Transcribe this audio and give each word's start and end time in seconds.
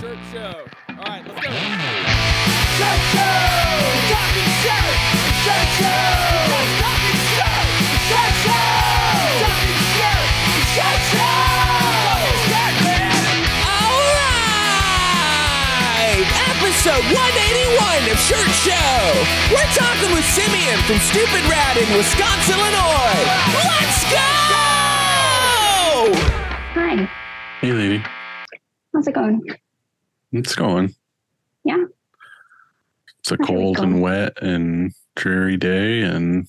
Shirt 0.00 0.18
Show. 0.32 0.64
All 0.88 0.96
right, 1.06 1.22
let's 1.24 1.40
go. 1.40 1.50
Shirt 2.74 3.00
Show! 3.14 3.78
Talking 4.10 4.50
shirt! 4.62 4.94
Shirt 5.44 5.68
Show! 5.78 6.02
Talking 6.82 7.18
shirt! 7.34 7.66
Shirt 8.08 8.34
Show! 8.44 8.66
Talking 9.44 9.82
shirt! 9.94 10.26
Shirt 10.74 11.00
Show! 11.14 11.38
Shirt, 12.50 12.74
man! 12.84 13.22
All 13.64 14.02
right! 14.18 16.26
Episode 16.52 17.04
181 17.14 18.10
of 18.10 18.18
Shirt 18.18 18.50
Show. 18.66 18.98
We're 19.54 19.72
talking 19.78 20.10
with 20.10 20.26
Simeon 20.34 20.78
from 20.90 20.98
Stupid 21.06 21.44
Rad 21.46 21.76
in 21.78 21.86
Wisconsin, 21.96 22.58
Illinois. 22.58 23.22
Let's 23.62 24.02
go! 24.10 24.26
Hi, 26.74 27.06
Hey, 27.60 27.70
lady. 27.72 28.02
how's 28.92 29.06
it 29.06 29.14
going? 29.14 29.40
It's 30.34 30.54
going. 30.56 30.94
Yeah. 31.64 31.84
It's 33.20 33.30
a 33.30 33.36
cold 33.38 33.78
and 33.78 34.02
wet 34.02 34.42
and 34.42 34.92
dreary 35.16 35.56
day, 35.56 36.02
and 36.02 36.46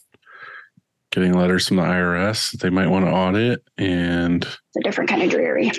getting 1.11 1.33
letters 1.33 1.67
from 1.67 1.77
the 1.77 1.83
IRS 1.83 2.51
that 2.51 2.61
they 2.61 2.69
might 2.69 2.87
want 2.89 3.05
to 3.05 3.11
audit, 3.11 3.63
and 3.77 4.43
It's 4.43 4.77
a 4.77 4.81
different 4.81 5.09
kind 5.09 5.21
of 5.21 5.29
dreary. 5.29 5.71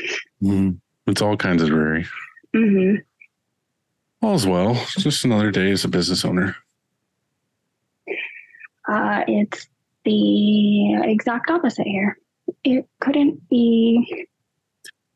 mm, 0.42 0.78
it's 1.06 1.20
all 1.20 1.36
kinds 1.36 1.62
of 1.62 1.68
dreary. 1.68 2.06
hmm 2.54 2.94
All's 4.22 4.46
well. 4.46 4.70
It's 4.76 5.02
just 5.02 5.24
another 5.26 5.50
day 5.50 5.70
as 5.72 5.84
a 5.84 5.88
business 5.88 6.24
owner. 6.24 6.56
Uh, 8.88 9.22
it's 9.28 9.68
the 10.04 10.94
exact 11.02 11.50
opposite 11.50 11.86
here. 11.86 12.16
It 12.64 12.86
couldn't 13.00 13.46
be 13.50 14.26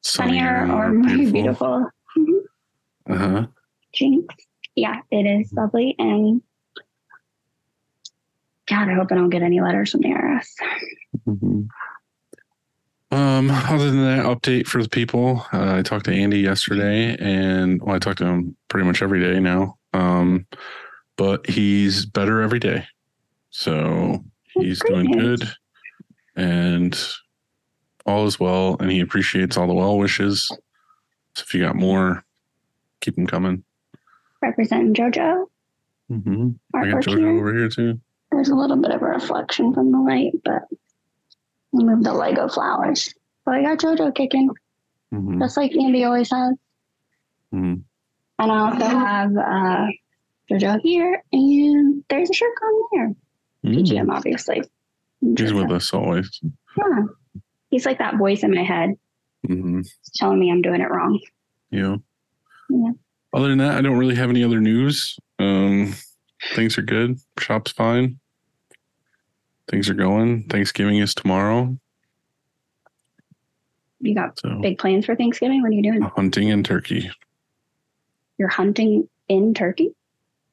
sunnier 0.02 0.66
or 0.70 0.92
more 0.92 1.16
beautiful. 1.32 1.86
Uh 1.86 2.22
huh. 3.18 3.46
Jinx. 3.94 4.34
Yeah, 4.76 5.00
it 5.10 5.26
is 5.26 5.52
lovely. 5.52 5.94
And 5.98 6.42
God, 8.68 8.88
I 8.88 8.94
hope 8.94 9.08
I 9.10 9.16
don't 9.16 9.30
get 9.30 9.42
any 9.42 9.60
letters 9.60 9.90
from 9.90 10.02
the 10.02 10.08
IRS. 10.08 10.46
hmm 11.24 11.62
Um, 13.10 13.50
other 13.50 13.90
than 13.90 14.04
that, 14.04 14.24
update 14.24 14.66
for 14.68 14.82
the 14.82 14.88
people. 14.88 15.44
Uh, 15.52 15.76
I 15.76 15.82
talked 15.82 16.04
to 16.04 16.12
Andy 16.12 16.38
yesterday, 16.38 17.16
and 17.18 17.82
well, 17.82 17.96
I 17.96 17.98
talk 17.98 18.16
to 18.18 18.26
him 18.26 18.56
pretty 18.68 18.86
much 18.86 19.02
every 19.02 19.20
day 19.20 19.40
now. 19.40 19.76
Um, 19.92 20.46
but 21.16 21.48
he's 21.48 22.06
better 22.06 22.40
every 22.40 22.60
day, 22.60 22.86
so 23.50 24.24
he's 24.54 24.80
doing 24.80 25.06
news. 25.06 25.40
good, 25.40 25.52
and 26.36 26.98
all 28.06 28.26
is 28.26 28.38
well. 28.38 28.76
And 28.78 28.90
he 28.90 29.00
appreciates 29.00 29.56
all 29.56 29.66
the 29.66 29.74
well 29.74 29.98
wishes. 29.98 30.46
So 31.34 31.42
if 31.42 31.52
you 31.52 31.62
got 31.62 31.76
more, 31.76 32.24
keep 33.00 33.16
them 33.16 33.26
coming. 33.26 33.64
Representing 34.42 34.94
JoJo. 34.94 35.46
hmm 36.08 36.50
I 36.74 36.86
got 36.90 37.02
JoJo 37.02 37.18
here. 37.18 37.38
over 37.38 37.54
here 37.54 37.68
too. 37.68 38.00
There's 38.32 38.48
a 38.48 38.54
little 38.54 38.76
bit 38.76 38.90
of 38.92 39.02
a 39.02 39.06
reflection 39.06 39.74
from 39.74 39.90
the 39.92 39.98
light, 39.98 40.32
but 40.44 40.62
we 41.72 41.84
moved 41.84 42.04
the 42.04 42.12
Lego 42.12 42.48
flowers. 42.48 43.12
But 43.44 43.54
I 43.56 43.62
got 43.62 43.78
JoJo 43.78 44.14
kicking, 44.14 44.50
hmm 45.10 45.40
just 45.40 45.56
like 45.56 45.74
Andy 45.76 46.04
always 46.04 46.30
has. 46.30 46.54
hmm 47.50 47.74
And 48.38 48.52
I 48.52 48.70
also 48.70 48.84
have 48.86 49.36
uh, 49.36 49.86
JoJo 50.50 50.80
here, 50.82 51.22
and 51.32 52.04
there's 52.08 52.30
a 52.30 52.34
shirt 52.34 52.54
on 52.62 52.82
there. 52.92 53.14
PGM, 53.72 54.10
obviously. 54.10 54.60
Mm-hmm. 55.22 55.34
He's 55.36 55.52
with 55.52 55.70
us 55.70 55.92
always. 55.92 56.40
Yeah. 56.78 57.02
He's 57.70 57.84
like 57.84 57.98
that 57.98 58.16
voice 58.16 58.42
in 58.42 58.54
my 58.54 58.62
head 58.62 58.94
hmm 59.46 59.80
telling 60.16 60.38
me 60.40 60.50
I'm 60.50 60.62
doing 60.62 60.80
it 60.80 60.90
wrong. 60.90 61.18
Yeah. 61.70 61.96
Yeah. 62.70 62.92
Other 63.32 63.48
than 63.48 63.58
that, 63.58 63.76
I 63.76 63.80
don't 63.80 63.98
really 63.98 64.14
have 64.16 64.30
any 64.30 64.42
other 64.42 64.60
news. 64.60 65.16
Um, 65.38 65.94
things 66.54 66.76
are 66.78 66.82
good. 66.82 67.18
Shop's 67.38 67.72
fine. 67.72 68.18
Things 69.70 69.88
are 69.88 69.94
going. 69.94 70.44
Thanksgiving 70.48 70.98
is 70.98 71.14
tomorrow. 71.14 71.76
You 74.00 74.14
got 74.14 74.38
So 74.40 74.58
big 74.60 74.78
plans 74.78 75.06
for 75.06 75.14
Thanksgiving? 75.14 75.62
What 75.62 75.68
are 75.68 75.74
you 75.74 75.82
doing? 75.82 76.00
hunting 76.02 76.50
and 76.50 76.64
turkey. 76.64 77.10
You're 78.38 78.48
hunting 78.48 79.08
in 79.28 79.52
Turkey? 79.54 79.94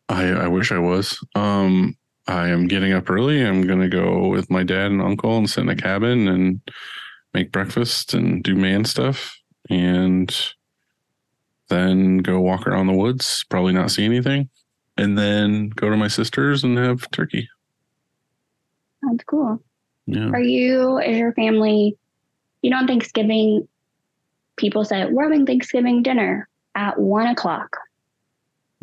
I, 0.10 0.26
I 0.32 0.48
wish 0.48 0.72
I 0.72 0.78
was. 0.80 1.18
Um, 1.36 1.96
I 2.28 2.50
am 2.50 2.68
getting 2.68 2.92
up 2.92 3.10
early. 3.10 3.42
I'm 3.46 3.66
gonna 3.66 3.88
go 3.88 4.28
with 4.28 4.50
my 4.52 4.64
dad 4.64 4.92
and 4.92 5.02
uncle 5.02 5.38
and 5.38 5.50
sit 5.50 5.62
in 5.62 5.70
a 5.70 5.76
cabin 5.76 6.28
and 6.28 6.60
make 7.34 7.52
breakfast 7.54 8.14
and 8.14 8.44
do 8.44 8.56
man 8.56 8.84
stuff 8.84 9.38
and 9.70 10.36
then 11.70 12.20
go 12.20 12.40
walk 12.40 12.68
around 12.68 12.88
the 12.88 12.94
woods, 12.94 13.46
probably 13.50 13.74
not 13.74 13.92
see 13.92 14.06
anything. 14.06 14.50
And 14.98 15.18
then 15.18 15.70
go 15.70 15.90
to 15.90 15.98
my 15.98 16.08
sister's 16.08 16.64
and 16.64 16.78
have 16.78 17.10
turkey. 17.12 17.48
That's 19.04 19.24
cool. 19.26 19.62
Yeah. 20.08 20.30
Are 20.30 20.42
you, 20.42 20.98
is 21.00 21.18
your 21.18 21.34
family, 21.34 21.98
you 22.62 22.72
know, 22.72 22.78
on 22.78 22.88
Thanksgiving, 22.88 23.68
people 24.56 24.84
say, 24.84 25.06
we're 25.06 25.24
having 25.24 25.46
Thanksgiving 25.46 26.02
dinner 26.02 26.48
at 26.76 26.98
one 27.00 27.28
o'clock. 27.28 27.78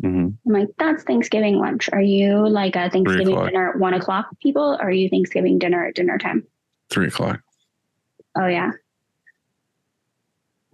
hmm 0.01 0.29
I'm 0.45 0.53
like, 0.53 0.69
that's 0.77 1.03
Thanksgiving 1.03 1.57
lunch. 1.57 1.89
Are 1.91 2.01
you 2.01 2.47
like 2.47 2.75
a 2.75 2.89
Thanksgiving 2.89 3.35
dinner 3.43 3.71
at 3.71 3.79
one 3.79 3.93
o'clock 3.93 4.27
people? 4.41 4.75
Or 4.75 4.83
are 4.83 4.91
you 4.91 5.09
Thanksgiving 5.09 5.59
dinner 5.59 5.85
at 5.85 5.95
dinner 5.95 6.17
time? 6.17 6.45
Three 6.89 7.07
o'clock. 7.07 7.41
Oh, 8.37 8.47
yeah. 8.47 8.71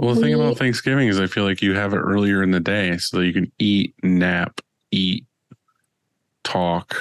Well, 0.02 0.16
the 0.16 0.22
thing 0.22 0.34
about 0.34 0.58
Thanksgiving 0.58 1.10
is 1.10 1.20
I 1.20 1.28
feel 1.28 1.44
like 1.44 1.62
you 1.62 1.76
have 1.76 1.94
it 1.94 1.98
earlier 1.98 2.42
in 2.42 2.50
the 2.50 2.60
day 2.60 2.98
so 2.98 3.18
that 3.20 3.28
you 3.28 3.34
can 3.34 3.52
eat, 3.60 3.94
nap, 4.02 4.60
eat, 4.90 5.28
talk, 6.44 6.96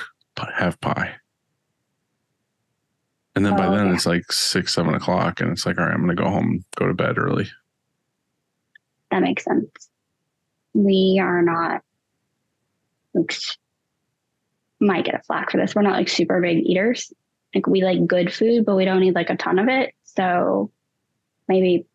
have 0.55 0.79
pie. 0.83 1.15
And 3.35 3.47
then 3.47 3.57
by 3.57 3.69
Oh, 3.69 3.75
then 3.75 3.87
yeah. 3.87 3.95
it's 3.95 4.05
like 4.05 4.31
six, 4.31 4.75
seven 4.75 4.93
o'clock, 4.95 5.41
and 5.41 5.51
it's 5.51 5.65
like, 5.65 5.79
all 5.79 5.87
right, 5.87 5.95
I'm 5.95 6.05
going 6.05 6.15
to 6.15 6.23
go 6.23 6.29
home, 6.29 6.63
go 6.77 6.89
to 6.89 6.93
bed 6.93 7.17
early. 7.17 7.49
That 9.11 9.23
makes 9.23 9.45
sense. 9.45 9.71
We 10.75 11.19
are 11.23 11.41
not, 11.41 11.81
like, 13.15 13.35
might 14.79 15.07
get 15.07 15.15
a 15.15 15.23
flack 15.23 15.51
for 15.51 15.57
this. 15.57 15.75
We're 15.75 15.81
not 15.81 15.97
like 15.97 16.11
super 16.11 16.39
big 16.43 16.67
eaters. 16.67 17.11
Like, 17.55 17.67
we 17.67 17.83
like 17.83 18.07
good 18.07 18.31
food, 18.31 18.67
but 18.67 18.77
we 18.77 18.85
don't 18.85 19.01
need 19.01 19.15
like 19.15 19.31
a 19.31 19.37
ton 19.37 19.59
of 19.59 19.69
it. 19.69 19.95
So 20.05 20.71
maybe 21.49 21.87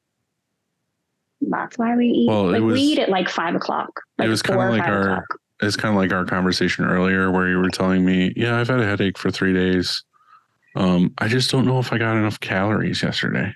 that's 1.50 1.78
why 1.78 1.96
we 1.96 2.08
eat. 2.08 2.28
Well, 2.30 2.52
like, 2.52 2.62
was- 2.62 2.74
we 2.74 2.82
eat 2.82 3.00
at 3.00 3.10
like 3.10 3.30
five 3.30 3.56
o'clock. 3.56 4.02
Like 4.18 4.28
was 4.30 4.42
kinda 4.42 4.70
like 4.70 4.84
our- 4.84 5.12
o'clock. 5.14 5.40
It's 5.62 5.78
kind 5.78 5.96
of 5.96 6.02
like 6.02 6.12
our 6.12 6.26
conversation 6.26 6.84
earlier 6.86 7.32
where 7.32 7.48
you 7.48 7.58
were 7.58 7.70
telling 7.70 8.04
me, 8.04 8.34
yeah, 8.36 8.60
I've 8.60 8.68
had 8.68 8.82
a 8.82 8.86
headache 8.86 9.18
for 9.18 9.32
three 9.32 9.54
days. 9.54 10.04
Um, 10.76 11.14
I 11.18 11.30
just 11.30 11.50
don't 11.50 11.66
know 11.66 11.80
if 11.80 11.94
I 11.94 11.98
got 11.98 12.18
enough 12.18 12.42
calories 12.42 13.02
yesterday. 13.02 13.54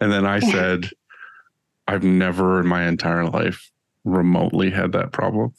And 0.00 0.12
then 0.12 0.24
I 0.24 0.38
said, 0.52 0.88
I've 1.88 2.04
never 2.04 2.60
in 2.60 2.66
my 2.68 2.86
entire 2.86 3.26
life 3.28 3.70
remotely 4.04 4.70
had 4.70 4.92
that 4.92 5.10
problem. 5.10 5.52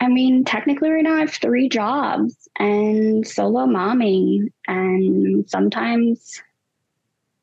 I 0.00 0.08
mean, 0.08 0.44
technically, 0.44 0.90
right 0.90 1.04
now 1.04 1.16
I 1.16 1.20
have 1.20 1.32
three 1.34 1.68
jobs 1.68 2.48
and 2.58 3.26
solo 3.26 3.66
momming, 3.66 4.48
and 4.66 5.48
sometimes, 5.48 6.42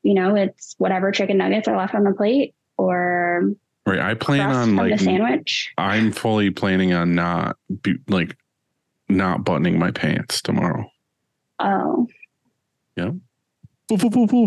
you 0.04 0.14
know, 0.14 0.36
it's 0.36 0.76
whatever 0.78 1.12
chicken 1.12 1.38
nuggets 1.38 1.68
are 1.68 1.78
left 1.78 1.96
on 1.96 2.04
the 2.04 2.14
plate 2.14 2.56
or 2.78 3.54
Right. 3.86 4.00
I 4.00 4.14
plan 4.14 4.52
on 4.52 4.76
like 4.76 4.92
the 4.98 5.04
sandwich. 5.04 5.72
I'm 5.78 6.12
fully 6.12 6.52
planning 6.52 6.94
on 6.94 7.16
not 7.16 7.58
be, 7.82 7.96
like 8.08 8.38
not 9.08 9.44
buttoning 9.44 9.80
my 9.80 9.90
pants 9.90 10.42
tomorrow. 10.42 10.90
Oh, 11.60 12.08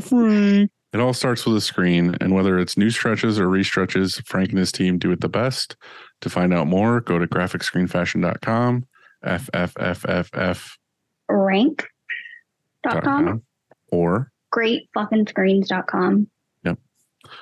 Frank. 0.00 0.70
It 0.92 1.00
all 1.00 1.14
starts 1.14 1.44
with 1.46 1.56
a 1.56 1.60
screen, 1.60 2.16
and 2.20 2.34
whether 2.34 2.58
it's 2.58 2.76
new 2.76 2.90
stretches 2.90 3.40
or 3.40 3.46
restretches, 3.46 4.25
Frank 4.26 4.50
and 4.50 4.58
his 4.58 4.70
team 4.70 4.98
do 4.98 5.10
it 5.10 5.20
the 5.20 5.28
best. 5.28 5.75
To 6.20 6.31
find 6.31 6.55
out 6.55 6.69
more, 6.69 7.00
go 7.00 7.19
to 7.19 7.26
graphicscreenfashion.com, 7.26 8.87
f 9.25 9.50
f 9.52 9.72
f 9.81 10.05
f 10.08 10.31
f 10.34 10.78
rank.com, 11.28 11.88
dot 12.84 13.02
com, 13.02 13.43
or 13.90 14.31
great 14.52 14.88
fucking 14.94 15.26
screens.com. 15.26 16.28
Yep. 16.64 16.78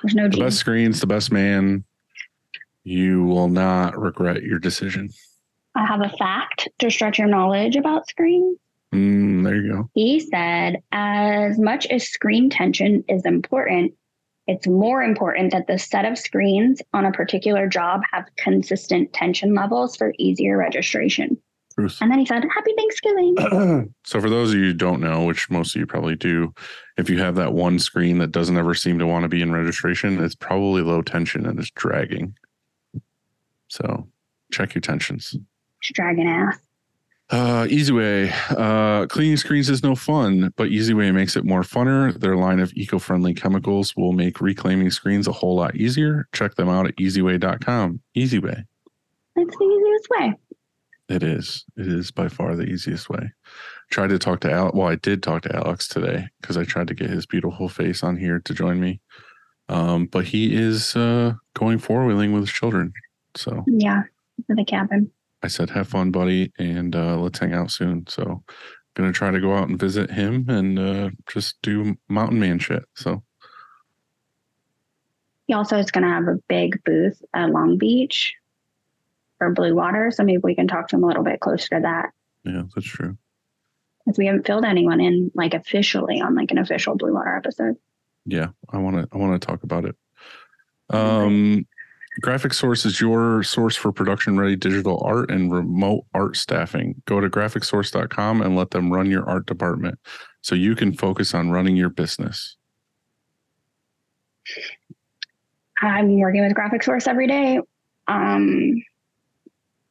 There's 0.01 0.15
no 0.15 0.23
the 0.23 0.37
G. 0.37 0.39
best 0.41 0.57
screens, 0.57 0.99
the 0.99 1.07
best 1.07 1.31
man. 1.31 1.83
You 2.83 3.25
will 3.25 3.49
not 3.49 3.99
regret 3.99 4.41
your 4.41 4.57
decision. 4.57 5.09
I 5.75 5.85
have 5.85 6.01
a 6.01 6.09
fact 6.17 6.67
to 6.79 6.89
stretch 6.89 7.19
your 7.19 7.27
knowledge 7.27 7.75
about 7.75 8.07
screens. 8.07 8.57
Mm, 8.93 9.43
there 9.43 9.55
you 9.55 9.71
go. 9.71 9.89
He 9.93 10.19
said, 10.19 10.81
as 10.91 11.59
much 11.59 11.85
as 11.87 12.09
screen 12.09 12.49
tension 12.49 13.03
is 13.07 13.25
important, 13.25 13.93
it's 14.47 14.67
more 14.67 15.03
important 15.03 15.53
that 15.53 15.67
the 15.67 15.77
set 15.77 16.03
of 16.05 16.17
screens 16.17 16.81
on 16.93 17.05
a 17.05 17.11
particular 17.11 17.67
job 17.67 18.01
have 18.11 18.25
consistent 18.37 19.13
tension 19.13 19.53
levels 19.53 19.95
for 19.95 20.13
easier 20.17 20.57
registration. 20.57 21.37
Bruce. 21.75 22.01
And 22.01 22.11
then 22.11 22.19
he 22.19 22.25
said, 22.25 22.43
Happy 22.53 22.73
Thanksgiving. 22.77 23.93
so 24.03 24.21
for 24.21 24.29
those 24.29 24.51
of 24.51 24.59
you 24.59 24.65
who 24.67 24.73
don't 24.73 25.01
know, 25.01 25.25
which 25.25 25.49
most 25.49 25.75
of 25.75 25.79
you 25.79 25.85
probably 25.85 26.15
do, 26.15 26.53
if 26.97 27.09
you 27.09 27.19
have 27.19 27.35
that 27.35 27.53
one 27.53 27.79
screen 27.79 28.17
that 28.19 28.31
doesn't 28.31 28.57
ever 28.57 28.73
seem 28.73 28.99
to 28.99 29.07
want 29.07 29.23
to 29.23 29.29
be 29.29 29.41
in 29.41 29.51
registration, 29.51 30.23
it's 30.23 30.35
probably 30.35 30.81
low 30.81 31.01
tension 31.01 31.45
and 31.45 31.59
it's 31.59 31.71
dragging. 31.71 32.35
So 33.67 34.07
check 34.51 34.75
your 34.75 34.81
tensions. 34.81 35.35
Dragging 35.81 36.27
ass. 36.27 36.57
Uh, 37.31 37.65
EasyWay. 37.67 38.29
Uh, 38.57 39.07
cleaning 39.07 39.37
screens 39.37 39.69
is 39.69 39.81
no 39.81 39.95
fun, 39.95 40.51
but 40.57 40.67
Easy 40.67 40.93
Way 40.93 41.11
makes 41.11 41.37
it 41.37 41.45
more 41.45 41.61
funner. 41.61 42.13
Their 42.13 42.35
line 42.35 42.59
of 42.59 42.73
eco-friendly 42.73 43.35
chemicals 43.35 43.95
will 43.95 44.11
make 44.11 44.41
reclaiming 44.41 44.91
screens 44.91 45.27
a 45.27 45.31
whole 45.31 45.55
lot 45.55 45.77
easier. 45.77 46.27
Check 46.33 46.55
them 46.55 46.67
out 46.67 46.87
at 46.87 46.95
easyway.com. 46.97 48.01
Easy 48.15 48.37
Way. 48.37 48.65
That's 49.37 49.57
the 49.57 49.63
easiest 49.63 50.09
way. 50.09 50.33
It 51.11 51.23
is. 51.23 51.65
It 51.75 51.87
is 51.87 52.09
by 52.09 52.29
far 52.29 52.55
the 52.55 52.63
easiest 52.63 53.09
way. 53.09 53.33
Tried 53.89 54.11
to 54.11 54.17
talk 54.17 54.39
to 54.41 54.51
Alex. 54.51 54.73
Well, 54.73 54.87
I 54.87 54.95
did 54.95 55.21
talk 55.21 55.41
to 55.41 55.53
Alex 55.53 55.89
today 55.89 56.29
because 56.39 56.55
I 56.55 56.63
tried 56.63 56.87
to 56.87 56.93
get 56.93 57.09
his 57.09 57.25
beautiful 57.25 57.67
face 57.67 58.01
on 58.01 58.15
here 58.15 58.39
to 58.39 58.53
join 58.53 58.79
me. 58.79 59.01
Um, 59.67 60.05
but 60.05 60.23
he 60.23 60.55
is 60.55 60.95
uh, 60.95 61.33
going 61.53 61.79
four 61.79 62.05
wheeling 62.05 62.31
with 62.31 62.43
his 62.43 62.51
children. 62.51 62.93
So 63.35 63.65
Yeah. 63.67 64.03
For 64.47 64.55
the 64.55 64.63
cabin. 64.63 65.11
I 65.43 65.49
said, 65.49 65.69
"Have 65.71 65.89
fun, 65.89 66.11
buddy, 66.11 66.53
and 66.57 66.95
uh, 66.95 67.17
let's 67.17 67.39
hang 67.39 67.53
out 67.53 67.71
soon." 67.71 68.05
So, 68.07 68.23
I'm 68.23 68.43
gonna 68.95 69.11
try 69.11 69.31
to 69.31 69.39
go 69.41 69.53
out 69.53 69.67
and 69.67 69.79
visit 69.79 70.09
him 70.09 70.45
and 70.47 70.79
uh, 70.79 71.09
just 71.27 71.61
do 71.61 71.97
mountain 72.07 72.39
man 72.39 72.57
shit. 72.59 72.83
So, 72.95 73.21
He 75.47 75.53
also 75.53 75.77
is 75.77 75.91
going 75.91 76.03
to 76.03 76.09
have 76.09 76.27
a 76.27 76.39
big 76.47 76.81
booth 76.85 77.21
at 77.33 77.49
Long 77.49 77.77
Beach 77.77 78.33
for 79.41 79.49
Blue 79.49 79.73
Water. 79.73 80.11
So 80.11 80.23
maybe 80.23 80.41
we 80.43 80.53
can 80.53 80.67
talk 80.67 80.87
to 80.89 80.95
him 80.95 81.03
a 81.03 81.07
little 81.07 81.23
bit 81.23 81.39
closer 81.39 81.69
to 81.69 81.79
that 81.81 82.11
yeah, 82.43 82.63
that's 82.73 82.87
true. 82.87 83.17
because 84.05 84.17
we 84.17 84.25
haven't 84.25 84.45
filled 84.45 84.65
anyone 84.65 84.99
in 84.99 85.31
like 85.35 85.53
officially 85.53 86.21
on 86.21 86.35
like 86.35 86.51
an 86.51 86.57
official 86.57 86.95
Blue 86.95 87.13
Water 87.13 87.35
episode. 87.35 87.75
Yeah, 88.25 88.47
I 88.69 88.77
want 88.77 88.97
to. 88.97 89.07
I 89.11 89.17
want 89.17 89.39
to 89.39 89.45
talk 89.45 89.63
about 89.63 89.85
it. 89.85 89.95
Um, 90.89 91.65
Graphic 92.21 92.53
Source 92.53 92.85
is 92.85 92.99
your 92.99 93.41
source 93.41 93.75
for 93.75 93.91
production 93.91 94.37
ready 94.37 94.55
digital 94.55 95.01
art 95.03 95.31
and 95.31 95.51
remote 95.51 96.05
art 96.13 96.35
staffing. 96.35 97.01
Go 97.05 97.19
to 97.19 97.29
graphicsource.com 97.29 98.41
and 98.41 98.55
let 98.55 98.71
them 98.71 98.91
run 98.91 99.09
your 99.09 99.27
art 99.27 99.45
department 99.45 99.97
so 100.41 100.53
you 100.53 100.75
can 100.75 100.93
focus 100.93 101.33
on 101.33 101.51
running 101.51 101.75
your 101.75 101.89
business. 101.89 102.57
I'm 105.81 106.19
working 106.19 106.43
with 106.43 106.53
Graphic 106.53 106.83
Source 106.83 107.07
every 107.07 107.27
day. 107.27 107.59
Um, 108.07 108.83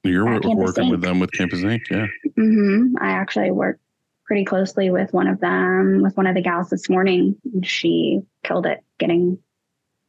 You're 0.05 0.29
At 0.29 0.45
wo- 0.45 0.51
Campus 0.55 0.67
working 0.77 0.91
with 0.91 1.01
them 1.03 1.21
with 1.21 1.31
Campus 1.33 1.63
Ink, 1.63 1.83
yeah. 1.91 2.07
Mm-hmm. 2.39 2.97
I 3.01 3.11
actually 3.13 3.51
work 3.51 3.79
pretty 4.25 4.45
closely 4.45 4.91
with 4.91 5.13
one 5.13 5.27
of 5.27 5.41
them, 5.41 6.01
with 6.03 6.17
one 6.17 6.27
of 6.27 6.35
the 6.35 6.41
gals 6.41 6.71
this 6.71 6.89
morning. 6.89 7.37
She 7.63 8.21
killed 8.43 8.65
it 8.67 8.81
getting 8.99 9.39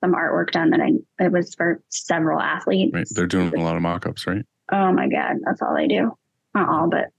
some 0.03 0.13
artwork 0.13 0.51
done 0.51 0.69
that 0.71 0.79
I 0.79 0.91
it 1.23 1.31
was 1.31 1.53
for 1.55 1.81
several 1.89 2.39
athletes. 2.39 2.93
Right. 2.93 3.07
They're 3.11 3.27
doing 3.27 3.53
a 3.55 3.63
lot 3.63 3.75
of 3.75 3.81
mock-ups, 3.81 4.25
right? 4.27 4.45
Oh 4.71 4.91
my 4.93 5.07
god, 5.09 5.37
that's 5.45 5.61
all 5.61 5.75
they 5.75 5.87
do. 5.87 6.17
Not 6.55 6.69
all, 6.69 6.89
but 6.89 7.09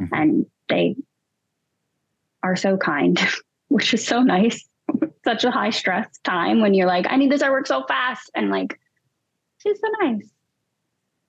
Mhm. 0.00 0.08
and 0.12 0.46
they 0.68 0.96
are 2.42 2.56
so 2.56 2.76
kind, 2.78 3.20
which 3.68 3.92
is 3.92 4.06
so 4.06 4.22
nice. 4.22 4.66
Such 5.24 5.44
a 5.44 5.50
high 5.50 5.70
stress 5.70 6.08
time 6.24 6.60
when 6.62 6.72
you're 6.72 6.86
like, 6.86 7.06
I 7.08 7.16
need 7.16 7.30
this 7.30 7.42
artwork 7.42 7.66
so 7.66 7.84
fast, 7.86 8.30
and 8.34 8.50
like, 8.50 8.80
she's 9.58 9.78
so 9.78 9.86
nice. 10.00 10.28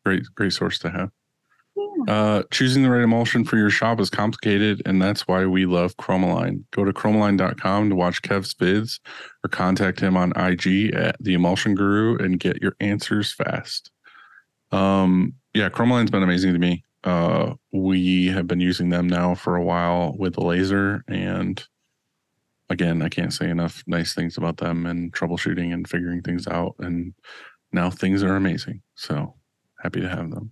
Great, 0.06 0.24
great 0.36 0.54
source 0.54 0.80
to 0.80 0.90
have. 0.90 1.10
Yeah. 1.76 2.14
Uh, 2.14 2.44
choosing 2.52 2.84
the 2.84 2.90
right 2.90 3.04
emulsion 3.04 3.46
for 3.46 3.58
your 3.58 3.70
shop 3.70 4.00
is 4.00 4.10
complicated, 4.10 4.82
and 4.86 5.02
that's 5.02 5.28
why 5.28 5.46
we 5.46 5.66
love 5.66 5.96
Chromaline. 5.98 6.64
Go 6.72 6.84
to 6.84 6.92
chromaline.com 6.92 7.90
to 7.90 7.96
watch 7.96 8.22
Kev's 8.22 8.54
vids 8.54 9.00
or 9.44 9.50
contact 9.50 10.00
him 10.00 10.18
on 10.18 10.34
IG 10.36 10.94
at 10.94 11.16
the 11.20 11.34
Emulsion 11.34 11.76
Guru 11.76 12.18
and 12.18 12.40
get 12.40 12.62
your 12.62 12.76
answers 12.80 13.32
fast. 13.32 13.92
Um, 14.72 15.34
yeah, 15.54 15.70
Chromaline's 15.70 16.12
been 16.12 16.24
amazing 16.24 16.54
to 16.54 16.60
me. 16.60 16.84
Uh, 17.04 17.54
we 17.72 18.28
have 18.28 18.48
been 18.48 18.60
using 18.60 18.90
them 18.90 19.08
now 19.08 19.34
for 19.34 19.56
a 19.56 19.64
while 19.64 20.16
with 20.18 20.36
the 20.36 20.42
laser, 20.42 21.04
and 21.08 21.64
again, 22.72 23.02
I 23.02 23.10
can't 23.10 23.34
say 23.34 23.50
enough 23.50 23.84
nice 23.86 24.14
things 24.14 24.38
about 24.38 24.58
them 24.58 24.86
and 24.86 25.12
troubleshooting 25.14 25.74
and 25.74 25.88
figuring 25.88 26.22
things 26.22 26.48
out. 26.48 26.76
And 26.80 27.14
now 27.72 27.90
things 27.90 28.24
are 28.24 28.36
amazing. 28.36 28.82
So 28.96 29.36
happy 29.82 30.02
to 30.02 30.10
have 30.10 30.30
them. 30.32 30.52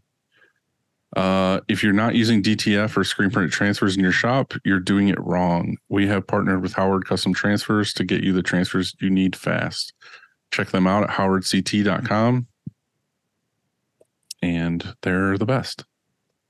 Uh, 1.15 1.59
if 1.67 1.81
you're 1.83 1.91
not 1.93 2.13
using 2.13 2.43
DTF 2.43 2.95
or 2.95 3.03
screen 3.03 3.31
print 3.31 3.51
transfers 3.51 3.97
in 3.97 4.03
your 4.03 4.11
shop, 4.11 4.53
you're 4.63 4.79
doing 4.79 5.07
it 5.07 5.19
wrong. 5.19 5.75
We 5.89 6.05
have 6.07 6.27
partnered 6.27 6.61
with 6.61 6.73
Howard 6.73 7.05
Custom 7.07 7.33
Transfers 7.33 7.93
to 7.95 8.03
get 8.03 8.23
you 8.23 8.31
the 8.31 8.43
transfers 8.43 8.95
you 8.99 9.09
need 9.09 9.35
fast. 9.35 9.93
Check 10.51 10.69
them 10.69 10.85
out 10.85 11.03
at 11.03 11.09
howardct.com. 11.09 12.47
And 14.41 14.95
they're 15.01 15.37
the 15.37 15.45
best. 15.45 15.83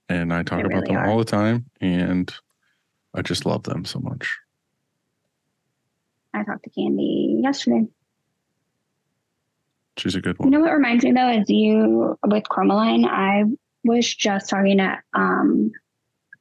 And 0.09 0.33
I 0.33 0.43
talk 0.43 0.59
They 0.61 0.65
about 0.65 0.85
them 0.85 0.97
are. 0.97 1.07
all 1.07 1.17
the 1.17 1.25
time. 1.25 1.65
And 1.79 2.31
I 3.13 3.21
just 3.21 3.45
love 3.45 3.63
them 3.63 3.85
so 3.85 3.99
much. 3.99 4.37
I 6.33 6.43
talked 6.43 6.63
to 6.65 6.69
Candy 6.69 7.39
yesterday. 7.41 7.87
She's 9.99 10.15
a 10.15 10.21
good 10.21 10.39
one. 10.39 10.51
You 10.51 10.57
know 10.57 10.63
what 10.63 10.73
reminds 10.73 11.03
me 11.03 11.11
though 11.11 11.29
is 11.29 11.49
you 11.49 12.17
with 12.25 12.43
Chromaline. 12.45 13.05
I 13.05 13.43
was 13.83 14.13
just 14.13 14.49
talking 14.49 14.77
to 14.77 14.97
um, 15.13 15.71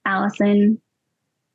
Allison 0.04 0.80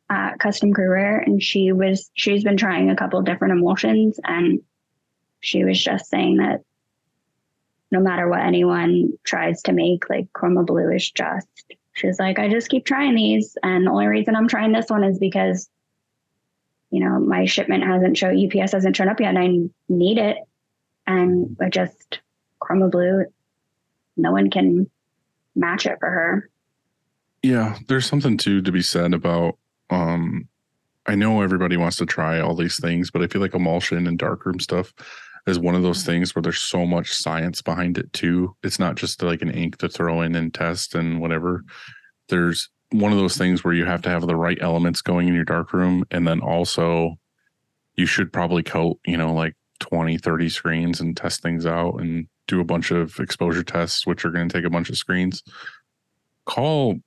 at 0.10 0.40
Custom 0.40 0.74
Career, 0.74 1.20
and 1.20 1.42
she 1.42 1.72
was 1.72 2.12
she's 2.14 2.44
been 2.44 2.58
trying 2.58 2.90
a 2.90 2.96
couple 2.96 3.22
different 3.22 3.54
emulsions, 3.54 4.20
and 4.24 4.62
she 5.40 5.64
was 5.64 5.82
just 5.82 6.10
saying 6.10 6.38
that 6.38 6.62
no 7.92 8.00
matter 8.00 8.28
what 8.28 8.42
anyone 8.42 9.14
tries 9.24 9.62
to 9.64 9.72
make, 9.72 10.10
like 10.10 10.28
Chroma 10.34 10.66
Blue 10.66 10.90
is 10.90 11.10
just. 11.10 11.48
She's 11.96 12.18
like, 12.18 12.40
I 12.40 12.50
just 12.50 12.70
keep 12.70 12.86
trying 12.86 13.16
these, 13.16 13.56
and 13.62 13.86
the 13.86 13.92
only 13.92 14.08
reason 14.08 14.36
I'm 14.36 14.48
trying 14.48 14.72
this 14.72 14.90
one 14.90 15.04
is 15.04 15.20
because, 15.20 15.70
you 16.90 17.00
know, 17.00 17.20
my 17.20 17.46
shipment 17.46 17.84
hasn't 17.84 18.18
shown 18.18 18.44
UPS 18.44 18.72
hasn't 18.72 18.96
shown 18.96 19.10
up 19.10 19.20
yet, 19.20 19.36
and 19.36 19.40
I 19.40 19.48
need 19.90 20.18
it 20.18 20.38
and 21.08 21.56
I 21.62 21.70
just 21.70 22.20
Chroma 22.62 22.92
Blue, 22.92 23.26
no 24.18 24.32
one 24.32 24.50
can 24.50 24.90
match 25.56 25.86
it 25.86 25.98
for 26.00 26.10
her. 26.10 26.50
Yeah, 27.42 27.78
there's 27.88 28.06
something 28.06 28.38
too 28.38 28.62
to 28.62 28.72
be 28.72 28.82
said 28.82 29.14
about 29.14 29.58
um 29.90 30.48
I 31.06 31.16
know 31.16 31.42
everybody 31.42 31.76
wants 31.76 31.98
to 31.98 32.06
try 32.06 32.40
all 32.40 32.56
these 32.56 32.80
things, 32.80 33.12
but 33.12 33.22
I 33.22 33.28
feel 33.28 33.42
like 33.42 33.54
emulsion 33.54 34.08
and 34.08 34.18
darkroom 34.18 34.60
stuff 34.60 34.94
is 35.46 35.60
one 35.60 35.76
of 35.76 35.84
those 35.84 36.04
things 36.04 36.34
where 36.34 36.42
there's 36.42 36.60
so 36.60 36.86
much 36.86 37.14
science 37.14 37.62
behind 37.62 37.98
it 37.98 38.12
too. 38.14 38.56
It's 38.64 38.80
not 38.80 38.96
just 38.96 39.22
like 39.22 39.42
an 39.42 39.52
ink 39.52 39.78
to 39.80 39.90
throw 39.90 40.22
in 40.22 40.36
and 40.36 40.54
test 40.54 40.96
and 40.96 41.20
whatever. 41.20 41.66
There's 42.30 42.70
one 42.92 43.12
of 43.12 43.18
those 43.18 43.36
things 43.36 43.64
where 43.64 43.74
you 43.74 43.86
have 43.86 44.02
to 44.04 44.10
have 44.10 44.26
the 44.26 44.36
right 44.36 44.58
elements 44.62 45.02
going 45.02 45.28
in 45.28 45.34
your 45.34 45.44
darkroom 45.44 46.06
and 46.12 46.26
then 46.26 46.40
also 46.40 47.16
you 47.96 48.06
should 48.06 48.32
probably 48.32 48.64
coat, 48.64 49.00
you 49.06 49.18
know, 49.18 49.34
like 49.34 49.56
20, 49.80 50.18
30 50.18 50.50
screens 50.50 51.00
and 51.02 51.16
test 51.16 51.42
things 51.42 51.66
out 51.66 51.96
and 51.96 52.28
do 52.48 52.60
a 52.60 52.66
bunch 52.66 52.92
of 52.92 53.20
exposure 53.20 53.64
tests, 53.64 54.06
which 54.06 54.26
are 54.26 54.32
going 54.32 54.50
to 54.50 54.54
take 54.54 54.66
a 54.66 54.70
bunch 54.70 54.90
of 54.90 54.98
screens. 54.98 55.44
Call 56.46 56.98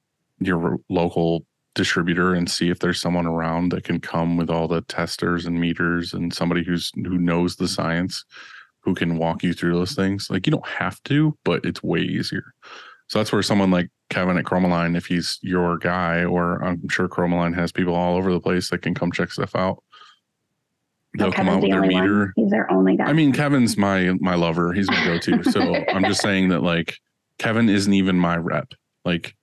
your 0.41 0.79
local 0.89 1.45
distributor 1.75 2.35
and 2.35 2.51
see 2.51 2.71
if 2.71 2.79
there's 2.79 3.01
someone 3.01 3.27
around 3.27 3.71
that 3.71 3.85
can 3.85 4.01
come 4.01 4.37
with 4.37 4.51
all 4.51 4.67
the 4.67 4.81
testers 4.83 5.47
and 5.47 5.61
meters 5.61 6.15
and 6.15 6.33
somebody 6.33 6.65
who's 6.65 6.91
who 6.95 7.19
knows 7.19 7.57
the 7.57 7.69
science 7.69 8.25
who 8.81 8.95
can 8.95 9.19
walk 9.19 9.43
you 9.43 9.53
through 9.53 9.75
those 9.75 9.95
things. 9.95 10.31
Like 10.31 10.47
you 10.47 10.51
don't 10.51 10.67
have 10.67 11.03
to, 11.05 11.37
but 11.45 11.65
it's 11.65 11.83
way 11.83 12.01
easier. 12.01 12.55
So 13.09 13.19
that's 13.19 13.33
where 13.33 13.43
someone 13.43 13.71
like 13.71 13.91
Kevin 14.11 14.39
at 14.39 14.45
Chromaline, 14.45 14.97
if 14.97 15.07
he's 15.07 15.39
your 15.43 15.79
guy, 15.79 16.25
or 16.25 16.63
I'm 16.65 16.89
sure 16.89 17.09
Chromaline 17.09 17.55
has 17.55 17.73
people 17.73 17.95
all 17.95 18.17
over 18.17 18.33
the 18.33 18.41
place 18.41 18.71
that 18.71 18.83
can 18.83 18.95
come 18.95 19.13
check 19.13 19.33
stuff 19.33 19.55
out. 19.55 19.83
They'll 21.17 21.33
come 21.33 21.49
out 21.49 21.63
with 21.63 21.71
their 21.71 21.83
meter. 21.83 22.19
one. 22.19 22.33
He's 22.37 22.51
their 22.51 22.71
only 22.71 22.97
guy. 22.97 23.05
I 23.05 23.13
mean, 23.13 23.33
Kevin's 23.33 23.77
my 23.77 24.13
my 24.21 24.35
lover. 24.35 24.73
He's 24.73 24.89
my 24.91 25.05
go-to. 25.05 25.43
So 25.45 25.75
I'm 25.89 26.05
just 26.05 26.21
saying 26.21 26.49
that 26.51 26.63
like 26.63 26.99
Kevin 27.39 27.69
isn't 27.69 27.93
even 27.93 28.17
my 28.17 28.37
rep. 28.37 28.73
Like 29.05 29.35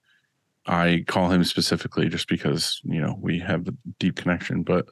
I 0.66 1.04
call 1.06 1.30
him 1.30 1.44
specifically 1.44 2.08
just 2.08 2.28
because, 2.28 2.80
you 2.84 3.00
know, 3.00 3.16
we 3.20 3.38
have 3.40 3.68
a 3.68 3.74
deep 3.98 4.16
connection. 4.16 4.62
But 4.62 4.86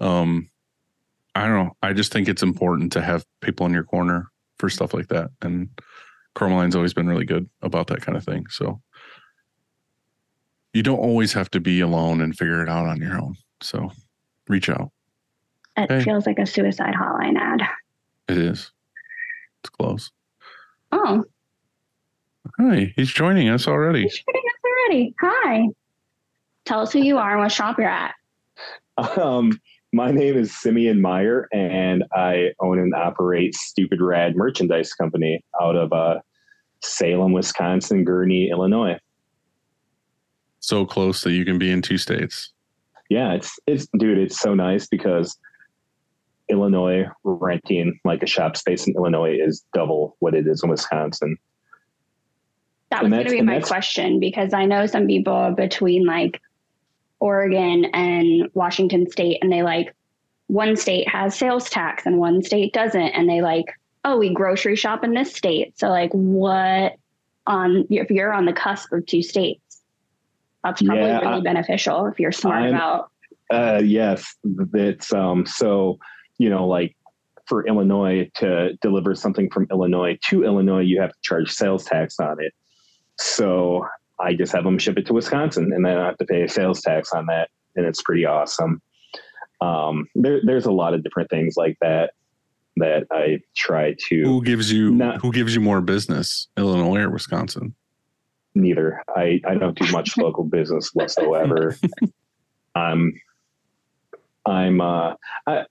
um 0.00 0.48
I 1.34 1.46
don't 1.46 1.66
know. 1.66 1.76
I 1.82 1.92
just 1.92 2.12
think 2.12 2.28
it's 2.28 2.42
important 2.42 2.92
to 2.92 3.02
have 3.02 3.24
people 3.40 3.66
in 3.66 3.72
your 3.72 3.84
corner 3.84 4.28
for 4.58 4.68
stuff 4.68 4.92
like 4.92 5.08
that. 5.08 5.30
And 5.40 5.68
Chromaline's 6.34 6.74
always 6.74 6.94
been 6.94 7.08
really 7.08 7.24
good 7.24 7.48
about 7.62 7.86
that 7.88 8.00
kind 8.00 8.16
of 8.16 8.24
thing. 8.24 8.46
So 8.48 8.80
you 10.72 10.82
don't 10.82 10.98
always 10.98 11.32
have 11.32 11.50
to 11.50 11.60
be 11.60 11.80
alone 11.80 12.20
and 12.20 12.36
figure 12.36 12.62
it 12.62 12.68
out 12.68 12.86
on 12.86 13.00
your 13.00 13.18
own. 13.18 13.36
So 13.62 13.90
reach 14.48 14.68
out. 14.68 14.90
It 15.78 15.90
hey. 15.90 16.02
feels 16.02 16.26
like 16.26 16.38
a 16.38 16.46
suicide 16.46 16.94
hotline 16.94 17.36
ad. 17.38 17.60
It 18.28 18.38
is. 18.38 18.72
It's 19.62 19.70
close. 19.70 20.10
Oh, 20.92 21.24
Hi, 22.58 22.92
he's 22.96 23.10
joining 23.10 23.48
us 23.48 23.68
already. 23.68 24.02
he's 24.02 24.14
shooting 24.14 24.42
us 24.44 24.60
already. 24.64 25.14
Hi. 25.20 25.68
Tell 26.64 26.80
us 26.80 26.92
who 26.92 27.00
you 27.00 27.18
are 27.18 27.32
and 27.32 27.40
what 27.40 27.52
shop 27.52 27.78
you're 27.78 27.88
at. 27.88 28.14
Um, 29.16 29.52
my 29.92 30.10
name 30.10 30.36
is 30.36 30.56
Simeon 30.58 31.00
Meyer, 31.00 31.48
and 31.52 32.04
I 32.12 32.48
own 32.58 32.80
and 32.80 32.92
operate 32.94 33.54
Stupid 33.54 34.00
Rad 34.00 34.34
Merchandise 34.34 34.92
Company 34.92 35.44
out 35.62 35.76
of 35.76 35.92
uh, 35.92 36.18
Salem, 36.82 37.32
Wisconsin, 37.32 38.04
Gurnee, 38.04 38.50
Illinois. 38.50 38.98
So 40.58 40.84
close 40.84 41.22
that 41.22 41.32
you 41.32 41.44
can 41.44 41.58
be 41.58 41.70
in 41.70 41.80
two 41.80 41.96
states. 41.96 42.52
Yeah, 43.08 43.34
it's 43.34 43.56
it's 43.68 43.86
dude, 43.98 44.18
it's 44.18 44.40
so 44.40 44.52
nice 44.54 44.88
because 44.88 45.38
Illinois 46.48 47.06
renting 47.24 47.98
like 48.04 48.22
a 48.22 48.26
shop 48.26 48.56
space 48.56 48.86
in 48.86 48.94
Illinois 48.94 49.36
is 49.40 49.64
double 49.74 50.16
what 50.20 50.34
it 50.34 50.46
is 50.46 50.62
in 50.62 50.70
Wisconsin. 50.70 51.36
That 52.90 53.02
was 53.02 53.12
going 53.12 53.24
to 53.24 53.30
be 53.30 53.42
my 53.42 53.60
question 53.60 54.18
because 54.18 54.54
I 54.54 54.64
know 54.64 54.86
some 54.86 55.06
people 55.06 55.52
between 55.56 56.06
like 56.06 56.40
Oregon 57.20 57.86
and 57.86 58.48
Washington 58.54 59.10
state, 59.10 59.38
and 59.42 59.52
they 59.52 59.62
like 59.62 59.94
one 60.46 60.76
state 60.76 61.06
has 61.08 61.36
sales 61.36 61.68
tax 61.68 62.06
and 62.06 62.18
one 62.18 62.42
state 62.42 62.72
doesn't. 62.72 63.00
And 63.00 63.28
they 63.28 63.42
like, 63.42 63.66
oh, 64.04 64.16
we 64.18 64.32
grocery 64.32 64.76
shop 64.76 65.04
in 65.04 65.12
this 65.12 65.34
state. 65.34 65.78
So, 65.78 65.88
like, 65.88 66.10
what 66.12 66.94
on 67.46 67.86
if 67.90 68.10
you're 68.10 68.32
on 68.32 68.46
the 68.46 68.52
cusp 68.54 68.90
of 68.92 69.04
two 69.04 69.22
states, 69.22 69.82
that's 70.64 70.80
probably 70.80 71.04
Yeah, 71.04 71.18
really 71.20 71.40
I- 71.40 71.40
beneficial 71.40 72.06
if 72.06 72.18
you're 72.18 72.32
smart 72.32 72.62
I'm- 72.62 72.74
about. 72.74 73.10
Uh, 73.50 73.80
yes, 73.84 74.34
it's 74.74 75.12
um. 75.12 75.44
So 75.46 75.98
you 76.38 76.48
know, 76.50 76.66
like 76.66 76.96
for 77.46 77.66
Illinois 77.66 78.30
to 78.36 78.74
deliver 78.82 79.14
something 79.14 79.50
from 79.50 79.66
Illinois 79.70 80.18
to 80.28 80.44
Illinois, 80.44 80.80
you 80.80 81.00
have 81.00 81.10
to 81.10 81.18
charge 81.22 81.50
sales 81.50 81.84
tax 81.84 82.18
on 82.20 82.36
it. 82.42 82.52
So 83.18 83.84
I 84.20 84.34
just 84.34 84.52
have 84.52 84.64
them 84.64 84.78
ship 84.78 84.98
it 84.98 85.06
to 85.06 85.12
Wisconsin, 85.14 85.72
and 85.72 85.84
then 85.84 85.96
I 85.96 86.06
have 86.06 86.18
to 86.18 86.24
pay 86.26 86.46
sales 86.46 86.80
tax 86.82 87.12
on 87.12 87.26
that, 87.26 87.48
and 87.76 87.86
it's 87.86 88.02
pretty 88.02 88.24
awesome. 88.24 88.80
Um, 89.60 90.06
there, 90.14 90.40
there's 90.44 90.66
a 90.66 90.72
lot 90.72 90.94
of 90.94 91.02
different 91.02 91.30
things 91.30 91.54
like 91.56 91.76
that 91.80 92.12
that 92.76 93.06
I 93.10 93.40
try 93.56 93.96
to. 94.08 94.22
Who 94.24 94.42
gives 94.44 94.70
you 94.72 94.92
Not- 94.94 95.20
who 95.20 95.32
gives 95.32 95.54
you 95.54 95.60
more 95.60 95.80
business, 95.80 96.46
Illinois 96.56 97.00
or 97.00 97.10
Wisconsin? 97.10 97.74
neither. 98.54 99.00
I, 99.14 99.40
I 99.46 99.54
don't 99.54 99.78
do 99.78 99.90
much 99.92 100.16
local 100.18 100.42
business 100.42 100.90
whatsoever. 100.92 101.76
I'm 102.74 103.12
I'm 104.46 104.80
uh 104.80 105.14
I, 105.46 105.64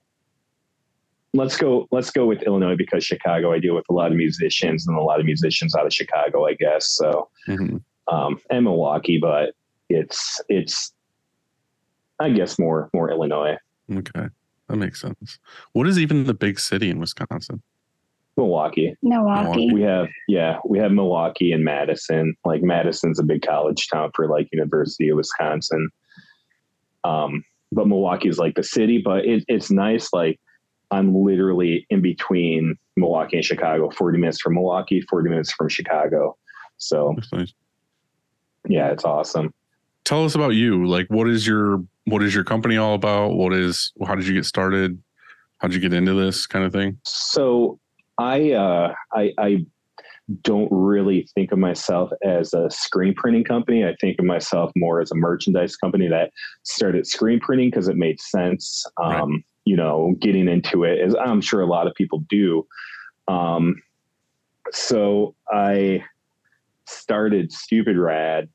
let's 1.38 1.56
go 1.56 1.86
let's 1.90 2.10
go 2.10 2.26
with 2.26 2.42
Illinois 2.42 2.76
because 2.76 3.04
Chicago 3.04 3.52
I 3.52 3.58
deal 3.58 3.74
with 3.74 3.84
a 3.88 3.92
lot 3.92 4.10
of 4.10 4.16
musicians 4.16 4.86
and 4.86 4.96
a 4.96 5.00
lot 5.02 5.20
of 5.20 5.26
musicians 5.26 5.74
out 5.74 5.86
of 5.86 5.92
Chicago, 5.92 6.46
I 6.46 6.54
guess. 6.54 6.90
So 6.90 7.28
Mhm. 7.48 7.82
um 8.08 8.38
and 8.50 8.64
Milwaukee, 8.64 9.18
but 9.18 9.54
it's 9.88 10.40
it's 10.48 10.92
I 12.20 12.30
guess 12.30 12.58
more 12.58 12.90
more 12.92 13.10
Illinois. 13.10 13.56
Okay, 13.90 14.26
that 14.68 14.76
makes 14.76 15.00
sense. 15.00 15.38
What 15.72 15.86
is 15.86 15.98
even 15.98 16.24
the 16.24 16.34
big 16.34 16.58
city 16.60 16.90
in 16.90 16.98
Wisconsin? 16.98 17.62
Milwaukee. 18.36 18.94
Milwaukee. 19.02 19.72
We 19.72 19.82
have 19.82 20.08
yeah, 20.28 20.58
we 20.64 20.78
have 20.78 20.92
Milwaukee 20.92 21.52
and 21.52 21.64
Madison. 21.64 22.34
Like 22.44 22.62
Madison's 22.62 23.18
a 23.18 23.24
big 23.24 23.42
college 23.42 23.88
town 23.88 24.10
for 24.14 24.28
like 24.28 24.48
University 24.52 25.08
of 25.08 25.16
Wisconsin. 25.16 25.88
Um, 27.04 27.44
but 27.72 27.86
Milwaukee 27.88 28.28
is 28.28 28.38
like 28.38 28.54
the 28.54 28.62
city, 28.62 28.98
but 29.04 29.24
it, 29.24 29.44
it's 29.48 29.70
nice. 29.70 30.12
Like 30.12 30.38
I'm 30.90 31.14
literally 31.14 31.86
in 31.90 32.00
between 32.00 32.76
Milwaukee 32.96 33.36
and 33.36 33.44
Chicago, 33.44 33.90
40 33.90 34.18
minutes 34.18 34.40
from 34.40 34.54
Milwaukee, 34.54 35.00
40 35.02 35.28
minutes 35.30 35.52
from 35.52 35.68
Chicago. 35.68 36.36
So 36.78 37.16
nice. 37.32 37.52
yeah, 38.68 38.90
it's 38.90 39.04
awesome. 39.04 39.52
Tell 40.04 40.24
us 40.24 40.34
about 40.34 40.50
you. 40.50 40.86
Like, 40.86 41.06
what 41.08 41.28
is 41.28 41.46
your 41.46 41.82
what 42.06 42.22
is 42.22 42.34
your 42.34 42.44
company 42.44 42.76
all 42.76 42.94
about? 42.94 43.34
What 43.34 43.52
is 43.52 43.92
how 44.06 44.14
did 44.14 44.26
you 44.26 44.34
get 44.34 44.46
started? 44.46 45.00
How 45.58 45.68
did 45.68 45.74
you 45.74 45.80
get 45.80 45.92
into 45.92 46.14
this 46.14 46.46
kind 46.46 46.64
of 46.64 46.72
thing? 46.72 46.98
So 47.04 47.78
I 48.16 48.52
uh, 48.52 48.94
I, 49.12 49.32
I 49.38 49.66
don't 50.42 50.68
really 50.70 51.28
think 51.34 51.52
of 51.52 51.58
myself 51.58 52.10
as 52.22 52.52
a 52.52 52.70
screen 52.70 53.14
printing 53.14 53.44
company. 53.44 53.84
I 53.84 53.96
think 54.00 54.18
of 54.18 54.24
myself 54.24 54.70
more 54.76 55.00
as 55.00 55.10
a 55.10 55.14
merchandise 55.14 55.76
company 55.76 56.08
that 56.08 56.30
started 56.64 57.06
screen 57.06 57.40
printing 57.40 57.70
because 57.70 57.88
it 57.88 57.96
made 57.96 58.20
sense. 58.20 58.84
Um, 59.02 59.42
You 59.68 59.76
know, 59.76 60.14
getting 60.18 60.48
into 60.48 60.84
it 60.84 60.98
as 61.06 61.14
I'm 61.14 61.42
sure 61.42 61.60
a 61.60 61.66
lot 61.66 61.86
of 61.86 61.94
people 61.94 62.20
do. 62.30 62.66
Um, 63.36 63.82
so 64.72 65.34
I 65.52 66.02
started 66.86 67.52
Stupid 67.52 67.98
Rad 67.98 68.48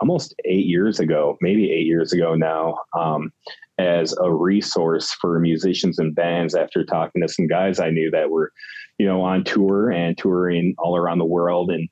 almost 0.00 0.32
eight 0.44 0.66
years 0.66 1.00
ago, 1.00 1.36
maybe 1.40 1.72
eight 1.72 1.86
years 1.86 2.12
ago 2.12 2.36
now, 2.36 2.76
um, 2.96 3.32
as 3.78 4.14
a 4.22 4.32
resource 4.32 5.10
for 5.20 5.40
musicians 5.40 5.98
and 5.98 6.14
bands 6.14 6.54
after 6.54 6.84
talking 6.84 7.20
to 7.20 7.28
some 7.28 7.48
guys 7.48 7.80
I 7.80 7.90
knew 7.90 8.08
that 8.12 8.30
were, 8.30 8.52
you 8.98 9.06
know, 9.06 9.22
on 9.22 9.42
tour 9.42 9.90
and 9.90 10.16
touring 10.16 10.74
all 10.78 10.96
around 10.96 11.18
the 11.18 11.24
world. 11.24 11.72
And 11.72 11.88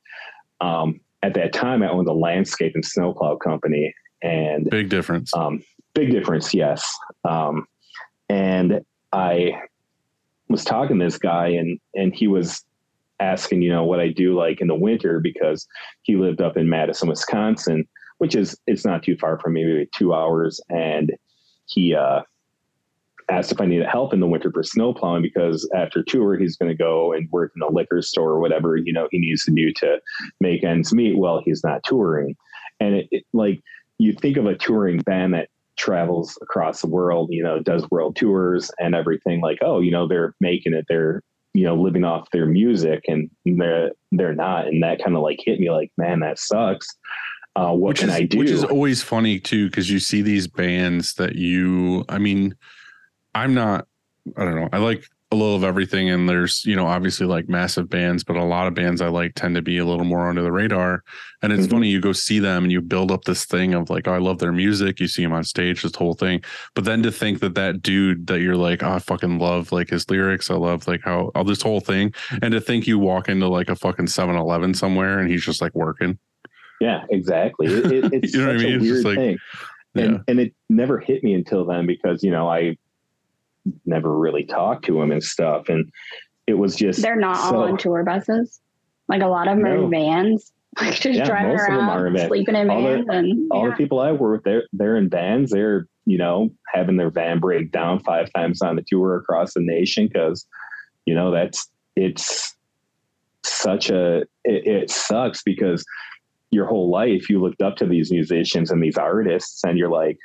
um, 0.60 1.00
at 1.24 1.34
that 1.34 1.52
time, 1.52 1.82
I 1.82 1.90
owned 1.90 2.08
a 2.08 2.12
landscape 2.12 2.72
and 2.76 2.84
snowplow 2.84 3.38
company. 3.38 3.92
And 4.22 4.70
Big 4.70 4.88
difference. 4.88 5.34
um, 5.34 5.64
big 5.94 6.12
difference, 6.12 6.54
yes. 6.54 6.80
And 8.28 8.80
I 9.12 9.52
was 10.48 10.64
talking 10.64 10.98
to 10.98 11.04
this 11.04 11.18
guy, 11.18 11.48
and 11.48 11.78
and 11.94 12.14
he 12.14 12.28
was 12.28 12.64
asking, 13.20 13.62
you 13.62 13.70
know, 13.70 13.84
what 13.84 14.00
I 14.00 14.08
do 14.08 14.36
like 14.36 14.60
in 14.60 14.68
the 14.68 14.74
winter 14.74 15.20
because 15.20 15.66
he 16.02 16.16
lived 16.16 16.40
up 16.40 16.56
in 16.56 16.68
Madison, 16.68 17.08
Wisconsin, 17.08 17.86
which 18.18 18.34
is 18.34 18.56
it's 18.66 18.84
not 18.84 19.02
too 19.02 19.16
far 19.16 19.38
from 19.38 19.54
me, 19.54 19.64
maybe 19.64 19.88
two 19.94 20.14
hours. 20.14 20.60
And 20.68 21.12
he 21.66 21.94
uh, 21.94 22.22
asked 23.28 23.52
if 23.52 23.60
I 23.60 23.66
needed 23.66 23.86
help 23.86 24.12
in 24.12 24.20
the 24.20 24.26
winter 24.26 24.50
for 24.52 24.62
snow 24.62 24.94
plowing 24.94 25.22
because 25.22 25.68
after 25.74 26.02
tour 26.02 26.38
he's 26.38 26.56
going 26.56 26.70
to 26.70 26.76
go 26.76 27.12
and 27.12 27.28
work 27.30 27.52
in 27.56 27.62
a 27.62 27.70
liquor 27.70 28.02
store 28.02 28.30
or 28.30 28.40
whatever 28.40 28.76
you 28.76 28.92
know 28.92 29.08
he 29.10 29.18
needs 29.18 29.44
to 29.44 29.50
do 29.50 29.72
to 29.74 30.00
make 30.40 30.64
ends 30.64 30.92
meet 30.92 31.16
while 31.16 31.42
he's 31.44 31.62
not 31.64 31.82
touring. 31.84 32.36
And 32.80 32.94
it, 32.94 33.08
it 33.10 33.24
like 33.32 33.62
you 33.98 34.12
think 34.12 34.36
of 34.36 34.46
a 34.46 34.56
touring 34.56 34.98
band 34.98 35.34
that 35.34 35.48
travels 35.78 36.38
across 36.42 36.82
the 36.82 36.88
world, 36.88 37.28
you 37.30 37.42
know, 37.42 37.60
does 37.60 37.88
world 37.90 38.16
tours 38.16 38.70
and 38.78 38.94
everything 38.94 39.40
like, 39.40 39.58
oh, 39.62 39.80
you 39.80 39.90
know, 39.90 40.06
they're 40.06 40.34
making 40.40 40.74
it, 40.74 40.84
they're, 40.88 41.22
you 41.54 41.64
know, 41.64 41.74
living 41.74 42.04
off 42.04 42.30
their 42.30 42.46
music 42.46 43.04
and 43.08 43.30
they're, 43.44 43.92
they're 44.12 44.34
not. 44.34 44.66
And 44.66 44.82
that 44.82 45.02
kind 45.02 45.16
of 45.16 45.22
like 45.22 45.38
hit 45.42 45.58
me 45.58 45.70
like, 45.70 45.90
man, 45.96 46.20
that 46.20 46.38
sucks. 46.38 46.86
Uh, 47.56 47.72
what 47.72 47.88
which 47.88 48.00
can 48.00 48.10
is, 48.10 48.14
I 48.14 48.22
do? 48.22 48.38
Which 48.38 48.50
is 48.50 48.64
always 48.64 49.02
funny 49.02 49.40
too, 49.40 49.68
because 49.68 49.90
you 49.90 49.98
see 49.98 50.22
these 50.22 50.46
bands 50.46 51.14
that 51.14 51.34
you. 51.34 52.04
I 52.08 52.18
mean, 52.18 52.54
I'm 53.34 53.52
not. 53.52 53.88
I 54.36 54.44
don't 54.44 54.54
know. 54.54 54.68
I 54.72 54.78
like 54.78 55.04
a 55.30 55.36
little 55.36 55.54
of 55.56 55.62
everything, 55.64 56.08
and 56.08 56.26
there's 56.28 56.64
you 56.64 56.74
know 56.74 56.86
obviously 56.86 57.26
like 57.26 57.48
massive 57.48 57.90
bands, 57.90 58.24
but 58.24 58.36
a 58.36 58.44
lot 58.44 58.66
of 58.66 58.74
bands 58.74 59.02
I 59.02 59.08
like 59.08 59.34
tend 59.34 59.54
to 59.56 59.62
be 59.62 59.76
a 59.78 59.84
little 59.84 60.04
more 60.06 60.28
under 60.28 60.40
the 60.42 60.50
radar. 60.52 61.02
And 61.42 61.52
it's 61.52 61.66
Mhm. 61.66 61.70
funny 61.70 61.88
you 61.90 62.00
go 62.00 62.12
see 62.12 62.38
them 62.38 62.64
and 62.64 62.72
you 62.72 62.80
build 62.80 63.12
up 63.12 63.24
this 63.24 63.44
thing 63.44 63.74
of 63.74 63.90
like, 63.90 64.08
oh, 64.08 64.12
I 64.12 64.18
love 64.18 64.38
their 64.38 64.52
music. 64.52 64.98
You 65.00 65.06
see 65.06 65.22
them 65.22 65.32
on 65.34 65.44
stage, 65.44 65.82
this 65.82 65.94
whole 65.94 66.14
thing. 66.14 66.40
But 66.74 66.84
then 66.84 67.02
to 67.02 67.12
think 67.12 67.40
that 67.40 67.54
that 67.56 67.82
dude 67.82 68.26
that 68.28 68.40
you're 68.40 68.56
like, 68.56 68.82
oh, 68.82 68.92
I 68.92 68.98
fucking 69.00 69.38
love 69.38 69.70
like 69.70 69.90
his 69.90 70.08
lyrics. 70.10 70.50
I 70.50 70.54
love 70.54 70.88
like 70.88 71.02
how 71.04 71.30
all 71.34 71.44
this 71.44 71.62
whole 71.62 71.80
thing, 71.80 72.14
and 72.42 72.52
to 72.52 72.60
think 72.60 72.86
you 72.86 72.98
walk 72.98 73.28
into 73.28 73.48
like 73.48 73.68
a 73.68 73.76
fucking 73.76 74.06
7-Eleven 74.06 74.72
somewhere 74.74 75.18
and 75.18 75.30
he's 75.30 75.44
just 75.44 75.60
like 75.60 75.74
working. 75.74 76.18
yeah, 76.80 77.02
exactly. 77.10 77.66
It, 77.66 77.92
it, 77.92 78.12
it's 78.24 78.34
You 78.34 78.40
know 78.40 78.46
what 78.54 78.56
I 78.56 78.58
mean? 78.64 78.72
a 78.72 78.76
It's 78.76 78.84
just 78.86 79.04
weird 79.04 79.04
like- 79.04 79.16
thing. 79.18 79.38
And, 79.94 80.12
Yeah. 80.14 80.18
and 80.28 80.40
it 80.40 80.54
never 80.70 80.98
hit 80.98 81.24
me 81.24 81.34
until 81.34 81.64
then 81.64 81.86
because, 81.86 82.22
you 82.22 82.30
know, 82.30 82.48
I 82.48 82.76
never 83.86 84.16
really 84.16 84.44
talked 84.44 84.84
to 84.86 85.00
him 85.00 85.10
and 85.12 85.22
stuff. 85.22 85.68
And 85.68 85.90
it 86.46 86.54
was 86.54 86.76
just, 86.76 87.02
They're 87.02 87.16
not 87.16 87.36
all 87.38 87.62
on 87.64 87.76
tour 87.76 88.04
buses. 88.04 88.60
Like 89.08 89.22
a 89.22 89.26
lot 89.26 89.48
of 89.48 89.56
them 89.56 89.66
are 89.66 89.76
No. 89.76 89.84
in 89.84 89.90
vans, 89.90 90.52
like 90.80 90.94
just 90.94 91.18
Yeah, 91.18 91.24
driving 91.26 91.52
most 91.56 91.62
of 91.68 91.74
in 91.74 91.84
around, 91.84 92.28
sleeping 92.28 92.56
in 92.56 92.70
All 92.70 92.82
the- 92.82 92.88
vans, 92.88 93.06
and 93.08 93.48
all 93.52 93.64
yeah. 93.64 93.70
the 93.70 93.76
people 93.76 94.00
I 94.00 94.12
work 94.12 94.38
with, 94.38 94.44
they're 94.44 94.64
they're 94.72 94.96
in 94.96 95.08
vans. 95.08 95.50
They're 95.50 95.86
you 96.06 96.18
know 96.18 96.50
having 96.72 96.96
their 96.96 97.10
van 97.10 97.38
break 97.38 97.70
down 97.70 98.00
five 98.00 98.30
times 98.34 98.62
on 98.62 98.76
the 98.76 98.84
tour 98.86 99.16
across 99.16 99.54
the 99.54 99.60
nation 99.60 100.08
because 100.08 100.46
you 101.06 101.14
know 101.14 101.30
that's 101.30 101.68
it's 101.96 102.54
such 103.44 103.90
a 103.90 104.18
it, 104.44 104.66
it 104.66 104.90
sucks 104.90 105.42
because 105.42 105.84
your 106.50 106.66
whole 106.66 106.90
life 106.90 107.28
you 107.28 107.40
looked 107.40 107.60
up 107.62 107.76
to 107.76 107.86
these 107.86 108.10
musicians 108.10 108.70
and 108.70 108.82
these 108.82 108.96
artists 108.96 109.62
and 109.64 109.78
you're 109.78 109.90
like 109.90 110.16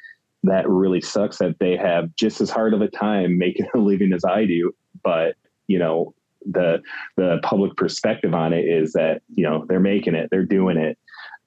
that 0.44 0.68
really 0.70 1.02
sucks 1.02 1.38
that 1.38 1.58
they 1.60 1.78
have 1.78 2.14
just 2.16 2.42
as 2.42 2.50
hard 2.50 2.74
of 2.74 2.82
a 2.82 2.88
time 2.88 3.38
making 3.38 3.68
a 3.74 3.78
living 3.78 4.14
as 4.14 4.26
I 4.26 4.46
do 4.46 4.74
but 5.04 5.36
you 5.68 5.80
know 5.80 6.14
the 6.46 6.82
the 7.16 7.40
public 7.42 7.76
perspective 7.78 8.34
on 8.34 8.52
it 8.52 8.66
is 8.66 8.94
that 8.94 9.22
you 9.34 9.44
know 9.44 9.66
they're 9.68 9.80
making 9.80 10.16
it 10.16 10.28
they're 10.30 10.46
doing 10.46 10.78
it 10.78 10.98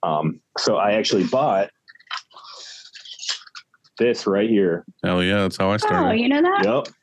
um, 0.03 0.41
so 0.59 0.76
I 0.76 0.93
actually 0.93 1.25
bought 1.25 1.71
this 3.99 4.26
right 4.26 4.49
here. 4.49 4.85
Hell 5.05 5.23
yeah, 5.23 5.38
that's 5.38 5.57
how 5.57 5.71
I 5.71 5.76
started. 5.79 6.09
oh, 6.09 6.12
you 6.12 6.29
know 6.29 6.43
that? 6.43 6.65
Yep. 6.65 6.95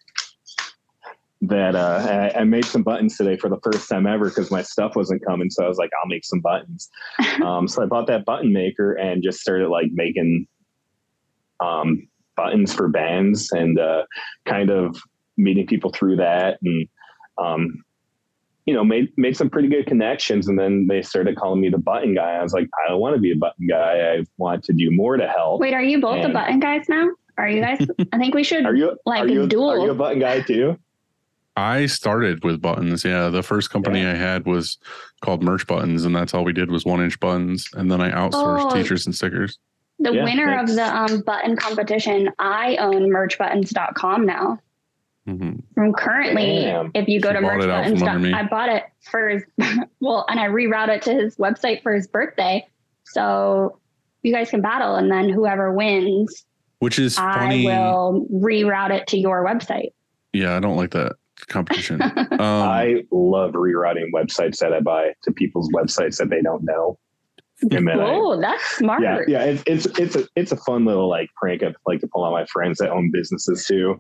that 1.50 1.76
uh, 1.76 2.32
I, 2.36 2.42
I 2.42 2.44
made 2.44 2.66
some 2.66 2.84
buttons 2.84 3.18
today 3.18 3.36
for 3.36 3.50
the 3.50 3.60
first 3.64 3.90
time 3.90 4.08
ever 4.08 4.30
because 4.30 4.52
my 4.52 4.62
stuff 4.62 4.96
wasn't 4.96 5.26
coming. 5.26 5.50
So 5.50 5.66
I 5.66 5.68
was 5.68 5.78
like, 5.78 5.90
I'll 6.02 6.10
make 6.10 6.24
some 6.24 6.40
buttons. 6.40 6.90
um, 7.44 7.68
so 7.68 7.84
I 7.84 7.86
bought 7.86 8.08
that 8.08 8.26
button 8.26 8.54
maker 8.54 8.94
and 8.94 9.24
just 9.24 9.40
started 9.40 9.70
like 9.70 9.88
making 9.92 10.48
um, 11.64 12.08
buttons 12.36 12.74
for 12.74 12.88
bands 12.88 13.52
and 13.52 13.80
uh, 13.80 14.04
kind 14.46 14.70
of 14.70 14.98
meeting 15.38 15.66
people 15.68 15.92
through 15.92 16.16
that 16.18 16.58
and 16.64 16.88
um, 17.38 17.84
you 18.66 18.74
know 18.74 18.84
made 18.84 19.10
made 19.18 19.36
some 19.36 19.50
pretty 19.50 19.68
good 19.68 19.86
connections 19.86 20.48
and 20.48 20.58
then 20.58 20.88
they 20.88 21.02
started 21.02 21.36
calling 21.36 21.60
me 21.60 21.70
the 21.70 21.78
button 21.78 22.14
guy 22.16 22.32
i 22.36 22.44
was 22.44 22.54
like 22.54 22.70
i 22.86 22.90
don't 22.90 23.02
want 23.02 23.14
to 23.16 23.20
be 23.20 23.32
a 23.32 23.36
button 23.36 23.68
guy 23.68 24.14
i 24.14 24.24
want 24.38 24.64
to 24.64 24.74
do 24.74 24.90
more 24.92 25.18
to 25.18 25.28
help 25.28 25.60
Wait, 25.60 25.74
are 25.74 25.84
you 25.84 26.00
both 26.00 26.22
the 26.24 26.30
button 26.30 26.60
guys 26.60 26.88
now? 26.88 27.10
Are 27.38 27.50
you 27.50 27.62
guys? 27.62 27.80
I 28.14 28.18
think 28.20 28.36
we 28.36 28.44
should. 28.44 28.64
are 28.66 28.76
you 28.76 28.96
like 29.06 29.24
are 29.24 29.28
you, 29.28 29.48
dual. 29.48 29.72
are 29.72 29.80
you 29.80 29.92
a 29.92 29.96
button 29.96 30.20
guy 30.20 30.42
too 30.42 30.78
I 31.56 31.86
started 31.86 32.44
with 32.44 32.62
buttons. 32.62 33.06
Yeah. 33.06 33.30
The 33.30 33.44
first 33.44 33.70
company 33.70 34.06
I 34.06 34.16
had 34.16 34.46
was 34.46 34.78
called 35.22 35.44
Merch 35.44 35.68
Buttons, 35.68 36.04
and 36.04 36.16
that's 36.16 36.34
all 36.34 36.44
we 36.44 36.54
did 36.54 36.72
was 36.72 36.84
one 36.84 37.00
inch 37.00 37.20
buttons. 37.20 37.70
And 37.74 37.92
then 37.92 38.02
I 38.02 38.10
outsourced 38.12 38.72
Oh. 38.72 38.76
t-shirts 38.76 39.06
and 39.06 39.14
stickers. 39.14 39.60
The 40.00 40.14
Yeah, 40.14 40.24
winner 40.24 40.60
of 40.60 40.68
the 40.68 40.84
um, 40.96 41.22
button 41.22 41.56
competition. 41.56 42.30
I 42.40 42.76
own 42.78 43.10
merchbuttons.com 43.10 44.26
now. 44.26 44.60
hmm 45.28 45.54
From 45.76 45.94
currently, 45.94 46.62
Damn. 46.66 46.92
if 46.94 47.08
you 47.08 47.22
go 47.22 47.30
She 47.30 47.36
to 47.38 47.42
bought 47.42 47.62
it 47.62 47.70
out 47.70 47.86
from 47.86 48.04
under 48.04 48.20
me. 48.20 48.32
merchbuttons, 48.32 48.36
I 48.36 48.48
bought 48.48 48.70
it 48.70 48.84
for 49.02 49.30
his 49.30 49.44
well, 50.00 50.26
and 50.30 50.40
I 50.40 50.48
reroute 50.48 50.90
it 50.90 51.02
to 51.04 51.14
his 51.14 51.36
website 51.38 51.82
for 51.84 51.94
his 51.94 52.08
birthday. 52.08 52.68
So 53.06 53.80
you 54.24 54.34
guys 54.34 54.50
can 54.50 54.62
battle, 54.62 54.96
and 54.96 55.12
then 55.12 55.30
whoever 55.30 55.72
wins, 55.74 56.46
Which 56.80 56.98
is 57.00 57.18
I 57.18 57.34
funny. 57.34 57.66
will 57.66 58.26
reroute 58.34 58.92
it 58.92 59.08
to 59.08 59.18
your 59.18 59.46
website. 59.46 59.92
Yeah, 60.34 60.56
I 60.56 60.60
don't 60.60 60.78
like 60.78 60.92
that 60.92 61.14
competition. 61.48 62.02
Um, 62.34 62.40
i 62.42 63.04
love 63.12 63.52
rerouting 63.54 64.12
websites 64.14 64.58
that 64.58 64.74
i 64.74 64.80
buy 64.80 65.14
to 65.24 65.32
people's 65.32 65.70
websites 65.72 66.18
that 66.18 66.30
they 66.30 66.42
don't 66.42 66.64
know 66.64 66.98
and 67.72 67.88
then 67.88 68.00
Oh, 68.00 68.40
that's 68.40 68.64
smart. 68.78 69.02
yeah 69.02 69.20
yeah 69.28 69.44
it's, 69.44 69.64
it's 69.66 70.00
it's 70.00 70.16
a 70.16 70.28
it's 70.36 70.52
a 70.52 70.58
fun 70.58 70.86
little 70.86 71.10
like 71.10 71.30
prank 71.36 71.64
i 71.64 71.74
like 71.86 72.00
to 72.02 72.08
pull 72.08 72.24
on 72.24 72.32
my 72.32 72.46
friends 72.46 72.78
that 72.80 72.90
own 72.92 73.10
businesses 73.12 73.66
too. 73.66 74.00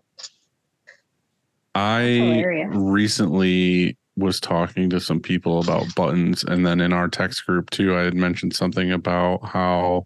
I 1.75 2.43
recently 2.72 3.98
was 4.15 4.39
talking 4.39 4.89
to 4.91 5.00
some 5.00 5.20
people 5.20 5.60
about 5.60 5.93
buttons, 5.96 6.43
and 6.43 6.65
then 6.65 6.79
in 6.79 6.93
our 6.93 7.08
text 7.08 7.46
group 7.48 7.70
too, 7.72 7.96
I 7.96 8.01
had 8.01 8.13
mentioned 8.13 8.55
something 8.55 8.91
about 8.91 9.43
how 9.43 10.05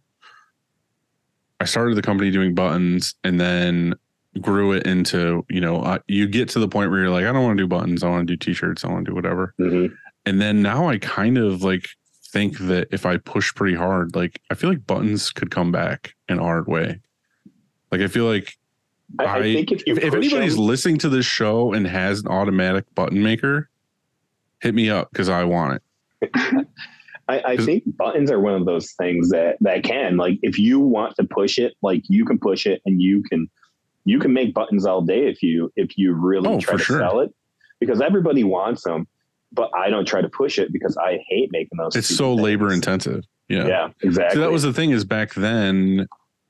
I 1.60 1.66
started 1.66 1.96
the 1.98 2.02
company 2.02 2.32
doing 2.32 2.56
buttons, 2.56 3.16
and 3.26 3.40
then 3.40 3.96
grew 4.40 4.72
it 4.72 4.86
into 4.88 5.46
you 5.50 5.60
know 5.60 5.82
uh, 5.82 5.98
you 6.08 6.28
get 6.28 6.48
to 6.50 6.60
the 6.60 6.68
point 6.70 6.90
where 6.90 7.02
you're 7.02 7.10
like, 7.10 7.26
I 7.26 7.34
don't 7.34 7.44
want 7.44 7.58
to 7.58 7.64
do 7.64 7.68
buttons, 7.68 8.02
I 8.04 8.10
want 8.10 8.28
to 8.28 8.34
do 8.34 8.38
t-shirts, 8.38 8.86
I 8.86 8.90
want 8.90 9.06
to 9.06 9.12
do 9.12 9.16
whatever, 9.16 9.54
Mhm. 9.60 9.92
and 10.26 10.40
then 10.40 10.62
now 10.62 10.88
I 10.88 11.00
kind 11.00 11.38
of 11.38 11.64
like 11.64 11.90
think 12.38 12.60
that 12.60 12.88
if 12.92 13.06
I 13.06 13.18
push 13.18 13.54
pretty 13.56 13.76
hard, 13.76 14.16
like 14.16 14.40
I 14.52 14.54
feel 14.56 14.70
like 14.70 14.86
buttons 14.86 15.32
could 15.32 15.50
come 15.52 15.72
back 15.72 16.14
in 16.30 16.38
a 16.40 16.44
hard 16.44 16.68
way. 16.68 17.00
Like 17.92 18.02
I 18.02 18.08
feel 18.08 18.26
like 18.26 18.58
I, 19.20 19.24
I 19.24 19.38
I- 19.38 19.42
think 19.42 19.72
if 19.72 19.84
if, 19.88 19.98
if 20.00 20.14
anybody's 20.14 20.56
them- 20.56 20.66
listening 20.66 20.98
to 21.00 21.10
this 21.10 21.26
show 21.26 21.74
and 21.74 21.88
has 21.88 22.20
an 22.22 22.28
automatic 22.28 22.86
button 22.94 23.24
maker, 23.24 23.70
hit 24.62 24.76
me 24.76 24.90
up 24.90 25.10
because 25.12 25.30
I 25.30 25.44
want 25.46 25.82
it. 26.22 26.32
I, 27.30 27.42
I 27.54 27.58
think 27.58 27.84
buttons 27.98 28.32
are 28.32 28.40
one 28.40 28.54
of 28.54 28.66
those 28.66 28.92
things 28.94 29.30
that 29.32 29.58
that 29.62 29.84
can 29.84 30.16
like 30.18 30.40
if 30.44 30.58
you 30.60 30.80
want 30.80 31.16
to 31.18 31.24
push 31.26 31.58
it, 31.58 31.74
like 31.82 32.04
you 32.08 32.24
can 32.24 32.38
push 32.40 32.66
it 32.68 32.82
and 32.86 33.02
you 33.02 33.24
can 33.24 33.50
you 34.06 34.20
can 34.20 34.32
make 34.32 34.54
buttons 34.54 34.86
all 34.86 35.02
day 35.02 35.28
if 35.28 35.42
you 35.44 35.72
if 35.76 35.98
you 35.98 36.14
really 36.14 36.48
Oh, 36.50 36.60
try 36.60 36.78
to 36.78 36.84
sure. 36.84 37.00
sell 37.00 37.20
it 37.20 37.34
because 37.80 38.00
everybody 38.02 38.44
wants 38.46 38.84
them, 38.84 39.08
but 39.52 39.70
I 39.76 39.90
don't 39.90 40.06
try 40.06 40.22
to 40.22 40.30
push 40.30 40.60
it 40.60 40.72
because 40.72 40.98
I 40.98 41.20
hate 41.28 41.50
making 41.52 41.78
those. 41.78 41.96
It's 41.96 42.08
so 42.08 42.32
things. 42.32 42.42
labor 42.42 42.74
intensive. 42.74 43.24
Yeah. 43.48 43.68
Yeah, 43.68 43.88
exactly. 44.02 44.36
So 44.36 44.42
that 44.42 44.52
was 44.52 44.64
the 44.64 44.74
thing 44.74 44.92
is 44.92 45.06
back 45.06 45.34
then 45.34 46.08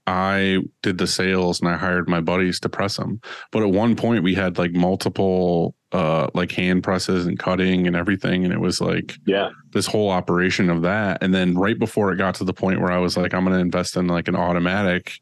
I 0.07 0.59
did 0.81 0.97
the 0.97 1.07
sales 1.07 1.59
and 1.59 1.69
I 1.69 1.75
hired 1.75 2.09
my 2.09 2.21
buddies 2.21 2.59
to 2.61 2.69
press 2.69 2.97
them. 2.97 3.21
But 3.51 3.63
at 3.63 3.69
one 3.69 3.95
point 3.95 4.23
we 4.23 4.33
had 4.33 4.57
like 4.57 4.71
multiple 4.71 5.75
uh 5.93 6.27
like 6.33 6.51
hand 6.51 6.83
presses 6.83 7.25
and 7.25 7.39
cutting 7.39 7.87
and 7.87 7.95
everything 7.95 8.43
and 8.43 8.53
it 8.53 8.59
was 8.59 8.81
like 8.81 9.15
yeah, 9.25 9.51
this 9.71 9.85
whole 9.85 10.09
operation 10.09 10.69
of 10.69 10.81
that. 10.81 11.21
And 11.21 11.33
then 11.33 11.57
right 11.57 11.77
before 11.77 12.11
it 12.11 12.17
got 12.17 12.35
to 12.35 12.43
the 12.43 12.53
point 12.53 12.81
where 12.81 12.91
I 12.91 12.97
was 12.97 13.15
like, 13.15 13.33
I'm 13.33 13.43
going 13.43 13.55
to 13.55 13.61
invest 13.61 13.95
in 13.95 14.07
like 14.07 14.27
an 14.27 14.35
automatic, 14.35 15.19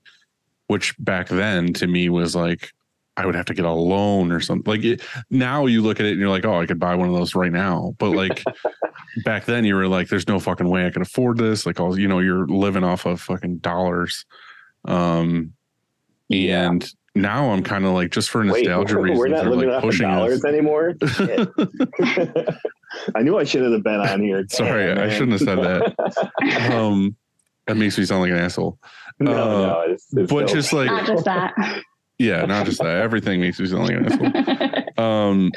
which 0.67 0.95
back 0.97 1.27
then 1.27 1.73
to 1.73 1.87
me 1.87 2.09
was 2.09 2.35
like, 2.35 2.71
I 3.17 3.25
would 3.25 3.35
have 3.35 3.45
to 3.45 3.53
get 3.53 3.65
a 3.65 3.71
loan 3.71 4.31
or 4.31 4.39
something. 4.41 4.69
Like 4.71 4.83
it, 4.83 5.01
now 5.29 5.65
you 5.67 5.81
look 5.81 5.99
at 5.99 6.05
it 6.05 6.11
and 6.11 6.19
you're 6.19 6.29
like, 6.29 6.43
oh, 6.45 6.59
I 6.59 6.65
could 6.65 6.79
buy 6.79 6.95
one 6.95 7.07
of 7.07 7.15
those 7.15 7.33
right 7.35 7.51
now. 7.51 7.95
But 7.97 8.11
like 8.11 8.43
back 9.25 9.45
then 9.45 9.63
you 9.65 9.75
were 9.75 9.87
like, 9.87 10.09
there's 10.09 10.27
no 10.27 10.39
fucking 10.39 10.67
way 10.69 10.85
I 10.85 10.89
can 10.89 11.01
afford 11.01 11.37
this. 11.37 11.65
Like 11.65 11.79
all, 11.79 11.97
you 11.97 12.07
know, 12.09 12.19
you're 12.19 12.45
living 12.47 12.83
off 12.83 13.05
of 13.05 13.21
fucking 13.21 13.59
dollars. 13.59 14.25
Um, 14.85 15.53
Yeah. 16.27 16.67
and 16.69 16.85
now 17.15 17.51
I'm 17.51 17.63
kind 17.63 17.85
of 17.85 17.91
like, 17.93 18.11
just 18.11 18.29
for 18.29 18.41
Wait, 18.45 18.65
nostalgia 18.65 18.97
we're 18.99 19.27
not 19.29 19.45
living 19.47 19.69
like 19.69 19.83
off 19.83 19.89
of 19.93 19.97
dollars 19.97 20.39
us. 20.39 20.45
anymore. 20.45 20.95
I 23.15 23.21
knew 23.21 23.37
I 23.37 23.43
shouldn't 23.43 23.73
have 23.73 23.83
been 23.83 23.99
on 23.99 24.21
here. 24.21 24.45
Sorry, 24.49 24.87
Damn, 24.93 24.99
I 24.99 25.09
shouldn't 25.09 25.31
have 25.33 25.41
said 25.41 25.59
that. 25.59 26.73
Um, 26.73 27.15
that 27.67 27.77
makes 27.77 27.97
me 27.97 28.05
sound 28.05 28.21
like 28.21 28.31
an 28.31 28.37
asshole. 28.37 28.77
no, 29.19 29.31
Uh, 29.31 29.35
no, 29.67 29.81
it's, 29.87 30.05
it's 30.13 30.31
but 30.31 30.47
still- 30.49 30.61
just 30.61 30.73
like 30.73 30.87
Not 30.87 31.05
just 31.07 31.25
that. 31.25 31.53
Yeah 32.17 32.45
not 32.45 32.65
just 32.65 32.79
that. 32.79 33.01
Everything 33.01 33.39
makes 33.41 33.59
me 33.59 33.67
sound 33.67 33.83
like 33.87 33.97
an 33.97 34.11
asshole 34.11 35.03
um 35.03 35.51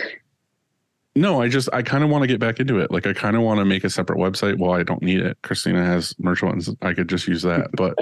no 1.14 1.40
i 1.40 1.48
just 1.48 1.68
i 1.72 1.82
kind 1.82 2.02
of 2.04 2.10
want 2.10 2.22
to 2.22 2.26
get 2.28 2.40
back 2.40 2.60
into 2.60 2.78
it. 2.78 2.90
Like 2.90 3.06
i 3.06 3.12
kind 3.12 3.36
of 3.36 3.42
want 3.42 3.58
to 3.60 3.64
make 3.64 3.84
a 3.84 3.90
separate 3.90 4.18
website 4.18 4.58
well 4.58 4.72
i 4.72 4.82
don't 4.82 5.02
need 5.02 5.20
it. 5.20 5.36
Christina 5.42 5.84
has 5.84 6.14
merch 6.18 6.42
ones. 6.42 6.70
I 6.82 6.92
could 6.94 7.08
just 7.08 7.26
use 7.28 7.42
that. 7.42 7.70
But 7.72 7.96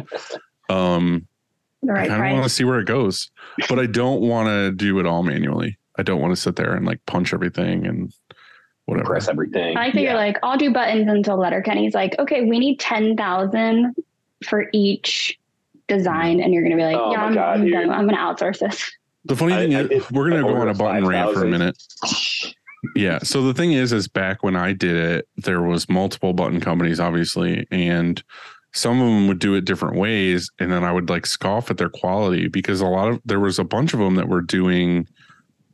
um 0.74 1.26
the 1.82 1.92
i 1.92 2.06
kind 2.08 2.24
of 2.26 2.32
want 2.32 2.44
to 2.44 2.48
see 2.50 2.64
where 2.64 2.78
it 2.80 2.86
goes. 2.86 3.30
But 3.68 3.78
i 3.78 3.86
don't 3.86 4.20
want 4.20 4.48
to 4.48 4.72
do 4.72 4.98
it 4.98 5.06
all 5.06 5.22
manually. 5.22 5.78
I 5.98 6.02
don't 6.02 6.20
want 6.20 6.32
to 6.34 6.40
sit 6.40 6.56
there 6.56 6.74
and 6.74 6.84
like 6.86 7.00
punch 7.06 7.32
everything 7.32 7.86
and 7.86 8.12
whatever. 8.86 9.06
Press 9.10 9.28
everything. 9.28 9.76
I 9.76 9.84
like 9.86 9.94
that 9.94 10.00
Yeah. 10.02 10.10
you're 10.10 10.18
like, 10.18 10.38
I'll 10.42 10.58
do 10.58 10.72
buttons 10.72 11.08
until 11.08 11.38
Letterkenny's 11.38 11.94
like, 11.94 12.14
okay, 12.18 12.44
we 12.44 12.58
need 12.58 12.78
ten 12.80 13.16
thousand 13.16 13.94
for 14.44 14.66
each 14.74 15.38
design, 15.88 16.40
and 16.40 16.52
you're 16.52 16.62
gonna 16.62 16.76
be 16.76 16.84
like, 16.84 16.96
Oh 16.96 17.12
yeah, 17.12 17.24
I'm, 17.24 17.34
God, 17.34 17.60
I'm, 17.60 17.70
done. 17.70 17.90
I'm 17.90 18.06
gonna 18.06 18.18
outsource 18.18 18.58
this. 18.58 18.90
the 19.24 19.36
funny 19.36 19.54
I- 19.54 19.58
thing 19.58 19.74
I- 19.74 19.80
is 19.82 19.90
it- 19.90 20.12
we're 20.12 20.28
gonna 20.30 20.42
go 20.42 20.48
on 20.48 20.56
a 20.56 20.58
ordered 20.60 20.78
button 20.78 21.06
rant 21.06 21.34
for 21.34 21.44
a 21.44 21.48
minute 21.48 21.76
Yeah. 22.94 23.18
So 23.18 23.42
the 23.42 23.54
thing 23.54 23.72
is, 23.72 23.92
is 23.92 24.06
back 24.06 24.42
when 24.42 24.54
I 24.54 24.72
did 24.72 24.96
it, 24.96 25.28
there 25.36 25.62
was 25.62 25.88
multiple 25.88 26.32
button 26.32 26.60
companies, 26.60 27.00
obviously, 27.00 27.66
and 27.70 28.22
some 28.72 29.00
of 29.00 29.06
them 29.06 29.26
would 29.28 29.38
do 29.38 29.54
it 29.54 29.64
different 29.64 29.96
ways, 29.96 30.50
and 30.58 30.70
then 30.70 30.84
I 30.84 30.92
would 30.92 31.08
like 31.08 31.26
scoff 31.26 31.70
at 31.70 31.78
their 31.78 31.88
quality 31.88 32.48
because 32.48 32.80
a 32.80 32.86
lot 32.86 33.08
of 33.08 33.20
there 33.24 33.40
was 33.40 33.58
a 33.58 33.64
bunch 33.64 33.94
of 33.94 34.00
them 34.00 34.16
that 34.16 34.28
were 34.28 34.42
doing 34.42 35.08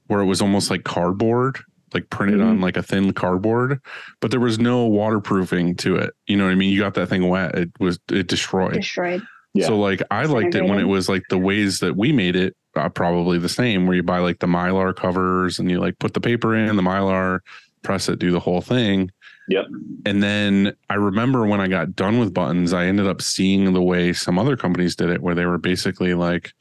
where 0.06 0.20
it 0.20 0.26
was 0.26 0.40
almost 0.40 0.70
like 0.70 0.84
cardboard, 0.84 1.58
like 1.94 2.08
printed 2.10 2.40
on 2.40 2.54
mm-hmm. 2.54 2.62
like 2.62 2.76
a 2.76 2.82
thin 2.82 3.12
cardboard, 3.12 3.80
but 4.20 4.30
there 4.30 4.40
was 4.40 4.58
no 4.58 4.86
waterproofing 4.86 5.74
to 5.76 5.96
it. 5.96 6.14
You 6.26 6.36
know 6.36 6.44
what 6.44 6.52
I 6.52 6.54
mean? 6.54 6.72
You 6.72 6.80
got 6.80 6.94
that 6.94 7.08
thing 7.08 7.28
wet, 7.28 7.54
it 7.56 7.70
was 7.80 7.98
it 8.10 8.28
destroyed. 8.28 8.74
Destroyed. 8.74 9.22
Yeah. 9.54 9.66
So 9.66 9.78
like 9.78 10.02
I 10.10 10.24
liked 10.24 10.54
it 10.54 10.64
when 10.64 10.78
it 10.78 10.88
was 10.88 11.08
like 11.08 11.24
the 11.28 11.38
ways 11.38 11.80
that 11.80 11.96
we 11.96 12.12
made 12.12 12.36
it 12.36 12.56
uh, 12.74 12.88
probably 12.88 13.38
the 13.38 13.48
same 13.48 13.86
where 13.86 13.96
you 13.96 14.02
buy 14.02 14.18
like 14.18 14.38
the 14.38 14.46
mylar 14.46 14.96
covers 14.96 15.58
and 15.58 15.70
you 15.70 15.78
like 15.78 15.98
put 15.98 16.14
the 16.14 16.20
paper 16.20 16.54
in 16.56 16.76
the 16.76 16.82
mylar 16.82 17.40
press 17.82 18.08
it 18.08 18.18
do 18.18 18.30
the 18.30 18.40
whole 18.40 18.62
thing. 18.62 19.10
Yep. 19.48 19.66
And 20.06 20.22
then 20.22 20.74
I 20.88 20.94
remember 20.94 21.46
when 21.46 21.60
I 21.60 21.68
got 21.68 21.94
done 21.94 22.18
with 22.18 22.32
buttons 22.32 22.72
I 22.72 22.86
ended 22.86 23.06
up 23.06 23.20
seeing 23.20 23.72
the 23.72 23.82
way 23.82 24.12
some 24.12 24.38
other 24.38 24.56
companies 24.56 24.96
did 24.96 25.10
it 25.10 25.20
where 25.20 25.34
they 25.34 25.44
were 25.44 25.58
basically 25.58 26.14
like 26.14 26.52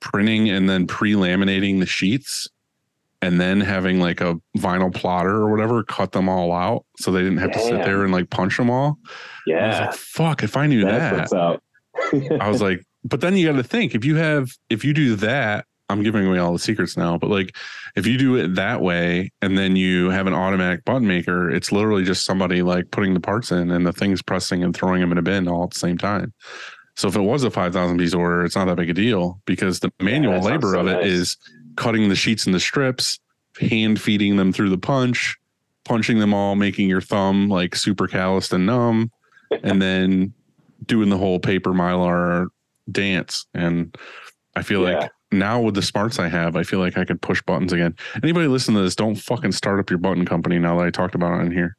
printing 0.00 0.48
and 0.48 0.70
then 0.70 0.86
pre-laminating 0.86 1.80
the 1.80 1.86
sheets 1.86 2.48
and 3.22 3.40
then 3.40 3.60
having 3.60 4.00
like 4.00 4.20
a 4.20 4.36
vinyl 4.56 4.94
plotter 4.94 5.34
or 5.34 5.50
whatever 5.50 5.82
cut 5.82 6.12
them 6.12 6.28
all 6.28 6.52
out 6.52 6.86
so 6.96 7.12
they 7.12 7.20
didn't 7.20 7.38
have 7.38 7.52
to 7.52 7.58
sit 7.58 7.84
there 7.84 8.02
and 8.02 8.12
like 8.12 8.30
punch 8.30 8.56
them 8.56 8.70
all. 8.70 8.98
Yeah, 9.46 9.86
like, 9.86 9.94
fuck, 9.94 10.42
if 10.42 10.56
I 10.56 10.66
knew 10.66 10.84
that's 10.84 11.30
that. 11.30 11.60
I 12.40 12.48
was 12.48 12.62
like, 12.62 12.84
but 13.04 13.20
then 13.20 13.36
you 13.36 13.50
got 13.50 13.56
to 13.56 13.62
think 13.62 13.94
if 13.94 14.04
you 14.04 14.16
have, 14.16 14.50
if 14.68 14.84
you 14.84 14.92
do 14.92 15.16
that, 15.16 15.66
I'm 15.88 16.02
giving 16.02 16.26
away 16.26 16.38
all 16.38 16.52
the 16.52 16.58
secrets 16.58 16.96
now, 16.96 17.18
but 17.18 17.30
like 17.30 17.56
if 17.96 18.06
you 18.06 18.16
do 18.16 18.36
it 18.36 18.54
that 18.54 18.80
way 18.80 19.32
and 19.42 19.58
then 19.58 19.74
you 19.74 20.10
have 20.10 20.28
an 20.28 20.34
automatic 20.34 20.84
button 20.84 21.06
maker, 21.06 21.50
it's 21.50 21.72
literally 21.72 22.04
just 22.04 22.24
somebody 22.24 22.62
like 22.62 22.90
putting 22.92 23.12
the 23.12 23.20
parts 23.20 23.50
in 23.50 23.70
and 23.70 23.84
the 23.84 23.92
things 23.92 24.22
pressing 24.22 24.62
and 24.62 24.74
throwing 24.74 25.00
them 25.00 25.10
in 25.10 25.18
a 25.18 25.22
bin 25.22 25.48
all 25.48 25.64
at 25.64 25.70
the 25.70 25.78
same 25.78 25.98
time. 25.98 26.32
So 26.96 27.08
if 27.08 27.16
it 27.16 27.22
was 27.22 27.42
a 27.42 27.50
5,000 27.50 27.98
piece 27.98 28.14
order, 28.14 28.44
it's 28.44 28.54
not 28.54 28.66
that 28.66 28.76
big 28.76 28.90
a 28.90 28.94
deal 28.94 29.40
because 29.46 29.80
the 29.80 29.90
manual 30.00 30.34
sounds 30.34 30.46
labor 30.46 30.72
so 30.74 30.80
of 30.80 30.86
it 30.86 30.92
nice. 30.92 31.06
is 31.06 31.36
cutting 31.76 32.08
the 32.08 32.16
sheets 32.16 32.46
and 32.46 32.54
the 32.54 32.60
strips, 32.60 33.18
hand 33.60 34.00
feeding 34.00 34.36
them 34.36 34.52
through 34.52 34.70
the 34.70 34.78
punch, 34.78 35.36
punching 35.84 36.18
them 36.18 36.34
all, 36.34 36.54
making 36.54 36.88
your 36.88 37.00
thumb 37.00 37.48
like 37.48 37.74
super 37.74 38.06
calloused 38.06 38.52
and 38.52 38.66
numb, 38.66 39.10
and 39.64 39.82
then 39.82 40.34
doing 40.86 41.08
the 41.10 41.18
whole 41.18 41.38
paper 41.38 41.70
mylar 41.70 42.46
dance. 42.90 43.46
And 43.54 43.94
I 44.56 44.62
feel 44.62 44.82
Yeah. 44.88 44.98
like 44.98 45.10
now 45.32 45.60
with 45.60 45.74
the 45.74 45.82
smarts 45.82 46.18
I 46.18 46.28
have, 46.28 46.56
I 46.56 46.62
feel 46.62 46.78
like 46.80 46.98
I 46.98 47.04
could 47.04 47.20
push 47.22 47.40
buttons 47.42 47.72
again. 47.72 47.94
Anybody 48.22 48.46
listen 48.48 48.74
to 48.74 48.80
this, 48.82 48.96
don't 48.96 49.14
fucking 49.14 49.52
start 49.52 49.78
up 49.80 49.90
your 49.90 49.98
button 49.98 50.24
company 50.24 50.58
now 50.58 50.76
that 50.78 50.86
I 50.86 50.90
talked 50.90 51.14
about 51.14 51.38
it 51.40 51.46
in 51.46 51.52
here. 51.52 51.76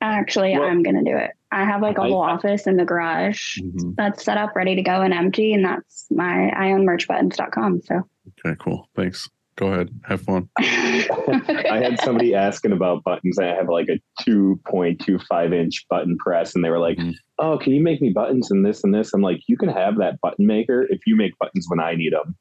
Actually, 0.00 0.52
Well- 0.58 0.64
I'm 0.68 0.82
gonna 0.82 1.04
do 1.04 1.16
it. 1.16 1.30
I 1.52 1.64
have 1.64 1.80
like 1.80 1.98
a 1.98 2.02
I- 2.02 2.08
whole 2.08 2.20
office 2.22 2.66
in 2.66 2.76
the 2.76 2.84
garage 2.84 3.58
Mhm. 3.60 3.94
that's 3.96 4.24
set 4.24 4.36
up, 4.36 4.56
ready 4.56 4.74
to 4.74 4.82
go 4.82 5.02
and 5.02 5.14
empty, 5.14 5.52
and 5.54 5.64
that's 5.64 6.06
my 6.10 6.50
I 6.50 6.72
own 6.72 6.84
merchbuttons.com. 6.84 7.82
So 7.82 8.02
Okay, 8.44 8.56
cool. 8.58 8.88
Thanks. 8.96 9.28
Go 9.56 9.68
ahead. 9.68 9.90
Have 10.04 10.22
fun. 10.22 10.48
I 10.58 11.80
had 11.82 12.00
somebody 12.00 12.34
asking 12.34 12.72
about 12.72 13.04
buttons. 13.04 13.36
and 13.38 13.46
I 13.48 13.54
have 13.54 13.68
like 13.68 13.88
a 13.88 14.00
2.25 14.22 15.52
inch 15.54 15.86
button 15.90 16.16
press, 16.18 16.54
and 16.54 16.64
they 16.64 16.70
were 16.70 16.78
like, 16.78 16.98
Mhm. 16.98 17.14
"Oh, 17.38 17.58
can 17.58 17.72
you 17.72 17.82
make 17.82 18.00
me 18.00 18.10
buttons 18.14 18.50
and 18.50 18.64
this 18.64 18.82
and 18.84 18.94
this?" 18.94 19.12
I'm 19.12 19.20
like, 19.22 19.40
"You 19.48 19.56
can 19.56 19.68
have 19.68 19.98
that 19.98 20.20
button 20.20 20.46
maker 20.46 20.86
if 20.90 21.00
you 21.06 21.16
make 21.16 21.36
buttons 21.38 21.66
when 21.68 21.80
I 21.80 21.94
need 21.94 22.12
them." 22.12 22.34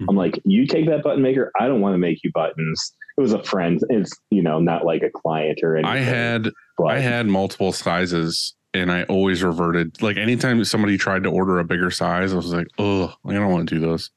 Mhm. 0.00 0.06
I'm 0.10 0.16
like, 0.16 0.38
"You 0.44 0.66
take 0.66 0.86
that 0.88 1.02
button 1.02 1.22
maker. 1.22 1.50
I 1.58 1.68
don't 1.68 1.80
want 1.80 1.94
to 1.94 1.98
make 1.98 2.22
you 2.22 2.30
buttons." 2.34 2.94
It 3.16 3.20
was 3.20 3.32
a 3.32 3.42
friend. 3.42 3.80
It's 3.90 4.12
you 4.30 4.42
know 4.42 4.58
not 4.60 4.84
like 4.84 5.02
a 5.02 5.10
client 5.10 5.60
or 5.62 5.76
anything. 5.76 5.92
I 5.96 5.98
had 5.98 6.48
but 6.78 6.84
I 6.86 6.98
had 7.00 7.26
multiple 7.26 7.72
sizes 7.72 8.54
and 8.74 8.90
I 8.90 9.02
always 9.04 9.42
reverted. 9.42 10.00
Like 10.02 10.16
anytime 10.16 10.62
somebody 10.64 10.96
tried 10.96 11.22
to 11.24 11.28
order 11.30 11.58
a 11.58 11.64
bigger 11.64 11.90
size, 11.90 12.32
I 12.32 12.36
was 12.36 12.52
like, 12.54 12.68
oh, 12.78 13.14
I 13.26 13.34
don't 13.34 13.52
want 13.52 13.68
to 13.68 13.74
do 13.74 13.80
those. 13.82 14.10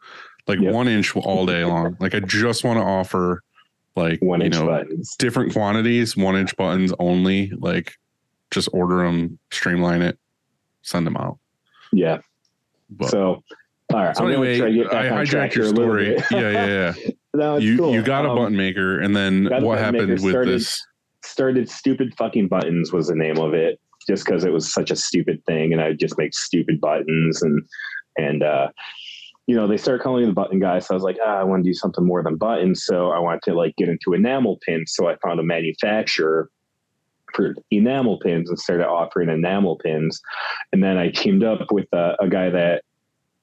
Like 0.48 0.60
Yep. 0.60 0.74
one 0.74 0.88
inch 0.88 1.16
all 1.16 1.46
day 1.46 1.64
long. 1.66 1.98
Like 2.00 2.14
I 2.16 2.20
just 2.20 2.64
want 2.64 2.78
to 2.78 2.84
offer 2.84 3.42
like 3.96 4.22
one 4.22 4.42
you 4.42 4.48
inch 4.48 4.56
know 4.56 4.68
buttons. 4.68 5.16
different 5.18 5.54
quantities, 5.54 6.16
one 6.16 6.36
inch 6.36 6.56
buttons 6.58 6.94
only. 7.00 7.52
Like 7.58 7.96
just 8.52 8.70
order 8.74 8.98
them, 8.98 9.40
streamline 9.52 10.02
it, 10.02 10.20
send 10.84 11.08
them 11.08 11.18
out. 11.18 11.40
Yeah. 11.92 12.20
But 12.90 13.10
so. 13.10 13.44
All 13.94 14.02
right. 14.04 14.16
so 14.18 14.24
I'm 14.26 14.32
anyway, 14.32 14.58
try 14.58 14.70
to 14.70 14.74
get 14.76 14.92
back 14.92 15.12
I 15.12 15.24
hijacked 15.24 15.56
your 15.56 15.66
a 15.66 15.70
story. 15.70 16.16
yeah, 16.32 16.50
yeah, 16.50 16.94
yeah. 16.98 17.10
no, 17.36 17.58
you 17.58 17.78
cool. 17.78 17.94
you 17.94 18.02
got 18.02 18.26
a 18.26 18.30
Um, 18.30 18.38
button 18.38 18.58
maker, 18.58 19.00
and 19.00 19.16
then 19.16 19.46
what 19.64 19.78
happened 19.80 20.10
with 20.10 20.22
started- 20.22 20.50
this? 20.56 20.86
started 21.24 21.68
stupid 21.70 22.14
fucking 22.18 22.48
buttons 22.48 22.92
was 22.94 23.08
the 23.08 23.16
name 23.16 23.38
of 23.40 23.54
it 23.56 23.80
just 24.08 24.26
because 24.26 24.44
it 24.44 24.52
was 24.52 24.72
such 24.72 24.92
a 24.92 24.96
stupid 24.96 25.44
thing 25.48 25.74
and 25.74 25.82
i 25.82 25.92
just 25.92 26.16
make 26.20 26.32
stupid 26.36 26.80
buttons 26.80 27.42
and 27.42 27.64
and 28.20 28.44
uh 28.44 28.68
you 29.48 29.56
know 29.56 29.68
they 29.68 29.78
started 29.78 30.02
calling 30.02 30.22
me 30.22 30.28
the 30.28 30.34
button 30.34 30.60
guy 30.60 30.80
so 30.80 30.94
i 30.94 30.96
was 30.96 31.04
like 31.04 31.18
ah, 31.26 31.40
i 31.40 31.44
want 31.44 31.64
to 31.64 31.70
do 31.70 31.74
something 31.74 32.06
more 32.06 32.24
than 32.24 32.36
buttons 32.36 32.84
so 32.84 33.12
i 33.12 33.20
wanted 33.20 33.42
to 33.44 33.54
like 33.54 33.76
get 33.76 33.90
into 33.90 34.14
enamel 34.14 34.58
pins 34.66 34.94
so 34.94 35.08
i 35.08 35.16
found 35.18 35.40
a 35.40 35.44
manufacturer 35.44 36.50
for 37.34 37.56
enamel 37.72 38.20
pins 38.20 38.50
and 38.50 38.60
started 38.60 38.88
offering 38.88 39.30
enamel 39.30 39.78
pins 39.78 40.22
and 40.72 40.84
then 40.84 40.98
i 40.98 41.10
teamed 41.10 41.44
up 41.44 41.72
with 41.72 41.88
a, 41.94 42.16
a 42.20 42.30
guy 42.30 42.50
that 42.50 42.84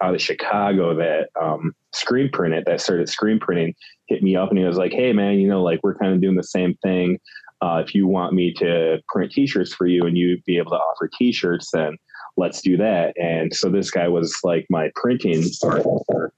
out 0.01 0.15
of 0.15 0.21
chicago 0.21 0.95
that 0.95 1.29
um 1.41 1.73
screen 1.93 2.29
printed 2.33 2.65
that 2.67 2.81
started 2.81 3.09
screen 3.09 3.39
printing 3.39 3.75
hit 4.07 4.23
me 4.23 4.35
up 4.35 4.51
and 4.51 4.59
he 4.59 4.65
was 4.65 4.79
like 4.79 4.93
hey 4.93 5.13
man 5.13 5.39
you 5.39 5.49
know 5.49 5.63
like 5.63 5.81
we're 5.83 5.95
kind 5.95 6.13
of 6.13 6.21
doing 6.21 6.37
the 6.37 6.43
same 6.43 6.75
thing. 6.83 7.19
Uh, 7.61 7.81
if 7.87 7.95
you 7.95 8.09
want 8.09 8.33
me 8.33 8.53
to 8.53 9.01
print 9.07 9.31
t-shirts 9.31 9.73
for 9.73 9.87
you 9.87 10.05
and 10.05 10.19
you'd 10.19 10.43
be 10.45 10.59
able 10.59 10.73
to 10.73 10.77
offer 10.77 11.09
t-shirts 11.17 11.71
then 11.71 11.97
let's 12.37 12.63
do 12.63 12.77
that. 12.79 13.15
And 13.19 13.55
so 13.55 13.69
this 13.69 13.91
guy 13.91 14.09
was 14.09 14.35
like 14.43 14.67
my 14.71 14.91
printing 14.97 15.43
for, 15.61 16.33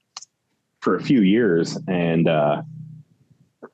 for 0.81 0.95
a 0.95 1.03
few 1.03 1.21
years. 1.21 1.77
And 1.87 2.27
uh, 2.27 2.61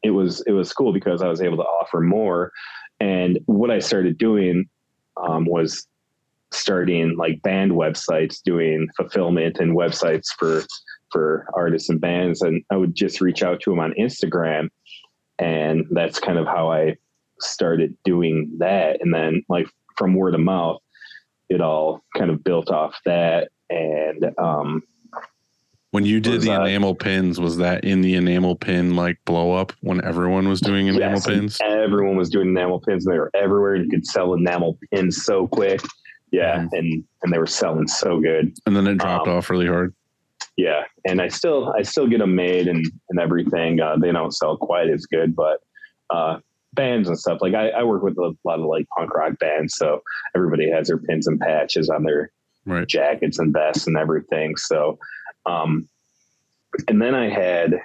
it 0.04 0.12
was 0.12 0.42
it 0.48 0.52
was 0.52 0.74
cool 0.74 0.94
because 0.94 1.22
i 1.22 1.28
was 1.28 1.42
able 1.42 1.58
to 1.58 1.64
offer 1.64 2.00
more. 2.00 2.52
And 3.00 3.40
what 3.46 3.72
i 3.72 3.80
started 3.80 4.18
doing 4.18 4.70
um, 5.18 5.46
was 5.46 5.88
starting 6.52 7.16
like 7.18 7.42
band 7.42 7.72
websites 7.72 8.42
doing 8.44 8.88
fulfillment 8.98 9.58
and 9.60 9.76
websites 9.76 10.28
for 10.38 10.64
for 11.12 11.48
artists 11.54 11.90
and 11.90 12.02
bands. 12.02 12.42
And 12.42 12.64
i 12.72 12.78
would 12.78 12.96
just 12.96 13.22
reach 13.22 13.44
out 13.44 13.62
to 13.62 13.70
them 13.72 13.80
on 13.80 13.94
instagram. 14.00 14.70
And 15.40 15.86
that's 15.92 16.20
kind 16.20 16.38
of 16.38 16.46
how 16.46 16.72
i 16.72 16.96
started 17.40 17.98
doing 18.04 18.52
that. 18.60 19.02
And 19.02 19.14
then 19.14 19.44
like 19.50 19.68
from 19.98 20.14
word 20.14 20.36
of 20.36 20.42
mouth 20.42 20.80
it 21.52 21.62
all 21.62 22.02
kind 22.18 22.30
of 22.32 22.44
built 22.44 22.70
off 22.72 22.96
that 23.06 23.50
and 23.70 24.32
um 24.38 24.82
When 25.92 26.06
you 26.06 26.20
did 26.20 26.42
the 26.42 26.48
that? 26.52 26.62
enamel 26.62 26.96
pins, 26.96 27.40
was 27.40 27.58
that 27.58 27.84
in 27.84 28.02
the 28.02 28.16
enamel 28.16 28.56
pin 28.56 28.96
like 28.96 29.18
blow 29.26 29.54
up 29.54 29.74
when 29.82 30.04
everyone 30.04 30.48
was 30.48 30.62
doing 30.62 30.88
enamel 30.88 31.16
yes, 31.18 31.28
pins? 31.28 31.58
everyone 31.64 32.16
was 32.16 32.30
doing 32.30 32.50
enamel 32.50 32.80
pins 32.80 33.06
and 33.06 33.14
they 33.14 33.20
were 33.20 33.32
everywhere 33.36 33.76
you 33.76 33.90
could 33.90 34.06
sell 34.06 34.34
enamel 34.34 34.78
pins 34.94 35.24
so 35.24 35.48
quick 35.48 35.82
yeah 36.32 36.60
Mhm. 36.60 36.70
and 36.74 37.04
and 37.24 37.34
they 37.34 37.38
were 37.38 37.48
selling 37.48 37.88
so 37.88 38.20
good 38.20 38.54
And 38.66 38.76
then 38.76 38.88
it 38.88 38.98
dropped 38.98 39.28
Um, 39.28 39.36
off 39.38 39.50
really 39.50 39.68
hard. 39.68 39.94
yeah 40.58 40.84
and 41.06 41.22
i 41.22 41.28
still 41.28 41.74
i 41.78 41.82
still 41.82 42.08
get 42.08 42.20
them 42.20 42.36
made 42.36 42.68
and 42.68 42.86
and 43.10 43.20
everything 43.20 43.80
uh, 43.82 43.98
they 44.02 44.12
don't 44.12 44.32
sell 44.34 44.56
quite 44.58 44.90
as 44.90 45.06
good 45.06 45.36
but 45.36 45.58
uh 46.10 46.40
bands 46.74 47.08
and 47.10 47.20
stuff 47.20 47.40
like 47.42 47.54
I, 47.54 47.70
I 47.70 47.84
work 47.84 48.02
with 48.04 48.18
a 48.18 48.34
lot 48.46 48.60
of 48.60 48.66
like 48.66 48.88
punk 48.98 49.14
rock 49.14 49.38
bands 49.40 49.76
so 49.76 50.02
everybody 50.36 50.70
has 50.72 50.88
their 50.88 50.98
pins 51.00 51.28
and 51.28 51.40
patches 51.40 51.90
on 51.90 52.04
their 52.04 52.32
Right. 52.66 52.88
jackets 52.88 53.40
and 53.40 53.52
vests 53.52 53.88
and 53.88 53.98
everything 53.98 54.56
so 54.56 55.00
um 55.48 55.90
and 56.88 57.02
then 57.02 57.16
i 57.16 57.28
had 57.28 57.80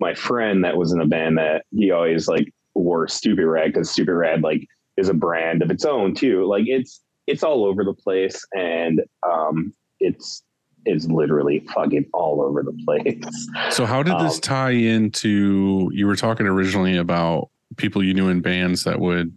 my 0.00 0.14
friend 0.14 0.64
that 0.64 0.76
was 0.76 0.90
in 0.92 1.00
a 1.02 1.06
band 1.06 1.36
that 1.38 1.64
he 1.70 1.90
always 1.90 2.26
like 2.26 2.52
wore 2.74 3.06
stupid 3.06 3.44
rad 3.46 3.72
because 3.72 3.90
stupid 3.90 4.14
rad 4.14 4.42
like 4.42 4.66
is 4.96 5.08
a 5.10 5.14
brand 5.14 5.62
of 5.62 5.70
its 5.70 5.84
own 5.84 6.14
too 6.14 6.46
like 6.46 6.64
it's 6.66 7.02
it's 7.26 7.42
all 7.42 7.64
over 7.64 7.84
the 7.84 7.92
place 7.94 8.42
and 8.56 9.02
um 9.30 9.72
it's 10.00 10.42
is 10.86 11.06
literally 11.10 11.60
fucking 11.74 12.04
all 12.12 12.42
over 12.42 12.62
the 12.62 12.72
place. 12.84 13.48
So 13.70 13.86
how 13.86 14.02
did 14.02 14.18
this 14.18 14.34
Um, 14.34 14.40
tie 14.42 14.70
into 14.72 15.88
you 15.94 16.06
were 16.06 16.16
talking 16.16 16.46
originally 16.46 16.96
about 16.98 17.48
people 17.76 18.02
you 18.02 18.14
knew 18.14 18.28
in 18.28 18.40
bands 18.40 18.84
that 18.84 19.00
would 19.00 19.32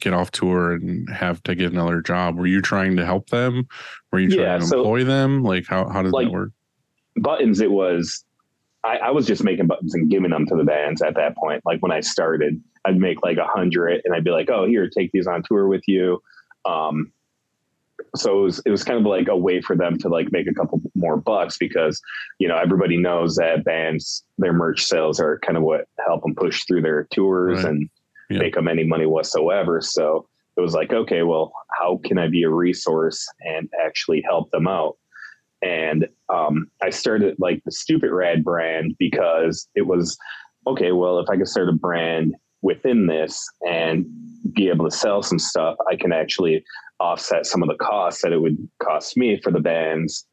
get 0.00 0.12
off 0.12 0.30
tour 0.30 0.72
and 0.72 1.08
have 1.10 1.42
to 1.44 1.54
get 1.54 1.72
another 1.72 2.00
job? 2.00 2.36
Were 2.36 2.46
you 2.46 2.60
trying 2.60 2.96
to 2.96 3.04
help 3.06 3.30
them? 3.30 3.66
Were 4.12 4.18
you 4.20 4.28
trying 4.30 4.40
Yeah, 4.42 4.58
to 4.58 4.66
so- 4.66 4.78
employ 4.78 5.04
them? 5.04 5.42
Like 5.42 5.66
how 5.66 5.88
how 5.88 6.02
does 6.02 6.12
Like- 6.12 6.26
that 6.26 6.32
work? 6.32 6.50
buttons, 7.16 7.60
it 7.60 7.70
was 7.70 8.24
I, 8.82 8.96
I 8.98 9.10
was 9.12 9.26
just 9.26 9.42
making 9.42 9.66
buttons 9.66 9.94
and 9.94 10.10
giving 10.10 10.30
them 10.30 10.44
to 10.46 10.56
the 10.56 10.64
bands 10.64 11.00
at 11.00 11.14
that 11.14 11.34
point. 11.36 11.62
Like 11.64 11.80
when 11.80 11.90
I 11.92 12.00
started, 12.00 12.60
I'd 12.84 12.98
make 12.98 13.22
like 13.22 13.38
a 13.38 13.46
hundred 13.46 14.02
and 14.04 14.14
I'd 14.14 14.24
be 14.24 14.30
like, 14.30 14.50
"Oh, 14.50 14.66
here, 14.66 14.90
take 14.90 15.10
these 15.12 15.26
on 15.26 15.42
tour 15.42 15.66
with 15.68 15.84
you." 15.86 16.20
Um, 16.66 17.10
so 18.16 18.38
it 18.38 18.42
was 18.42 18.62
it 18.66 18.70
was 18.70 18.84
kind 18.84 18.98
of 18.98 19.06
like 19.06 19.28
a 19.28 19.36
way 19.36 19.60
for 19.60 19.76
them 19.76 19.98
to 19.98 20.08
like 20.08 20.30
make 20.32 20.46
a 20.46 20.54
couple 20.54 20.80
more 20.94 21.16
bucks 21.16 21.56
because 21.58 22.00
you 22.38 22.46
know 22.48 22.56
everybody 22.56 22.96
knows 22.96 23.36
that 23.36 23.64
bands 23.64 24.24
their 24.38 24.52
merch 24.52 24.82
sales 24.84 25.18
are 25.20 25.38
kind 25.40 25.56
of 25.56 25.62
what 25.62 25.86
help 26.06 26.22
them 26.22 26.34
push 26.34 26.64
through 26.66 26.82
their 26.82 27.06
tours 27.12 27.58
Right. 27.64 27.72
and 27.72 27.90
Yeah. 28.30 28.38
make 28.38 28.54
them 28.54 28.68
any 28.68 28.84
money 28.84 29.06
whatsoever. 29.06 29.80
So 29.82 30.26
it 30.56 30.60
was 30.60 30.72
like, 30.74 30.92
okay, 30.92 31.22
well, 31.24 31.52
how 31.78 32.00
can 32.04 32.16
I 32.16 32.28
be 32.28 32.42
a 32.44 32.48
resource 32.48 33.26
and 33.40 33.68
actually 33.84 34.22
help 34.22 34.50
them 34.50 34.66
out? 34.68 34.96
And 35.62 36.06
um, 36.28 36.66
I 36.82 36.90
started 36.90 37.36
like 37.38 37.62
the 37.64 37.72
Stupid 37.72 38.10
Rad 38.12 38.44
brand 38.44 38.94
because 38.98 39.68
it 39.74 39.86
was 39.86 40.16
okay. 40.66 40.92
Well, 40.92 41.18
if 41.18 41.28
I 41.28 41.36
could 41.36 41.48
start 41.48 41.68
a 41.68 41.72
brand 41.72 42.34
within 42.62 43.06
this 43.06 43.44
and 43.68 44.06
be 44.54 44.68
able 44.68 44.88
to 44.88 44.96
sell 44.96 45.22
some 45.22 45.38
stuff, 45.38 45.76
I 45.90 45.96
can 45.96 46.12
actually 46.12 46.64
offset 47.04 47.46
some 47.46 47.62
of 47.62 47.68
the 47.68 47.76
costs 47.76 48.22
that 48.22 48.32
it 48.32 48.40
would 48.40 48.56
cost 48.82 49.16
me 49.16 49.38
for 49.40 49.52
the 49.52 49.60
bands. 49.60 50.26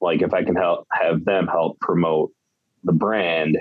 Like 0.00 0.22
if 0.22 0.32
I 0.32 0.42
can 0.42 0.56
help 0.56 0.86
have 0.92 1.24
them 1.24 1.46
help 1.46 1.78
promote 1.80 2.30
the 2.84 2.92
brand 2.92 3.58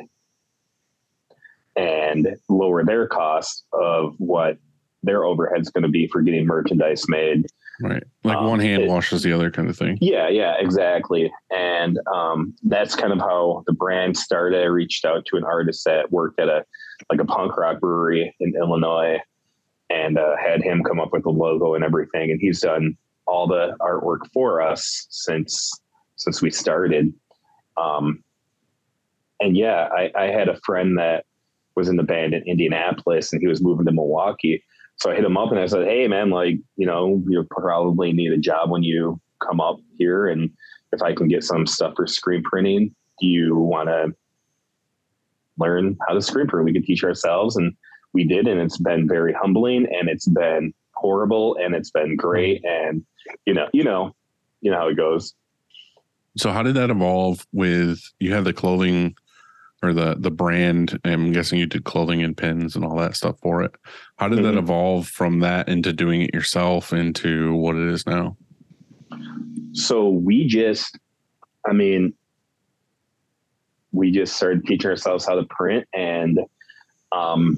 and 1.75 2.35
lower 2.47 2.85
their 2.85 3.07
cost 3.07 3.65
of 3.73 4.15
what 4.17 4.57
their 5.03 5.25
overhead's 5.25 5.69
going 5.69 5.83
to 5.83 5.89
be 5.89 6.07
for 6.07 6.21
getting 6.21 6.45
merchandise 6.45 7.07
made. 7.07 7.45
Right. 7.81 8.03
Like 8.23 8.37
um, 8.37 8.47
one 8.47 8.59
hand 8.59 8.83
it- 8.83 8.89
washes 8.89 9.23
the 9.23 9.33
other 9.33 9.51
kind 9.51 9.69
of 9.69 9.77
thing. 9.77 9.97
Yeah, 9.99 10.29
yeah, 10.29 10.55
exactly. 10.57 11.31
And 11.51 11.99
um, 12.13 12.55
that's 12.63 12.95
kind 12.95 13.11
of 13.11 13.19
how 13.19 13.63
the 13.67 13.73
brand 13.73 14.17
started. 14.17 14.61
I 14.61 14.65
reached 14.65 15.03
out 15.03 15.25
to 15.27 15.37
an 15.37 15.43
artist 15.43 15.83
that 15.85 16.11
worked 16.11 16.39
at 16.39 16.47
a 16.47 16.63
like 17.11 17.19
a 17.19 17.25
punk 17.25 17.57
rock 17.57 17.81
brewery 17.81 18.33
in 18.39 18.53
Illinois, 18.55 19.19
and 19.89 20.17
uh, 20.17 20.35
had 20.37 20.61
him 20.61 20.83
come 20.83 20.99
up 20.99 21.11
with 21.11 21.23
the 21.23 21.29
logo 21.29 21.75
and 21.75 21.83
everything. 21.83 22.31
And 22.31 22.39
he's 22.41 22.61
done 22.61 22.97
all 23.27 23.47
the 23.47 23.75
artwork 23.79 24.31
for 24.33 24.61
us 24.61 25.07
since 25.09 25.71
since 26.15 26.41
we 26.41 26.49
started. 26.49 27.13
Um, 27.77 28.23
and 29.39 29.57
yeah, 29.57 29.89
I, 29.91 30.11
I 30.15 30.23
had 30.27 30.47
a 30.47 30.59
friend 30.65 30.97
that 30.97 31.25
was 31.75 31.89
in 31.89 31.97
the 31.97 32.03
band 32.03 32.33
in 32.33 32.43
Indianapolis, 32.43 33.33
and 33.33 33.41
he 33.41 33.47
was 33.47 33.61
moving 33.61 33.85
to 33.85 33.91
Milwaukee. 33.91 34.63
So 34.97 35.11
I 35.11 35.15
hit 35.15 35.25
him 35.25 35.37
up 35.37 35.51
and 35.51 35.59
I 35.59 35.65
said, 35.65 35.85
"Hey, 35.85 36.07
man, 36.07 36.29
like 36.29 36.55
you 36.77 36.85
know, 36.85 37.21
you 37.27 37.45
probably 37.49 38.13
need 38.13 38.31
a 38.31 38.37
job 38.37 38.69
when 38.69 38.83
you 38.83 39.19
come 39.45 39.59
up 39.59 39.77
here, 39.97 40.27
and 40.27 40.49
if 40.93 41.01
I 41.01 41.13
can 41.13 41.27
get 41.27 41.43
some 41.43 41.67
stuff 41.67 41.93
for 41.95 42.07
screen 42.07 42.43
printing, 42.43 42.95
do 43.19 43.27
you 43.27 43.55
want 43.55 43.89
to 43.89 44.13
learn 45.57 45.97
how 46.07 46.13
to 46.13 46.21
screen 46.21 46.47
print? 46.47 46.65
We 46.65 46.73
can 46.73 46.85
teach 46.85 47.03
ourselves." 47.03 47.57
And 47.57 47.73
we 48.15 48.23
did, 48.23 48.47
and 48.47 48.59
it's 48.61 48.77
been 48.77 49.07
very 49.07 49.33
humbling, 49.33 49.85
and 49.93 50.07
it's 50.07 50.27
been 50.27 50.73
horrible, 50.93 51.57
and 51.61 51.75
it's 51.75 51.91
been 51.91 52.15
great, 52.15 52.63
and 52.65 53.05
you 53.45 53.53
know, 53.53 53.67
you 53.73 53.83
know, 53.83 54.15
you 54.61 54.71
know 54.71 54.77
how 54.77 54.87
it 54.87 54.95
goes. 54.95 55.35
So 56.37 56.51
how 56.51 56.63
did 56.63 56.75
that 56.75 56.89
evolve 56.89 57.45
with 57.51 57.99
you 58.19 58.33
had 58.33 58.45
the 58.45 58.53
clothing 58.53 59.15
or 59.83 59.93
the 59.93 60.15
the 60.17 60.31
brand? 60.31 60.97
I'm 61.03 61.33
guessing 61.33 61.59
you 61.59 61.65
did 61.67 61.83
clothing 61.83 62.23
and 62.23 62.35
pins 62.35 62.75
and 62.77 62.85
all 62.85 62.97
that 62.97 63.17
stuff 63.17 63.35
for 63.41 63.61
it. 63.61 63.71
How 64.15 64.29
did 64.29 64.39
that 64.39 64.55
Mhm. 64.55 64.59
evolve 64.59 65.07
from 65.09 65.41
that 65.41 65.67
into 65.67 65.91
doing 65.91 66.21
it 66.21 66.33
yourself 66.33 66.93
into 66.93 67.53
what 67.53 67.75
it 67.75 67.89
is 67.89 68.07
now? 68.07 68.37
So 69.73 70.07
we 70.07 70.47
just, 70.47 70.97
I 71.67 71.73
mean, 71.73 72.13
we 73.91 74.09
just 74.11 74.37
started 74.37 74.65
teaching 74.65 74.89
ourselves 74.89 75.25
how 75.25 75.35
to 75.35 75.43
print 75.49 75.85
and 75.93 76.39
um 77.11 77.57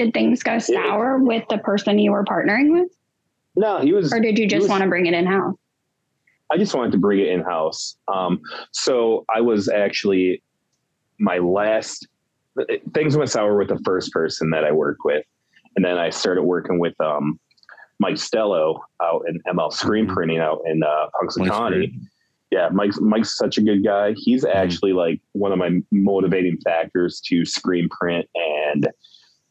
Did 0.00 0.14
things 0.14 0.42
go 0.42 0.58
sour 0.58 1.18
with 1.18 1.44
the 1.50 1.58
person 1.58 1.98
you 1.98 2.12
were 2.12 2.24
partnering 2.24 2.72
with, 2.72 2.88
no 3.54 3.80
he 3.80 3.92
was 3.92 4.10
or 4.14 4.18
did 4.18 4.38
you 4.38 4.46
just 4.48 4.62
was- 4.62 4.70
want 4.70 4.82
to 4.82 4.88
bring 4.88 5.04
it 5.04 5.12
in 5.12 5.26
house? 5.26 5.54
I 6.50 6.56
just 6.56 6.74
wanted 6.74 6.92
to 6.92 6.98
bring 6.98 7.18
it 7.20 7.28
in 7.28 7.42
house. 7.42 7.96
Um, 8.08 8.40
so 8.72 9.26
I 9.34 9.42
was 9.42 9.68
actually 9.68 10.42
my 11.18 11.36
last 11.36 12.08
things 12.94 13.14
went 13.14 13.28
sour 13.28 13.58
with 13.58 13.68
the 13.68 13.78
first 13.84 14.10
person 14.10 14.48
that 14.52 14.64
I 14.64 14.72
worked 14.72 15.02
with, 15.04 15.22
and 15.76 15.84
then 15.84 15.98
I 15.98 16.08
started 16.08 16.44
working 16.44 16.78
with 16.78 16.98
um, 16.98 17.38
Mike 17.98 18.14
Stello 18.14 18.80
out 19.02 19.22
in 19.28 19.38
ML 19.54 19.70
Screen 19.70 20.06
Mhm. 20.06 20.14
Printing 20.14 20.38
out 20.38 20.62
in 20.64 20.82
uh, 20.82 21.06
Mike's 21.20 21.36
Punxsutawney. 21.36 21.92
Yeah, 22.50 22.70
Mike's 22.72 22.98
Mike's 23.02 23.36
such 23.36 23.58
a 23.58 23.62
good 23.62 23.84
guy. 23.84 24.14
He's 24.16 24.46
actually 24.46 24.94
like 24.94 25.20
one 25.32 25.52
of 25.52 25.58
my 25.58 25.82
motivating 25.92 26.56
factors 26.64 27.20
to 27.26 27.44
screen 27.44 27.86
print 27.90 28.26
and 28.34 28.88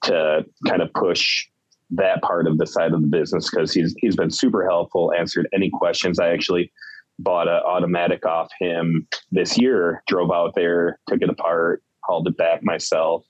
to 0.04 0.46
kind 0.68 0.82
of 0.82 0.92
push 0.94 1.48
that 1.92 2.22
part 2.22 2.48
of 2.48 2.58
the 2.58 2.68
side 2.68 2.94
of 2.94 3.02
the 3.02 3.08
business 3.08 3.50
because 3.50 3.74
he's 3.74 3.96
he's 4.00 4.16
been 4.16 4.30
super 4.32 4.68
helpful, 4.68 5.12
answered 5.18 5.48
any 5.54 5.70
questions. 5.70 6.20
I 6.20 6.30
actually 6.30 6.72
bought 7.18 7.48
an 7.48 7.62
automatic 7.66 8.26
off 8.26 8.50
him 8.60 9.08
this 9.32 9.58
year, 9.58 10.02
drove 10.08 10.32
out 10.32 10.54
there, 10.56 11.00
took 11.08 11.22
it 11.22 11.30
apart, 11.30 11.84
hauled 12.02 12.28
it 12.28 12.38
back 12.38 12.64
myself, 12.64 13.26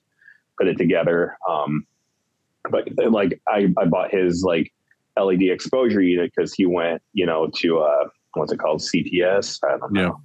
put 0.58 0.68
it 0.68 0.76
together. 0.78 1.36
Um, 1.48 1.86
but 2.70 2.88
like 3.10 3.40
I, 3.48 3.68
I 3.78 3.86
bought 3.86 4.10
his 4.12 4.42
like 4.44 4.72
LED 5.18 5.42
exposure 5.42 6.02
unit 6.02 6.30
because 6.34 6.52
he 6.54 6.66
went, 6.66 7.02
you 7.14 7.26
know, 7.26 7.50
to 7.56 7.78
uh 7.80 8.08
what's 8.34 8.52
it 8.52 8.58
called? 8.58 8.80
CTS. 8.80 9.58
I 9.64 9.78
don't 9.78 9.92
know. 9.92 10.20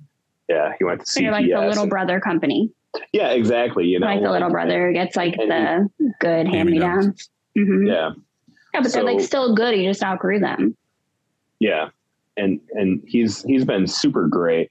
Yeah, 0.50 0.74
he 0.78 0.84
went 0.84 1.00
to 1.00 1.06
So 1.08 1.20
CTS. 1.20 1.24
you're 1.24 1.32
like 1.32 1.50
the 1.50 1.68
little 1.68 1.88
brother 1.88 2.20
company, 2.20 2.72
yeah, 3.14 3.30
exactly. 3.30 3.86
You 3.86 4.00
know, 4.00 4.08
like 4.08 4.22
the 4.22 4.32
little 4.32 4.50
brother 4.50 4.92
gets 4.92 5.16
like 5.16 5.36
the 5.36 5.90
good 6.20 6.48
hand 6.48 6.70
me 6.70 6.80
Hand-me-downs. 6.80 7.06
downs. 7.06 7.30
hmm 7.56 7.88
Yeah. 7.88 8.12
Yeah, 8.74 8.82
but 8.82 8.92
they're 8.92 9.04
like 9.04 9.22
still 9.22 9.56
good. 9.56 9.76
You 9.78 9.90
just 9.90 10.04
outgrew 10.04 10.40
them. 10.40 10.76
yeah, 11.60 11.90
and 12.36 12.60
and 12.74 13.02
he's 13.08 13.42
he's 13.44 13.64
been 13.64 13.88
super 13.88 14.28
great. 14.28 14.70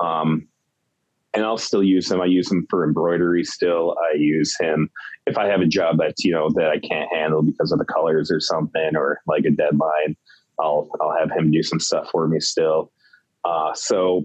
Um, 0.00 0.48
and 1.34 1.44
I'll 1.44 1.58
still 1.58 1.82
use 1.82 2.10
him. 2.10 2.22
I 2.22 2.24
use 2.24 2.50
him 2.50 2.66
for 2.70 2.84
embroidery. 2.84 3.44
Still, 3.44 3.96
I 4.12 4.16
use 4.16 4.56
him 4.58 4.88
if 5.26 5.36
I 5.36 5.46
have 5.46 5.60
a 5.60 5.66
job 5.66 5.98
that's 5.98 6.24
you 6.24 6.32
know 6.32 6.48
that 6.54 6.70
I 6.70 6.78
can't 6.78 7.12
handle 7.12 7.42
because 7.42 7.70
of 7.70 7.78
the 7.78 7.84
colors 7.84 8.30
or 8.30 8.40
something 8.40 8.96
or 8.96 9.20
like 9.26 9.44
a 9.44 9.50
deadline. 9.50 10.16
I'll 10.58 10.88
I'll 11.00 11.14
have 11.18 11.30
him 11.30 11.50
do 11.50 11.62
some 11.62 11.80
stuff 11.80 12.08
for 12.10 12.26
me 12.28 12.40
still. 12.40 12.90
Uh, 13.44 13.74
so 13.74 14.24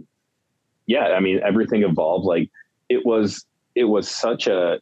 yeah, 0.88 1.08
I 1.10 1.20
mean 1.20 1.42
everything 1.44 1.84
evolved. 1.84 2.26
Like 2.26 2.50
it 2.94 3.06
was 3.06 3.46
it 3.76 3.86
was 3.86 4.10
such 4.10 4.48
a 4.48 4.80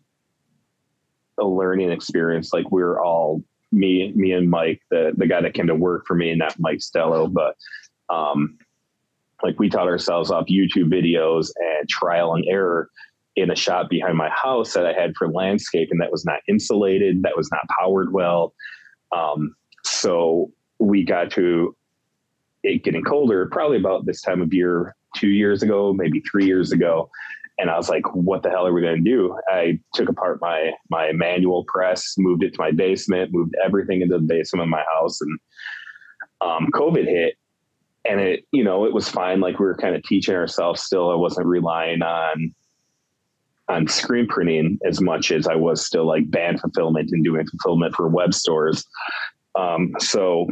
a 1.40 1.46
learning 1.46 1.92
experience. 1.92 2.54
Like 2.54 2.72
we 2.72 2.82
are 2.82 3.02
all 3.02 3.44
me 3.72 4.12
me 4.16 4.32
and 4.34 4.50
Mike, 4.50 4.82
the 4.90 5.14
the 5.16 5.28
guy 5.28 5.42
that 5.42 5.54
came 5.54 5.68
to 5.68 5.76
work 5.76 6.06
for 6.06 6.16
me, 6.16 6.30
and 6.30 6.40
not 6.40 6.60
Mike 6.60 6.80
Stello, 6.80 7.32
but 7.32 7.56
um, 8.14 8.58
like 9.44 9.58
we 9.60 9.70
taught 9.70 9.88
ourselves 9.88 10.30
off 10.30 10.46
YouTube 10.48 10.92
videos 10.92 11.50
and 11.56 11.88
trial 11.90 12.34
and 12.34 12.46
error 12.50 12.90
in 13.38 13.50
a 13.50 13.56
shop 13.56 13.90
behind 13.90 14.18
my 14.18 14.30
house 14.30 14.74
that 14.74 14.86
I 14.86 14.92
had 14.92 15.14
for 15.18 15.30
landscaping 15.30 16.00
that 16.00 16.12
was 16.12 16.26
not 16.26 16.42
insulated, 16.50 17.24
that 17.24 17.38
was 17.38 17.50
not 17.50 17.62
powered 17.80 18.12
well. 18.12 18.54
Um, 19.14 19.56
so 19.86 20.52
we 20.80 21.06
got 21.06 21.32
to 21.32 21.76
it 22.64 22.84
getting 22.84 23.04
colder, 23.04 23.48
probably 23.52 23.78
about 23.78 24.06
this 24.06 24.22
time 24.22 24.42
of 24.42 24.54
year, 24.54 24.96
two 25.16 25.30
years 25.30 25.64
ago, 25.64 25.94
maybe 25.94 26.22
three 26.30 26.46
years 26.46 26.72
ago. 26.72 27.10
And 27.62 27.70
I 27.70 27.78
was 27.78 27.90
like, 27.90 28.04
what 28.16 28.42
the 28.42 28.50
hell 28.50 28.66
are 28.66 28.74
we 28.74 28.82
going 28.82 29.04
to 29.04 29.10
do? 29.10 29.38
I 29.48 29.80
took 29.94 30.10
apart 30.10 30.40
my, 30.42 30.72
my 30.90 31.12
manual 31.12 31.64
press, 31.68 32.16
moved 32.18 32.42
it 32.42 32.56
to 32.56 32.60
my 32.60 32.72
basement, 32.72 33.30
moved 33.32 33.54
everything 33.64 34.02
into 34.02 34.18
the 34.18 34.24
basement 34.24 34.64
of 34.64 34.70
my 34.70 34.84
house. 34.96 35.22
And 35.22 35.40
um, 36.42 36.70
COVID 36.74 37.06
hit 37.06 37.36
and 38.04 38.20
it, 38.20 38.46
you 38.52 38.64
know, 38.64 38.86
it 38.86 38.94
was 38.96 39.08
fine. 39.08 39.42
Like 39.42 39.60
we 39.60 39.66
were 39.66 39.78
kind 39.78 39.96
of 39.96 40.02
teaching 40.02 40.34
ourselves 40.34 40.82
still. 40.82 41.12
I 41.12 41.16
wasn't 41.16 41.46
relying 41.46 42.02
on, 42.02 42.52
on 43.70 43.88
screen 43.88 44.28
printing 44.28 44.80
as 44.84 45.00
much 45.00 45.32
as 45.32 45.46
I 45.46 45.54
was 45.54 45.86
still 45.86 46.08
like 46.08 46.32
band 46.32 46.62
fulfillment 46.62 47.12
and 47.12 47.24
doing 47.24 47.46
fulfillment 47.46 47.94
for 47.94 48.08
web 48.08 48.34
stores. 48.34 48.84
Um, 49.54 49.94
so 50.00 50.48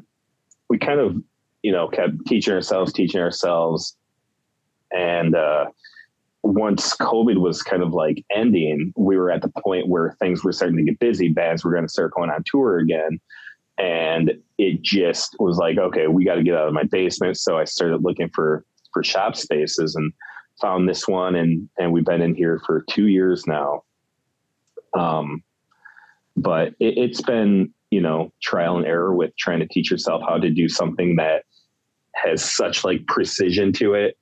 we 0.70 0.78
kind 0.78 1.00
of, 1.00 1.16
you 1.64 1.72
know, 1.72 1.88
kept 1.88 2.28
teaching 2.28 2.54
ourselves, 2.54 2.94
teaching 2.94 3.20
ourselves. 3.20 3.98
And, 4.92 5.34
uh, 5.34 5.66
once 6.44 6.96
COVID 6.96 7.38
was 7.38 7.62
kind 7.62 7.84
of 7.84 7.94
like 7.94 8.26
ending, 8.34 8.94
we 8.96 9.18
were 9.18 9.32
at 9.32 9.42
the 9.42 9.52
point 9.62 9.88
where 9.88 10.16
things 10.20 10.44
were 10.44 10.54
starting 10.54 10.78
to 10.78 10.84
get 10.84 11.00
busy. 11.00 11.30
Bands 11.30 11.64
were 11.64 11.72
going 11.72 11.84
to 11.84 11.90
start 11.90 12.14
going 12.14 12.30
on 12.30 12.44
tour 12.46 12.80
again. 12.80 13.20
And 13.78 14.34
it 14.58 14.82
just 14.82 15.36
was 15.40 15.58
like, 15.58 15.78
okay, 15.78 16.08
we 16.08 16.26
got 16.26 16.36
to 16.36 16.44
get 16.44 16.56
out 16.56 16.68
of 16.68 16.74
my 16.74 16.84
basement. 16.84 17.38
So 17.38 17.58
I 17.58 17.64
started 17.66 18.04
looking 18.04 18.30
for, 18.34 18.66
for 18.94 19.04
shop 19.04 19.36
spaces 19.36 19.96
and 19.96 20.12
found 20.62 20.88
this 20.88 21.08
one. 21.08 21.36
And, 21.36 21.70
and 21.78 21.92
we've 21.92 22.06
been 22.06 22.22
in 22.22 22.36
here 22.36 22.62
for 22.66 22.84
two 22.90 23.08
years 23.08 23.46
now. 23.48 23.84
Um, 24.98 25.44
but 26.36 26.70
it, 26.80 26.98
it's 26.98 27.22
been, 27.22 27.74
you 27.90 28.02
know, 28.02 28.34
trial 28.42 28.78
and 28.78 28.86
error 28.86 29.14
with 29.14 29.36
trying 29.38 29.60
to 29.60 29.68
teach 29.68 29.92
yourself 29.92 30.22
how 30.28 30.38
to 30.38 30.50
do 30.50 30.68
something 30.68 31.16
that 31.18 31.44
has 32.16 32.44
such 32.44 32.84
like 32.84 33.06
precision 33.08 33.72
to 33.74 33.94
it. 33.94 34.18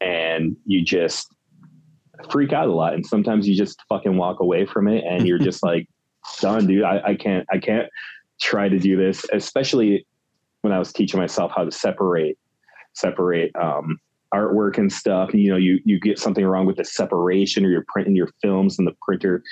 And 0.00 0.56
you 0.64 0.82
just, 0.82 1.34
freak 2.30 2.52
out 2.52 2.68
a 2.68 2.72
lot 2.72 2.94
and 2.94 3.06
sometimes 3.06 3.48
you 3.48 3.54
just 3.54 3.80
fucking 3.88 4.16
walk 4.16 4.40
away 4.40 4.66
from 4.66 4.88
it 4.88 5.04
and 5.04 5.26
you're 5.26 5.38
just 5.38 5.62
like 5.62 5.88
done 6.40 6.66
dude. 6.66 6.82
I, 6.82 7.00
I 7.04 7.14
can't 7.14 7.46
i 7.52 7.58
can't 7.58 7.88
try 8.40 8.68
to 8.68 8.78
do 8.78 8.96
this 8.96 9.24
especially 9.32 10.06
when 10.62 10.72
i 10.72 10.78
was 10.78 10.92
teaching 10.92 11.20
myself 11.20 11.52
how 11.54 11.64
to 11.64 11.70
separate 11.70 12.38
separate 12.94 13.54
um 13.56 13.98
artwork 14.34 14.78
and 14.78 14.92
stuff. 14.92 15.32
You 15.32 15.50
know 15.50 15.56
you 15.56 15.80
you 15.84 15.98
get 15.98 16.18
something 16.18 16.44
wrong 16.44 16.66
with 16.66 16.76
the 16.76 16.84
separation 16.84 17.64
or 17.64 17.70
you're 17.70 17.86
printing 17.88 18.16
your 18.16 18.30
films 18.42 18.78
in 18.78 18.84
the 18.84 18.94
printer 19.02 19.42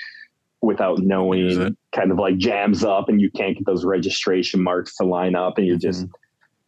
without 0.61 0.99
knowing 0.99 1.75
kind 1.93 2.11
of 2.11 2.17
like 2.17 2.37
jams 2.37 2.83
up 2.83 3.07
and 3.09 3.21
you 3.21 3.29
can't 3.31 3.55
get 3.55 3.65
those 3.65 3.85
registration 3.85 4.61
marks 4.61 4.95
to 4.97 5.05
line 5.05 5.35
up 5.35 5.57
and 5.57 5.67
you're 5.67 5.77
just 5.77 6.07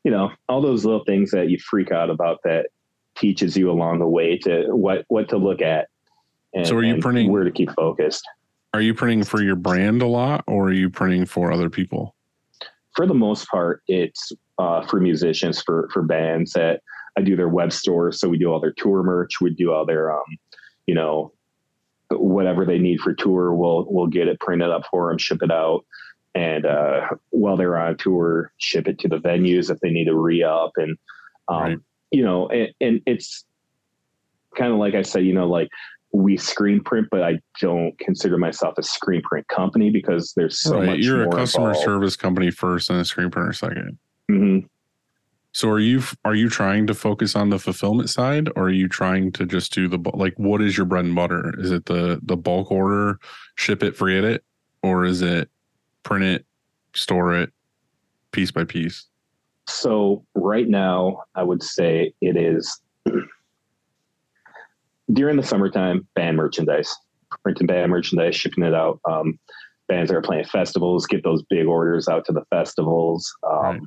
you 0.03 0.11
know 0.11 0.29
all 0.47 0.61
those 0.61 0.85
little 0.85 1.03
things 1.05 1.31
that 1.31 1.49
you 1.49 1.57
freak 1.59 1.91
out 1.91 2.09
about 2.09 2.39
that 2.43 2.67
teaches 3.17 3.57
you 3.57 3.69
along 3.71 3.99
the 3.99 4.07
way 4.07 4.37
to 4.37 4.65
what 4.69 5.05
what 5.09 5.29
to 5.29 5.37
look 5.37 5.61
at 5.61 5.87
and, 6.53 6.65
So 6.67 6.75
are 6.75 6.83
you 6.83 6.97
printing- 7.01 7.31
where 7.31 7.43
to 7.43 7.51
keep 7.51 7.71
focused 7.71 8.23
Are 8.73 8.81
you 8.81 8.93
printing 8.93 9.23
for 9.23 9.41
your 9.41 9.55
brand 9.55 10.01
a 10.01 10.07
lot 10.07 10.43
or 10.47 10.67
are 10.69 10.73
you 10.73 10.89
printing 10.89 11.25
for 11.25 11.51
other 11.51 11.69
people? 11.69 12.13
for 12.95 13.05
the 13.05 13.13
most 13.13 13.47
part 13.49 13.83
it's 13.87 14.31
uh, 14.57 14.81
for 14.87 14.99
musicians 14.99 15.61
for 15.61 15.87
for 15.93 16.01
bands 16.01 16.53
that 16.53 16.81
i 17.17 17.21
do 17.21 17.35
their 17.35 17.47
web 17.49 17.71
store. 17.71 18.11
so 18.11 18.27
we 18.27 18.37
do 18.39 18.51
all 18.51 18.59
their 18.59 18.73
tour 18.77 19.03
merch 19.03 19.39
we 19.39 19.51
do 19.53 19.71
all 19.71 19.85
their 19.85 20.11
um 20.11 20.23
you 20.87 20.95
know 20.95 21.31
whatever 22.09 22.65
they 22.65 22.79
need 22.79 22.99
for 22.99 23.13
tour 23.13 23.53
we'll 23.53 23.85
we'll 23.89 24.07
get 24.07 24.27
it 24.27 24.39
printed 24.39 24.69
up 24.71 24.83
for 24.89 25.09
them 25.09 25.17
ship 25.19 25.43
it 25.43 25.51
out 25.51 25.85
and 26.33 26.65
uh 26.65 27.07
while 27.29 27.55
they're 27.57 27.77
on 27.77 27.95
tour 27.97 28.51
ship 28.57 28.87
it 28.87 28.97
to 28.97 29.07
the 29.07 29.17
venues 29.19 29.69
if 29.69 29.79
they 29.81 29.91
need 29.91 30.05
to 30.05 30.15
re-up 30.15 30.71
and 30.77 30.97
um 31.49 31.61
Right. 31.61 31.77
You 32.11 32.23
know 32.23 32.47
and, 32.49 32.69
and 32.81 33.01
it's 33.05 33.45
kind 34.57 34.71
of 34.71 34.79
like 34.79 34.95
i 34.95 35.01
said 35.01 35.23
you 35.25 35.33
know 35.33 35.47
like 35.47 35.69
we 36.13 36.37
screen 36.37 36.81
print 36.83 37.07
but 37.11 37.21
i 37.21 37.37
don't 37.59 37.97
consider 37.99 38.37
myself 38.37 38.73
a 38.77 38.83
screen 38.83 39.21
print 39.23 39.47
company 39.49 39.89
because 39.89 40.33
there's 40.35 40.61
so 40.61 40.77
right. 40.77 40.85
much 40.87 40.99
You're 40.99 41.23
a 41.23 41.29
customer 41.29 41.69
involved. 41.69 41.85
service 41.85 42.15
company 42.15 42.49
first 42.49 42.89
and 42.89 42.99
a 42.99 43.05
screen 43.05 43.29
printer 43.29 43.53
second. 43.53 43.97
Mhm. 44.31 44.67
So 45.51 45.69
are 45.69 45.79
you 45.79 46.01
are 46.23 46.35
you 46.35 46.49
trying 46.49 46.87
to 46.87 46.93
focus 46.93 47.35
on 47.35 47.49
the 47.49 47.57
fulfillment 47.59 48.09
side 48.09 48.47
or 48.55 48.65
are 48.65 48.69
you 48.69 48.87
trying 48.87 49.31
to 49.33 49.45
just 49.45 49.73
do 49.73 49.87
the 49.87 49.97
like 50.13 50.33
what 50.37 50.61
is 50.61 50.77
your 50.77 50.85
bread 50.85 51.05
and 51.05 51.15
butter? 51.15 51.53
Is 51.59 51.71
it 51.71 51.85
the 51.87 52.19
the 52.23 52.37
bulk 52.37 52.71
order, 52.71 53.19
ship 53.55 53.81
it, 53.83 53.95
forget 53.95 54.23
it, 54.23 54.43
or 54.83 55.03
is 55.03 55.21
it 55.21 55.49
print 56.03 56.23
it, 56.23 56.45
store 56.93 57.33
it 57.33 57.51
piece 58.31 58.51
by 58.51 58.65
piece? 58.65 59.07
So 59.67 60.25
right 60.35 60.67
now, 60.67 61.23
I 61.35 61.43
would 61.43 61.61
say 61.61 62.13
it 62.21 62.37
is 62.37 62.79
during 65.11 65.37
the 65.37 65.43
summertime 65.43 66.07
band 66.15 66.37
merchandise, 66.37 66.95
printing 67.43 67.67
band 67.67 67.91
merchandise, 67.91 68.35
shipping 68.35 68.63
it 68.63 68.73
out. 68.73 68.99
Um, 69.09 69.37
bands 69.87 70.09
that 70.09 70.17
are 70.17 70.21
playing 70.21 70.45
festivals 70.45 71.05
get 71.05 71.23
those 71.23 71.43
big 71.49 71.65
orders 71.65 72.07
out 72.07 72.25
to 72.25 72.33
the 72.33 72.43
festivals. 72.49 73.33
Um, 73.49 73.57
Right. 73.59 73.81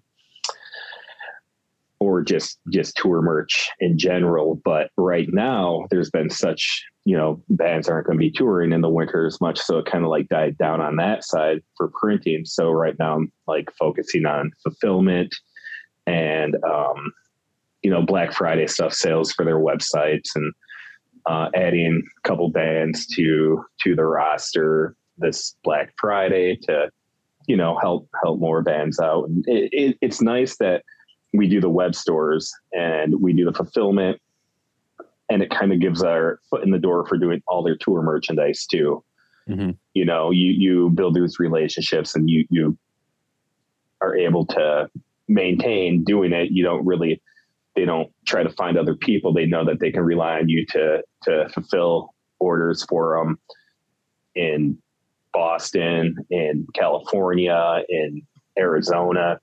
or 2.03 2.23
just 2.23 2.59
just 2.73 2.97
tour 2.97 3.21
merch 3.21 3.69
in 3.79 3.99
general. 3.99 4.61
But 4.65 4.89
right 4.97 5.29
now, 5.31 5.87
there's 5.91 6.11
been 6.11 6.31
such 6.31 6.83
you 7.05 7.17
know 7.17 7.43
bands 7.51 7.89
aren't 7.89 8.07
going 8.07 8.19
to 8.19 8.23
be 8.23 8.31
touring 8.31 8.73
in 8.73 8.81
the 8.81 8.89
winter 8.89 9.27
as 9.27 9.41
much, 9.41 9.59
so 9.59 9.79
it 9.79 9.87
kind 9.87 10.05
of 10.05 10.11
like 10.11 10.29
died 10.29 10.57
down 10.59 10.81
on 10.81 10.97
that 10.97 11.25
side 11.25 11.61
for 11.77 11.91
printing. 12.01 12.45
So 12.47 12.71
right 12.71 12.99
now, 12.99 13.17
I'm 13.17 13.33
like 13.47 13.71
focusing 13.79 14.25
on 14.27 14.51
fulfillment 14.63 15.35
and 16.11 16.57
um, 16.65 17.13
you 17.83 17.91
know 17.91 18.03
Black 18.03 18.33
Friday 18.33 18.67
stuff 18.67 18.93
sales 18.93 19.33
for 19.33 19.45
their 19.45 19.59
websites 19.59 20.31
and 20.35 20.53
uh, 21.27 21.49
adding 21.55 22.03
a 22.19 22.29
couple 22.29 22.51
bands 22.51 23.07
to 23.07 23.65
to 23.83 23.95
the 23.95 24.05
roster 24.05 24.97
this 25.19 25.57
Black 25.63 25.93
Friday 25.99 26.57
to 26.63 26.91
you 27.47 27.57
know 27.57 27.79
help 27.81 28.09
help 28.23 28.41
more 28.41 28.63
bands 28.63 28.99
out. 28.99 29.29
And 29.29 29.45
it, 29.47 29.71
it, 29.73 29.99
it's 30.01 30.21
nice 30.21 30.57
that 30.59 30.83
we 31.33 31.49
do 31.49 31.61
the 31.61 31.71
web 31.71 31.95
stores 31.95 32.53
and 32.73 33.21
we 33.21 33.33
do 33.33 33.45
the 33.45 33.53
fulfillment, 33.53 34.21
and 35.29 35.43
it 35.43 35.51
kind 35.51 35.73
of 35.73 35.81
gives 35.81 36.03
our 36.03 36.41
foot 36.51 36.65
in 36.65 36.71
the 36.71 36.79
door 36.79 37.07
for 37.07 37.17
doing 37.17 37.41
all 37.47 37.63
their 37.63 37.77
tour 37.77 38.03
merchandise 38.03 38.67
too. 38.67 39.05
Mhm. 39.49 39.77
You 39.95 40.05
know, 40.05 40.31
you 40.33 40.53
you 40.53 40.91
build 40.91 41.15
these 41.15 41.39
relationships 41.39 42.17
and 42.17 42.29
you 42.29 42.47
you 42.51 42.77
are 44.01 44.17
able 44.17 44.47
to 44.47 44.89
maintain 45.31 46.05
doing 46.05 46.33
it. 46.33 46.51
You 46.51 46.65
don't 46.65 46.85
really 46.85 47.23
they 47.77 47.85
don't 47.85 48.11
try 48.27 48.43
to 48.43 48.51
find 48.51 48.77
other 48.77 48.97
people. 48.97 49.33
They 49.33 49.47
know 49.47 49.65
that 49.65 49.79
they 49.81 49.93
can 49.93 50.03
rely 50.03 50.39
on 50.39 50.49
you 50.49 50.67
to 50.71 51.03
to 51.25 51.49
fulfill 51.51 52.15
orders 52.39 52.85
for 52.89 53.17
them 53.17 53.39
in 54.35 54.77
Boston, 55.33 56.17
in 56.31 56.67
California, 56.75 57.83
in 57.89 58.23
Arizona, 58.59 59.39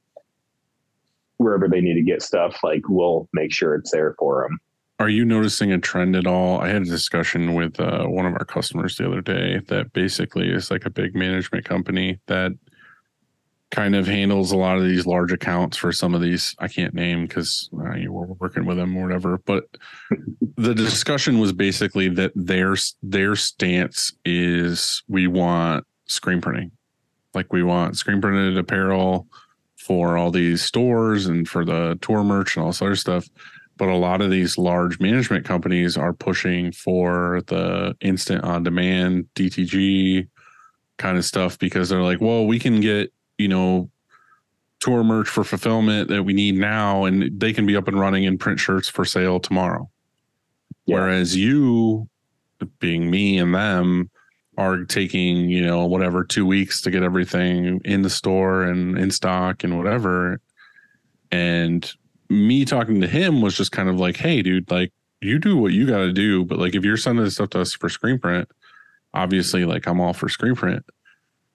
wherever 1.37 1.67
they 1.69 1.81
need 1.81 1.95
to 1.95 2.01
get 2.01 2.21
stuff. 2.21 2.59
Like 2.63 2.81
we'll 2.89 3.29
make 3.33 3.53
sure 3.53 3.75
it's 3.75 3.91
there 3.91 4.15
for 4.19 4.43
them. 4.43 4.59
Are 4.99 5.09
you 5.09 5.25
noticing 5.25 5.71
a 5.71 5.77
trend 5.77 6.15
at 6.15 6.25
all? 6.25 6.59
I 6.59 6.69
had 6.69 6.81
a 6.81 6.85
discussion 6.85 7.53
with 7.53 7.79
uh, 7.79 8.05
one 8.05 8.25
of 8.25 8.33
our 8.33 8.45
customers 8.45 8.97
the 8.97 9.05
other 9.05 9.21
day 9.21 9.61
that 9.67 9.93
basically 9.93 10.49
is 10.49 10.71
like 10.71 10.85
a 10.85 10.89
big 10.89 11.15
management 11.15 11.65
company 11.65 12.19
that 12.25 12.53
kind 13.71 13.95
of 13.95 14.07
handles 14.07 14.51
a 14.51 14.57
lot 14.57 14.77
of 14.77 14.83
these 14.83 15.05
large 15.05 15.31
accounts 15.31 15.75
for 15.75 15.91
some 15.91 16.15
of 16.15 16.21
these 16.21 16.55
I 16.59 16.67
can't 16.67 16.93
name 16.93 17.25
because 17.25 17.69
uh, 17.77 17.95
you 17.95 18.11
we're 18.11 18.25
working 18.25 18.65
with 18.65 18.77
them 18.77 18.95
or 18.97 19.03
whatever. 19.03 19.39
But 19.45 19.65
the 20.57 20.73
discussion 20.73 21.39
was 21.39 21.53
basically 21.53 22.09
that 22.09 22.31
their 22.35 22.75
their 23.01 23.35
stance 23.35 24.13
is 24.25 25.03
we 25.07 25.27
want 25.27 25.85
screen 26.05 26.41
printing, 26.41 26.71
like 27.33 27.51
we 27.51 27.63
want 27.63 27.97
screen 27.97 28.21
printed 28.21 28.57
apparel 28.57 29.27
for 29.77 30.17
all 30.17 30.31
these 30.31 30.61
stores 30.61 31.27
and 31.27 31.47
for 31.47 31.63
the 31.63 31.97
tour 32.01 32.23
merch 32.23 32.55
and 32.55 32.63
all 32.63 32.69
this 32.69 32.81
other 32.81 32.95
stuff 32.95 33.29
but 33.77 33.89
a 33.89 33.95
lot 33.95 34.21
of 34.21 34.31
these 34.31 34.57
large 34.57 34.99
management 34.99 35.45
companies 35.45 35.97
are 35.97 36.13
pushing 36.13 36.71
for 36.71 37.41
the 37.47 37.95
instant 38.01 38.43
on 38.43 38.63
demand 38.63 39.27
DTG 39.35 40.27
kind 40.97 41.17
of 41.17 41.25
stuff 41.25 41.57
because 41.59 41.89
they're 41.89 42.01
like, 42.01 42.19
well, 42.19 42.45
we 42.45 42.59
can 42.59 42.81
get, 42.81 43.13
you 43.37 43.47
know, 43.47 43.89
tour 44.79 45.03
merch 45.03 45.27
for 45.27 45.43
fulfillment 45.43 46.09
that 46.09 46.23
we 46.23 46.33
need 46.33 46.55
now 46.55 47.05
and 47.05 47.39
they 47.39 47.51
can 47.51 47.65
be 47.65 47.75
up 47.75 47.87
and 47.87 47.99
running 47.99 48.25
and 48.25 48.39
print 48.39 48.59
shirts 48.59 48.87
for 48.87 49.05
sale 49.05 49.39
tomorrow. 49.39 49.89
Yeah. 50.85 50.95
Whereas 50.95 51.35
you, 51.35 52.07
being 52.79 53.09
me 53.09 53.37
and 53.37 53.53
them, 53.53 54.09
are 54.57 54.83
taking, 54.85 55.49
you 55.49 55.63
know, 55.63 55.85
whatever, 55.85 56.23
two 56.23 56.45
weeks 56.45 56.81
to 56.81 56.89
get 56.89 57.03
everything 57.03 57.79
in 57.85 58.01
the 58.01 58.09
store 58.09 58.63
and 58.63 58.97
in 58.97 59.11
stock 59.11 59.63
and 59.63 59.77
whatever. 59.77 60.41
And 61.31 61.89
me 62.29 62.65
talking 62.65 62.99
to 63.01 63.07
him 63.07 63.41
was 63.41 63.55
just 63.55 63.71
kind 63.71 63.87
of 63.87 63.99
like, 63.99 64.17
hey, 64.17 64.41
dude, 64.41 64.69
like 64.71 64.91
you 65.21 65.37
do 65.37 65.57
what 65.57 65.73
you 65.73 65.85
got 65.85 65.99
to 65.99 66.11
do, 66.11 66.43
but 66.43 66.57
like 66.57 66.75
if 66.75 66.83
you're 66.83 66.97
sending 66.97 67.23
this 67.23 67.35
stuff 67.35 67.51
to 67.51 67.61
us 67.61 67.73
for 67.73 67.89
screen 67.89 68.17
print, 68.17 68.49
obviously, 69.13 69.65
like 69.65 69.87
I'm 69.87 70.01
all 70.01 70.13
for 70.13 70.29
screen 70.29 70.55
print. 70.55 70.83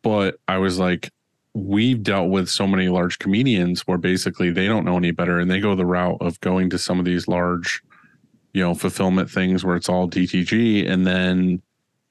But 0.02 0.36
I 0.46 0.58
was 0.58 0.78
like, 0.78 1.10
we've 1.54 2.02
dealt 2.02 2.30
with 2.30 2.48
so 2.48 2.66
many 2.66 2.88
large 2.88 3.18
comedians 3.18 3.82
where 3.82 3.98
basically 3.98 4.50
they 4.50 4.66
don't 4.66 4.84
know 4.84 4.96
any 4.96 5.10
better 5.10 5.38
and 5.38 5.50
they 5.50 5.60
go 5.60 5.74
the 5.74 5.84
route 5.84 6.16
of 6.20 6.40
going 6.40 6.70
to 6.70 6.78
some 6.78 6.98
of 6.98 7.04
these 7.04 7.28
large, 7.28 7.82
you 8.54 8.62
know, 8.62 8.74
fulfillment 8.74 9.30
things 9.30 9.64
where 9.64 9.76
it's 9.76 9.88
all 9.88 10.08
DTG 10.08 10.88
and 10.88 11.06
then 11.06 11.60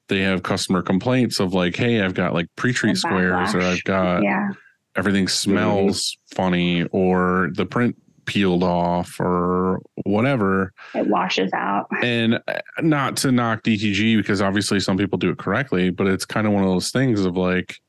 they 0.08 0.20
have 0.20 0.42
customer 0.42 0.82
complaints 0.82 1.40
of 1.40 1.54
like, 1.54 1.74
hey, 1.74 2.02
I've 2.02 2.14
got 2.14 2.34
like 2.34 2.46
pre-treat 2.56 2.96
squares 2.96 3.54
or. 3.54 3.62
I've 3.62 3.82
got 3.84 4.22
yeah. 4.22 4.50
everything 4.96 5.26
smells 5.26 6.16
funny 6.34 6.84
or 6.92 7.50
the 7.54 7.66
print 7.66 7.96
peeled 8.24 8.62
off 8.62 9.18
or 9.18 9.80
whatever 10.04 10.72
It 10.94 11.08
washes 11.08 11.52
out. 11.52 11.88
and 12.04 12.40
uh, 12.46 12.60
not 12.80 13.16
to 13.18 13.32
knock 13.32 13.62
DTG 13.64 14.16
because 14.16 14.40
obviously 14.40 14.78
some 14.78 14.96
people 14.96 15.18
do 15.18 15.30
it 15.30 15.38
correctly 15.38 15.90
but 15.90 16.06
it's 16.06 16.24
kind 16.24 16.46
of 16.46 16.52
one 16.52 16.62
of 16.62 16.68
those 16.68 16.92
things 16.92 17.24
of 17.24 17.36
like 17.36 17.80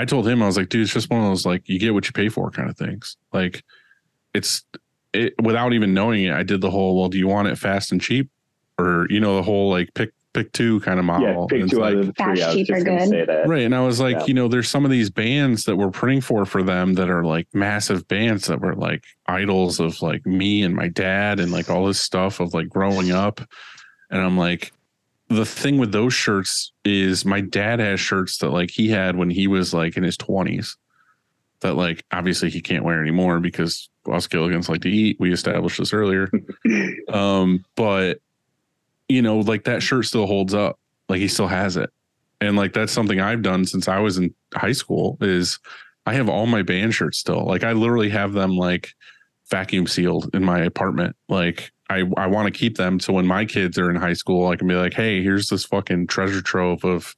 I 0.00 0.04
told 0.04 0.26
him 0.26 0.42
I 0.42 0.46
was 0.46 0.56
like 0.56 0.68
dude 0.68 0.82
it's 0.82 0.92
just 0.92 1.10
one 1.10 1.20
of 1.22 1.28
those 1.28 1.44
like 1.46 1.68
you 1.68 1.78
get 1.78 1.94
what 1.94 2.06
you 2.06 2.12
pay 2.12 2.28
for 2.28 2.50
kind 2.50 2.68
of 2.70 2.76
things 2.76 3.16
like 3.32 3.62
it's 4.34 4.64
it 5.12 5.34
without 5.42 5.72
even 5.72 5.92
knowing 5.94 6.24
it 6.24 6.32
I 6.32 6.42
did 6.42 6.60
the 6.60 6.70
whole 6.70 6.98
well 6.98 7.08
do 7.08 7.18
you 7.18 7.28
want 7.28 7.48
it 7.48 7.58
fast 7.58 7.92
and 7.92 8.00
cheap 8.00 8.30
or 8.78 9.06
you 9.10 9.20
know 9.20 9.36
the 9.36 9.42
whole 9.42 9.70
like 9.70 9.92
pick 9.94 10.10
pick 10.32 10.52
two 10.52 10.78
kind 10.80 11.00
of 11.00 11.04
Yeah, 11.04 11.18
model 11.18 11.48
pick 11.48 11.60
And 11.62 11.70
two 11.70 11.78
it's 11.78 11.84
out 11.86 11.92
of 11.94 12.06
the 12.06 12.12
three. 12.12 12.36
Fast, 12.36 12.42
I 12.42 12.46
was 12.46 12.54
cheap, 12.54 12.66
just 12.68 12.80
or 12.80 12.84
going 12.84 12.98
to 12.98 13.04
good. 13.06 13.10
say 13.10 13.24
that. 13.26 13.48
Right. 13.48 13.62
And 13.64 13.74
I 13.74 13.80
was 13.80 13.98
like, 13.98 14.14
Yeah. 14.16 14.26
you 14.28 14.34
know, 14.34 14.46
there's 14.46 14.68
some 14.70 14.84
of 14.84 14.90
these 14.92 15.10
bands 15.10 15.64
that 15.64 15.74
we're 15.76 15.90
printing 15.90 16.20
for 16.20 16.46
for 16.46 16.62
them 16.62 16.94
that 16.94 17.10
are 17.10 17.24
like 17.24 17.48
massive 17.52 18.06
bands 18.06 18.46
that 18.46 18.60
were 18.60 18.76
like 18.76 19.02
idols 19.26 19.80
of 19.80 20.00
like 20.02 20.24
me 20.26 20.62
and 20.62 20.76
my 20.76 20.86
dad 20.86 21.40
and 21.40 21.50
like 21.50 21.68
all 21.68 21.84
this 21.84 22.00
stuff 22.00 22.38
of 22.38 22.54
like 22.54 22.68
growing 22.68 23.10
up. 23.10 23.40
And 24.12 24.20
I'm 24.22 24.38
like, 24.38 24.72
the 25.30 25.46
thing 25.46 25.78
with 25.78 25.92
those 25.92 26.12
shirts 26.12 26.72
is 26.84 27.24
my 27.24 27.40
dad 27.40 27.78
has 27.78 28.00
shirts 28.00 28.38
that 28.38 28.50
like 28.50 28.68
he 28.68 28.88
had 28.88 29.16
when 29.16 29.30
he 29.30 29.46
was 29.46 29.72
like 29.72 29.96
in 29.96 30.02
his 30.02 30.16
20s 30.16 30.76
that 31.60 31.74
like 31.74 32.04
obviously 32.10 32.50
he 32.50 32.60
can't 32.60 32.84
wear 32.84 33.00
anymore 33.00 33.38
because 33.38 33.88
us 34.10 34.26
Gilligans 34.26 34.68
like 34.68 34.80
to 34.82 34.90
eat. 34.90 35.18
We 35.20 35.32
established 35.32 35.78
this 35.78 35.92
earlier. 35.92 36.28
um, 37.08 37.64
but 37.76 38.18
you 39.08 39.22
know, 39.22 39.38
like 39.38 39.64
that 39.64 39.82
shirt 39.82 40.06
still 40.06 40.26
holds 40.26 40.52
up. 40.52 40.78
Like 41.08 41.20
he 41.20 41.28
still 41.28 41.48
has 41.48 41.76
it. 41.76 41.90
And 42.40 42.56
like 42.56 42.72
that's 42.72 42.92
something 42.92 43.20
I've 43.20 43.42
done 43.42 43.66
since 43.66 43.86
I 43.86 44.00
was 44.00 44.18
in 44.18 44.34
high 44.54 44.72
school 44.72 45.16
is 45.20 45.60
I 46.06 46.14
have 46.14 46.28
all 46.28 46.46
my 46.46 46.62
band 46.62 46.94
shirts 46.94 47.18
still. 47.18 47.44
Like 47.44 47.62
I 47.62 47.72
literally 47.72 48.08
have 48.08 48.32
them 48.32 48.56
like 48.56 48.94
vacuum 49.48 49.86
sealed 49.86 50.34
in 50.34 50.44
my 50.44 50.60
apartment. 50.60 51.14
Like 51.28 51.70
I 51.90 52.04
I 52.16 52.28
want 52.28 52.52
to 52.52 52.58
keep 52.58 52.76
them 52.76 53.00
so 53.00 53.12
when 53.12 53.26
my 53.26 53.44
kids 53.44 53.78
are 53.78 53.90
in 53.90 53.96
high 53.96 54.14
school, 54.14 54.48
I 54.48 54.56
can 54.56 54.68
be 54.68 54.74
like, 54.74 54.94
hey, 54.94 55.22
here's 55.22 55.48
this 55.48 55.64
fucking 55.64 56.06
treasure 56.06 56.40
trove 56.40 56.84
of 56.84 57.16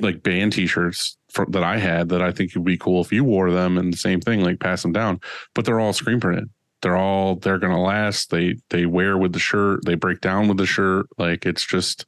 like 0.00 0.22
band 0.22 0.52
t-shirts 0.52 1.16
for, 1.28 1.46
that 1.46 1.64
I 1.64 1.78
had 1.78 2.08
that 2.10 2.22
I 2.22 2.32
think 2.32 2.54
would 2.54 2.64
be 2.64 2.76
cool 2.76 3.00
if 3.00 3.12
you 3.12 3.24
wore 3.24 3.50
them 3.50 3.78
and 3.78 3.92
the 3.92 3.96
same 3.96 4.20
thing, 4.20 4.42
like 4.42 4.60
pass 4.60 4.82
them 4.82 4.92
down. 4.92 5.20
But 5.54 5.64
they're 5.64 5.80
all 5.80 5.92
screen 5.92 6.20
printed. 6.20 6.50
They're 6.82 6.96
all 6.96 7.36
they're 7.36 7.58
gonna 7.58 7.80
last. 7.80 8.30
They 8.30 8.56
they 8.70 8.86
wear 8.86 9.16
with 9.16 9.32
the 9.32 9.38
shirt, 9.38 9.84
they 9.84 9.94
break 9.94 10.20
down 10.20 10.48
with 10.48 10.58
the 10.58 10.66
shirt. 10.66 11.06
Like 11.16 11.46
it's 11.46 11.64
just 11.64 12.04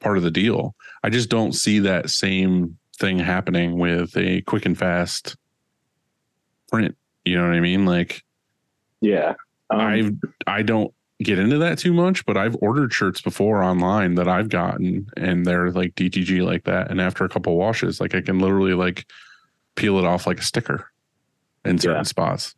part 0.00 0.16
of 0.16 0.22
the 0.22 0.30
deal. 0.30 0.74
I 1.02 1.10
just 1.10 1.30
don't 1.30 1.52
see 1.52 1.78
that 1.80 2.10
same 2.10 2.76
thing 2.98 3.18
happening 3.18 3.78
with 3.78 4.16
a 4.16 4.42
quick 4.42 4.66
and 4.66 4.78
fast 4.78 5.36
print. 6.70 6.96
You 7.24 7.36
know 7.36 7.46
what 7.46 7.54
I 7.54 7.60
mean? 7.60 7.86
Like 7.86 8.22
Yeah. 9.00 9.34
Um, 9.70 9.80
I 9.80 10.10
I 10.58 10.62
don't 10.62 10.92
get 11.22 11.38
into 11.38 11.58
that 11.58 11.78
too 11.78 11.92
much, 11.92 12.24
but 12.26 12.36
I've 12.36 12.56
ordered 12.60 12.92
shirts 12.92 13.20
before 13.20 13.62
online 13.62 14.16
that 14.16 14.28
I've 14.28 14.48
gotten 14.48 15.08
and 15.16 15.46
they're 15.46 15.70
like 15.70 15.94
DTG 15.94 16.44
like 16.44 16.64
that. 16.64 16.90
And 16.90 17.00
after 17.00 17.24
a 17.24 17.28
couple 17.28 17.56
washes, 17.56 18.00
like 18.00 18.14
I 18.14 18.20
can 18.20 18.38
literally 18.40 18.74
like 18.74 19.06
peel 19.76 19.98
it 19.98 20.04
off 20.04 20.26
like 20.26 20.38
a 20.40 20.42
sticker 20.42 20.90
in 21.64 21.78
certain 21.78 21.98
Yeah. 21.98 22.02
spots. 22.02 22.54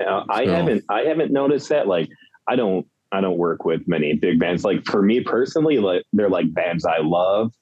I 0.00 0.44
So- 0.44 0.52
haven't 0.52 0.84
I 0.88 1.00
haven't 1.02 1.32
noticed 1.32 1.68
that. 1.70 1.86
Like 1.88 2.08
I 2.46 2.54
don't 2.56 2.86
I 3.10 3.20
don't 3.20 3.38
work 3.38 3.64
with 3.64 3.88
many 3.88 4.12
big 4.14 4.38
bands. 4.38 4.64
Like 4.64 4.84
for 4.84 5.02
me 5.02 5.20
personally, 5.20 5.78
like 5.78 6.04
they're 6.12 6.28
like 6.30 6.52
bands 6.54 6.84
I 6.84 6.98
love. 6.98 7.52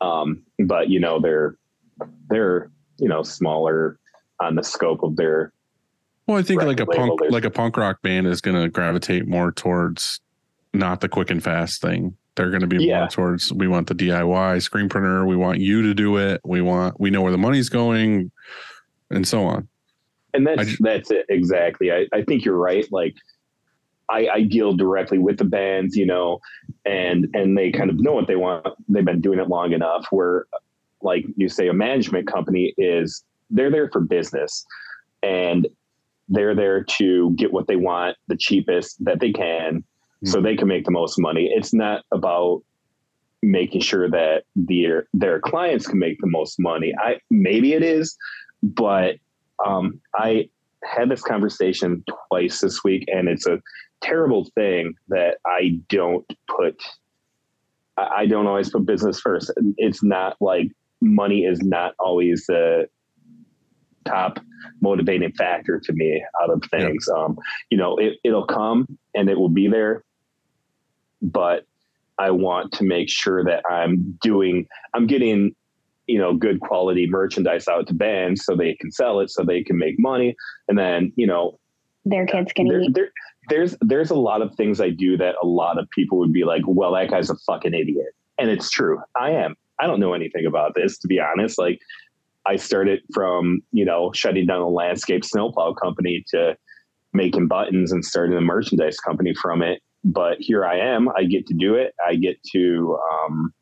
Um, 0.00 0.42
but 0.66 0.88
you 0.90 0.98
know, 1.00 1.20
they're 1.20 1.56
they're, 2.28 2.70
you 2.98 3.08
know, 3.08 3.22
smaller 3.22 3.98
on 4.40 4.56
the 4.56 4.64
scope 4.64 5.02
of 5.04 5.14
their 5.16 5.52
Well, 6.26 6.38
I 6.38 6.42
think 6.42 6.62
like 6.62 6.80
a 6.80 6.86
punk 6.86 7.20
like 7.30 7.44
a 7.44 7.50
punk 7.50 7.76
rock 7.76 8.00
band 8.02 8.26
is 8.26 8.40
going 8.40 8.60
to 8.60 8.68
gravitate 8.68 9.26
more 9.28 9.52
towards 9.52 10.20
not 10.72 11.00
the 11.00 11.08
quick 11.08 11.30
and 11.30 11.42
fast 11.42 11.82
thing. 11.82 12.16
They're 12.36 12.50
going 12.50 12.62
to 12.62 12.66
be 12.66 12.84
Yeah. 12.84 13.00
more 13.00 13.08
towards 13.08 13.52
we 13.52 13.68
want 13.68 13.86
the 13.88 13.94
DIY 13.94 14.60
screen 14.62 14.88
printer, 14.88 15.26
we 15.26 15.36
want 15.36 15.60
you 15.60 15.82
to 15.82 15.94
do 15.94 16.16
it, 16.16 16.40
we 16.44 16.60
want 16.62 16.98
we 16.98 17.10
know 17.10 17.22
where 17.22 17.32
the 17.32 17.38
money's 17.38 17.68
going, 17.68 18.30
and 19.10 19.26
so 19.28 19.44
on. 19.44 19.68
and 20.32 20.46
that's 20.46 20.66
ju- 20.66 20.76
that's 20.80 21.10
it 21.10 21.26
exactly. 21.28 21.92
I, 21.92 22.06
I 22.12 22.22
think 22.22 22.44
you're 22.44 22.56
right. 22.58 22.86
Like 22.90 23.14
I, 24.10 24.28
I 24.28 24.42
deal 24.42 24.74
directly 24.74 25.18
with 25.18 25.38
the 25.38 25.44
bands, 25.44 25.94
you 25.96 26.06
know, 26.06 26.40
and 26.86 27.28
and 27.34 27.56
they 27.56 27.70
kind 27.70 27.90
of 27.90 28.00
know 28.00 28.12
what 28.12 28.26
they 28.26 28.36
want. 28.36 28.66
They've 28.88 29.04
been 29.04 29.20
doing 29.20 29.38
it 29.38 29.48
long 29.48 29.72
enough. 29.72 30.06
Where, 30.10 30.46
like 31.02 31.24
you 31.36 31.48
say, 31.48 31.68
a 31.68 31.72
management 31.74 32.26
company 32.26 32.74
is 32.78 33.22
they're 33.50 33.70
there 33.70 33.88
for 33.90 34.00
business, 34.00 34.64
and 35.22 35.68
they're 36.28 36.54
there 36.54 36.84
to 36.84 37.32
get 37.36 37.52
what 37.52 37.66
they 37.66 37.76
want 37.76 38.16
the 38.28 38.36
cheapest 38.36 39.02
that 39.04 39.20
they 39.20 39.32
can 39.32 39.84
so 40.24 40.40
they 40.40 40.56
can 40.56 40.68
make 40.68 40.84
the 40.84 40.90
most 40.90 41.18
money. 41.18 41.50
It's 41.54 41.74
not 41.74 42.02
about 42.10 42.62
making 43.42 43.82
sure 43.82 44.08
that 44.10 44.44
their 44.56 45.06
their 45.12 45.40
clients 45.40 45.86
can 45.86 45.98
make 45.98 46.18
the 46.20 46.26
most 46.26 46.58
money. 46.58 46.92
I 46.98 47.16
maybe 47.30 47.74
it 47.74 47.82
is, 47.82 48.16
but 48.62 49.16
um, 49.64 50.00
I 50.14 50.48
had 50.84 51.10
this 51.10 51.22
conversation 51.22 52.04
twice 52.28 52.60
this 52.60 52.82
week, 52.84 53.04
and 53.08 53.28
it's 53.28 53.46
a 53.46 53.60
terrible 54.02 54.50
thing 54.54 54.94
that 55.08 55.38
I 55.46 55.78
don't 55.88 56.26
put. 56.48 56.82
I 57.96 58.08
I 58.16 58.26
don't 58.26 58.46
always 58.46 58.70
put 58.70 58.86
business 58.86 59.20
first. 59.20 59.52
It's 59.76 60.02
not 60.02 60.36
like 60.40 60.68
money 61.00 61.44
is 61.44 61.60
not 61.60 61.94
always 61.98 62.46
the 62.46 62.88
top 64.04 64.38
motivating 64.80 65.32
factor 65.32 65.80
to 65.80 65.92
me 65.92 66.24
out 66.42 66.50
of 66.50 66.62
things. 66.70 67.08
Um, 67.08 67.36
you 67.70 67.78
know, 67.78 67.96
it, 67.96 68.14
it'll 68.24 68.46
come 68.46 68.86
and 69.14 69.28
it 69.28 69.38
will 69.38 69.48
be 69.48 69.68
there, 69.68 70.04
but 71.22 71.64
I 72.18 72.30
want 72.30 72.72
to 72.72 72.84
make 72.84 73.08
sure 73.08 73.44
that 73.44 73.64
I'm 73.68 74.18
doing, 74.22 74.66
I'm 74.94 75.06
getting, 75.06 75.54
you 76.06 76.18
know, 76.18 76.34
good 76.34 76.60
quality 76.60 77.06
merchandise 77.08 77.66
out 77.66 77.86
to 77.88 77.94
bands 77.94 78.44
so 78.44 78.54
they 78.54 78.74
can 78.74 78.92
sell 78.92 79.20
it, 79.20 79.30
so 79.30 79.42
they 79.42 79.62
can 79.64 79.78
make 79.78 79.96
money. 79.98 80.36
And 80.68 80.78
then, 80.78 81.12
you 81.16 81.26
know, 81.26 81.58
Their 82.04 82.26
kids 82.26 82.52
can 82.52 82.68
there, 82.68 82.82
eat. 82.82 82.94
there, 82.94 83.10
there's 83.48 83.76
there's 83.80 84.10
a 84.10 84.14
lot 84.14 84.42
of 84.42 84.54
things 84.54 84.80
I 84.80 84.90
do 84.90 85.16
that 85.16 85.34
a 85.42 85.46
lot 85.46 85.78
of 85.78 85.88
people 85.90 86.18
would 86.18 86.32
be 86.32 86.44
like, 86.44 86.62
well, 86.66 86.92
that 86.92 87.10
guy's 87.10 87.30
a 87.30 87.36
fucking 87.46 87.74
idiot. 87.74 88.14
And 88.38 88.50
it's 88.50 88.70
true. 88.70 89.00
I 89.18 89.30
am. 89.30 89.54
I 89.80 89.86
don't 89.86 89.98
know 90.00 90.14
anything 90.14 90.46
about 90.46 90.74
this, 90.74 90.98
to 90.98 91.08
be 91.08 91.20
honest. 91.20 91.58
Like 91.58 91.80
I 92.46 92.56
started 92.56 93.00
from, 93.12 93.60
you 93.72 93.84
know, 93.84 94.12
shutting 94.14 94.46
down 94.46 94.60
a 94.60 94.68
landscape 94.68 95.24
snowplow 95.24 95.74
company 95.74 96.24
to 96.28 96.56
making 97.12 97.48
buttons 97.48 97.92
and 97.92 98.04
starting 98.04 98.36
a 98.36 98.40
merchandise 98.40 98.98
company 98.98 99.32
from 99.40 99.62
it. 99.62 99.80
But 100.04 100.36
here 100.40 100.64
I 100.66 100.78
am. 100.78 101.08
I 101.16 101.24
get 101.24 101.46
to 101.46 101.54
do 101.54 101.74
it. 101.74 101.94
I 102.06 102.16
get 102.16 102.36
to 102.54 102.98
um 103.24 103.54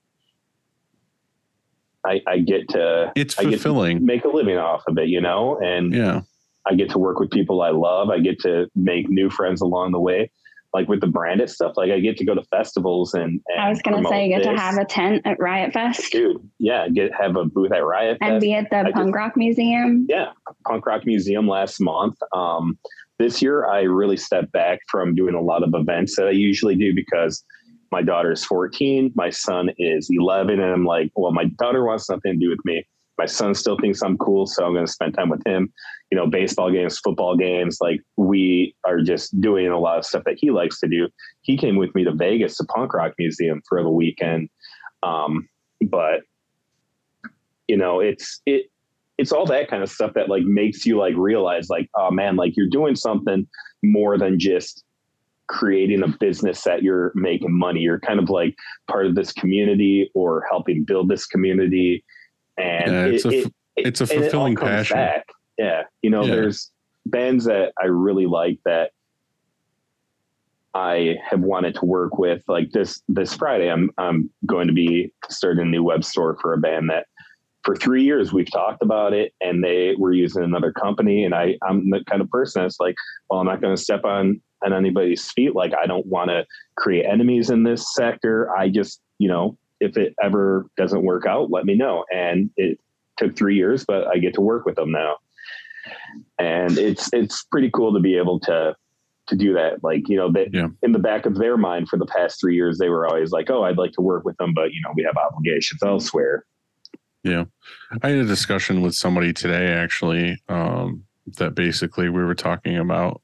I, 2.04 2.20
I 2.26 2.38
get 2.38 2.68
to 2.70 3.12
It's 3.14 3.38
I 3.38 3.44
get 3.44 3.50
to 3.50 3.56
fulfilling. 3.58 4.04
make 4.04 4.24
a 4.24 4.28
living 4.28 4.58
off 4.58 4.82
of 4.88 4.98
it, 4.98 5.08
you 5.08 5.20
know, 5.20 5.58
and 5.62 5.94
Yeah. 5.94 6.22
I 6.68 6.74
get 6.74 6.90
to 6.90 6.98
work 6.98 7.18
with 7.20 7.30
people 7.30 7.62
I 7.62 7.70
love. 7.70 8.08
I 8.10 8.18
get 8.18 8.40
to 8.40 8.68
make 8.74 9.08
new 9.08 9.30
friends 9.30 9.60
along 9.60 9.92
the 9.92 10.00
way. 10.00 10.30
Like 10.72 10.88
with 10.88 11.00
the 11.00 11.06
branded 11.06 11.50
stuff, 11.50 11.72
like 11.76 11.90
I 11.90 12.00
get 12.00 12.16
to 12.18 12.24
go 12.24 12.34
to 12.34 12.42
festivals 12.44 13.12
and, 13.12 13.40
and 13.48 13.60
I 13.60 13.68
was 13.68 13.82
gonna 13.82 14.02
say 14.08 14.26
you 14.26 14.36
get 14.38 14.42
to 14.44 14.56
have 14.58 14.78
a 14.78 14.84
tent 14.86 15.22
at 15.26 15.38
Riot 15.38 15.72
Fest 15.74 16.10
dude, 16.12 16.38
yeah, 16.58 16.88
get 16.88 17.12
have 17.14 17.36
a 17.36 17.44
booth 17.44 17.72
at 17.72 17.84
Riot 17.84 18.18
Fest. 18.18 18.22
and 18.22 18.36
Fest. 18.36 18.42
be 18.42 18.54
at 18.54 18.70
the 18.70 18.78
I 18.78 18.92
Punk 18.92 19.08
just- 19.08 19.14
Rock 19.16 19.36
Museum. 19.36 20.06
yeah, 20.08 20.32
Punk 20.66 20.86
Rock 20.86 21.04
Museum 21.04 21.46
last 21.46 21.78
month. 21.80 22.16
Um, 22.34 22.78
this 23.18 23.42
year, 23.42 23.66
I 23.66 23.82
really 23.82 24.16
stepped 24.16 24.50
back 24.52 24.80
from 24.90 25.14
doing 25.14 25.34
a 25.34 25.40
lot 25.40 25.62
of 25.62 25.74
events 25.74 26.16
that 26.16 26.26
I 26.26 26.30
usually 26.32 26.74
do 26.74 26.94
because 26.94 27.44
my 27.92 28.02
daughter 28.02 28.32
is 28.32 28.44
14, 28.44 29.12
my 29.14 29.28
son 29.30 29.70
is 29.78 30.08
11, 30.10 30.58
and 30.58 30.72
I'm 30.72 30.84
like, 30.86 31.12
well, 31.14 31.30
my 31.30 31.44
daughter 31.58 31.84
wants 31.84 32.08
nothing 32.08 32.32
to 32.32 32.38
do 32.38 32.48
with 32.48 32.58
me. 32.64 32.84
My 33.18 33.26
son 33.26 33.54
still 33.54 33.76
thinks 33.78 34.02
I'm 34.02 34.16
cool, 34.18 34.46
so 34.46 34.64
I'm 34.64 34.72
going 34.72 34.86
to 34.86 34.92
spend 34.92 35.14
time 35.14 35.28
with 35.28 35.46
him. 35.46 35.72
You 36.10 36.16
know, 36.16 36.26
baseball 36.26 36.70
games, 36.70 36.98
football 36.98 37.36
games. 37.36 37.78
Like 37.80 38.00
we 38.16 38.74
are 38.84 39.00
just 39.00 39.38
doing 39.40 39.68
a 39.68 39.78
lot 39.78 39.98
of 39.98 40.04
stuff 40.04 40.24
that 40.24 40.38
he 40.38 40.50
likes 40.50 40.80
to 40.80 40.88
do. 40.88 41.08
He 41.42 41.56
came 41.56 41.76
with 41.76 41.94
me 41.94 42.04
to 42.04 42.12
Vegas 42.12 42.56
to 42.56 42.64
Punk 42.64 42.94
Rock 42.94 43.12
Museum 43.18 43.62
for 43.68 43.82
the 43.82 43.90
weekend. 43.90 44.48
Um, 45.02 45.48
but 45.82 46.20
you 47.68 47.76
know, 47.76 48.00
it's 48.00 48.40
it 48.46 48.70
it's 49.18 49.32
all 49.32 49.46
that 49.46 49.68
kind 49.68 49.82
of 49.82 49.90
stuff 49.90 50.14
that 50.14 50.28
like 50.28 50.42
makes 50.42 50.84
you 50.84 50.98
like 50.98 51.14
realize 51.16 51.68
like 51.70 51.88
oh 51.94 52.10
man 52.10 52.36
like 52.36 52.56
you're 52.56 52.68
doing 52.68 52.96
something 52.96 53.46
more 53.82 54.18
than 54.18 54.38
just 54.38 54.84
creating 55.48 56.02
a 56.02 56.08
business 56.08 56.62
that 56.62 56.82
you're 56.82 57.12
making 57.14 57.56
money 57.56 57.80
you're 57.80 58.00
kind 58.00 58.18
of 58.18 58.30
like 58.30 58.54
part 58.88 59.06
of 59.06 59.14
this 59.14 59.32
community 59.32 60.10
or 60.14 60.44
helping 60.50 60.82
build 60.84 61.08
this 61.08 61.26
community 61.26 62.02
and 62.58 62.92
Yeah, 62.92 63.04
it's 63.06 63.24
it- 63.24 63.32
a 63.32 63.38
it- 63.46 63.52
it's 63.76 64.00
a 64.00 64.04
it 64.04 64.08
fulfilling 64.20 64.54
comes 64.56 64.68
passion. 64.70 64.96
back. 64.96 65.26
yeah 65.58 65.82
you 66.02 66.10
know 66.10 66.24
Yeah. 66.24 66.34
there's 66.34 66.70
bands 67.06 67.44
that 67.46 67.72
i 67.82 67.86
really 67.86 68.26
like 68.26 68.58
that 68.64 68.90
I 70.74 71.16
have 71.28 71.40
wanted 71.40 71.74
to 71.76 71.84
work 71.84 72.16
with 72.18 72.42
like 72.48 72.70
this 72.70 73.02
this 73.08 73.34
Friday. 73.34 73.70
I'm 73.70 73.90
I'm 73.98 74.30
going 74.46 74.68
to 74.68 74.72
be 74.72 75.12
starting 75.28 75.66
a 75.66 75.68
new 75.68 75.82
web 75.82 76.02
store 76.02 76.38
for 76.40 76.54
a 76.54 76.58
band 76.58 76.88
that 76.88 77.06
for 77.62 77.76
three 77.76 78.02
years 78.02 78.32
we've 78.32 78.50
talked 78.50 78.82
about 78.82 79.12
it 79.12 79.34
and 79.42 79.62
they 79.62 79.94
were 79.98 80.12
using 80.12 80.42
another 80.42 80.72
company 80.72 81.24
and 81.24 81.34
I 81.34 81.58
I'm 81.68 81.90
the 81.90 82.02
kind 82.08 82.22
of 82.22 82.30
person 82.30 82.62
that's 82.62 82.80
like, 82.80 82.94
well, 83.28 83.38
I'm 83.40 83.46
not 83.46 83.60
going 83.60 83.76
to 83.76 83.82
step 83.82 84.04
on 84.04 84.40
on 84.64 84.72
anybody's 84.72 85.30
feet. 85.32 85.54
Like 85.54 85.72
I 85.74 85.86
don't 85.86 86.06
want 86.06 86.30
to 86.30 86.46
create 86.76 87.04
enemies 87.04 87.50
in 87.50 87.64
this 87.64 87.94
sector. 87.94 88.48
I 88.56 88.70
just 88.70 89.02
you 89.18 89.28
know 89.28 89.58
if 89.82 89.96
it 89.96 90.14
ever 90.22 90.66
doesn't 90.76 91.02
work 91.02 91.26
out, 91.26 91.50
let 91.50 91.64
me 91.64 91.74
know. 91.74 92.04
And 92.14 92.50
it 92.56 92.78
took 93.18 93.36
three 93.36 93.56
years, 93.56 93.84
but 93.84 94.06
I 94.06 94.18
get 94.18 94.34
to 94.34 94.40
work 94.40 94.64
with 94.64 94.76
them 94.76 94.90
now, 94.92 95.16
and 96.38 96.78
it's 96.78 97.10
it's 97.12 97.44
pretty 97.44 97.70
cool 97.70 97.92
to 97.92 98.00
be 98.00 98.16
able 98.16 98.40
to 98.40 98.74
to 99.28 99.36
do 99.36 99.52
that. 99.54 99.82
Like 99.84 100.08
you 100.08 100.16
know 100.16 100.30
that 100.32 100.52
Yeah. 100.52 100.68
in 100.82 100.92
the 100.92 100.98
back 100.98 101.26
of 101.26 101.36
their 101.36 101.56
mind 101.56 101.88
for 101.88 101.98
the 101.98 102.06
past 102.06 102.40
three 102.40 102.54
years, 102.54 102.78
they 102.78 102.88
were 102.88 103.06
always 103.06 103.30
like, 103.32 103.50
"Oh, 103.50 103.62
I'd 103.64 103.78
like 103.78 103.92
to 103.92 104.00
work 104.02 104.24
with 104.24 104.36
them, 104.38 104.52
but 104.54 104.72
you 104.72 104.80
know, 104.82 104.92
we 104.96 105.02
have 105.04 105.16
obligations 105.16 105.82
elsewhere." 105.82 106.44
Yeah. 107.24 107.44
I 108.02 108.08
had 108.08 108.18
a 108.18 108.24
discussion 108.24 108.82
with 108.82 108.94
somebody 108.94 109.32
today 109.32 109.68
actually 109.68 110.42
um, 110.48 111.04
that 111.38 111.54
basically 111.54 112.08
we 112.08 112.22
were 112.24 112.34
talking 112.34 112.76
about. 112.78 113.22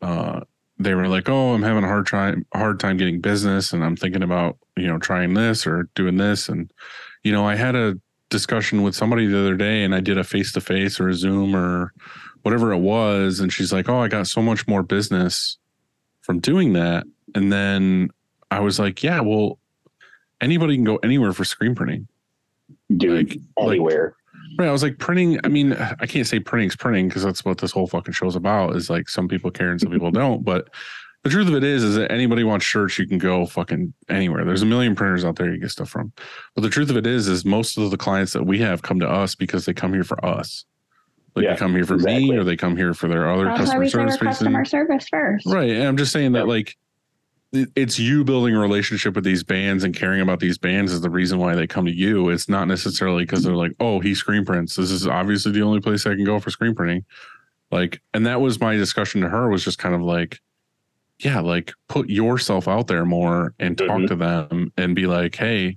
Uh, 0.00 0.40
they 0.78 0.94
were 0.94 1.08
like, 1.08 1.28
"Oh, 1.28 1.52
I'm 1.54 1.62
having 1.62 1.84
a 1.84 1.88
hard 1.88 2.06
time 2.06 2.46
hard 2.54 2.80
time 2.80 2.96
getting 2.96 3.20
business, 3.20 3.72
and 3.72 3.84
I'm 3.84 3.96
thinking 3.96 4.22
about 4.22 4.58
you 4.76 4.86
know 4.86 4.98
trying 4.98 5.34
this 5.34 5.66
or 5.66 5.88
doing 5.94 6.16
this." 6.16 6.48
And 6.48 6.70
you 7.24 7.32
know, 7.32 7.46
I 7.46 7.54
had 7.56 7.74
a 7.76 7.98
discussion 8.30 8.82
with 8.82 8.94
somebody 8.94 9.26
the 9.26 9.38
other 9.38 9.56
day, 9.56 9.84
and 9.84 9.94
I 9.94 10.00
did 10.00 10.18
a 10.18 10.24
face 10.24 10.52
to 10.52 10.60
face 10.60 10.98
or 10.98 11.08
a 11.08 11.14
Zoom 11.14 11.54
or 11.54 11.92
whatever 12.42 12.72
it 12.72 12.78
was, 12.78 13.38
and 13.40 13.52
she's 13.52 13.72
like, 13.72 13.88
"Oh, 13.88 13.98
I 13.98 14.08
got 14.08 14.26
so 14.26 14.42
much 14.42 14.66
more 14.66 14.82
business 14.82 15.58
from 16.22 16.40
doing 16.40 16.72
that." 16.72 17.04
And 17.34 17.52
then 17.52 18.08
I 18.50 18.60
was 18.60 18.78
like, 18.78 19.02
"Yeah, 19.02 19.20
well, 19.20 19.58
anybody 20.40 20.74
can 20.76 20.84
go 20.84 20.96
anywhere 20.96 21.32
for 21.32 21.44
screen 21.44 21.74
printing." 21.74 22.08
Dude, 22.96 23.28
Like- 23.28 23.40
like- 23.58 23.68
anywhere. 23.76 24.16
Right. 24.58 24.68
I 24.68 24.72
was 24.72 24.82
like 24.82 24.98
printing. 24.98 25.38
I 25.44 25.48
mean, 25.48 25.72
I 25.74 26.06
can't 26.06 26.26
say 26.26 26.38
printing's 26.40 26.76
printing 26.76 27.08
because 27.08 27.22
that's 27.22 27.44
what 27.44 27.58
this 27.58 27.70
whole 27.72 27.86
fucking 27.86 28.14
show's 28.14 28.36
about. 28.36 28.76
Is 28.76 28.90
like 28.90 29.08
some 29.08 29.28
people 29.28 29.50
care 29.50 29.70
and 29.70 29.80
some 29.80 29.90
people 29.90 30.10
don't. 30.22 30.44
But 30.44 30.68
the 31.24 31.30
truth 31.30 31.48
of 31.48 31.54
it 31.54 31.62
is, 31.64 31.82
is 31.84 31.94
that 31.96 32.10
anybody 32.10 32.42
wants 32.44 32.64
shirts, 32.66 32.98
you 32.98 33.06
can 33.06 33.18
go 33.18 33.46
fucking 33.46 33.94
anywhere. 34.08 34.44
There's 34.44 34.62
a 34.62 34.66
million 34.66 34.94
printers 34.96 35.24
out 35.24 35.36
there 35.36 35.52
you 35.52 35.58
get 35.60 35.70
stuff 35.70 35.88
from. 35.88 36.12
But 36.54 36.62
the 36.62 36.68
truth 36.68 36.90
of 36.90 36.96
it 36.96 37.06
is, 37.06 37.28
is 37.28 37.44
most 37.44 37.78
of 37.78 37.90
the 37.92 37.96
clients 37.96 38.32
that 38.32 38.44
we 38.44 38.58
have 38.58 38.82
come 38.82 38.98
to 39.00 39.08
us 39.08 39.34
because 39.36 39.64
they 39.64 39.72
come 39.72 39.92
here 39.92 40.02
for 40.04 40.22
us. 40.24 40.64
Like 41.36 41.44
Yeah, 41.44 41.52
they 41.52 41.58
come 41.58 41.74
here 41.74 41.86
for 41.86 41.94
exactly. 41.94 42.30
me, 42.30 42.36
or 42.36 42.44
they 42.44 42.56
come 42.56 42.76
here 42.76 42.92
for 42.92 43.06
their 43.08 43.32
other 43.32 43.44
That's 43.44 43.60
customer 43.60 43.80
we 43.80 43.88
say 43.88 43.98
we're 43.98 44.10
service 44.10 44.20
reasons. 44.20 44.38
customer 44.38 44.64
service 44.64 45.06
first. 45.10 45.46
Right. 45.46 45.70
And 45.70 45.84
I'm 45.84 45.96
just 45.96 46.12
saying 46.12 46.32
that 46.32 46.46
like 46.48 46.70
it- 46.70 46.76
it's 47.52 47.98
you 47.98 48.24
building 48.24 48.54
a 48.54 48.58
relationship 48.58 49.14
with 49.14 49.24
these 49.24 49.42
bands 49.44 49.84
and 49.84 49.94
caring 49.94 50.20
about 50.20 50.40
these 50.40 50.56
bands 50.56 50.90
is 50.92 51.02
the 51.02 51.10
reason 51.10 51.38
why 51.38 51.54
they 51.54 51.66
come 51.66 51.84
to 51.84 51.94
you. 51.94 52.30
It's 52.30 52.48
not 52.48 52.66
necessarily 52.66 53.24
because 53.24 53.42
they're 53.44 53.54
like, 53.54 53.72
oh, 53.78 54.00
he 54.00 54.14
screen 54.14 54.44
prints. 54.44 54.76
This 54.76 54.90
is 54.90 55.06
obviously 55.06 55.52
the 55.52 55.62
only 55.62 55.80
place 55.80 56.06
I 56.06 56.14
can 56.14 56.24
go 56.24 56.40
for 56.40 56.50
screen 56.50 56.74
printing. 56.74 57.04
Like, 57.70 58.00
and 58.14 58.24
that 58.26 58.40
was 58.40 58.60
my 58.60 58.76
discussion 58.76 59.20
to 59.20 59.28
her 59.28 59.48
was 59.50 59.64
just 59.64 59.78
kind 59.78 59.94
of 59.94 60.00
like, 60.02 60.40
yeah, 61.18 61.40
like 61.40 61.72
put 61.88 62.08
yourself 62.08 62.68
out 62.68 62.86
there 62.86 63.04
more 63.04 63.54
and 63.58 63.76
talk 63.76 63.88
Mhm. 64.00 64.08
to 64.08 64.16
them 64.16 64.72
and 64.78 64.94
be 64.94 65.06
like, 65.06 65.36
hey, 65.36 65.76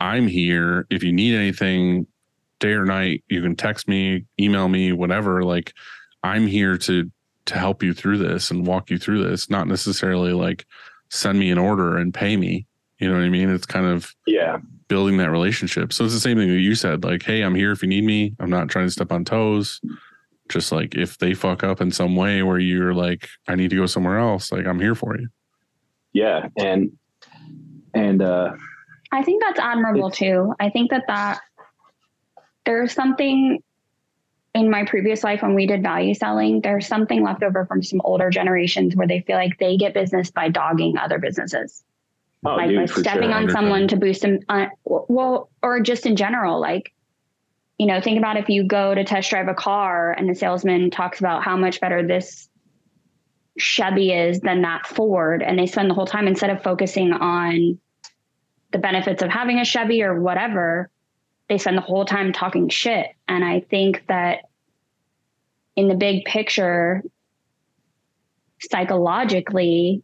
I'm 0.00 0.26
here. 0.26 0.86
If 0.90 1.02
you 1.04 1.12
need 1.12 1.34
anything 1.36 2.06
day 2.58 2.72
or 2.72 2.84
night, 2.84 3.22
you 3.28 3.42
can 3.42 3.54
text 3.54 3.86
me, 3.88 4.24
email 4.40 4.68
me, 4.68 4.92
whatever. 4.92 5.44
Like, 5.44 5.72
I'm 6.24 6.48
here 6.48 6.76
to 6.78 7.10
to 7.46 7.54
help 7.56 7.80
you 7.80 7.94
through 7.94 8.18
this 8.18 8.50
and 8.50 8.66
walk 8.66 8.90
you 8.90 8.98
through 8.98 9.22
this. 9.22 9.48
Not 9.48 9.68
necessarily 9.68 10.32
like 10.32 10.66
send 11.10 11.38
me 11.38 11.50
an 11.50 11.58
order 11.58 11.96
and 11.96 12.12
pay 12.12 12.36
me. 12.36 12.66
You 12.98 13.08
know 13.08 13.14
what 13.14 13.24
I 13.24 13.28
mean? 13.28 13.50
It's 13.50 13.66
kind 13.66 13.86
of 13.86 14.14
Yeah, 14.26 14.58
building 14.88 15.18
that 15.18 15.30
relationship. 15.30 15.92
So 15.92 16.04
it's 16.04 16.14
the 16.14 16.20
same 16.20 16.38
thing 16.38 16.48
that 16.48 16.60
you 16.60 16.74
said. 16.74 17.04
Like, 17.04 17.22
hey, 17.22 17.42
I'm 17.42 17.54
here 17.54 17.72
if 17.72 17.82
you 17.82 17.88
need 17.88 18.04
me. 18.04 18.34
I'm 18.40 18.50
not 18.50 18.68
trying 18.68 18.86
to 18.86 18.90
step 18.90 19.12
on 19.12 19.24
toes. 19.24 19.80
Just 20.48 20.72
like 20.72 20.94
if 20.94 21.18
they 21.18 21.34
fuck 21.34 21.62
up 21.64 21.80
in 21.80 21.90
some 21.90 22.14
way 22.16 22.42
where 22.42 22.58
you're 22.58 22.94
like, 22.94 23.28
I 23.48 23.54
need 23.56 23.70
to 23.70 23.76
go 23.76 23.86
somewhere 23.86 24.18
else, 24.18 24.52
like 24.52 24.66
I'm 24.66 24.80
here 24.80 24.94
for 24.94 25.18
you. 25.18 25.28
yeah, 26.12 26.48
and 26.56 26.92
and 27.94 28.22
uh, 28.22 28.52
I 29.12 29.22
think 29.22 29.42
that's 29.42 29.58
admirable 29.58 30.10
too. 30.10 30.54
I 30.60 30.70
think 30.70 30.90
that 30.90 31.04
that 31.08 31.40
there's 32.64 32.92
something 32.92 33.62
in 34.56 34.70
my 34.70 34.84
previous 34.86 35.22
life 35.22 35.42
when 35.42 35.54
we 35.54 35.66
did 35.66 35.82
value 35.82 36.14
selling, 36.14 36.62
there's 36.62 36.86
something 36.86 37.22
left 37.22 37.42
over 37.42 37.66
from 37.66 37.82
some 37.82 38.00
older 38.04 38.30
generations 38.30 38.96
where 38.96 39.06
they 39.06 39.20
feel 39.20 39.36
like 39.36 39.58
they 39.58 39.76
get 39.76 39.92
business 39.92 40.30
by 40.30 40.48
dogging 40.48 40.96
other 40.96 41.18
businesses, 41.18 41.84
oh, 42.46 42.54
like 42.54 42.70
dude, 42.70 42.78
by 42.78 42.86
stepping 42.86 43.30
sure. 43.30 43.34
on 43.34 43.50
someone 43.50 43.86
to 43.86 43.96
boost 43.96 44.22
them. 44.22 44.40
Uh, 44.48 44.68
well, 44.86 45.50
or 45.62 45.80
just 45.80 46.06
in 46.06 46.16
general, 46.16 46.58
like 46.58 46.94
you 47.78 47.86
know, 47.86 48.00
think 48.00 48.16
about 48.16 48.38
if 48.38 48.48
you 48.48 48.64
go 48.64 48.94
to 48.94 49.04
test 49.04 49.28
drive 49.28 49.48
a 49.48 49.54
car 49.54 50.12
and 50.12 50.26
the 50.26 50.34
salesman 50.34 50.90
talks 50.90 51.20
about 51.20 51.44
how 51.44 51.58
much 51.58 51.78
better 51.78 52.06
this 52.06 52.48
Chevy 53.58 54.10
is 54.10 54.40
than 54.40 54.62
that 54.62 54.86
Ford, 54.86 55.42
and 55.42 55.58
they 55.58 55.66
spend 55.66 55.90
the 55.90 55.94
whole 55.94 56.06
time 56.06 56.26
instead 56.26 56.48
of 56.48 56.62
focusing 56.62 57.12
on 57.12 57.78
the 58.72 58.78
benefits 58.78 59.22
of 59.22 59.28
having 59.28 59.58
a 59.58 59.66
Chevy 59.66 60.02
or 60.02 60.18
whatever, 60.18 60.88
they 61.48 61.58
spend 61.58 61.76
the 61.76 61.82
whole 61.82 62.04
time 62.04 62.32
talking 62.32 62.68
shit. 62.68 63.06
And 63.28 63.44
I 63.44 63.60
think 63.60 64.04
that 64.08 64.40
in 65.76 65.88
the 65.88 65.94
big 65.94 66.24
picture, 66.24 67.02
psychologically, 68.60 70.02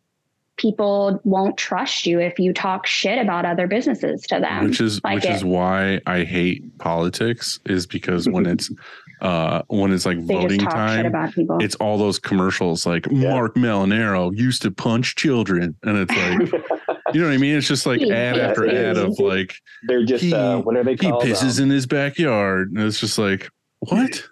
people 0.56 1.20
won't 1.24 1.56
trust 1.56 2.06
you 2.06 2.20
if 2.20 2.38
you 2.38 2.52
talk 2.52 2.86
shit 2.86 3.18
about 3.18 3.44
other 3.44 3.66
businesses 3.66 4.22
to 4.22 4.38
them. 4.38 4.66
which 4.66 4.80
is 4.80 5.00
Like 5.02 5.16
which 5.16 5.24
it- 5.24 5.30
is 5.32 5.44
why 5.44 6.00
I 6.06 6.24
hate 6.24 6.78
politics 6.78 7.58
is 7.66 7.86
because 7.86 8.28
when 8.28 8.46
it's 8.46 8.70
uh 9.22 9.62
when 9.68 9.92
it's 9.92 10.04
like 10.04 10.18
they 10.26 10.34
voting 10.34 10.58
just 10.60 10.70
talk 10.70 10.88
shit 10.90 11.04
time 11.04 11.06
about 11.06 11.62
it's 11.62 11.74
all 11.76 11.96
those 11.96 12.18
commercials 12.18 12.84
like 12.84 13.06
Yeah. 13.10 13.30
Mark 13.30 13.54
Malinero 13.54 14.36
used 14.36 14.62
to 14.62 14.70
punch 14.70 15.14
children 15.16 15.74
and 15.84 15.96
it's 15.98 16.10
like 16.52 16.52
you 17.14 17.20
know 17.20 17.28
what 17.28 17.34
I 17.34 17.38
mean 17.38 17.56
it's 17.56 17.68
just 17.68 17.86
like 17.86 18.00
He 18.00 18.10
ad 18.12 18.36
after 18.38 18.68
ad 18.68 18.96
of 18.98 19.18
like 19.20 19.54
They're 19.86 20.04
just 20.04 20.24
He- 20.24 20.34
uh, 20.34 20.58
what 20.58 20.76
are 20.76 20.82
they 20.84 20.92
he 20.92 20.96
called? 21.08 21.22
pisses 21.22 21.58
Um, 21.58 21.64
in 21.64 21.70
his 21.70 21.86
backyard 21.86 22.72
and 22.72 22.80
it's 22.80 22.98
just 23.00 23.16
like 23.16 23.48
what 23.78 24.24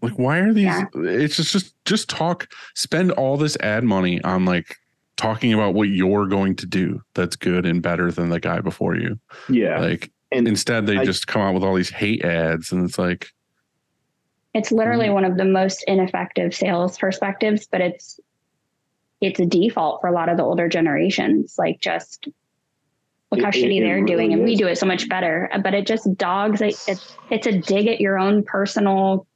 like 0.00 0.14
why 0.18 0.38
are 0.38 0.52
these 0.52 0.64
Yeah. 0.64 0.84
it's 0.94 1.36
just 1.36 1.52
just 1.52 1.74
just 1.84 2.08
talk 2.08 2.48
spend 2.74 3.12
all 3.12 3.36
this 3.36 3.56
ad 3.60 3.84
money 3.84 4.20
on 4.22 4.44
like 4.44 4.76
talking 5.16 5.52
about 5.52 5.74
what 5.74 5.88
you're 5.88 6.26
going 6.26 6.56
to 6.56 6.66
do 6.66 7.02
that's 7.14 7.36
good 7.36 7.66
and 7.66 7.82
better 7.82 8.10
than 8.10 8.30
the 8.30 8.40
guy 8.40 8.60
before 8.60 8.96
you 8.96 9.18
yeah, 9.48 9.78
like 9.78 10.10
and 10.32 10.48
instead 10.48 10.86
they 10.86 10.96
I- 10.98 11.04
just 11.04 11.26
come 11.26 11.42
out 11.42 11.54
with 11.54 11.62
all 11.62 11.74
these 11.74 11.90
hate 11.90 12.24
ads 12.24 12.72
and 12.72 12.84
it's 12.84 12.98
like 12.98 13.28
it's 14.54 14.70
literally 14.72 15.06
Mm-hmm. 15.06 15.14
one 15.14 15.24
of 15.24 15.36
the 15.36 15.44
most 15.44 15.82
ineffective 15.86 16.54
sales 16.54 16.98
perspectives, 16.98 17.66
but 17.70 17.80
it's 17.80 18.20
it's 19.20 19.38
a 19.38 19.46
default 19.46 20.00
for 20.00 20.08
a 20.08 20.12
lot 20.12 20.28
of 20.28 20.36
the 20.36 20.42
older 20.42 20.68
generations. 20.68 21.54
Like 21.58 21.80
just 21.80 22.28
look 23.30 23.40
how 23.40 23.48
It- 23.48 23.56
it- 23.56 23.64
shitty 23.64 23.78
it 23.78 23.80
they're 23.84 23.96
doing, 24.04 24.30
really 24.30 24.32
and 24.34 24.44
we 24.44 24.56
do 24.56 24.66
it 24.66 24.76
so 24.76 24.86
much 24.86 25.08
better. 25.08 25.48
But 25.62 25.74
it 25.74 25.86
just 25.86 26.12
dogs. 26.16 26.60
It, 26.60 26.74
it's 26.88 27.16
it's 27.30 27.46
a 27.46 27.52
dig 27.58 27.86
at 27.86 28.00
your 28.00 28.18
own 28.18 28.42
personal. 28.42 29.26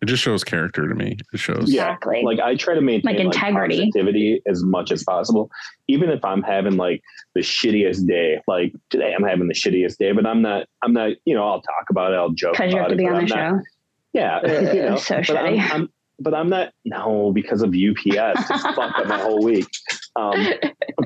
it 0.00 0.06
just 0.06 0.20
shows 0.24 0.42
character 0.42 0.88
to 0.88 0.94
me 0.96 1.16
it 1.32 1.38
shows 1.38 1.72
Yeah, 1.72 1.82
Exactly. 1.92 2.22
like 2.24 2.40
I 2.40 2.56
try 2.56 2.74
to 2.74 2.80
maintain 2.80 3.14
Like 3.14 3.20
integrity. 3.24 3.76
positivity 3.92 4.42
as 4.48 4.64
much 4.64 4.90
as 4.90 5.04
possible, 5.04 5.48
even 5.86 6.10
if 6.10 6.24
I'm 6.24 6.42
having 6.42 6.76
like 6.76 7.02
the 7.34 7.40
shittiest 7.40 8.08
day. 8.08 8.40
Like 8.48 8.72
today, 8.90 9.14
I'm 9.16 9.22
having 9.22 9.46
the 9.46 9.54
shittiest 9.54 9.98
day, 9.98 10.10
but 10.10 10.26
I'm 10.26 10.42
not. 10.42 10.66
I'm 10.82 10.92
not. 10.92 11.12
You 11.24 11.36
know, 11.36 11.46
I'll 11.46 11.62
talk 11.62 11.90
about 11.90 12.12
it. 12.12 12.16
I'll 12.16 12.30
joke 12.30 12.54
because 12.54 12.72
you 12.72 12.78
have 12.80 12.88
to 12.88 12.96
be 12.96 13.06
on 13.06 13.12
the 13.12 13.18
I'm 13.20 13.26
not- 13.26 13.60
show. 13.60 13.66
Yeah, 14.12 14.38
Ugh, 14.38 14.50
you 14.74 14.82
know, 14.82 14.96
so 14.96 15.20
but 15.26 15.36
I'm. 15.36 15.60
I'm, 15.60 15.88
but 16.20 16.34
I'm 16.34 16.48
not. 16.48 16.72
No, 16.84 17.32
because 17.32 17.62
of 17.62 17.70
UPS, 17.70 18.48
just 18.48 18.48
fucked 18.74 18.98
up 18.98 19.06
my 19.06 19.18
whole 19.18 19.42
week. 19.42 19.66
Um, 20.14 20.46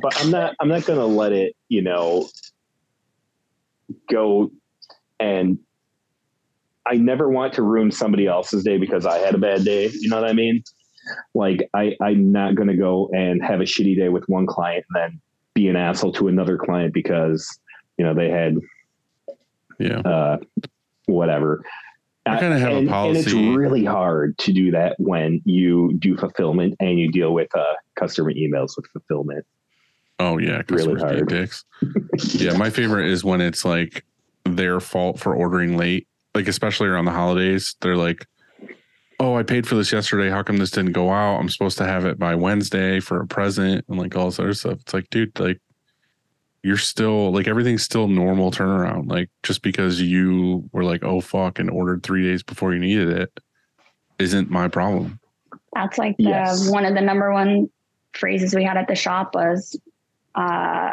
but 0.03 0.21
I'm 0.21 0.31
not. 0.31 0.55
I'm 0.61 0.69
not 0.69 0.85
going 0.85 0.99
to 0.99 1.07
let 1.07 1.33
it. 1.33 1.55
You 1.69 1.83
know, 1.83 2.29
go 4.11 4.51
and. 5.21 5.59
I 6.89 6.95
never 6.95 7.29
want 7.29 7.53
to 7.55 7.63
ruin 7.63 7.91
somebody 7.91 8.29
else's 8.29 8.63
day 8.63 8.79
because 8.79 9.07
I 9.07 9.19
had 9.19 9.35
a 9.35 9.39
bad 9.39 9.65
day. 9.65 9.89
You 9.89 10.09
know 10.09 10.21
what 10.21 10.31
I 10.31 10.35
mean? 10.35 10.63
Like 11.35 11.69
I, 11.75 11.97
I'm 12.01 12.31
not 12.31 12.55
going 12.55 12.69
to 12.69 12.77
go 12.77 13.11
and 13.13 13.43
have 13.43 13.61
a 13.61 13.65
shitty 13.65 13.97
day 13.97 14.09
with 14.09 14.23
one 14.29 14.47
client 14.47 14.85
and 14.91 15.03
then 15.03 15.21
be 15.53 15.67
an 15.67 15.75
asshole 15.75 16.13
to 16.13 16.29
another 16.29 16.57
client 16.57 16.95
because 16.95 17.59
you 17.99 18.05
know 18.05 18.15
they 18.15 18.31
had 18.31 18.59
yeah 19.81 19.99
uh, 19.99 20.37
whatever. 21.07 21.65
I 22.27 22.39
kinda 22.41 22.59
have 22.59 22.73
a 22.73 22.77
and, 22.77 22.91
and 22.91 23.17
it's 23.17 23.33
really 23.33 23.85
hard 23.85 24.37
to 24.39 24.53
do 24.53 24.71
that 24.73 24.97
when 24.99 25.41
you 25.45 25.95
do 25.99 26.17
fulfillment 26.17 26.75
and 26.81 26.99
you 26.99 27.11
deal 27.13 27.33
with 27.33 27.55
uh, 27.55 27.75
customer 27.95 28.33
emails 28.33 28.77
with 28.77 28.87
fulfillment. 28.93 29.45
oh 30.19 30.39
yeah 30.39 30.63
Really 30.69 30.99
hard. 31.01 31.29
dick 31.29 31.29
pics 31.29 31.65
yeah 32.35 32.57
my 32.57 32.71
favorite 32.71 33.09
is 33.11 33.23
when 33.25 33.41
it's 33.41 33.65
like 33.65 34.05
their 34.45 34.81
fault 34.81 35.19
for 35.19 35.35
ordering 35.35 35.77
late 35.77 36.07
like 36.35 36.49
especially 36.49 36.89
around 36.89 37.05
the 37.07 37.11
holidays. 37.13 37.75
They're 37.81 37.97
like 37.97 38.27
oh 39.21 39.35
i 39.35 39.43
paid 39.43 39.67
for 39.67 39.75
this 39.77 39.93
yesterday. 39.93 40.29
How 40.31 40.43
come 40.43 40.59
this 40.59 40.71
didn't 40.71 40.93
go 40.93 41.11
out? 41.11 41.39
I'm 41.39 41.49
supposed 41.49 41.79
to 41.79 41.87
have 41.87 42.05
it 42.07 42.19
by 42.19 42.35
wednesday 42.35 43.01
for 43.01 43.21
a 43.21 43.27
present 43.27 43.85
and 43.89 43.99
like 43.99 44.15
all 44.17 44.27
this 44.27 44.39
other 44.39 44.53
stuff. 44.55 44.79
It's 44.81 44.93
like 44.95 45.09
dude 45.11 45.39
like 45.41 45.61
you're 46.67 46.77
still 46.77 47.31
like 47.33 47.47
everything's 47.47 47.85
still 47.85 48.09
normal 48.09 48.51
turnaround 48.51 49.09
like 49.09 49.31
just 49.45 49.63
because 49.63 50.01
you 50.01 50.69
were 50.73 50.83
like 50.83 51.05
oh 51.05 51.21
fuck 51.21 51.61
and 51.61 51.71
ordered 51.71 52.03
three 52.03 52.25
days 52.25 52.43
before 52.43 52.73
you 52.75 52.81
needed 52.81 53.09
it 53.09 53.41
isn't 54.19 54.51
my 54.51 54.67
problem 54.67 55.21
That's 55.75 55.97
like 55.97 56.17
the 56.17 56.25
Yes. 56.25 56.69
one 56.69 56.85
of 56.85 56.95
the 56.95 57.01
number 57.01 57.33
one 57.33 57.71
phrases 58.15 58.55
we 58.55 58.65
had 58.65 58.77
at 58.77 58.89
the 58.89 58.97
shop 58.97 59.35
was 59.35 59.79
uh, 60.35 60.91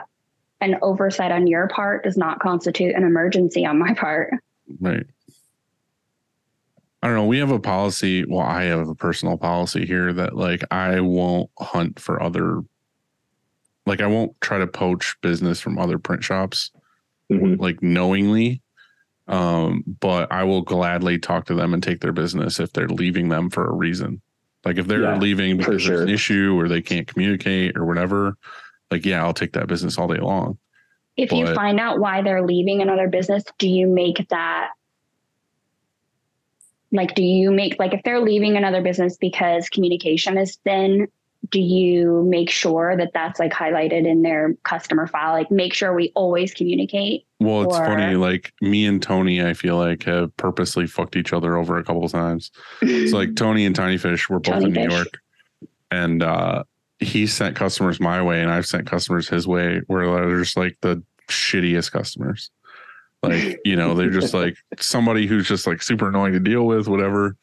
an 0.62 0.76
oversight 0.82 1.32
on 1.32 1.48
your 1.48 1.68
part 1.68 2.04
does 2.04 2.18
not 2.18 2.40
constitute 2.40 2.94
an 2.96 3.04
emergency 3.04 3.66
on 3.66 3.80
my 3.80 3.94
part. 3.94 4.34
Right. 4.80 5.06
I 7.02 7.08
don't 7.08 7.16
know. 7.16 7.26
We 7.26 7.40
have 7.40 7.52
a 7.52 7.60
policy. 7.60 8.24
Well, 8.26 8.46
I 8.46 8.64
have 8.64 8.88
a 8.88 8.96
personal 8.96 9.38
policy 9.38 9.86
here 9.86 10.14
that 10.14 10.36
like 10.38 10.64
I 10.72 11.02
won't 11.02 11.50
hunt 11.60 12.00
for 12.00 12.22
other, 12.22 12.62
like 13.86 14.02
I 14.02 14.08
won't 14.08 14.40
try 14.42 14.58
to 14.60 14.68
poach 14.68 15.16
business 15.22 15.60
from 15.60 15.78
other 15.78 15.98
print 15.98 16.24
shops, 16.24 16.72
Mhm. 17.32 17.60
like 17.60 17.82
knowingly. 17.84 18.62
Um, 19.28 19.84
but 20.00 20.32
I 20.32 20.44
will 20.44 20.62
gladly 20.62 21.18
talk 21.18 21.46
to 21.46 21.54
them 21.54 21.74
and 21.74 21.82
take 21.82 22.02
their 22.02 22.12
business 22.12 22.60
if 22.60 22.74
they're 22.74 22.90
leaving 22.90 23.30
them 23.30 23.50
for 23.50 23.66
a 23.66 23.74
reason. 23.74 24.22
Like 24.66 24.78
if 24.78 24.88
they're 24.88 25.02
Yeah, 25.02 25.18
leaving 25.18 25.58
for 25.62 25.72
because 25.72 25.86
there's 25.86 26.02
an 26.02 26.10
issue 26.10 26.58
or 26.58 26.68
they 26.68 26.82
can't 26.82 27.08
communicate 27.08 27.78
or 27.78 27.86
whatever, 27.86 28.38
like 28.92 29.06
yeah, 29.06 29.24
I'll 29.24 29.34
take 29.34 29.54
that 29.54 29.68
business 29.68 29.98
all 29.98 30.08
day 30.08 30.20
long. 30.20 30.58
If 31.16 31.32
you 31.32 31.46
find 31.54 31.80
out 31.80 32.00
why 32.00 32.22
they're 32.22 32.46
leaving 32.46 32.82
another 32.82 33.08
business, 33.08 33.44
do 33.60 33.70
you 33.70 33.88
make 33.88 34.28
that 34.30 34.72
like 36.92 37.16
do 37.16 37.24
you 37.24 37.52
make 37.52 37.78
like 37.80 37.94
if 37.94 38.04
they're 38.04 38.22
leaving 38.22 38.56
another 38.56 38.82
business 38.82 39.18
because 39.18 39.70
communication 39.70 40.38
is 40.38 40.58
thin, 40.64 41.08
do 41.50 41.60
you 41.60 42.24
make 42.30 42.50
sure 42.50 42.96
that 42.98 43.12
that's 43.14 43.40
like 43.40 43.52
highlighted 43.52 44.06
in 44.08 44.22
their 44.22 44.54
customer 44.64 45.08
file? 45.08 45.34
Like 45.34 45.52
make 45.52 45.74
sure 45.74 45.94
we 45.94 46.12
always 46.16 46.54
communicate. 46.54 47.26
Well, 47.40 47.64
it's 47.64 47.78
Or- 47.78 47.86
funny. 47.86 48.16
Like 48.16 48.54
me 48.62 48.86
and 48.86 49.02
Tony, 49.02 49.44
I 49.44 49.54
feel 49.54 49.78
like 49.78 50.04
have 50.04 50.36
purposely 50.38 50.88
fucked 50.88 51.16
each 51.16 51.34
other 51.34 51.58
over 51.58 51.78
a 51.78 51.84
couple 51.84 52.06
of 52.06 52.12
times. 52.12 52.52
It's 52.82 53.12
like 53.14 53.36
Tony 53.36 53.66
and 53.66 53.76
Tiny 53.76 53.98
Fish 53.98 54.30
were 54.30 54.40
both 54.40 54.54
Tony 54.54 54.66
in 54.68 54.74
New 54.74 54.96
York, 54.96 55.20
and 55.92 56.24
uh, 56.24 56.64
he 57.00 57.28
sent 57.28 57.56
customers 57.58 58.00
my 58.00 58.22
way, 58.22 58.42
and 58.42 58.50
I've 58.50 58.66
sent 58.66 58.88
customers 58.88 59.28
his 59.28 59.46
way, 59.46 59.82
where 59.88 60.06
they're 60.28 60.40
just 60.40 60.56
like 60.56 60.78
the 60.82 61.04
shittiest 61.30 61.92
customers. 61.92 62.50
Like 63.22 63.60
you 63.66 63.76
know, 63.76 63.94
they're 63.96 64.10
just 64.10 64.34
like 64.34 64.56
somebody 64.80 65.28
who's 65.28 65.48
just 65.48 65.68
like 65.68 65.82
super 65.82 66.08
annoying 66.08 66.34
to 66.34 66.40
deal 66.40 66.66
with. 66.66 66.88
Whatever. 66.88 67.36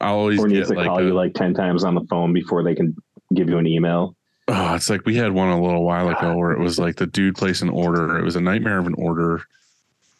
I 0.00 0.10
always 0.10 0.38
Or 0.38 0.46
needs 0.46 0.68
get 0.68 0.74
to 0.74 0.78
like, 0.78 0.86
call 0.86 0.98
a- 1.00 1.02
you 1.06 1.12
like 1.12 1.34
10 1.34 1.54
times 1.54 1.82
on 1.82 1.96
the 1.96 2.04
phone 2.08 2.32
before 2.32 2.62
they 2.62 2.72
can 2.76 2.94
give 3.34 3.48
you 3.48 3.58
an 3.58 3.66
email. 3.66 4.14
Oh, 4.48 4.74
it's 4.74 4.88
like 4.88 5.04
we 5.04 5.16
had 5.16 5.32
one 5.32 5.48
a 5.48 5.60
little 5.60 5.84
while 5.84 6.08
ago 6.08 6.34
where 6.36 6.52
it 6.52 6.58
was 6.58 6.78
like 6.78 6.96
the 6.96 7.06
dude 7.06 7.36
placed 7.36 7.60
an 7.60 7.68
order. 7.68 8.18
It 8.18 8.24
was 8.24 8.36
a 8.36 8.40
nightmare 8.40 8.78
of 8.78 8.86
an 8.86 8.94
order. 8.94 9.42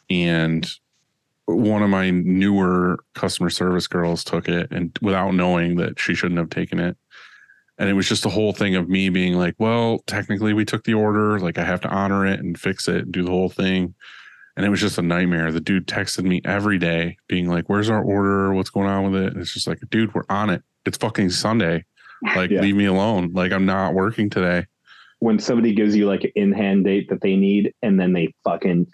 And 0.09 0.69
one 1.45 1.81
of 1.81 1.89
my 1.89 2.11
newer 2.11 2.99
customer 3.15 3.49
service 3.49 3.87
girls 3.87 4.23
took 4.23 4.47
it 4.47 4.71
and 4.71 4.97
without 5.01 5.33
knowing 5.33 5.77
that 5.77 5.99
she 5.99 6.13
shouldn't 6.13 6.37
have 6.39 6.51
taken 6.51 6.79
it. 6.79 6.95
And 7.79 7.89
it 7.89 7.93
was 7.93 8.07
just 8.07 8.25
a 8.25 8.29
whole 8.29 8.53
thing 8.53 8.75
of 8.75 8.89
me 8.89 9.09
being 9.09 9.33
like, 9.33 9.55
well, 9.57 10.03
technically 10.05 10.53
we 10.53 10.65
took 10.65 10.83
the 10.83 10.93
order. 10.93 11.39
Like 11.39 11.57
I 11.57 11.63
have 11.63 11.81
to 11.81 11.89
honor 11.89 12.25
it 12.25 12.39
and 12.39 12.59
fix 12.59 12.87
it 12.87 13.05
and 13.05 13.11
do 13.11 13.23
the 13.23 13.31
whole 13.31 13.49
thing. 13.49 13.95
And 14.55 14.65
it 14.65 14.69
was 14.69 14.81
just 14.81 14.97
a 14.97 15.01
nightmare. 15.01 15.51
The 15.51 15.61
dude 15.61 15.87
texted 15.87 16.25
me 16.25 16.41
every 16.43 16.77
day 16.77 17.17
being 17.27 17.47
like, 17.47 17.69
where's 17.69 17.89
our 17.89 18.03
order? 18.03 18.53
What's 18.53 18.69
going 18.69 18.89
on 18.89 19.09
with 19.09 19.23
it? 19.23 19.33
And 19.33 19.41
it's 19.41 19.53
just 19.53 19.67
like, 19.67 19.79
dude, 19.89 20.13
we're 20.13 20.23
on 20.29 20.49
it. 20.49 20.61
It's 20.85 20.97
fucking 20.97 21.29
Sunday. 21.29 21.85
Like, 22.35 22.51
Yeah. 22.51 22.61
leave 22.61 22.75
me 22.75 22.85
alone. 22.85 23.31
Like, 23.33 23.51
I'm 23.51 23.65
not 23.65 23.93
working 23.93 24.29
today. 24.29 24.65
When 25.19 25.39
somebody 25.39 25.73
gives 25.73 25.95
you 25.95 26.05
like 26.07 26.23
an 26.23 26.31
in 26.35 26.51
hand 26.53 26.85
date 26.85 27.09
that 27.09 27.21
they 27.21 27.35
need 27.35 27.73
and 27.81 27.99
then 27.99 28.13
they 28.13 28.33
fucking 28.43 28.87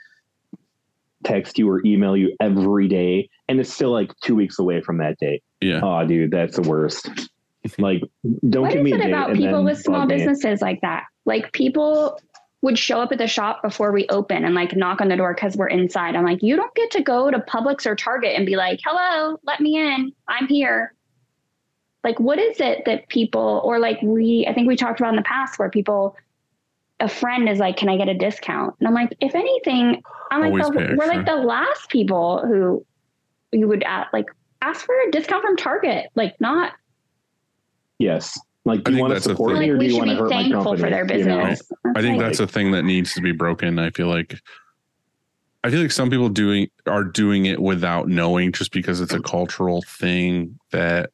text 1.23 1.57
you 1.57 1.69
or 1.69 1.81
email 1.85 2.15
you 2.15 2.35
every 2.39 2.87
day 2.87 3.29
and 3.47 3.59
it's 3.59 3.71
still 3.73 3.91
like 3.91 4.11
two 4.23 4.35
weeks 4.35 4.59
away 4.59 4.81
from 4.81 4.97
that 4.99 5.17
date. 5.19 5.43
Yeah. 5.61 5.79
Oh, 5.83 6.05
dude, 6.05 6.31
that's 6.31 6.55
the 6.57 6.67
worst. 6.67 7.09
Like, 7.79 8.03
don't 8.47 8.61
What 8.61 8.73
give 8.73 8.81
is 8.81 8.85
me 8.85 8.91
a 8.91 8.95
it 8.95 8.97
date. 8.99 9.07
about 9.07 9.29
and 9.31 9.39
people 9.39 9.55
then 9.55 9.65
with 9.65 9.79
small 9.79 10.01
bug 10.01 10.09
me. 10.09 10.17
businesses 10.17 10.61
like 10.61 10.81
that? 10.81 11.05
Like 11.25 11.51
people 11.51 12.19
would 12.61 12.77
show 12.77 12.99
up 13.01 13.11
at 13.11 13.17
the 13.17 13.25
shop 13.25 13.63
before 13.63 13.91
we 13.91 14.05
open 14.09 14.45
and 14.45 14.53
like 14.53 14.75
knock 14.75 15.01
on 15.01 15.07
the 15.07 15.15
door 15.15 15.33
because 15.33 15.57
we're 15.57 15.69
inside. 15.69 16.15
I'm 16.15 16.23
like, 16.23 16.43
you 16.43 16.55
don't 16.55 16.73
get 16.75 16.91
to 16.91 17.01
go 17.01 17.31
to 17.31 17.39
Publix 17.39 17.87
or 17.87 17.95
Target 17.95 18.35
and 18.37 18.45
be 18.45 18.55
like, 18.55 18.79
hello, 18.85 19.39
let 19.45 19.61
me 19.61 19.77
in. 19.77 20.11
I'm 20.27 20.45
here. 20.47 20.93
Like, 22.05 22.19
what 22.19 22.37
is 22.37 22.59
it 22.59 22.85
that 22.85 23.09
people, 23.09 23.61
or 23.65 23.79
like 23.79 23.99
we, 24.03 24.45
I 24.47 24.53
think 24.53 24.67
we 24.67 24.75
talked 24.75 24.99
about 24.99 25.09
in 25.09 25.15
the 25.15 25.23
past 25.23 25.57
where 25.57 25.71
people, 25.71 26.15
a 26.99 27.09
friend 27.09 27.49
is 27.49 27.57
like, 27.57 27.77
can 27.77 27.89
I 27.89 27.97
get 27.97 28.07
a 28.07 28.13
discount? 28.13 28.75
And 28.79 28.87
I'm 28.87 28.93
like, 28.93 29.17
if 29.19 29.33
anything, 29.33 30.03
I'm 30.29 30.41
like, 30.41 30.53
the, 30.71 30.95
we're 30.97 31.07
like 31.07 31.25
the 31.25 31.35
last 31.35 31.89
people 31.89 32.45
who 32.45 32.85
you 33.51 33.67
would 33.67 33.83
at, 33.83 34.07
like 34.13 34.27
ask 34.61 34.85
for 34.85 34.95
a 35.07 35.11
discount 35.11 35.43
from 35.43 35.57
Target. 35.57 36.09
Like, 36.13 36.39
not 36.39 36.73
Yes. 37.97 38.39
Like, 38.65 38.79
I 38.79 38.91
do 38.91 38.93
you 38.93 39.01
want 39.01 39.15
to 39.15 39.21
support 39.21 39.53
thing. 39.53 39.61
me 39.61 39.67
like 39.67 39.69
or 39.71 39.73
do 39.73 39.79
we 39.79 39.85
you 39.85 39.91
should 39.91 39.97
want 39.97 40.09
to 40.09 40.15
be 40.15 40.19
hurt 40.19 40.29
my 40.29 40.41
thankful 40.41 40.63
company? 40.63 40.83
for 40.83 40.89
their 40.89 41.17
You 41.17 41.25
know? 41.25 41.37
business. 41.37 41.71
I 41.95 42.01
think 42.01 42.17
like- 42.17 42.27
that's 42.27 42.39
a 42.39 42.47
thing 42.47 42.71
that 42.71 42.83
needs 42.83 43.15
to 43.15 43.21
be 43.21 43.31
broken. 43.31 43.79
I 43.79 43.89
feel 43.89 44.07
like 44.07 44.39
I 45.63 45.71
feel 45.71 45.81
like 45.81 45.91
some 45.91 46.11
people 46.11 46.29
doing 46.29 46.69
are 46.85 47.03
doing 47.03 47.47
it 47.47 47.59
without 47.59 48.07
knowing 48.07 48.51
just 48.51 48.71
because 48.71 49.01
it's 49.01 49.13
a 49.13 49.17
mm. 49.17 49.23
cultural 49.23 49.81
thing 49.81 50.59
that 50.69 51.09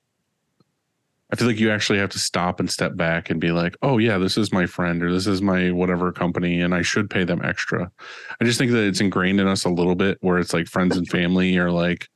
I 1.32 1.36
feel 1.38 1.47
like 1.47 1.59
you 1.59 1.71
actually 1.71 1.99
have 1.99 2.09
to 2.11 2.19
stop 2.19 2.59
and 2.59 2.69
step 2.69 2.95
back 2.97 3.29
and 3.29 3.39
be 3.39 3.51
like, 3.51 3.75
"Oh 3.82 3.97
yeah, 3.97 4.17
this 4.17 4.38
is 4.38 4.51
my 4.51 4.65
friend 4.65 5.01
or 5.01 5.11
this 5.13 5.27
is 5.27 5.41
my 5.41 5.71
whatever 5.71 6.11
company 6.11 6.59
and 6.61 6.75
I 6.75 6.82
should 6.82 7.09
pay 7.09 7.23
them 7.23 7.41
extra." 7.43 7.89
I 8.39 8.43
just 8.45 8.57
think 8.59 8.71
that 8.71 8.84
it's 8.86 8.99
ingrained 9.01 9.39
in 9.39 9.47
us 9.47 9.63
a 9.65 9.69
little 9.69 9.95
bit 9.95 10.17
where 10.21 10.39
it's 10.39 10.53
like 10.53 10.67
friends 10.67 10.97
and 10.97 11.07
family 11.07 11.57
are 11.57 11.71
like 11.71 12.09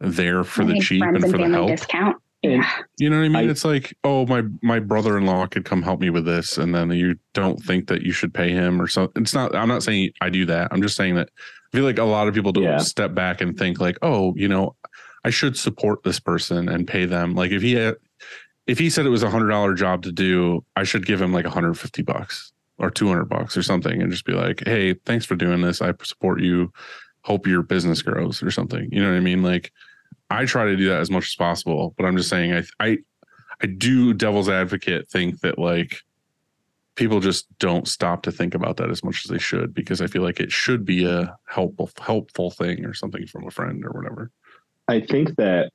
there 0.00 0.44
for 0.44 0.62
I 0.62 0.66
the 0.66 0.80
cheap 0.80 1.00
friends 1.00 1.22
and 1.22 1.32
for 1.32 1.38
the 1.38 1.44
family 1.44 1.56
help. 1.56 1.68
discount. 1.70 2.16
Yeah. 2.42 2.68
You 2.98 3.08
know 3.08 3.16
what 3.16 3.24
I 3.24 3.28
mean? 3.28 3.36
I- 3.48 3.50
it's 3.50 3.64
like, 3.64 3.96
oh, 4.04 4.26
my 4.26 4.42
my 4.62 4.78
brother 4.78 5.16
in 5.16 5.24
law 5.24 5.46
could 5.46 5.64
come 5.64 5.80
help 5.82 6.00
me 6.00 6.10
with 6.10 6.26
this, 6.26 6.58
and 6.58 6.74
then 6.74 6.90
you 6.90 7.16
don't 7.32 7.62
think 7.64 7.88
that 7.88 8.02
you 8.02 8.12
should 8.12 8.34
pay 8.34 8.50
him 8.50 8.80
or 8.82 8.86
something. 8.86 9.22
It's 9.22 9.32
not. 9.32 9.54
I'm 9.56 9.68
not 9.68 9.82
saying 9.82 10.10
I 10.20 10.28
do 10.28 10.44
that. 10.46 10.68
I'm 10.70 10.82
just 10.82 10.96
saying 10.96 11.14
that 11.14 11.30
I 11.72 11.76
feel 11.78 11.84
like 11.84 11.98
a 11.98 12.04
lot 12.04 12.28
of 12.28 12.34
people 12.34 12.52
don't 12.52 12.64
Yeah. 12.64 12.76
step 12.78 13.14
back 13.14 13.40
and 13.40 13.56
think 13.58 13.80
like, 13.80 13.96
oh, 14.02 14.34
you 14.36 14.48
know, 14.48 14.76
I 15.24 15.30
should 15.30 15.56
support 15.56 16.02
this 16.02 16.20
person 16.20 16.68
and 16.68 16.86
pay 16.86 17.06
them. 17.06 17.34
Like 17.34 17.50
if 17.50 17.62
he 17.62 17.72
had, 17.72 17.94
if 18.66 18.78
he 18.78 18.90
said 18.90 19.06
it 19.06 19.10
was 19.10 19.22
a 19.22 19.30
hundred 19.30 19.48
dollar 19.48 19.74
job 19.74 20.02
to 20.02 20.12
do, 20.12 20.64
I 20.76 20.84
should 20.84 21.06
give 21.06 21.20
him 21.20 21.32
like 21.32 21.44
150 21.44 22.02
bucks 22.02 22.52
or 22.78 22.90
200 22.90 23.26
bucks 23.26 23.56
or 23.56 23.62
something, 23.62 24.02
and 24.02 24.10
just 24.10 24.24
be 24.24 24.32
like, 24.32 24.62
hey, 24.66 24.94
thanks 25.06 25.24
for 25.24 25.36
doing 25.36 25.60
this. 25.60 25.80
I 25.80 25.92
support 26.02 26.40
you. 26.40 26.72
Hope 27.22 27.46
your 27.46 27.62
business 27.62 28.02
grows 28.02 28.42
or 28.42 28.50
something. 28.50 28.88
You 28.90 29.02
know 29.02 29.10
what 29.10 29.16
I 29.16 29.20
mean? 29.20 29.42
Like. 29.42 29.72
I 30.30 30.46
try 30.46 30.64
to 30.64 30.76
do 30.76 30.88
that 30.88 31.00
as 31.00 31.10
much 31.10 31.26
as 31.26 31.34
possible, 31.36 31.94
but 31.96 32.06
I'm 32.06 32.16
just 32.16 32.30
saying 32.30 32.54
I 32.54 32.62
I 32.80 32.98
I 33.62 33.66
do 33.66 34.12
devil's 34.12 34.48
advocate 34.48 35.08
think 35.08 35.40
that 35.40 35.58
like 35.58 36.00
people 36.96 37.20
just 37.20 37.46
don't 37.58 37.88
stop 37.88 38.22
to 38.22 38.32
think 38.32 38.54
about 38.54 38.76
that 38.78 38.90
as 38.90 39.04
much 39.04 39.24
as 39.24 39.30
they 39.30 39.38
should 39.38 39.74
because 39.74 40.00
I 40.00 40.06
feel 40.06 40.22
like 40.22 40.40
it 40.40 40.52
should 40.52 40.84
be 40.84 41.04
a 41.04 41.36
helpful 41.46 41.90
helpful 42.00 42.50
thing 42.50 42.84
or 42.84 42.94
something 42.94 43.26
from 43.26 43.46
a 43.46 43.50
friend 43.50 43.84
or 43.84 43.90
whatever. 43.90 44.30
I 44.88 45.00
think 45.00 45.36
that 45.36 45.70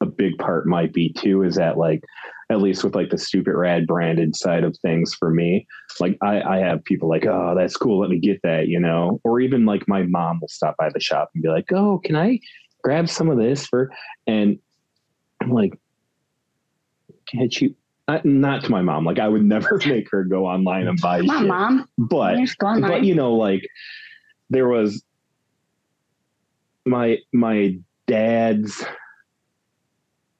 a 0.00 0.06
big 0.06 0.36
part 0.38 0.66
might 0.66 0.92
be 0.92 1.12
too 1.12 1.42
is 1.42 1.56
that 1.56 1.76
like 1.76 2.02
at 2.50 2.60
least 2.60 2.82
with 2.82 2.94
like 2.94 3.10
the 3.10 3.18
stupid 3.18 3.54
rad 3.54 3.86
branded 3.86 4.34
side 4.34 4.64
of 4.64 4.76
things 4.78 5.14
for 5.14 5.30
me 5.30 5.66
like 6.00 6.16
I, 6.22 6.40
I 6.40 6.58
have 6.58 6.84
people 6.84 7.08
like 7.08 7.26
oh 7.26 7.54
that's 7.56 7.76
cool 7.76 8.00
let 8.00 8.10
me 8.10 8.18
get 8.18 8.40
that 8.42 8.68
you 8.68 8.80
know 8.80 9.20
or 9.24 9.40
even 9.40 9.66
like 9.66 9.86
my 9.88 10.02
mom 10.02 10.40
will 10.40 10.48
stop 10.48 10.76
by 10.78 10.88
the 10.92 11.00
shop 11.00 11.30
and 11.34 11.42
be 11.42 11.48
like 11.48 11.70
oh 11.72 12.00
can 12.04 12.16
i 12.16 12.40
grab 12.82 13.08
some 13.08 13.28
of 13.28 13.38
this 13.38 13.66
for 13.66 13.90
and 14.26 14.58
i'm 15.42 15.50
like 15.50 15.78
can't 17.26 17.60
you 17.60 17.74
not, 18.08 18.24
not 18.24 18.64
to 18.64 18.70
my 18.70 18.82
mom 18.82 19.04
like 19.04 19.18
i 19.18 19.28
would 19.28 19.44
never 19.44 19.80
make 19.86 20.10
her 20.10 20.24
go 20.24 20.46
online 20.46 20.88
and 20.88 21.00
buy 21.00 21.20
my 21.20 21.38
shit. 21.38 21.48
mom. 21.48 21.88
but 21.98 22.38
but 22.58 23.04
you 23.04 23.14
know 23.14 23.34
like 23.34 23.66
there 24.48 24.66
was 24.66 25.02
my 26.86 27.18
my 27.32 27.78
dad's 28.06 28.84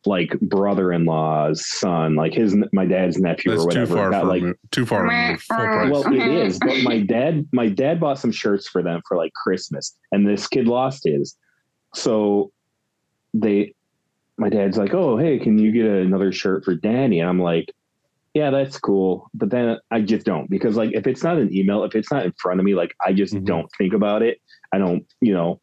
like 0.07 0.39
brother-in-law's 0.41 1.63
son 1.79 2.15
like 2.15 2.33
his 2.33 2.57
my 2.73 2.87
dad's 2.87 3.19
nephew 3.19 3.51
That's 3.53 3.65
or 3.65 3.71
too 3.71 3.81
whatever 3.81 3.95
far 3.97 4.11
got 4.11 4.21
from 4.21 4.29
like 4.29 4.57
too 4.71 4.87
far 4.87 5.03
removed, 5.07 5.43
full 5.43 5.57
price. 5.57 5.91
well 5.93 6.13
it 6.15 6.27
is 6.27 6.59
but 6.59 6.83
my 6.83 7.01
dad 7.01 7.47
my 7.53 7.69
dad 7.69 8.01
bought 8.01 8.19
some 8.19 8.33
shirts 8.33 8.67
for 8.67 8.83
them 8.83 9.03
for 9.07 9.17
like 9.17 9.33
christmas 9.35 9.97
and 10.13 10.27
this 10.27 10.47
kid 10.47 10.67
lost 10.67 11.03
his. 11.05 11.37
So 11.95 12.51
they 13.35 13.75
my 14.39 14.49
dad's 14.49 14.79
like 14.79 14.95
oh 14.95 15.17
hey 15.19 15.39
can 15.39 15.59
you 15.59 15.71
get 15.71 15.85
another 15.87 16.33
shirt 16.33 16.65
for 16.65 16.75
danny? 16.75 17.21
And 17.21 17.29
i'm 17.29 17.41
like 17.41 17.71
yeah 18.33 18.51
that's 18.51 18.79
cool. 18.79 19.29
But 19.35 19.51
then 19.51 19.77
i 19.91 20.01
just 20.01 20.25
don't 20.25 20.49
because 20.49 20.77
like 20.77 20.93
if 20.95 21.07
it's 21.07 21.23
not 21.23 21.37
an 21.37 21.55
email 21.55 21.85
if 21.85 21.95
it's 21.95 22.11
not 22.11 22.25
in 22.25 22.33
front 22.39 22.59
of 22.61 22.65
me 22.65 22.75
like 22.75 22.95
i 23.05 23.13
just 23.13 23.35
Mhm. 23.35 23.45
don't 23.45 23.71
think 23.77 23.93
about 23.93 24.23
it. 24.23 24.41
I 24.73 24.79
don't 24.79 25.05
you 25.21 25.35
know 25.35 25.61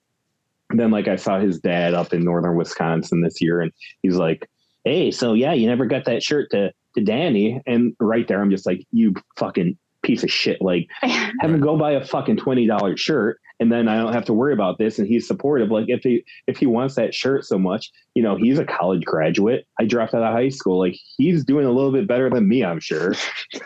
then 0.71 0.91
like 0.91 1.07
i 1.07 1.15
saw 1.15 1.39
his 1.39 1.59
dad 1.59 1.93
up 1.93 2.13
in 2.13 2.23
northern 2.23 2.55
wisconsin 2.55 3.21
this 3.21 3.41
year 3.41 3.61
and 3.61 3.71
he's 4.01 4.15
like 4.15 4.49
hey 4.83 5.11
so 5.11 5.33
yeah 5.33 5.53
you 5.53 5.67
never 5.67 5.85
got 5.85 6.05
that 6.05 6.23
shirt 6.23 6.49
to 6.51 6.71
to 6.95 7.03
danny 7.03 7.61
and 7.65 7.95
right 7.99 8.27
there 8.27 8.41
i'm 8.41 8.51
just 8.51 8.65
like 8.65 8.85
you 8.91 9.13
fucking 9.37 9.77
piece 10.03 10.23
of 10.23 10.31
shit 10.31 10.61
like 10.61 10.87
have 11.01 11.33
him 11.41 11.59
go 11.59 11.77
buy 11.77 11.91
a 11.91 12.05
fucking 12.05 12.37
$20 12.37 12.97
shirt 12.97 13.39
and 13.59 13.71
then 13.71 13.87
I 13.87 13.97
don't 13.97 14.13
have 14.13 14.25
to 14.25 14.33
worry 14.33 14.53
about 14.53 14.77
this. 14.77 14.99
And 14.99 15.07
he's 15.07 15.27
supportive. 15.27 15.69
Like 15.69 15.85
if 15.87 16.03
he 16.03 16.23
if 16.45 16.57
he 16.57 16.65
wants 16.65 16.95
that 16.95 17.13
shirt 17.13 17.45
so 17.45 17.57
much, 17.57 17.91
you 18.13 18.21
know, 18.21 18.35
he's 18.35 18.59
a 18.59 18.65
college 18.65 19.03
graduate. 19.03 19.65
I 19.79 19.85
dropped 19.85 20.13
out 20.13 20.23
of 20.23 20.33
high 20.33 20.49
school. 20.49 20.79
Like 20.79 20.95
he's 21.17 21.43
doing 21.43 21.65
a 21.65 21.71
little 21.71 21.91
bit 21.91 22.07
better 22.07 22.29
than 22.29 22.47
me, 22.47 22.63
I'm 22.63 22.79
sure. 22.79 23.15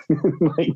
like 0.57 0.71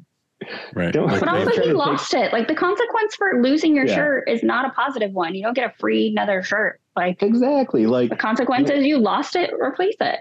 right. 0.73 0.93
Don't- 0.93 1.07
Like, 1.07 1.19
But 1.19 1.29
also, 1.29 1.43
try 1.45 1.53
he 1.53 1.59
to 1.61 1.65
take- 1.67 1.73
lost 1.75 2.13
it. 2.13 2.33
Like 2.33 2.47
the 2.47 2.55
consequence 2.55 3.15
for 3.15 3.41
losing 3.41 3.75
your 3.75 3.85
Yeah. 3.87 3.95
shirt 3.95 4.29
is 4.29 4.43
not 4.43 4.65
a 4.65 4.69
positive 4.71 5.11
one. 5.13 5.35
You 5.35 5.43
don't 5.43 5.53
get 5.53 5.69
a 5.71 5.73
free 5.77 6.07
another 6.09 6.43
shirt. 6.43 6.79
Like 6.95 7.21
exactly. 7.21 7.85
Like 7.87 8.09
the 8.09 8.15
consequence 8.15 8.69
is 8.69 8.85
you 8.85 8.97
lost 8.97 9.35
it. 9.35 9.51
Replace 9.53 9.95
it. 9.99 10.19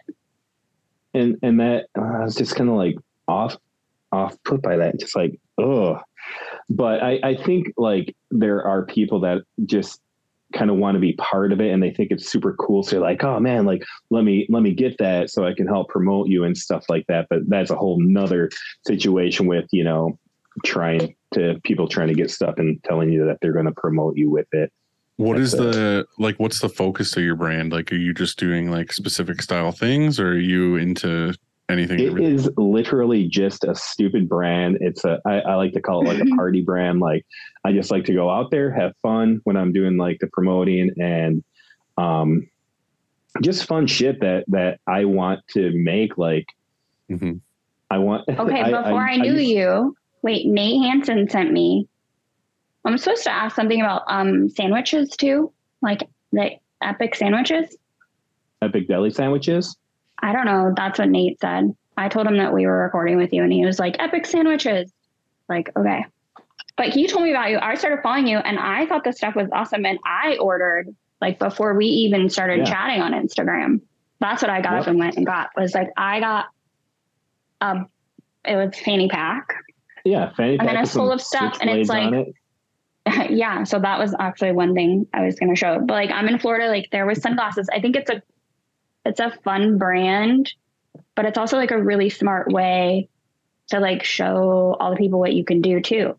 and 1.14 1.36
and 1.42 1.60
that 1.60 1.86
uh, 1.96 2.02
I 2.02 2.24
was 2.24 2.34
just 2.34 2.56
kind 2.56 2.68
of 2.68 2.76
like 2.76 2.96
off 3.28 3.56
off 4.12 4.36
put 4.44 4.60
by 4.62 4.76
that. 4.78 4.98
Just 4.98 5.14
like 5.14 5.38
oh, 5.58 6.00
but 6.68 7.02
I 7.02 7.20
I 7.22 7.34
think 7.36 7.72
like 7.76 8.14
there 8.30 8.62
are 8.66 8.84
people 8.86 9.20
that 9.20 9.42
just 9.66 10.00
kind 10.54 10.70
of 10.70 10.76
want 10.76 10.94
to 10.94 11.00
be 11.00 11.12
part 11.14 11.52
of 11.52 11.60
it 11.60 11.72
and 11.72 11.82
they 11.82 11.90
think 11.90 12.10
it's 12.10 12.30
super 12.30 12.54
cool 12.54 12.82
so 12.82 12.92
they're 12.92 13.00
like 13.00 13.22
oh 13.24 13.40
man 13.40 13.64
like 13.64 13.82
let 14.10 14.24
me 14.24 14.46
let 14.48 14.62
me 14.62 14.72
get 14.72 14.96
that 14.98 15.30
so 15.30 15.44
i 15.44 15.52
can 15.52 15.66
help 15.66 15.88
promote 15.88 16.28
you 16.28 16.44
and 16.44 16.56
stuff 16.56 16.84
like 16.88 17.04
that 17.08 17.26
but 17.28 17.40
that's 17.48 17.70
a 17.70 17.76
whole 17.76 17.98
nother 18.00 18.48
situation 18.86 19.46
with 19.46 19.66
you 19.72 19.84
know 19.84 20.18
trying 20.64 21.14
to 21.32 21.60
people 21.64 21.88
trying 21.88 22.08
to 22.08 22.14
get 22.14 22.30
stuff 22.30 22.54
and 22.58 22.82
telling 22.84 23.12
you 23.12 23.26
that 23.26 23.38
they're 23.40 23.52
going 23.52 23.64
to 23.64 23.72
promote 23.72 24.16
you 24.16 24.30
with 24.30 24.46
it 24.52 24.72
what 25.16 25.38
is 25.38 25.52
That's 25.52 25.76
the 25.76 26.06
like 26.18 26.36
what's 26.38 26.60
the 26.60 26.68
focus 26.68 27.16
of 27.16 27.22
your 27.22 27.36
brand? 27.36 27.72
Like 27.72 27.92
are 27.92 27.96
you 27.96 28.12
just 28.12 28.38
doing 28.38 28.70
like 28.70 28.92
specific 28.92 29.40
style 29.42 29.70
things 29.70 30.18
or 30.18 30.30
are 30.30 30.38
you 30.38 30.76
into 30.76 31.34
anything? 31.68 31.98
It 31.98 32.18
is 32.18 32.48
literally 32.56 33.26
just 33.26 33.64
a 33.64 33.74
stupid 33.74 34.28
brand. 34.28 34.78
It's 34.80 35.04
a 35.04 35.20
I, 35.24 35.40
I 35.40 35.54
like 35.54 35.72
to 35.72 35.80
call 35.80 36.02
it 36.02 36.14
like 36.14 36.20
a 36.20 36.30
party 36.36 36.62
brand. 36.62 37.00
Like 37.00 37.26
I 37.64 37.72
just 37.72 37.90
like 37.90 38.04
to 38.04 38.14
go 38.14 38.30
out 38.30 38.50
there, 38.50 38.72
have 38.72 38.92
fun 39.02 39.40
when 39.44 39.56
I'm 39.56 39.72
doing 39.72 39.96
like 39.96 40.18
the 40.20 40.26
promoting 40.28 40.90
and 41.00 41.42
um 41.96 42.48
just 43.42 43.66
fun 43.66 43.86
shit 43.86 44.20
that 44.20 44.44
that 44.48 44.80
I 44.86 45.04
want 45.04 45.40
to 45.50 45.70
make. 45.74 46.18
Like 46.18 46.46
mm-hmm. 47.10 47.34
I 47.90 47.98
want 47.98 48.24
Okay, 48.28 48.64
before 48.64 49.06
I, 49.06 49.16
knew 49.16 49.34
used- 49.34 49.50
you, 49.50 49.96
wait, 50.22 50.46
Nate 50.46 50.82
Hansen 50.82 51.28
sent 51.28 51.52
me. 51.52 51.88
I'm 52.84 52.98
supposed 52.98 53.24
to 53.24 53.32
ask 53.32 53.56
something 53.56 53.80
about 53.80 54.02
um 54.08 54.50
sandwiches 54.50 55.10
too, 55.10 55.52
like 55.80 56.08
the 56.32 56.52
epic 56.82 57.14
sandwiches. 57.14 57.76
Epic 58.60 58.88
Deli 58.88 59.10
sandwiches. 59.10 59.76
I 60.24 60.32
don't 60.32 60.46
know. 60.46 60.72
That's 60.74 60.98
what 60.98 61.08
Nate 61.10 61.38
said. 61.38 61.76
I 61.98 62.08
told 62.08 62.26
him 62.26 62.38
that 62.38 62.52
we 62.52 62.66
were 62.66 62.78
recording 62.82 63.16
with 63.18 63.32
you, 63.32 63.42
and 63.44 63.52
he 63.52 63.64
was 63.64 63.78
like, 63.78 63.96
"Epic 63.98 64.24
sandwiches." 64.26 64.90
Like, 65.48 65.70
okay. 65.76 66.06
But 66.76 66.88
he 66.88 67.06
told 67.06 67.24
me 67.24 67.30
about 67.30 67.50
you. 67.50 67.58
I 67.60 67.74
started 67.74 68.02
following 68.02 68.26
you, 68.26 68.38
and 68.38 68.58
I 68.58 68.86
thought 68.86 69.04
the 69.04 69.12
stuff 69.12 69.36
was 69.36 69.48
awesome. 69.52 69.84
And 69.84 69.98
I 70.04 70.36
ordered 70.38 70.88
like 71.20 71.38
before 71.38 71.74
we 71.74 71.86
even 71.86 72.28
started 72.30 72.60
Yeah. 72.60 72.64
chatting 72.64 73.00
on 73.02 73.12
Instagram. 73.12 73.80
That's 74.20 74.42
what 74.42 74.50
I 74.50 74.60
got 74.62 74.72
Yep. 74.72 74.80
up 74.80 74.86
and 74.88 74.98
went 74.98 75.16
and 75.16 75.26
got 75.26 75.50
was 75.56 75.74
like 75.74 75.90
I 75.96 76.20
got 76.20 76.46
um 77.60 77.86
it 78.44 78.56
was 78.56 78.76
fanny 78.80 79.08
pack. 79.08 79.54
Yeah, 80.04 80.32
fanny 80.36 80.56
pack. 80.56 80.66
And 80.66 80.76
then 80.76 80.82
it's 80.82 80.94
full 80.94 81.12
of 81.12 81.20
stuff, 81.20 81.58
and 81.60 81.70
it's 81.70 81.88
like- 81.90 82.12
it. 82.12 82.34
yeah, 83.30 83.64
so 83.64 83.78
that 83.78 83.98
was 83.98 84.14
actually 84.18 84.52
one 84.52 84.74
thing 84.74 85.06
I 85.12 85.24
was 85.24 85.38
gonna 85.38 85.54
show. 85.54 85.78
But 85.78 85.92
like 85.94 86.10
I'm 86.10 86.26
in 86.28 86.38
Florida, 86.38 86.68
like 86.68 86.88
there 86.90 87.04
was 87.06 87.20
sunglasses. 87.20 87.68
I 87.72 87.80
think 87.80 87.96
it's 87.96 88.10
a 88.10 88.22
it's 89.04 89.20
a 89.20 89.30
fun 89.44 89.78
brand, 89.78 90.52
but 91.14 91.24
it's 91.24 91.38
also 91.38 91.56
like 91.56 91.70
a 91.70 91.82
really 91.82 92.10
smart 92.10 92.50
way 92.52 93.08
to 93.68 93.80
like 93.80 94.04
show 94.04 94.76
all 94.80 94.90
the 94.90 94.96
people 94.96 95.18
what 95.18 95.32
you 95.34 95.44
can 95.44 95.60
do 95.62 95.80
too. 95.80 96.16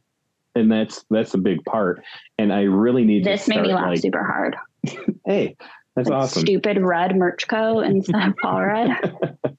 and 0.55 0.71
that's 0.71 1.05
that's 1.09 1.33
a 1.33 1.38
big 1.38 1.63
part. 1.65 2.03
And 2.38 2.51
I 2.53 2.61
really 2.61 3.03
need 3.05 3.23
This 3.23 3.47
made 3.47 3.61
me 3.61 3.73
laugh 3.73 3.88
like, 3.88 3.99
super 3.99 4.23
hard. 4.23 4.55
Hey, 5.25 5.55
that's 5.95 6.09
Like, 6.09 6.17
awesome. 6.17 6.41
Stupid 6.41 6.79
Rad 6.79 7.15
merch 7.15 7.47
co 7.47 7.79
instead 7.81 8.29
of 8.29 8.38
Paul 8.38 8.61
Red. 8.63 9.17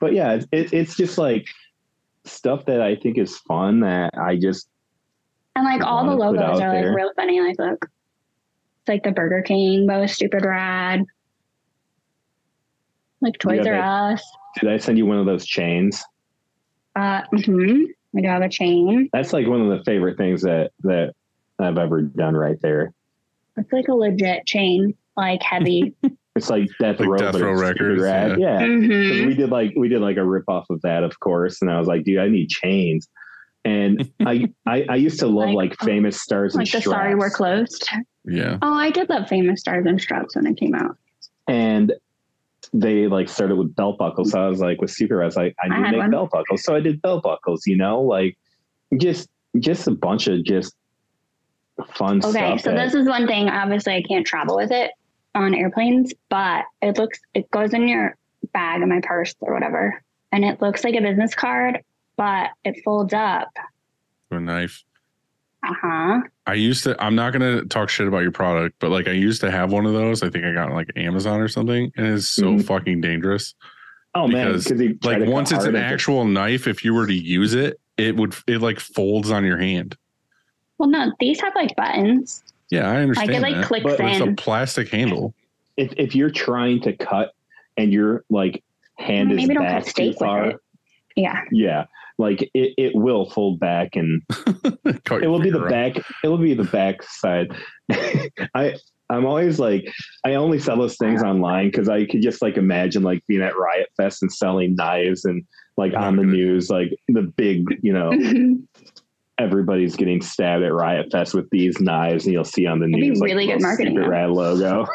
but 0.00 0.12
yeah, 0.12 0.40
it, 0.50 0.72
it's 0.72 0.96
just 0.96 1.18
like 1.18 1.46
stuff 2.24 2.64
that 2.66 2.80
I 2.80 2.96
think 2.96 3.18
is 3.18 3.38
fun 3.38 3.80
that 3.80 4.16
I 4.18 4.36
just 4.36 4.68
And 5.56 5.64
like 5.64 5.82
all 5.82 6.04
the 6.04 6.14
logos 6.14 6.60
are 6.60 6.74
like 6.74 6.94
real 6.96 7.12
funny. 7.16 7.40
Like 7.40 7.58
look. 7.58 7.86
It's 8.80 8.88
like 8.88 9.04
the 9.04 9.12
Burger 9.12 9.42
King, 9.42 9.86
most 9.86 10.14
stupid 10.16 10.44
rad. 10.44 11.04
Like 13.22 13.38
Toys 13.38 13.60
Yeah, 13.64 13.80
R 13.80 14.12
Us. 14.12 14.22
did 14.60 14.70
I 14.70 14.76
send 14.76 14.98
you 14.98 15.06
one 15.06 15.16
of 15.18 15.26
those 15.26 15.46
chains? 15.46 16.02
Uh, 16.96 17.22
mhm. 17.32 17.84
We 18.12 18.20
do 18.20 18.28
have 18.28 18.42
a 18.42 18.48
chain. 18.48 19.08
That's 19.14 19.32
like 19.32 19.46
one 19.46 19.62
of 19.62 19.68
the 19.78 19.82
favorite 19.84 20.18
things 20.18 20.42
that 20.42 20.72
that 20.80 21.14
I've 21.58 21.78
ever 21.78 22.02
done 22.02 22.36
right 22.36 22.58
there. 22.60 22.92
It's 23.56 23.72
like 23.72 23.88
a 23.88 23.94
legit 23.94 24.44
chain, 24.46 24.94
like 25.16 25.42
heavy. 25.42 25.94
It's 26.34 26.48
like 26.48 26.66
Death 26.80 26.98
Like 26.98 27.08
Row, 27.10 27.18
Death 27.18 27.32
but 27.32 27.42
Row 27.42 27.52
Records, 27.52 28.00
rad. 28.00 28.40
Yeah. 28.40 28.60
'Cause 28.60 28.66
Mhm. 28.66 29.26
we 29.26 29.34
did 29.34 29.50
like 29.50 29.74
we 29.76 29.88
did 29.88 30.00
like 30.00 30.16
a 30.16 30.24
rip 30.24 30.44
off 30.48 30.64
of 30.70 30.80
that, 30.80 31.02
of 31.04 31.20
course. 31.20 31.60
And 31.60 31.70
I 31.70 31.78
was 31.78 31.86
like, 31.86 32.04
dude, 32.04 32.18
I 32.20 32.28
need 32.28 32.48
chains. 32.48 33.06
And 33.66 34.10
I, 34.26 34.50
I 34.66 34.86
I 34.88 34.96
used 34.96 35.20
to 35.20 35.26
love 35.26 35.50
Like, 35.50 35.72
like, 35.72 35.80
famous 35.80 36.22
stars 36.22 36.54
Like 36.54 36.72
and 36.72 36.82
the 36.82 36.90
sorry 36.90 37.14
we're 37.14 37.28
closed. 37.28 37.86
Yeah. 38.24 38.56
Oh, 38.62 38.72
I 38.72 38.90
did 38.90 39.10
love 39.10 39.28
famous 39.28 39.60
stars 39.60 39.84
and 39.86 40.00
straps 40.00 40.34
when 40.34 40.46
it 40.46 40.56
came 40.56 40.74
out. 40.74 40.96
and 41.48 41.92
they 42.72 43.06
like 43.06 43.28
started 43.28 43.56
with 43.56 43.74
belt 43.76 43.98
buckles. 43.98 44.30
So 44.32 44.40
I 44.42 44.48
was 44.48 44.60
like, 44.60 44.80
with 44.80 44.90
Super, 44.90 45.22
I 45.22 45.26
was 45.26 45.36
like, 45.36 45.54
I 45.62 45.66
I 45.66 45.68
need 45.68 45.74
to 45.76 45.82
had 45.84 45.90
make 45.92 46.00
one. 46.00 46.10
belt 46.10 46.30
buckles. 46.30 46.64
So 46.64 46.74
I 46.74 46.80
did 46.80 47.02
belt 47.02 47.22
buckles, 47.22 47.66
you 47.66 47.76
know, 47.76 48.00
like 48.00 48.36
just 48.98 49.28
just 49.58 49.86
a 49.86 49.90
bunch 49.90 50.26
of 50.28 50.42
just 50.44 50.74
fun 51.94 52.18
Okay, 52.18 52.30
stuff. 52.30 52.60
so 52.62 52.70
that- 52.70 52.84
this 52.86 52.94
is 52.94 53.06
one 53.06 53.26
thing. 53.26 53.48
Obviously, 53.48 53.94
I 53.94 54.02
can't 54.02 54.26
travel 54.26 54.56
with 54.56 54.70
it 54.70 54.90
on 55.34 55.54
airplanes, 55.54 56.12
but 56.28 56.64
it 56.80 56.96
looks 56.98 57.18
it 57.34 57.50
goes 57.50 57.72
in 57.74 57.88
your 57.88 58.16
bag 58.52 58.82
in 58.82 58.88
my 58.88 59.00
purse 59.02 59.34
or 59.40 59.52
whatever, 59.54 60.02
and 60.32 60.44
it 60.44 60.60
looks 60.60 60.84
like 60.84 60.94
a 60.94 61.00
business 61.00 61.34
card, 61.34 61.80
but 62.16 62.50
it 62.64 62.82
folds 62.84 63.12
up. 63.14 63.48
A 64.30 64.40
knife. 64.40 64.82
Uh 65.64 65.74
huh. 65.80 66.20
I 66.46 66.54
used 66.54 66.82
to. 66.84 66.96
I'm 67.02 67.14
not 67.14 67.32
gonna 67.32 67.64
talk 67.66 67.88
shit 67.88 68.08
about 68.08 68.22
your 68.22 68.32
product, 68.32 68.76
but 68.80 68.90
like 68.90 69.06
I 69.06 69.12
used 69.12 69.40
to 69.42 69.50
have 69.50 69.70
one 69.72 69.86
of 69.86 69.92
those. 69.92 70.22
I 70.22 70.28
think 70.30 70.44
I 70.44 70.52
got 70.52 70.70
it, 70.70 70.74
like 70.74 70.90
Amazon 70.96 71.40
or 71.40 71.48
something, 71.48 71.92
and 71.96 72.06
it's 72.06 72.28
so 72.28 72.54
Mhm. 72.54 72.64
fucking 72.64 73.00
dangerous. 73.00 73.54
oh 74.14 74.28
man, 74.28 74.48
because, 74.48 74.66
because 74.70 75.04
Like 75.04 75.26
once 75.26 75.52
it's 75.52 75.64
an 75.64 75.74
into- 75.74 75.80
actual 75.86 76.26
knife, 76.26 76.66
if 76.66 76.84
you 76.84 76.92
were 76.92 77.06
to 77.06 77.14
use 77.14 77.54
it, 77.54 77.80
it 77.96 78.14
would 78.16 78.34
it 78.46 78.60
like 78.60 78.78
folds 78.80 79.30
on 79.30 79.42
your 79.44 79.56
hand. 79.56 79.96
Well, 80.78 80.90
no, 80.90 81.12
these 81.20 81.40
have 81.40 81.54
like 81.54 81.74
buttons. 81.76 82.42
Yeah, 82.70 82.88
I 82.90 82.92
Like 82.94 83.02
understand. 83.02 83.30
it 83.30 83.40
like 83.42 83.54
that, 83.54 83.64
clicks 83.64 83.84
but 83.84 83.98
but 83.98 84.06
it's 84.10 84.20
a 84.20 84.32
plastic 84.32 84.88
handle. 84.90 85.32
if 85.78 85.92
if 85.96 86.14
you're 86.14 86.28
trying 86.30 86.80
to 86.82 86.92
cut 86.94 87.32
and 87.78 87.90
your 87.92 88.24
like 88.28 88.62
hand 88.98 89.30
Well, 89.30 89.38
is 89.38 89.44
maybe 89.44 89.54
don't 89.54 89.64
back 89.64 89.84
cut 89.84 89.90
steak 89.90 90.12
too 90.12 90.18
far, 90.18 90.46
with 90.46 90.54
it. 90.56 90.60
Yeah. 91.16 91.44
yeah, 91.50 91.84
like 92.22 92.42
it, 92.54 92.74
it 92.76 92.92
will 92.94 93.28
fold 93.30 93.60
back 93.60 93.96
and 93.96 94.22
it 94.84 95.28
will 95.28 95.40
be 95.40 95.50
the 95.50 95.58
finger 95.58 95.68
back 95.68 95.96
it 96.24 96.28
will 96.28 96.38
be 96.38 96.54
the 96.54 96.64
back 96.64 97.02
side. 97.02 97.54
I 98.54 98.76
i'm 99.10 99.26
always 99.26 99.58
like 99.58 99.84
i 100.24 100.34
only 100.34 100.58
sell 100.58 100.78
those 100.78 100.96
things 100.96 101.22
online 101.24 101.66
because 101.66 101.88
i 101.88 102.06
could 102.06 102.22
just 102.22 102.40
like 102.40 102.56
imagine 102.56 103.02
like 103.02 103.22
being 103.26 103.42
at 103.42 103.58
riot 103.58 103.88
fest 103.96 104.22
and 104.22 104.32
selling 104.32 104.74
knives 104.74 105.24
and 105.24 105.44
like 105.76 105.92
on 105.94 106.16
the 106.16 106.24
news 106.24 106.70
like 106.70 106.96
the 107.08 107.22
big 107.22 107.66
you 107.82 107.92
know 107.92 108.10
everybody's 109.38 109.96
getting 109.96 110.22
stabbed 110.22 110.62
at 110.62 110.72
riot 110.72 111.10
fest 111.10 111.34
with 111.34 111.48
these 111.50 111.80
knives 111.80 112.24
and 112.24 112.32
you'll 112.32 112.44
see 112.44 112.66
on 112.66 112.78
the 112.78 112.86
That'd 112.86 113.00
news 113.00 113.20
like, 113.20 113.28
really 113.28 113.46
the 113.46 113.52
good 113.52 113.62
little 113.62 113.94
marketing, 113.94 114.08
rad 114.08 114.30
logo. 114.30 114.86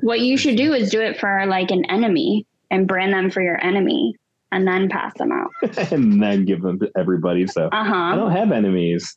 What 0.00 0.20
you 0.20 0.36
should 0.36 0.56
do 0.56 0.72
is 0.74 0.90
do 0.90 1.00
it 1.00 1.18
for 1.18 1.44
like 1.46 1.70
an 1.70 1.84
enemy 1.86 2.46
and 2.70 2.86
brand 2.86 3.12
them 3.12 3.30
for 3.30 3.42
your 3.42 3.62
enemy, 3.64 4.14
and 4.52 4.66
then 4.66 4.88
pass 4.88 5.12
them 5.18 5.30
out. 5.32 5.50
and 5.92 6.22
then 6.22 6.44
give 6.44 6.62
them 6.62 6.78
to 6.78 6.90
everybody 6.96 7.46
so 7.46 7.68
uh-huh. 7.72 7.94
i 7.94 8.14
don't 8.14 8.32
have 8.32 8.52
enemies 8.52 9.16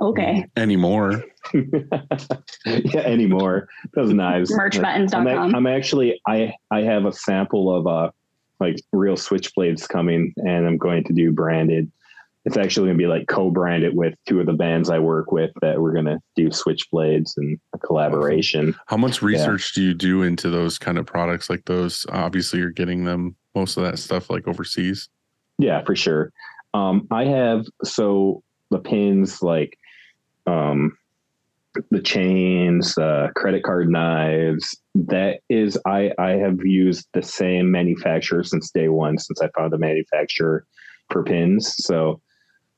Okay. 0.00 0.46
anymore. 0.56 1.22
yeah 1.54 3.00
anymore 3.00 3.68
those 3.94 4.12
knives 4.12 4.50
I'm, 4.50 4.58
Merchbuttons.com. 4.58 5.54
I'm 5.54 5.66
actually 5.66 6.20
I 6.26 6.54
I 6.70 6.82
have 6.82 7.04
a 7.04 7.12
sample 7.12 7.74
of 7.74 7.86
uh 7.86 8.10
like 8.58 8.76
real 8.92 9.16
switchblades 9.16 9.88
coming 9.88 10.32
and 10.38 10.66
I'm 10.66 10.78
going 10.78 11.04
to 11.04 11.12
do 11.12 11.32
branded. 11.32 11.90
It's 12.44 12.56
actually 12.56 12.88
gonna 12.88 12.98
be 12.98 13.06
like 13.06 13.26
co-branded 13.28 13.94
with 13.94 14.14
two 14.26 14.40
of 14.40 14.46
the 14.46 14.52
bands 14.54 14.88
I 14.88 14.98
work 14.98 15.30
with 15.30 15.50
that 15.60 15.80
we're 15.80 15.92
gonna 15.92 16.18
do 16.36 16.48
switchblades 16.48 17.32
and 17.36 17.58
a 17.74 17.78
collaboration. 17.78 18.74
How 18.86 18.96
much 18.96 19.20
research 19.20 19.72
do 19.74 19.82
you 19.82 19.94
do 19.94 20.22
into 20.22 20.48
those 20.48 20.78
kind 20.78 20.96
of 20.98 21.06
products 21.06 21.50
like 21.50 21.64
those? 21.66 22.06
Obviously, 22.08 22.60
you're 22.60 22.70
getting 22.70 23.04
them 23.04 23.36
most 23.54 23.76
of 23.76 23.84
that 23.84 23.98
stuff 23.98 24.30
like 24.30 24.48
overseas. 24.48 25.08
Yeah, 25.58 25.82
for 25.84 25.96
sure. 25.96 26.32
Um 26.74 27.06
I 27.10 27.24
have 27.24 27.66
so 27.84 28.42
the 28.70 28.78
pins 28.78 29.42
like 29.42 29.78
um 30.46 30.96
the 31.90 32.00
chains, 32.00 32.96
uh, 32.98 33.28
credit 33.34 33.62
card 33.62 33.88
knives. 33.88 34.76
That 34.94 35.40
is, 35.48 35.78
I 35.86 36.12
I 36.18 36.32
have 36.32 36.58
used 36.64 37.06
the 37.12 37.22
same 37.22 37.70
manufacturer 37.70 38.44
since 38.44 38.70
day 38.70 38.88
one, 38.88 39.18
since 39.18 39.40
I 39.40 39.48
found 39.56 39.72
the 39.72 39.78
manufacturer 39.78 40.66
for 41.10 41.22
pins. 41.22 41.74
So, 41.78 42.20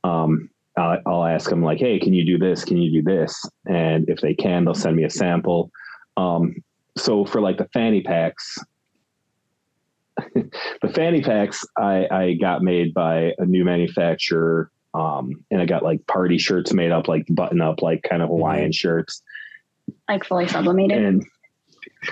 um, 0.05 0.49
I'll, 0.77 0.99
I'll 1.07 1.25
ask 1.25 1.51
them 1.51 1.63
like, 1.63 1.79
"Hey, 1.79 1.99
can 1.99 2.15
you 2.15 2.25
do 2.25 2.39
this? 2.39 2.65
Can 2.65 2.79
you 2.79 3.03
do 3.03 3.03
this?" 3.03 3.35
And 3.67 4.09
if 4.09 4.21
they 4.21 4.35
can, 4.35 4.65
they'll 4.65 4.75
send 4.75 4.97
me 4.97 5.05
a 5.05 5.11
sample. 5.11 5.71
Um, 6.17 6.55
so 6.97 7.25
for 7.25 7.41
like 7.41 7.59
the 7.59 7.69
fanny 7.73 8.03
packs, 8.03 8.57
the 10.87 10.93
fanny 10.93 11.23
packs 11.23 11.65
I, 11.79 12.07
I 12.11 12.35
got 12.35 12.63
made 12.63 12.93
by 12.93 13.33
a 13.39 13.47
new 13.47 13.65
manufacturer 13.65 14.71
um, 14.95 15.45
and 15.51 15.61
I 15.61 15.67
got 15.67 15.83
like 15.83 16.07
party 16.07 16.39
shirts 16.39 16.73
made 16.73 16.93
up, 16.93 17.09
like 17.09 17.27
button 17.29 17.61
up, 17.61 17.83
like 17.83 18.03
kind 18.09 18.23
of 18.23 18.29
Hawaiian 18.29 18.71
shirts. 18.71 19.23
like 20.09 20.25
fully 20.25 20.47
sublimated. 20.47 21.05
And 21.05 21.27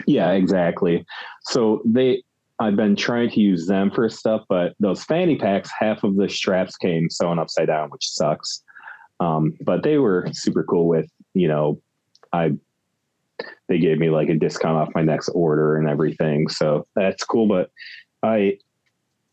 yeah, 0.06 0.32
exactly. 0.32 1.04
So 1.42 1.82
they, 1.84 2.22
I've 2.58 2.76
been 2.76 2.96
trying 2.96 3.30
to 3.30 3.40
use 3.40 3.66
them 3.66 3.90
for 3.90 4.08
stuff, 4.08 4.42
but 4.48 4.74
those 4.80 5.04
fanny 5.04 5.36
packs, 5.36 5.70
half 5.78 6.02
of 6.02 6.16
the 6.16 6.28
straps 6.28 6.76
came 6.76 7.08
sewn 7.08 7.38
upside 7.38 7.68
down, 7.68 7.90
which 7.90 8.08
sucks. 8.08 8.62
Um, 9.20 9.56
but 9.64 9.82
they 9.84 9.98
were 9.98 10.26
super 10.32 10.64
cool 10.64 10.88
with, 10.88 11.08
you 11.34 11.46
know, 11.46 11.80
I, 12.32 12.52
they 13.68 13.78
gave 13.78 13.98
me 13.98 14.10
like 14.10 14.28
a 14.28 14.34
discount 14.34 14.76
off 14.76 14.94
my 14.94 15.02
next 15.02 15.28
order 15.30 15.76
and 15.76 15.88
everything. 15.88 16.48
So 16.48 16.86
that's 16.96 17.22
cool. 17.24 17.46
But 17.46 17.70
I, 18.22 18.58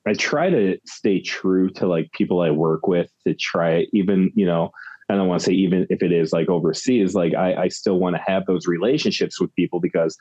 I 0.05 0.13
try 0.13 0.49
to 0.49 0.77
stay 0.85 1.21
true 1.21 1.69
to 1.71 1.87
like 1.87 2.11
people 2.11 2.41
I 2.41 2.51
work 2.51 2.87
with 2.87 3.11
to 3.27 3.33
try 3.33 3.85
even, 3.93 4.31
you 4.35 4.45
know, 4.45 4.71
I 5.09 5.15
don't 5.15 5.27
want 5.27 5.41
to 5.41 5.45
say 5.45 5.53
even 5.53 5.87
if 5.89 6.03
it 6.03 6.11
is 6.11 6.31
like 6.31 6.49
overseas, 6.49 7.15
like 7.15 7.33
I, 7.33 7.55
I 7.55 7.67
still 7.69 7.99
want 7.99 8.15
to 8.15 8.21
have 8.25 8.45
those 8.45 8.67
relationships 8.67 9.41
with 9.41 9.53
people 9.55 9.79
because 9.79 10.15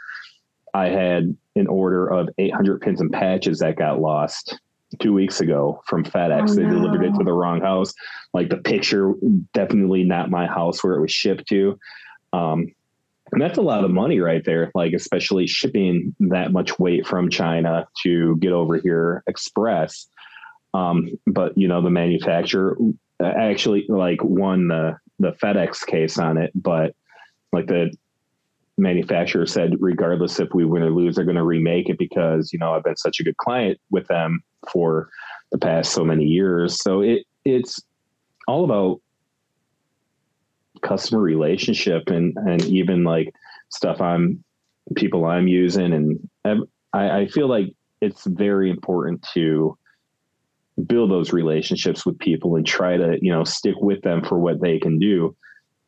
I 0.74 0.88
had 0.88 1.36
an 1.56 1.66
order 1.66 2.08
of 2.08 2.28
800 2.38 2.80
pins 2.80 3.00
and 3.00 3.12
patches 3.12 3.58
that 3.58 3.76
got 3.76 4.00
lost 4.00 4.58
two 5.00 5.12
weeks 5.12 5.40
ago 5.40 5.82
from 5.86 6.04
FedEx. 6.04 6.50
Oh, 6.50 6.54
they 6.54 6.62
delivered 6.62 7.04
it 7.04 7.14
to 7.18 7.24
the 7.24 7.32
wrong 7.32 7.60
house. 7.60 7.92
Like 8.32 8.48
the 8.48 8.56
picture, 8.56 9.12
definitely 9.52 10.04
not 10.04 10.30
my 10.30 10.46
house 10.46 10.82
where 10.82 10.94
it 10.94 11.00
was 11.00 11.12
shipped 11.12 11.46
to. 11.48 11.78
Um, 12.32 12.68
and 13.32 13.40
that's 13.40 13.58
a 13.58 13.62
lot 13.62 13.84
of 13.84 13.90
money 13.90 14.20
right 14.20 14.44
there, 14.44 14.70
like 14.74 14.92
especially 14.92 15.46
shipping 15.46 16.14
that 16.20 16.52
much 16.52 16.78
weight 16.78 17.06
from 17.06 17.30
China 17.30 17.86
to 18.02 18.36
get 18.36 18.52
over 18.52 18.78
here 18.78 19.22
express. 19.26 20.06
Um, 20.74 21.10
but 21.26 21.56
you 21.56 21.68
know, 21.68 21.82
the 21.82 21.90
manufacturer 21.90 22.76
uh, 23.22 23.26
actually 23.26 23.86
like 23.88 24.22
won 24.22 24.68
the 24.68 24.96
the 25.18 25.32
FedEx 25.32 25.84
case 25.84 26.18
on 26.18 26.38
it, 26.38 26.52
but 26.54 26.94
like 27.52 27.66
the 27.66 27.92
manufacturer 28.76 29.46
said, 29.46 29.74
regardless 29.80 30.38
if 30.38 30.54
we 30.54 30.64
win 30.64 30.82
or 30.82 30.90
lose, 30.90 31.16
they're 31.16 31.24
going 31.24 31.36
to 31.36 31.44
remake 31.44 31.88
it 31.88 31.98
because 31.98 32.52
you 32.52 32.58
know 32.58 32.74
I've 32.74 32.84
been 32.84 32.96
such 32.96 33.20
a 33.20 33.24
good 33.24 33.36
client 33.36 33.78
with 33.90 34.06
them 34.06 34.42
for 34.70 35.08
the 35.50 35.58
past 35.58 35.92
so 35.92 36.04
many 36.04 36.24
years. 36.24 36.80
So 36.82 37.00
it 37.00 37.24
it's 37.44 37.80
all 38.46 38.64
about 38.64 39.00
customer 40.82 41.20
relationship 41.20 42.08
and 42.08 42.36
and 42.36 42.62
even 42.64 43.04
like 43.04 43.32
stuff 43.70 44.00
I'm 44.00 44.42
people 44.96 45.24
I'm 45.24 45.48
using 45.48 45.92
and 45.92 46.28
I, 46.92 47.20
I 47.20 47.26
feel 47.28 47.48
like 47.48 47.74
it's 48.00 48.24
very 48.26 48.70
important 48.70 49.26
to 49.34 49.76
build 50.86 51.10
those 51.10 51.32
relationships 51.32 52.06
with 52.06 52.18
people 52.18 52.56
and 52.56 52.66
try 52.66 52.96
to 52.96 53.18
you 53.20 53.32
know 53.32 53.44
stick 53.44 53.74
with 53.80 54.00
them 54.02 54.24
for 54.24 54.38
what 54.38 54.60
they 54.60 54.78
can 54.78 54.98
do. 54.98 55.36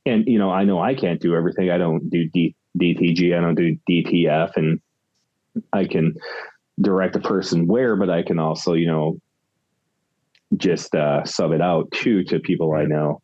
And 0.06 0.26
you 0.26 0.38
know 0.38 0.50
I 0.50 0.64
know 0.64 0.80
I 0.80 0.94
can't 0.94 1.20
do 1.20 1.34
everything. 1.34 1.70
I 1.70 1.78
don't 1.78 2.10
do 2.10 2.28
D, 2.28 2.54
DTG 2.78 3.36
I 3.36 3.40
don't 3.40 3.54
do 3.54 3.76
DTF 3.88 4.56
and 4.56 4.80
I 5.72 5.84
can 5.84 6.14
direct 6.80 7.16
a 7.16 7.20
person 7.20 7.66
where 7.66 7.96
but 7.96 8.10
I 8.10 8.22
can 8.22 8.38
also 8.38 8.74
you 8.74 8.86
know 8.86 9.20
just 10.56 10.94
uh, 10.94 11.24
sub 11.24 11.52
it 11.52 11.60
out 11.60 11.90
too 11.92 12.24
to 12.24 12.40
people 12.40 12.74
I 12.74 12.84
know 12.84 13.22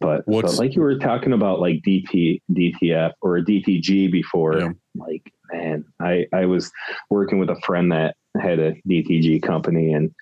but, 0.00 0.24
but 0.26 0.58
like 0.58 0.74
you 0.74 0.82
were 0.82 0.98
talking 0.98 1.32
about 1.32 1.60
like 1.60 1.80
DT 1.86 2.42
DTF 2.52 3.12
or 3.20 3.38
DTG 3.38 4.10
before 4.10 4.58
Yeah. 4.58 4.70
like 4.94 5.32
man 5.52 5.84
I 6.00 6.26
I 6.32 6.46
was 6.46 6.70
working 7.08 7.38
with 7.38 7.50
a 7.50 7.60
friend 7.64 7.92
that 7.92 8.16
had 8.40 8.58
a 8.58 8.74
DTG 8.88 9.42
company 9.42 9.92
and 9.92 10.12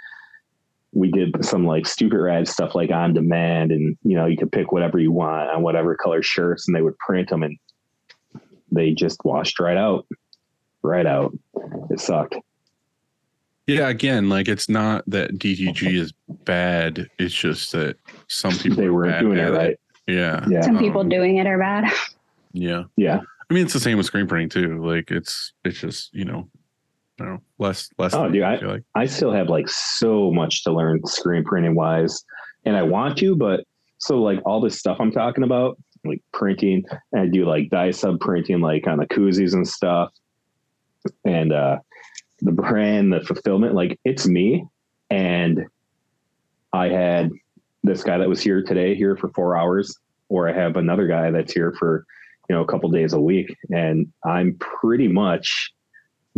we 0.92 1.10
did 1.10 1.44
some 1.44 1.64
like 1.64 1.86
stupid 1.86 2.18
rad 2.18 2.48
stuff 2.48 2.74
like 2.74 2.90
on 2.90 3.14
demand 3.14 3.70
and 3.70 3.96
you 4.02 4.16
know 4.16 4.26
you 4.26 4.36
could 4.36 4.52
pick 4.52 4.72
whatever 4.72 4.98
you 4.98 5.12
want 5.12 5.48
on 5.50 5.62
whatever 5.62 5.94
color 5.96 6.22
shirts 6.22 6.66
and 6.66 6.76
they 6.76 6.82
would 6.82 6.98
print 6.98 7.28
them 7.30 7.42
and 7.42 7.56
they 8.72 8.92
just 8.92 9.24
washed 9.24 9.58
right 9.58 9.76
out. 9.76 10.06
Right 10.82 11.06
out. 11.06 11.32
It 11.90 12.00
sucked 12.00 12.36
Yeah, 13.78 13.88
again, 13.88 14.28
like 14.28 14.48
it's 14.48 14.68
not 14.68 15.04
that 15.06 15.32
DTG 15.38 15.94
is 16.00 16.12
bad. 16.44 17.08
It's 17.18 17.34
just 17.34 17.72
that 17.72 17.96
some 18.28 18.52
people 18.52 18.76
they 18.78 18.86
are 18.86 18.92
weren't 18.92 19.20
doing 19.20 19.38
it 19.38 19.42
at 19.42 19.52
right 19.52 19.76
Yeah. 20.06 20.44
Yeah. 20.48 20.62
Some 20.62 20.78
people 20.78 21.02
Um, 21.02 21.08
doing 21.08 21.36
it 21.36 21.46
are 21.46 21.58
bad. 21.58 21.92
Yeah. 22.52 22.84
Yeah. 22.96 23.20
I 23.48 23.54
mean, 23.54 23.64
it's 23.64 23.72
the 23.74 23.78
same 23.80 23.96
with 23.96 24.06
screen 24.06 24.26
printing 24.26 24.48
too. 24.48 24.84
Like 24.84 25.12
it's 25.12 25.52
it's 25.64 25.78
just 25.78 26.12
you 26.12 26.24
know, 26.24 26.48
I 27.20 27.24
don't 27.24 27.34
know, 27.34 27.40
less 27.58 27.88
less. 27.96 28.12
Oh, 28.12 28.28
dude, 28.28 28.42
I 28.42 28.58
feel 28.58 28.70
like 28.70 28.82
I 28.96 29.06
still 29.06 29.30
have 29.32 29.48
like 29.48 29.68
so 29.68 30.32
much 30.32 30.64
to 30.64 30.72
learn 30.72 31.04
screen 31.06 31.44
printing 31.44 31.76
wise, 31.76 32.24
and 32.64 32.76
I 32.76 32.82
want 32.82 33.18
to, 33.18 33.36
but 33.36 33.64
so 33.98 34.20
like 34.20 34.40
all 34.44 34.60
this 34.60 34.78
stuff 34.80 34.96
I'm 34.98 35.12
talking 35.12 35.44
about, 35.44 35.78
like 36.04 36.22
printing, 36.32 36.84
and 37.12 37.22
I 37.22 37.26
do 37.26 37.44
like 37.44 37.70
dye 37.70 37.92
sub 37.92 38.18
printing, 38.18 38.60
like 38.60 38.88
on 38.88 38.98
the 38.98 39.06
koozies 39.06 39.54
and 39.54 39.66
stuff, 39.66 40.10
and 41.24 41.52
uh 41.52 41.78
the 42.40 42.52
brand, 42.52 43.12
the 43.12 43.20
fulfillment, 43.20 43.74
like 43.74 43.98
it's 44.04 44.26
me, 44.26 44.64
and 45.10 45.66
I 46.72 46.88
had 46.88 47.30
this 47.82 48.02
guy 48.02 48.18
that 48.18 48.28
was 48.28 48.40
here 48.40 48.62
today 48.62 48.94
here 48.94 49.16
for 49.16 49.28
four 49.30 49.56
hours, 49.56 49.96
or 50.28 50.48
I 50.48 50.52
have 50.52 50.76
another 50.76 51.06
guy 51.06 51.30
that's 51.30 51.52
here 51.52 51.72
for 51.78 52.04
you 52.48 52.54
know 52.54 52.62
a 52.62 52.66
couple 52.66 52.90
days 52.90 53.12
a 53.12 53.20
week, 53.20 53.56
and 53.70 54.12
I'm 54.24 54.54
pretty 54.58 55.08
much 55.08 55.72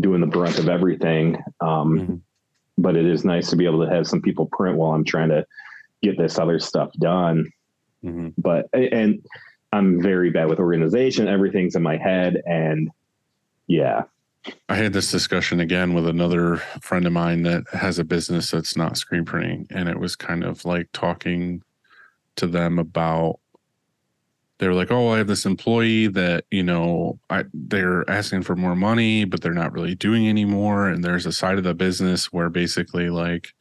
doing 0.00 0.20
the 0.20 0.26
brunt 0.26 0.58
of 0.58 0.68
everything. 0.68 1.36
Um, 1.60 1.98
Mhm. 1.98 2.20
But 2.78 2.96
it 2.96 3.04
is 3.04 3.22
nice 3.24 3.50
to 3.50 3.56
be 3.56 3.66
able 3.66 3.84
to 3.84 3.92
have 3.92 4.06
some 4.06 4.22
people 4.22 4.46
print 4.46 4.78
while 4.78 4.92
I'm 4.92 5.04
trying 5.04 5.28
to 5.28 5.44
get 6.02 6.16
this 6.16 6.38
other 6.38 6.58
stuff 6.58 6.90
done. 6.94 7.50
Mhm. 8.02 8.32
But 8.38 8.68
and 8.72 9.22
I'm 9.72 10.00
very 10.02 10.30
bad 10.30 10.48
with 10.48 10.58
organization. 10.58 11.28
Everything's 11.28 11.76
in 11.76 11.82
my 11.82 11.98
head, 11.98 12.42
and 12.46 12.90
yeah, 13.66 14.04
I 14.68 14.74
had 14.76 14.92
this 14.92 15.10
discussion 15.10 15.60
again 15.60 15.94
with 15.94 16.06
another 16.06 16.56
friend 16.80 17.06
of 17.06 17.12
mine 17.12 17.42
that 17.44 17.64
has 17.72 17.98
a 17.98 18.04
business 18.04 18.50
that's 18.50 18.76
not 18.76 18.96
screen 18.96 19.24
printing, 19.24 19.66
and 19.70 19.88
it 19.88 19.98
was 20.00 20.16
kind 20.16 20.42
of 20.44 20.64
like 20.64 20.88
talking 20.92 21.62
to 22.36 22.46
them 22.46 22.78
about. 22.78 23.40
They 24.58 24.68
were 24.68 24.74
like, 24.74 24.90
"Oh, 24.92 25.08
I 25.08 25.18
have 25.18 25.26
this 25.26 25.46
employee 25.46 26.06
that 26.08 26.44
you 26.50 26.62
know, 26.62 27.18
I 27.30 27.44
they're 27.52 28.08
asking 28.10 28.42
for 28.42 28.56
more 28.56 28.76
money, 28.76 29.24
but 29.24 29.40
they're 29.42 29.52
not 29.54 29.72
really 29.72 29.94
doing 29.94 30.28
anymore." 30.28 30.88
And 30.88 31.02
there's 31.04 31.26
a 31.26 31.32
side 31.32 31.58
of 31.58 31.64
the 31.64 31.74
business 31.74 32.32
where 32.32 32.48
basically, 32.50 33.10
like, 33.10 33.52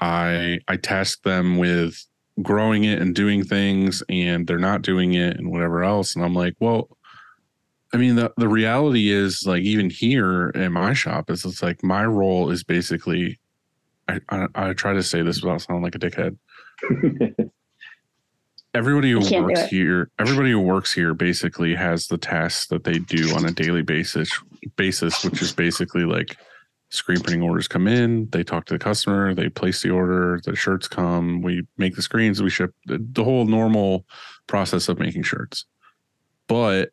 I 0.00 0.60
I 0.68 0.76
task 0.76 1.22
them 1.24 1.58
with 1.58 2.06
growing 2.42 2.84
it 2.84 3.00
and 3.00 3.14
doing 3.14 3.44
things, 3.44 4.02
and 4.08 4.46
they're 4.46 4.58
not 4.58 4.82
doing 4.82 5.14
it, 5.14 5.36
and 5.38 5.50
whatever 5.52 5.84
else. 5.84 6.16
And 6.16 6.24
I'm 6.24 6.34
like, 6.34 6.54
well, 6.60 6.97
I 7.92 7.96
mean, 7.96 8.16
the, 8.16 8.32
the 8.36 8.48
reality 8.48 9.10
is 9.10 9.46
like 9.46 9.62
even 9.62 9.88
here 9.88 10.50
in 10.50 10.72
my 10.72 10.92
shop 10.92 11.30
is 11.30 11.44
it's 11.44 11.62
like 11.62 11.82
my 11.82 12.04
role 12.04 12.50
is 12.50 12.62
basically 12.62 13.38
I, 14.08 14.20
I, 14.30 14.46
I 14.54 14.72
try 14.72 14.92
to 14.94 15.02
say 15.02 15.22
this 15.22 15.42
without 15.42 15.62
sounding 15.62 15.82
like 15.82 15.94
a 15.94 15.98
dickhead. 15.98 16.36
Everybody 18.74 19.12
who 19.12 19.20
You 19.20 19.28
can't 19.28 19.48
do 19.48 19.54
works 19.54 19.70
here, 19.70 20.10
everybody 20.18 20.50
who 20.50 20.60
works 20.60 20.92
here 20.92 21.14
basically 21.14 21.74
has 21.74 22.06
the 22.06 22.18
tasks 22.18 22.66
that 22.66 22.84
they 22.84 22.98
do 22.98 23.34
on 23.34 23.46
a 23.46 23.50
daily 23.50 23.80
basis 23.80 24.30
basis, 24.76 25.24
which 25.24 25.40
is 25.40 25.52
basically 25.52 26.04
like 26.04 26.36
screen 26.90 27.20
printing 27.20 27.42
orders 27.42 27.66
come 27.66 27.88
in, 27.88 28.28
they 28.30 28.44
talk 28.44 28.66
to 28.66 28.74
the 28.74 28.78
customer, 28.78 29.34
they 29.34 29.48
place 29.48 29.82
the 29.82 29.90
order, 29.90 30.40
the 30.44 30.54
shirts 30.54 30.86
come, 30.86 31.40
we 31.40 31.66
make 31.78 31.96
the 31.96 32.02
screens, 32.02 32.42
we 32.42 32.50
ship 32.50 32.74
the, 32.84 32.98
the 33.12 33.24
whole 33.24 33.46
normal 33.46 34.04
process 34.46 34.88
of 34.88 34.98
making 34.98 35.22
shirts. 35.22 35.64
But 36.46 36.90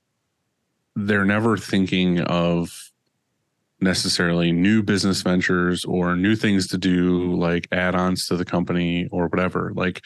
they're 0.96 1.26
never 1.26 1.58
thinking 1.58 2.22
of 2.22 2.91
necessarily 3.82 4.52
new 4.52 4.82
business 4.82 5.22
ventures 5.22 5.84
or 5.86 6.16
new 6.16 6.36
things 6.36 6.68
to 6.68 6.78
do 6.78 7.36
like 7.36 7.68
add-ons 7.72 8.28
to 8.28 8.38
the 8.38 8.46
company 8.46 9.08
or 9.12 9.28
whatever. 9.28 9.72
Like 9.76 10.02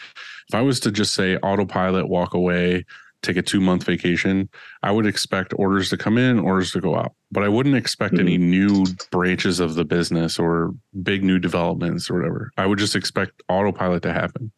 if 0.49 0.55
i 0.55 0.61
was 0.61 0.79
to 0.81 0.91
just 0.91 1.13
say 1.13 1.37
autopilot 1.37 2.09
walk 2.09 2.33
away 2.33 2.85
take 3.21 3.37
a 3.37 3.41
two 3.41 3.59
month 3.59 3.83
vacation 3.83 4.47
i 4.81 4.91
would 4.91 5.05
expect 5.05 5.53
orders 5.57 5.89
to 5.89 5.97
come 5.97 6.17
in 6.17 6.39
orders 6.39 6.71
to 6.71 6.81
go 6.81 6.95
out. 6.95 7.13
But 7.31 7.43
i 7.43 7.47
wouldn't 7.47 7.75
expect 7.75 8.17
any 8.17 8.37
hmm. 8.37 8.49
new 8.49 8.85
branches 9.11 9.59
of 9.59 9.75
the 9.75 9.85
business 9.85 10.39
or 10.39 10.73
big 11.03 11.23
new 11.23 11.39
developments 11.39 12.09
or 12.09 12.15
whatever. 12.15 12.51
I 12.57 12.65
would 12.65 12.79
just 12.79 12.95
expect 12.95 13.43
autopilot 13.49 14.03
to 14.03 14.13
happen. 14.13 14.51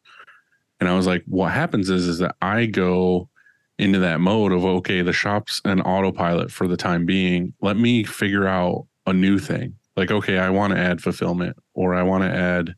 And 0.80 0.88
i 0.88 0.96
was 0.96 1.06
like 1.06 1.24
what 1.28 1.52
happens 1.52 1.90
is 1.90 2.08
is 2.08 2.20
that 2.20 2.36
i 2.42 2.66
go 2.66 3.30
into 3.78 4.00
that 4.00 4.20
mode 4.20 4.52
of 4.52 4.64
okay 4.64 5.02
the 5.02 5.14
shop's 5.14 5.62
an 5.66 5.82
autopilot 5.82 6.52
for 6.52 6.68
the 6.68 6.78
time 6.78 7.06
being. 7.06 7.54
Let 7.62 7.78
me 7.78 8.04
figure 8.04 8.48
out 8.48 8.86
a 9.06 9.14
new 9.14 9.40
thing. 9.40 9.76
Like 9.96 10.12
okay 10.12 10.38
i 10.38 10.50
want 10.50 10.74
to 10.74 10.80
add 10.80 11.02
fulfillment 11.02 11.58
or 11.74 11.94
i 11.94 12.04
want 12.04 12.24
to 12.24 12.30
add 12.30 12.74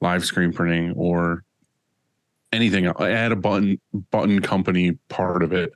live 0.00 0.24
screen 0.24 0.52
printing 0.52 0.92
or 0.92 1.44
anything 2.52 2.86
else. 2.86 3.00
add 3.00 3.32
a 3.32 3.36
button 3.36 3.80
button 4.10 4.40
company 4.40 4.92
part 5.08 5.42
of 5.42 5.52
it. 5.52 5.72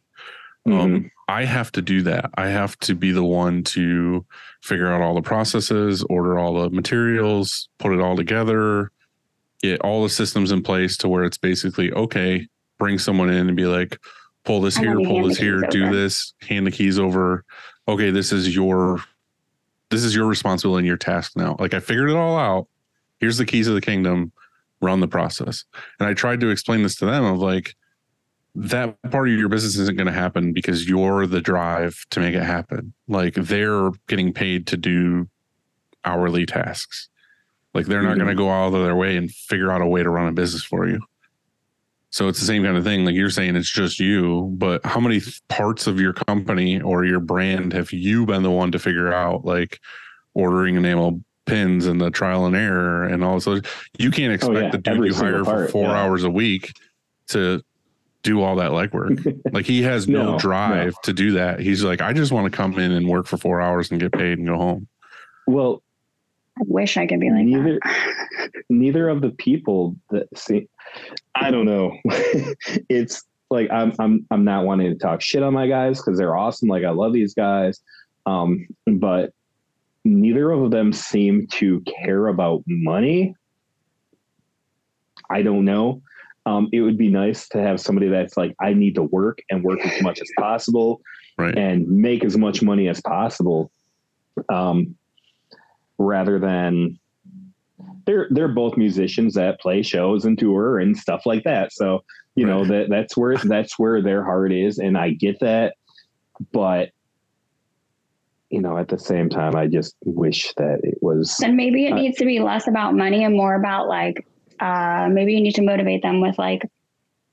Um 0.67 1.11
i 1.29 1.45
have 1.45 1.71
to 1.73 1.83
do 1.83 2.03
that. 2.03 2.31
I 2.35 2.49
have 2.49 2.77
to 2.81 2.95
be 2.95 3.13
the 3.13 3.25
one 3.25 3.63
to 3.65 4.25
figure 4.63 4.93
out 4.93 5.03
all 5.03 5.15
the 5.15 5.23
processes 5.23 6.05
order 6.11 6.39
all 6.39 6.63
the 6.63 6.71
materials 6.71 7.69
put 7.79 7.93
it 7.93 8.01
all 8.01 8.17
together 8.17 8.91
get 9.63 9.81
all 9.83 10.03
the 10.03 10.09
systems 10.09 10.53
in 10.53 10.63
place 10.63 10.97
to 10.99 11.09
where 11.09 11.25
it's 11.25 11.39
basically 11.39 11.93
okay 11.93 12.47
bring 12.79 12.99
someone 12.99 13.31
in 13.31 13.47
and 13.47 13.57
be 13.57 13.67
like 13.67 13.99
pull 14.45 14.61
this 14.61 14.77
here 14.77 14.95
pull 14.97 15.27
this 15.29 15.39
here 15.39 15.61
do 15.71 15.87
over. 15.87 15.95
this 15.95 16.35
hand 16.43 16.67
the 16.67 16.71
keys 16.71 16.99
over. 16.99 17.45
Okay 17.89 18.11
this 18.11 18.33
is 18.33 18.55
your 18.55 19.03
this 19.91 20.05
is 20.05 20.15
your 20.15 20.27
responsibility 20.27 20.81
and 20.81 20.87
your 20.87 20.97
task 20.97 21.33
now. 21.37 21.57
Like 21.59 21.75
i 21.75 21.81
figured 21.81 22.11
it 22.11 22.17
all 22.17 22.37
out. 22.39 22.67
Here's 23.19 23.39
the 23.39 23.45
keys 23.47 23.67
of 23.69 23.75
the 23.75 23.81
kingdom. 23.81 24.33
Run 24.81 25.01
the 25.01 25.09
process. 25.09 25.65
And 25.99 26.09
i 26.09 26.15
tried 26.15 26.41
to 26.41 26.49
explain 26.51 26.83
this 26.83 26.97
to 26.97 27.07
them 27.07 27.25
of 27.25 27.39
like 27.39 27.75
that 28.57 29.01
part 29.11 29.29
of 29.29 29.35
your 29.35 29.49
business 29.49 29.77
isn't 29.77 29.97
going 29.97 30.07
to 30.09 30.13
happen 30.13 30.53
because 30.53 30.89
you're 30.89 31.27
the 31.27 31.41
drive 31.41 32.05
to 32.11 32.19
make 32.21 32.35
it 32.35 32.43
happen. 32.43 32.93
Like 33.07 33.35
they're 33.35 33.91
getting 34.09 34.33
paid 34.33 34.67
to 34.69 34.77
do 34.77 35.29
hourly 36.05 36.47
tasks. 36.47 37.09
Like 37.75 37.87
they're 37.87 38.03
not 38.03 38.15
Mhm. 38.17 38.21
going 38.25 38.29
to 38.31 38.35
go 38.35 38.51
out 38.51 38.75
of 38.75 38.83
their 38.83 38.97
way 38.97 39.17
and 39.17 39.31
figure 39.31 39.71
out 39.71 39.83
a 39.83 39.87
way 39.87 40.03
to 40.03 40.11
run 40.11 40.27
a 40.27 40.33
business 40.33 40.65
for 40.65 40.89
you 40.89 40.99
so 42.11 42.29
it's 42.29 42.41
the 42.41 42.47
same 42.47 42.65
kind 42.65 42.77
of 42.77 42.85
thing 42.85 43.05
like 43.05 43.15
you're 43.15 43.31
saying 43.31 43.57
it's 43.57 43.71
just 43.71 43.99
you 44.01 44.53
but 44.57 44.85
how 44.85 45.01
many 45.01 45.21
parts 45.49 45.87
of 45.87 46.01
your 46.01 46.13
company 46.13 46.81
or 46.81 47.05
your 47.05 47.21
brand 47.21 47.73
have 47.73 47.93
you 47.93 48.27
been 48.27 48.43
the 48.43 48.51
one 48.51 48.71
to 48.73 48.79
figure 48.79 49.13
out 49.13 49.45
like 49.45 49.81
ordering 50.35 50.77
enamel 50.77 51.23
pins 51.47 51.87
and 51.87 52.01
the 52.01 52.11
trial 52.11 52.47
and 52.47 52.55
error 52.55 53.05
and 53.05 53.25
all 53.25 53.35
this 53.35 53.47
other 53.47 53.63
you 53.99 54.11
can't 54.11 54.31
oh, 54.31 54.35
expect 54.35 54.57
Oh, 54.57 54.61
yeah, 54.61 54.71
the 54.71 54.79
dude 54.79 54.95
every 54.95 55.09
you 55.09 55.15
hire 55.15 55.45
single 55.45 55.45
for 55.45 55.69
four 55.69 55.87
yeah. 55.87 56.03
hours 56.03 56.25
a 56.25 56.31
week 56.31 56.73
to 57.29 57.63
do 58.23 58.43
all 58.43 58.57
that 58.57 58.71
legwork 58.73 59.41
like 59.53 59.65
he 59.65 59.83
has 59.83 60.07
no, 60.07 60.33
No, 60.33 60.39
drive 60.39 60.95
to 61.03 61.13
do 61.13 61.33
that 61.33 61.61
he's 61.61 61.83
like 61.83 62.01
i 62.01 62.13
just 62.13 62.33
want 62.33 62.51
to 62.51 62.57
come 62.57 62.79
in 62.79 62.93
and 62.93 63.09
work 63.09 63.27
for 63.27 63.37
four 63.39 63.61
hours 63.61 63.91
and 63.91 64.01
get 64.01 64.13
paid 64.13 64.39
and 64.39 64.47
go 64.47 64.57
home 64.57 64.87
well, 65.47 65.83
I 66.59 66.63
wish 66.67 66.97
I 66.97 67.07
could 67.07 67.21
be 67.21 67.31
like 67.31 67.45
Neither- 67.45 67.81
that. 67.83 68.51
neither 68.69 69.09
of 69.09 69.21
the 69.21 69.31
people 69.31 69.97
that 70.11 70.27
see 70.37 70.69
i 71.35 71.51
don't 71.51 71.67
know. 71.67 71.97
It's 72.89 73.23
like 73.51 73.69
i'm 73.71 73.93
i'm 73.99 74.27
i'm 74.31 74.45
not 74.45 74.65
wanting 74.65 74.91
to 74.93 74.99
talk 74.99 75.21
shit 75.21 75.43
on 75.43 75.55
my 75.55 75.67
guys 75.67 75.99
because 76.01 76.19
they're 76.19 76.37
awesome. 76.37 76.69
Like 76.69 76.85
i 76.85 76.91
love 76.91 77.13
these 77.13 77.35
guys. 77.35 77.81
Um 78.27 78.67
but 78.87 79.33
neither 80.05 80.51
of 80.51 80.71
them 80.71 80.93
seem 80.93 81.47
to 81.49 81.81
care 81.83 82.29
about 82.29 82.63
money. 82.67 83.35
I 85.29 85.43
don't 85.43 85.65
know. 85.65 86.03
Um 86.47 86.69
it 86.73 86.81
would 86.81 86.99
be 86.99 87.09
nice 87.09 87.49
to 87.51 87.59
have 87.61 87.81
somebody 87.81 88.09
that's 88.09 88.37
like 88.37 88.55
i 88.61 88.73
need 88.73 88.95
to 88.97 89.03
work 89.03 89.39
and 89.51 89.65
work 89.65 89.81
as 89.85 90.03
much 90.03 90.21
as 90.21 90.31
possible 90.39 91.01
right. 91.39 91.57
and 91.57 91.89
make 91.89 92.25
as 92.25 92.37
much 92.37 92.63
money 92.63 92.89
as 92.89 93.01
possible 93.01 93.71
um, 94.49 94.97
rather 95.99 96.39
than 96.39 96.99
they're 98.11 98.27
they're 98.31 98.49
both 98.49 98.77
musicians 98.77 99.35
that 99.35 99.61
play 99.61 99.83
shows 99.83 100.25
and 100.25 100.37
tour 100.37 100.81
and 100.81 100.97
stuff 100.97 101.23
like 101.27 101.45
that. 101.45 101.73
So 101.73 102.03
you 102.35 102.45
know 102.45 102.65
that 102.65 102.89
that's 102.91 103.17
where 103.17 103.37
that's 103.37 103.79
where 103.79 104.03
their 104.03 104.25
heart 104.25 104.53
is 104.53 104.79
and 104.79 104.99
i 104.99 105.11
get 105.11 105.39
that. 105.41 105.75
But 106.53 106.91
you 108.51 108.61
know 108.61 108.77
at 108.79 108.89
the 108.89 108.99
same 108.99 109.29
time 109.29 109.55
i 109.55 109.69
just 109.69 109.95
wish 110.05 110.53
that 110.57 110.81
it 110.83 110.99
was 111.01 111.37
Then 111.39 111.55
maybe 111.55 111.87
it 111.87 111.93
Uh, 111.93 111.97
needs 111.97 112.19
to 112.19 112.25
be 112.25 112.41
less 112.41 112.67
about 112.67 112.97
money 112.97 113.23
and 113.23 113.33
more 113.37 113.55
about 113.55 113.87
like 113.87 114.27
uh 114.59 115.09
maybe 115.09 115.35
you 115.35 115.41
need 115.41 115.55
to 115.55 115.63
motivate 115.63 116.03
them 116.03 116.21
with 116.21 116.37
like 116.37 116.63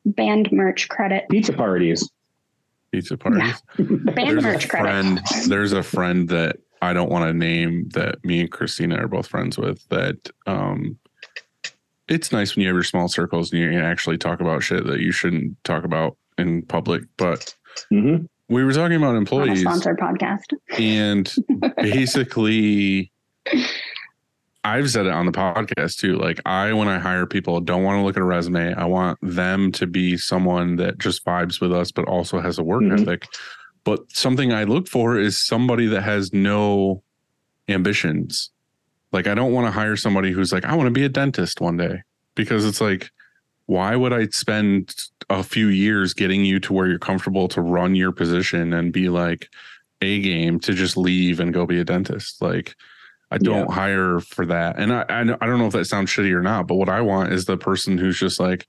band 0.05 0.51
merch 0.51 0.87
credit. 0.89 1.25
pizza 1.31 1.53
parties. 1.53 2.07
Pizza 2.91 3.17
parties? 3.17 3.61
Band 3.79 4.15
there's 4.15 4.43
a 4.45 4.47
merch 4.47 4.69
credit. 4.69 4.83
friend 4.85 5.21
there's 5.47 5.73
a 5.73 5.81
friend 5.81 6.29
that 6.29 6.57
i 6.81 6.93
don't 6.93 7.09
want 7.11 7.25
to 7.25 7.33
name 7.33 7.87
that 7.89 8.23
me 8.23 8.39
and 8.41 8.51
christina 8.51 8.95
are 8.97 9.07
both 9.07 9.27
friends 9.27 9.57
with 9.57 9.87
that 9.89 10.15
um 10.45 10.97
it's 12.07 12.31
nice 12.31 12.55
when 12.55 12.61
you 12.63 12.67
have 12.69 12.75
your 12.75 12.83
small 12.83 13.07
circles 13.07 13.51
and 13.51 13.61
you 13.61 13.69
can 13.69 13.79
actually 13.81 14.17
talk 14.17 14.39
about 14.39 14.63
shit 14.63 14.85
that 14.85 14.99
you 14.99 15.11
shouldn't 15.11 15.61
talk 15.63 15.83
about 15.83 16.17
in 16.37 16.61
public 16.63 17.03
but 17.17 17.53
Mhm. 17.91 18.27
we 18.49 18.63
were 18.63 18.73
talking 18.73 18.95
about 18.97 19.07
Not 19.11 19.15
a 19.15 19.17
employees 19.17 19.61
sponsored 19.61 19.97
podcast. 19.99 20.53
and 20.79 21.33
basically 21.77 23.11
I've 24.63 24.89
said 24.89 25.05
it 25.05 25.13
on 25.13 25.25
the 25.25 25.31
podcast 25.31 25.97
too. 25.97 26.17
Like 26.17 26.41
I, 26.45 26.73
when 26.73 26.89
I 26.89 26.99
hire 26.99 27.25
people, 27.25 27.61
don't 27.61 27.83
want 27.83 27.99
to 27.99 28.03
look 28.03 28.17
at 28.17 28.21
a 28.21 28.25
resume. 28.25 28.73
I 28.73 28.83
want 28.83 29.17
them 29.21 29.71
to 29.73 29.87
be 29.87 30.17
someone 30.17 30.75
that 30.77 30.97
just 30.97 31.23
vibes 31.23 31.61
with 31.61 31.71
us, 31.71 31.93
but 31.93 32.05
also 32.05 32.41
has 32.41 32.59
a 32.59 32.63
work 32.63 32.81
Mhm. 32.83 32.99
ethic. 33.01 33.27
But 33.87 34.11
something 34.11 34.51
I 34.51 34.65
look 34.65 34.89
for 34.89 35.17
is 35.17 35.37
somebody 35.41 35.87
that 35.87 36.01
has 36.01 36.33
no 36.33 37.03
ambitions. 37.69 38.51
Like 39.13 39.27
I 39.27 39.33
don't 39.33 39.53
want 39.53 39.65
to 39.65 39.71
hire 39.71 39.95
somebody 39.95 40.29
who's 40.33 40.51
like, 40.51 40.65
I 40.65 40.75
want 40.75 40.87
to 40.87 40.91
be 40.91 41.05
a 41.05 41.09
dentist 41.09 41.61
one 41.61 41.77
day 41.77 42.01
because 42.35 42.65
it's 42.65 42.81
like, 42.81 43.11
why 43.65 43.95
would 43.95 44.11
I 44.11 44.27
spend 44.27 44.93
a 45.29 45.41
few 45.41 45.67
years 45.67 46.13
getting 46.13 46.43
you 46.43 46.59
to 46.59 46.73
where 46.73 46.87
you're 46.87 46.99
comfortable 46.99 47.47
to 47.47 47.61
run 47.61 47.95
your 47.95 48.11
position 48.11 48.73
and 48.73 48.91
be 48.91 49.07
like 49.07 49.47
a 50.01 50.19
game 50.19 50.59
to 50.59 50.73
just 50.73 50.97
leave 50.97 51.39
and 51.39 51.53
go 51.53 51.65
be 51.65 51.79
a 51.79 51.85
dentist? 51.85 52.41
Like, 52.41 52.75
I 53.31 53.37
don't 53.37 53.71
hire 53.71 54.19
for 54.19 54.45
that. 54.47 54.77
And 54.77 54.91
I, 54.91 55.05
I, 55.07 55.21
I 55.21 55.45
don't 55.45 55.59
know 55.59 55.67
if 55.67 55.73
that 55.73 55.85
sounds 55.85 56.09
shitty 56.09 56.33
or 56.33 56.41
not, 56.41 56.67
but 56.67 56.75
what 56.75 56.89
I 56.89 56.99
want 56.99 57.31
is 57.31 57.45
the 57.45 57.55
person 57.55 57.97
who's 57.97 58.19
just 58.19 58.37
like, 58.37 58.67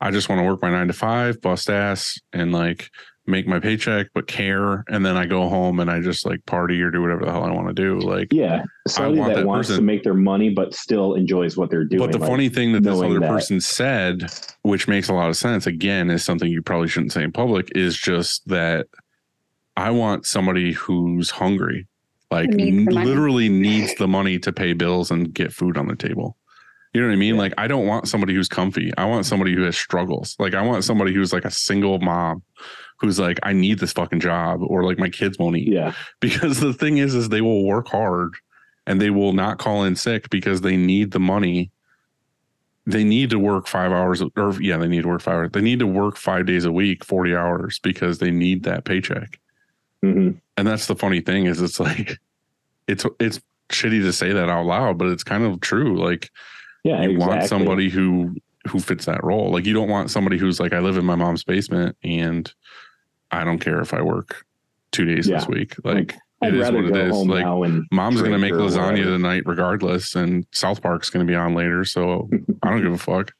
I 0.00 0.10
just 0.10 0.28
want 0.28 0.40
to 0.40 0.44
work 0.44 0.60
my 0.60 0.70
nine 0.70 0.88
to 0.88 0.92
five, 0.92 1.40
bust 1.40 1.70
ass, 1.70 2.20
and 2.32 2.50
like 2.50 2.90
make 3.26 3.46
my 3.46 3.58
paycheck, 3.58 4.08
but 4.14 4.26
care. 4.26 4.84
And 4.88 5.04
then 5.04 5.16
I 5.16 5.26
go 5.26 5.48
home 5.48 5.80
and 5.80 5.90
I 5.90 6.00
just 6.00 6.24
like 6.24 6.44
party 6.46 6.80
or 6.80 6.90
do 6.90 7.00
whatever 7.02 7.24
the 7.24 7.32
hell 7.32 7.42
I 7.44 7.50
want 7.50 7.68
to 7.68 7.74
do. 7.74 7.98
Like, 7.98 8.32
Yeah, 8.32 8.62
somebody 8.86 9.18
want 9.18 9.34
that, 9.34 9.40
that 9.40 9.46
wants 9.46 9.68
person. 9.68 9.80
to 9.82 9.86
make 9.86 10.02
their 10.04 10.14
money 10.14 10.50
but 10.50 10.74
still 10.74 11.14
enjoys 11.14 11.56
what 11.56 11.70
they're 11.70 11.84
doing. 11.84 12.00
But 12.00 12.12
the 12.12 12.18
like, 12.18 12.28
funny 12.30 12.48
thing 12.48 12.72
that 12.72 12.82
this 12.82 13.00
other 13.00 13.18
that- 13.20 13.28
person 13.28 13.60
said, 13.60 14.30
which 14.62 14.86
makes 14.88 15.08
a 15.08 15.12
lot 15.14 15.28
of 15.28 15.36
sense, 15.36 15.66
again, 15.66 16.10
is 16.10 16.24
something 16.24 16.48
you 16.50 16.62
probably 16.62 16.88
shouldn't 16.88 17.12
say 17.12 17.22
in 17.24 17.32
public, 17.32 17.68
is 17.74 17.96
just 17.96 18.46
that 18.48 18.86
I 19.76 19.90
want 19.90 20.24
somebody 20.26 20.72
who's 20.72 21.30
hungry, 21.30 21.86
like 22.30 22.48
needs 22.50 22.92
literally 22.94 23.48
needs 23.50 23.94
the 23.96 24.08
money 24.08 24.38
to 24.40 24.52
pay 24.52 24.72
bills 24.72 25.10
and 25.10 25.32
get 25.34 25.52
food 25.52 25.76
on 25.76 25.88
the 25.88 25.96
table. 25.96 26.36
You 26.96 27.02
know 27.02 27.08
what 27.08 27.12
I 27.12 27.16
mean? 27.16 27.34
Yeah. 27.34 27.42
Like, 27.42 27.52
I 27.58 27.66
don't 27.66 27.86
want 27.86 28.08
somebody 28.08 28.34
who's 28.34 28.48
comfy. 28.48 28.90
I 28.96 29.04
want 29.04 29.26
somebody 29.26 29.54
who 29.54 29.64
has 29.64 29.76
struggles. 29.76 30.34
Like, 30.38 30.54
I 30.54 30.62
want 30.62 30.82
somebody 30.82 31.12
who's 31.12 31.30
like 31.30 31.44
a 31.44 31.50
single 31.50 31.98
mom 31.98 32.42
who's 33.00 33.20
like, 33.20 33.38
I 33.42 33.52
need 33.52 33.80
this 33.80 33.92
fucking 33.92 34.20
job, 34.20 34.60
or 34.62 34.82
like 34.82 34.98
my 34.98 35.10
kids 35.10 35.38
won't 35.38 35.58
eat 35.58 35.68
yeah, 35.68 35.92
because 36.20 36.58
the 36.58 36.72
thing 36.72 36.96
is 36.96 37.14
is 37.14 37.28
they 37.28 37.42
will 37.42 37.66
work 37.66 37.86
hard 37.86 38.32
and 38.86 38.98
they 38.98 39.10
will 39.10 39.34
not 39.34 39.58
call 39.58 39.84
in 39.84 39.94
sick 39.94 40.30
because 40.30 40.62
they 40.62 40.78
need 40.78 41.10
the 41.10 41.20
money 41.20 41.70
they 42.86 43.04
need 43.04 43.28
to 43.28 43.38
work 43.38 43.66
five 43.66 43.92
hours 43.92 44.22
or 44.36 44.62
yeah 44.62 44.78
they 44.78 44.86
need 44.86 45.02
to 45.02 45.08
work 45.08 45.20
five 45.20 45.34
hours 45.34 45.50
they 45.52 45.60
need 45.60 45.80
to 45.80 45.86
work 45.86 46.16
five 46.16 46.46
days 46.46 46.64
a 46.64 46.70
week 46.70 47.04
40 47.04 47.34
hours 47.34 47.80
because 47.80 48.18
they 48.18 48.30
need 48.30 48.62
that 48.62 48.84
paycheck 48.84 49.40
hmm 50.02 50.30
and 50.56 50.66
that's 50.66 50.86
the 50.86 50.94
funny 50.94 51.20
thing 51.20 51.46
is 51.46 51.60
it's 51.60 51.80
like 51.80 52.18
it's 52.86 53.04
it's 53.18 53.40
shitty 53.70 54.00
to 54.02 54.12
say 54.12 54.32
that 54.32 54.48
out 54.48 54.66
loud 54.66 54.96
but 54.96 55.08
it's 55.08 55.24
kind 55.24 55.42
of 55.42 55.60
true 55.60 56.00
like 56.00 56.30
yeah. 56.86 57.02
you 57.02 57.18
want 57.18 57.42
somebody 57.44 57.88
who 57.90 58.34
who 58.68 58.80
fits 58.80 59.04
that 59.04 59.22
role 59.22 59.50
like 59.50 59.64
you 59.64 59.74
don't 59.74 59.88
want 59.88 60.10
somebody 60.10 60.38
who's 60.38 60.60
like 60.60 60.72
i 60.72 60.78
live 60.78 60.96
in 60.96 61.04
my 61.04 61.14
mom's 61.14 61.44
basement 61.44 61.96
and 62.02 62.52
i 63.30 63.44
don't 63.44 63.58
care 63.58 63.80
if 63.80 63.92
i 63.92 64.00
work 64.00 64.44
two 64.92 65.04
days 65.04 65.26
this 65.26 65.46
week 65.46 65.74
like 65.84 66.14
I'd 66.42 66.52
it 66.52 66.60
is 66.60 66.70
what 66.70 66.84
it 66.84 66.96
is. 66.96 67.16
Like, 67.16 67.46
mom's 67.90 68.20
gonna 68.20 68.38
make 68.38 68.52
lasagna 68.52 69.04
tonight 69.04 69.42
regardless 69.46 70.14
and 70.14 70.46
south 70.52 70.82
park's 70.82 71.10
gonna 71.10 71.24
be 71.24 71.34
on 71.34 71.54
later 71.54 71.84
so 71.84 72.28
i 72.62 72.70
don't 72.70 72.82
give 72.82 72.92
a 72.92 72.98
fuck 72.98 73.32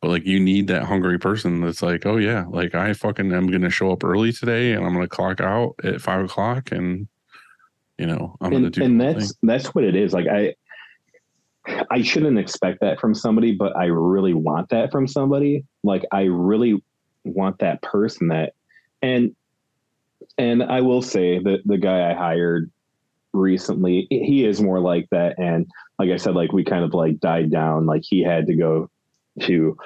but 0.00 0.08
like 0.08 0.24
you 0.24 0.40
need 0.40 0.68
that 0.68 0.84
hungry 0.84 1.18
person 1.18 1.60
that's 1.60 1.82
like 1.82 2.06
oh 2.06 2.16
yeah 2.16 2.44
like 2.48 2.74
i 2.74 2.92
fucking 2.92 3.32
am 3.32 3.50
gonna 3.50 3.70
show 3.70 3.92
up 3.92 4.04
early 4.04 4.32
today 4.32 4.72
and 4.72 4.84
i'm 4.84 4.92
gonna 4.92 5.08
clock 5.08 5.40
out 5.40 5.74
at 5.84 6.00
five 6.00 6.24
o'clock 6.24 6.72
and 6.72 7.06
you 7.98 8.06
know 8.06 8.36
i'm 8.40 8.50
gonna 8.50 8.64
and, 8.64 8.74
do 8.74 8.84
and 8.84 9.00
that's 9.00 9.32
thing. 9.32 9.48
that's 9.48 9.74
what 9.74 9.84
it 9.84 9.94
is. 9.94 10.14
Like 10.14 10.26
I, 10.26 10.54
I 11.90 12.02
shouldn't 12.02 12.38
expect 12.38 12.80
that 12.80 13.00
from 13.00 13.14
somebody, 13.14 13.52
but 13.52 13.76
I 13.76 13.86
really 13.86 14.34
want 14.34 14.70
that 14.70 14.90
from 14.90 15.06
somebody. 15.06 15.64
Like 15.82 16.04
I 16.12 16.22
really 16.22 16.82
want 17.24 17.58
that 17.58 17.82
person 17.82 18.28
that, 18.28 18.54
and 19.02 19.34
and 20.38 20.62
I 20.62 20.80
will 20.80 21.02
say 21.02 21.38
that 21.38 21.60
the 21.64 21.78
guy 21.78 22.10
I 22.10 22.14
hired 22.14 22.70
recently, 23.32 24.06
he 24.10 24.44
is 24.44 24.60
more 24.60 24.80
like 24.80 25.08
that. 25.10 25.38
And 25.38 25.66
like 25.98 26.10
I 26.10 26.16
said, 26.16 26.34
like 26.34 26.52
we 26.52 26.64
kind 26.64 26.84
of 26.84 26.94
like 26.94 27.20
died 27.20 27.50
down. 27.50 27.86
Like 27.86 28.02
he 28.04 28.22
had 28.22 28.46
to 28.46 28.54
go 28.54 28.90
to 29.42 29.76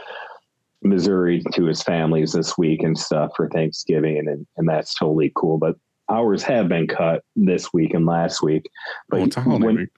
Missouri 0.82 1.42
to 1.52 1.64
his 1.64 1.82
families 1.82 2.32
this 2.32 2.56
week 2.56 2.82
and 2.82 2.98
stuff 2.98 3.32
for 3.36 3.48
Thanksgiving, 3.48 4.18
and 4.18 4.46
and 4.56 4.68
that's 4.68 4.94
totally 4.94 5.32
cool. 5.34 5.58
But 5.58 5.76
hours 6.10 6.42
have 6.42 6.68
been 6.68 6.86
cut 6.86 7.24
this 7.34 7.72
week 7.72 7.94
and 7.94 8.06
last 8.06 8.42
week. 8.42 8.70
But 9.08 9.20
oh, 9.20 9.28
well, 9.36 9.44
holiday 9.44 9.66
when, 9.66 9.76
week. 9.76 9.88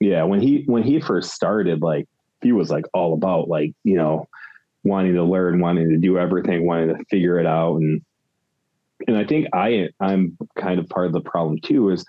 Yeah, 0.00 0.22
when 0.24 0.40
he 0.40 0.64
when 0.66 0.82
he 0.82 1.00
first 1.00 1.32
started, 1.32 1.82
like 1.82 2.08
he 2.42 2.52
was 2.52 2.70
like 2.70 2.84
all 2.92 3.14
about 3.14 3.48
like 3.48 3.72
you 3.84 3.96
know 3.96 4.28
wanting 4.84 5.14
to 5.14 5.24
learn, 5.24 5.60
wanting 5.60 5.88
to 5.90 5.96
do 5.96 6.18
everything, 6.18 6.66
wanting 6.66 6.96
to 6.96 7.04
figure 7.06 7.38
it 7.38 7.46
out, 7.46 7.76
and 7.76 8.02
and 9.06 9.16
I 9.16 9.24
think 9.24 9.48
I 9.52 9.88
I'm 10.00 10.36
kind 10.58 10.78
of 10.78 10.88
part 10.88 11.06
of 11.06 11.12
the 11.12 11.20
problem 11.20 11.58
too. 11.60 11.90
Is 11.90 12.04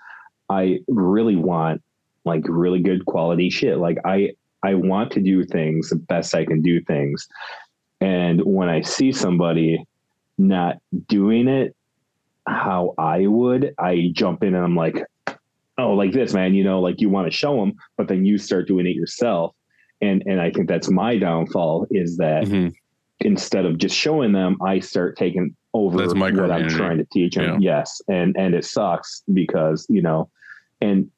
I 0.48 0.80
really 0.88 1.36
want 1.36 1.82
like 2.24 2.42
really 2.46 2.80
good 2.80 3.06
quality 3.06 3.50
shit. 3.50 3.78
Like 3.78 3.98
I 4.04 4.32
I 4.62 4.74
want 4.74 5.12
to 5.12 5.20
do 5.20 5.44
things 5.44 5.90
the 5.90 5.96
best 5.96 6.34
I 6.34 6.44
can 6.44 6.60
do 6.60 6.82
things, 6.82 7.26
and 8.00 8.40
when 8.44 8.68
I 8.68 8.82
see 8.82 9.12
somebody 9.12 9.84
not 10.36 10.76
doing 11.08 11.48
it 11.48 11.74
how 12.48 12.94
I 12.98 13.26
would, 13.26 13.74
I 13.78 14.10
jump 14.12 14.42
in 14.42 14.54
and 14.54 14.64
I'm 14.64 14.76
like, 14.76 15.04
oh, 15.78 15.94
like 15.94 16.12
this, 16.12 16.34
man, 16.34 16.54
you 16.54 16.64
know, 16.64 16.80
like 16.80 17.00
you 17.00 17.08
want 17.08 17.30
to 17.30 17.36
show 17.36 17.56
them, 17.56 17.72
but 17.96 18.08
then 18.08 18.24
you 18.24 18.36
start 18.36 18.66
doing 18.66 18.86
it 18.86 18.96
yourself. 18.96 19.54
And 20.00 20.22
and 20.26 20.40
I 20.40 20.50
think 20.50 20.68
that's 20.68 20.90
my 20.90 21.16
downfall 21.18 21.86
is 21.90 22.16
that 22.18 22.44
Mhm. 22.44 22.74
instead 23.20 23.64
of 23.64 23.78
just 23.78 23.96
showing 23.96 24.32
them, 24.32 24.56
I 24.62 24.80
start 24.80 25.16
taking 25.16 25.54
over 25.74 25.98
That's 25.98 26.14
what 26.14 26.50
I'm 26.50 26.68
trying 26.68 26.98
to 26.98 27.06
teach 27.12 27.34
them. 27.36 27.60
Yes. 27.60 28.00
And 28.08 28.36
and 28.38 28.54
it 28.54 28.64
sucks 28.64 29.22
because, 29.32 29.86
you 29.88 30.02
know, 30.02 30.28
and 30.80 31.10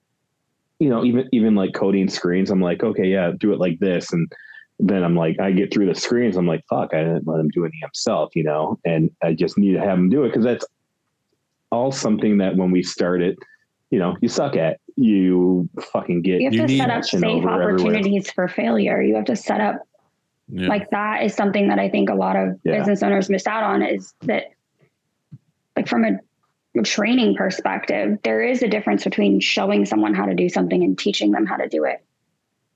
you 0.78 0.88
know, 0.88 1.04
even 1.04 1.28
even 1.32 1.54
like 1.54 1.74
coating 1.74 2.08
screens, 2.08 2.50
I'm 2.50 2.62
like, 2.62 2.82
okay, 2.82 3.06
yeah, 3.06 3.32
do 3.38 3.52
it 3.52 3.58
like 3.58 3.78
this. 3.80 4.12
And 4.12 4.30
then 4.78 5.04
I'm 5.04 5.14
like, 5.14 5.38
I 5.38 5.52
get 5.52 5.72
through 5.72 5.86
the 5.86 5.94
screens, 5.94 6.36
I'm 6.36 6.46
like, 6.46 6.64
fuck, 6.70 6.94
I 6.94 7.04
didn't 7.04 7.26
let 7.26 7.38
him 7.40 7.48
do 7.50 7.64
it 7.64 7.72
himself, 7.82 8.34
you 8.34 8.44
know, 8.44 8.78
and 8.86 9.10
I 9.22 9.34
just 9.34 9.58
need 9.58 9.72
to 9.74 9.80
have 9.80 9.98
him 9.98 10.08
do 10.08 10.24
it 10.24 10.28
because 10.28 10.44
that's 10.44 10.64
all 11.70 11.92
something 11.92 12.38
that 12.38 12.56
when 12.56 12.70
we 12.70 12.82
started, 12.82 13.36
you 13.90 13.98
know, 13.98 14.16
you 14.20 14.28
suck 14.28 14.56
at. 14.56 14.78
You 14.96 15.68
fucking 15.92 16.22
get 16.22 16.40
You 16.40 16.46
have 16.50 16.52
to 16.52 16.66
need 16.66 16.78
set 16.78 16.90
up 16.90 16.96
action 16.98 17.20
safe 17.20 17.28
over 17.28 17.50
everywhere. 17.50 17.74
opportunities 17.74 18.30
for 18.30 18.48
failure. 18.48 19.00
You 19.00 19.14
have 19.16 19.24
to 19.26 19.36
set 19.36 19.60
up 19.60 19.76
yeah. 20.48 20.68
like 20.68 20.90
that 20.90 21.22
is 21.22 21.34
something 21.34 21.68
that 21.68 21.78
I 21.78 21.88
think 21.88 22.10
a 22.10 22.14
lot 22.14 22.36
of 22.36 22.58
Yeah. 22.64 22.78
business 22.78 23.02
owners 23.02 23.30
miss 23.30 23.46
out 23.46 23.62
on 23.62 23.82
is 23.82 24.12
that 24.22 24.44
like 25.76 25.88
from 25.88 26.04
a 26.04 26.82
training 26.82 27.34
perspective, 27.36 28.18
there 28.22 28.42
is 28.42 28.62
a 28.62 28.68
difference 28.68 29.04
between 29.04 29.40
showing 29.40 29.86
someone 29.86 30.14
how 30.14 30.26
to 30.26 30.34
do 30.34 30.48
something 30.48 30.82
and 30.84 30.98
teaching 30.98 31.30
them 31.30 31.46
how 31.46 31.56
to 31.56 31.68
do 31.68 31.84
it. 31.84 32.04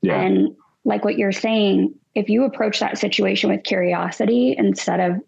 yeah, 0.02 0.20
And 0.20 0.56
like 0.84 1.04
what 1.04 1.18
you're 1.18 1.32
saying, 1.32 1.94
if 2.14 2.28
you 2.28 2.44
approach 2.44 2.80
that 2.80 2.96
situation 2.98 3.50
with 3.50 3.62
curiosity 3.64 4.54
instead 4.56 5.00
of 5.00 5.20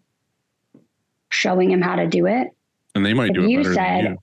showing 1.29 1.69
him 1.71 1.81
how 1.81 1.95
to 1.95 2.07
do 2.07 2.25
it, 2.25 2.47
and 2.95 3.05
they 3.05 3.13
might 3.13 3.29
if 3.29 3.35
do 3.35 3.43
it 3.43 3.49
you 3.49 3.57
better 3.59 3.73
said- 3.73 4.05
than 4.05 4.11
you 4.13 4.17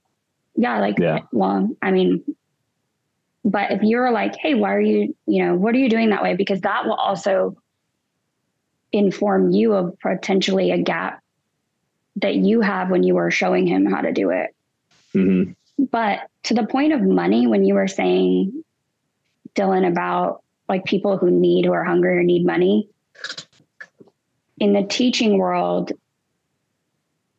yeah, 0.57 0.81
like, 0.81 0.99
Yeah. 0.99 1.21
well, 1.33 1.69
I 1.83 1.91
mean, 1.91 2.23
but 3.45 3.73
if 3.73 3.83
you're 3.83 4.11
like, 4.11 4.37
hey, 4.37 4.55
why 4.55 4.75
are 4.75 4.81
you, 4.81 5.15
you 5.27 5.45
know, 5.45 5.55
what 5.55 5.75
are 5.75 5.79
you 5.79 5.89
doing 5.91 6.11
that 6.11 6.23
way? 6.23 6.35
Because 6.35 6.63
that 6.63 6.87
will 6.87 6.95
also 6.95 7.57
inform 8.93 9.51
you 9.51 9.75
of 9.75 9.99
potentially 10.01 10.71
a 10.71 10.79
gap 10.79 11.21
that 12.17 12.37
you 12.37 12.61
have 12.61 12.91
when 12.91 13.03
you 13.03 13.17
are 13.17 13.31
showing 13.31 13.67
him 13.67 13.85
how 13.85 14.01
to 14.01 14.13
do 14.13 14.31
it. 14.31 14.55
hmm 15.13 15.53
But 15.79 16.21
to 16.45 16.55
the 16.55 16.67
point 16.67 16.93
of 16.93 17.03
money, 17.03 17.47
when 17.47 17.65
you 17.65 17.75
were 17.75 17.89
saying, 17.89 18.65
Dylan, 19.55 19.87
about 19.87 20.43
like 20.69 20.85
people 20.85 21.19
who 21.19 21.31
need, 21.31 21.65
who 21.65 21.73
are 21.73 21.85
hungry 21.85 22.17
or 22.19 22.23
need 22.23 22.47
money, 22.47 22.89
in 24.59 24.73
the 24.73 24.85
teaching 24.85 25.37
world, 25.37 25.93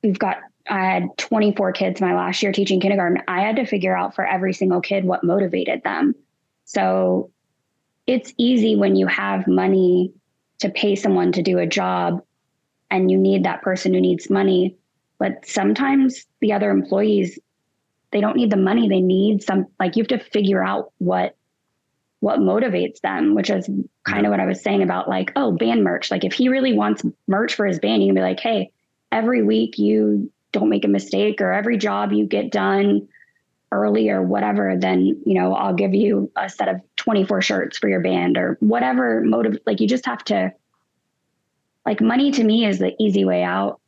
we've 0.03 0.19
got, 0.19 0.37
I 0.67 0.83
had 0.85 1.17
24 1.17 1.73
kids 1.73 2.01
my 2.01 2.15
last 2.15 2.41
year 2.41 2.51
teaching 2.51 2.79
kindergarten. 2.79 3.21
I 3.27 3.41
had 3.41 3.57
to 3.57 3.65
figure 3.65 3.95
out 3.95 4.15
for 4.15 4.25
every 4.25 4.53
single 4.53 4.81
kid 4.81 5.05
what 5.05 5.23
motivated 5.23 5.83
them. 5.83 6.15
So 6.65 7.31
it's 8.07 8.33
easy 8.37 8.75
when 8.75 8.95
you 8.95 9.07
have 9.07 9.47
money 9.47 10.13
to 10.59 10.69
pay 10.69 10.95
someone 10.95 11.31
to 11.33 11.43
do 11.43 11.59
a 11.59 11.67
job 11.67 12.23
and 12.89 13.11
you 13.11 13.17
need 13.17 13.43
that 13.43 13.61
person 13.61 13.93
who 13.93 14.01
needs 14.01 14.29
money. 14.29 14.75
But 15.19 15.45
sometimes 15.45 16.25
the 16.41 16.53
other 16.53 16.71
employees 16.71 17.39
they 18.15 18.21
don't 18.21 18.37
need 18.37 18.49
the 18.49 18.55
money 18.55 18.87
they 18.87 19.01
need 19.01 19.43
some 19.43 19.67
like 19.77 19.97
you 19.97 20.03
have 20.03 20.07
to 20.07 20.29
figure 20.29 20.63
out 20.63 20.93
what 20.99 21.35
what 22.21 22.39
motivates 22.39 23.01
them 23.01 23.35
which 23.35 23.49
is 23.49 23.69
kind 24.05 24.25
of 24.25 24.29
what 24.29 24.39
i 24.39 24.45
was 24.45 24.61
saying 24.63 24.81
about 24.81 25.09
like 25.09 25.33
oh 25.35 25.51
band 25.51 25.83
merch 25.83 26.09
like 26.09 26.23
if 26.23 26.31
he 26.31 26.47
really 26.47 26.71
wants 26.71 27.03
merch 27.27 27.53
for 27.53 27.65
his 27.65 27.77
band 27.77 28.01
you 28.01 28.07
can 28.07 28.15
be 28.15 28.21
like 28.21 28.39
hey 28.39 28.71
every 29.11 29.43
week 29.43 29.77
you 29.77 30.31
don't 30.55 30.69
make 30.69 30.85
a 30.85 30.89
mistake 30.89 31.39
or 31.39 31.51
every 31.51 31.77
job 31.77 32.11
you 32.11 32.25
get 32.25 32.51
done 32.51 33.07
early 33.71 34.09
or 34.09 34.21
whatever 34.21 34.75
then 34.77 35.21
you 35.25 35.33
know 35.33 35.53
i'll 35.53 35.73
give 35.73 35.93
you 35.93 36.31
a 36.35 36.49
set 36.49 36.67
of 36.67 36.81
24 37.05 37.41
shirts 37.43 37.77
for 37.77 37.87
your 37.87 38.01
band 38.01 38.35
or 38.35 38.57
whatever 38.61 39.21
motive. 39.21 39.59
Like 39.67 39.79
you 39.79 39.87
just 39.87 40.07
have 40.07 40.23
to, 40.25 40.51
like, 41.85 42.01
money 42.01 42.31
to 42.31 42.43
me 42.43 42.65
is 42.65 42.79
the 42.79 42.95
easy 42.99 43.25
way 43.25 43.43
out 43.43 43.79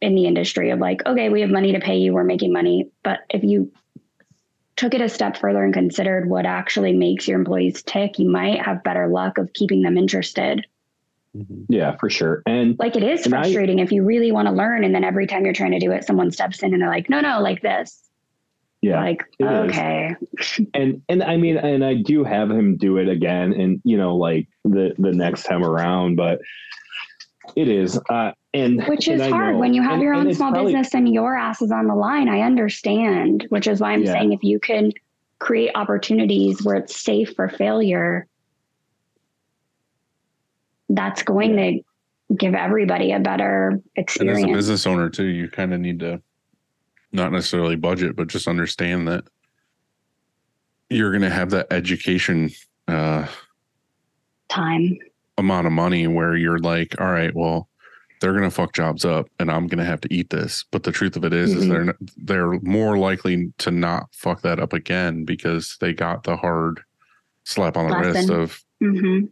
in 0.00 0.14
the 0.14 0.26
industry 0.26 0.70
of 0.70 0.78
like, 0.78 1.04
okay, 1.06 1.28
we 1.28 1.40
have 1.40 1.50
money 1.50 1.72
to 1.72 1.80
pay 1.80 1.96
you, 1.96 2.12
we're 2.12 2.22
making 2.22 2.52
money. 2.52 2.88
But 3.02 3.18
if 3.30 3.42
you 3.42 3.72
took 4.76 4.94
it 4.94 5.00
a 5.00 5.08
step 5.08 5.36
further 5.36 5.64
and 5.64 5.74
considered 5.74 6.30
what 6.30 6.46
actually 6.46 6.92
makes 6.92 7.26
your 7.26 7.36
employees 7.36 7.82
tick, 7.82 8.20
you 8.20 8.30
might 8.30 8.64
have 8.64 8.84
better 8.84 9.08
luck 9.08 9.38
of 9.38 9.52
keeping 9.52 9.82
them 9.82 9.98
interested. 9.98 10.64
Yeah, 11.68 11.96
for 11.96 12.08
sure. 12.10 12.42
And 12.46 12.76
Like 12.78 12.96
it 12.96 13.02
is 13.02 13.24
And 13.26 13.34
I- 13.34 13.42
frustrating 13.42 13.78
if 13.78 13.92
you 13.92 14.04
really 14.04 14.32
want 14.32 14.48
to 14.48 14.52
learn, 14.54 14.84
and 14.84 14.94
then 14.94 15.04
every 15.04 15.26
time 15.26 15.44
you're 15.44 15.54
trying 15.54 15.72
to 15.72 15.78
do 15.78 15.92
it, 15.92 16.04
someone 16.04 16.30
steps 16.30 16.62
in 16.62 16.72
and 16.72 16.82
they're 16.82 16.88
like, 16.90 17.08
no, 17.10 17.20
no, 17.20 17.40
like 17.40 17.60
this. 17.62 18.02
yeah, 18.82 19.02
like, 19.02 19.24
is. 19.38 19.46
okay. 19.46 20.14
and 20.74 21.02
and 21.08 21.22
I 21.22 21.36
mean, 21.36 21.56
and 21.58 21.84
I 21.84 21.94
do 21.94 22.22
have 22.24 22.50
him 22.50 22.76
do 22.76 22.96
it 22.98 23.08
again, 23.08 23.52
and 23.52 23.80
you 23.84 23.96
know, 23.96 24.16
like 24.16 24.46
the 24.64 24.94
the 24.98 25.12
next 25.12 25.44
time 25.44 25.64
around, 25.64 26.16
but 26.16 26.40
it 27.56 27.68
is, 27.68 27.98
uh, 28.10 28.32
and 28.54 28.84
Which 28.86 29.08
is 29.08 29.20
I 29.20 29.30
hard 29.30 29.54
know- 29.54 29.60
when 29.60 29.74
you 29.74 29.82
have 29.82 29.94
and- 29.94 30.02
your 30.02 30.14
own 30.14 30.32
small 30.34 30.52
probably- 30.52 30.72
business 30.72 30.94
and 30.94 31.12
your 31.12 31.34
ass 31.36 31.60
is 31.62 31.72
on 31.72 31.86
the 31.86 31.94
line. 31.94 32.28
I 32.28 32.40
understand, 32.42 33.46
which 33.48 33.66
is 33.66 33.80
why 33.80 33.92
I'm 33.92 34.02
Yeah. 34.04 34.12
saying 34.12 34.32
if 34.32 34.42
you 34.44 34.58
can 34.60 34.92
create 35.40 35.70
opportunities 35.74 36.62
where 36.64 36.76
it's 36.76 36.94
safe 37.00 37.32
for 37.34 37.48
failure, 37.48 38.26
that's 40.88 41.22
going 41.22 41.56
to 41.56 42.34
give 42.36 42.54
everybody 42.54 43.12
a 43.12 43.20
better 43.20 43.80
And 44.20 44.30
as 44.30 44.44
a 44.44 44.48
business 44.48 44.86
owner 44.86 45.08
too, 45.08 45.26
you 45.26 45.48
kind 45.48 45.72
of 45.72 45.80
need 45.80 46.00
to 46.00 46.20
not 47.12 47.32
necessarily 47.32 47.76
budget, 47.76 48.16
but 48.16 48.28
just 48.28 48.48
understand 48.48 49.08
that 49.08 49.24
you're 50.90 51.10
going 51.10 51.22
to 51.22 51.30
have 51.30 51.50
that 51.50 51.66
education 51.70 52.50
uh, 52.86 53.26
Time. 54.48 54.98
amount 55.36 55.66
of 55.66 55.72
money 55.72 56.06
where 56.06 56.36
you're 56.36 56.58
like, 56.58 56.98
all 57.00 57.10
right, 57.10 57.34
well, 57.34 57.68
they're 58.20 58.32
going 58.32 58.44
to 58.44 58.50
fuck 58.50 58.74
jobs 58.74 59.04
up, 59.04 59.28
and 59.38 59.50
I'm 59.50 59.68
going 59.68 59.78
to 59.78 59.84
have 59.84 60.00
to 60.00 60.12
eat 60.12 60.30
this. 60.30 60.64
But 60.72 60.82
the 60.82 60.90
truth 60.90 61.16
of 61.16 61.24
it 61.24 61.32
is, 61.32 61.54
is 61.54 61.64
Mhm. 61.64 61.68
they're 61.68 61.94
they're 62.16 62.60
more 62.60 62.98
likely 62.98 63.52
to 63.58 63.70
not 63.70 64.08
fuck 64.12 64.42
that 64.42 64.58
up 64.58 64.72
again 64.72 65.24
because 65.24 65.76
they 65.80 65.92
got 65.92 66.24
the 66.24 66.36
hard 66.36 66.80
slap 67.44 67.76
on 67.76 67.88
the 67.88 67.96
wrist 67.96 68.28
Lesson. 68.28 68.34
of 68.34 68.64
hmm 68.80 69.26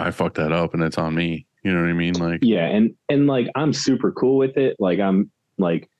I 0.00 0.10
fucked 0.10 0.36
that 0.36 0.52
up 0.52 0.74
and 0.74 0.82
it's 0.82 0.98
on 0.98 1.14
me. 1.14 1.46
You 1.62 1.72
know 1.72 1.80
what 1.82 1.90
I 1.90 1.92
mean? 1.94 2.14
Like, 2.14 2.40
yeah 2.42 2.64
and 2.66 2.94
and 3.10 3.26
like 3.26 3.46
i'm 3.54 3.72
super 3.74 4.10
cool 4.12 4.38
with 4.38 4.56
it 4.56 4.76
like 4.78 4.98
i'm 4.98 5.30
like 5.58 5.90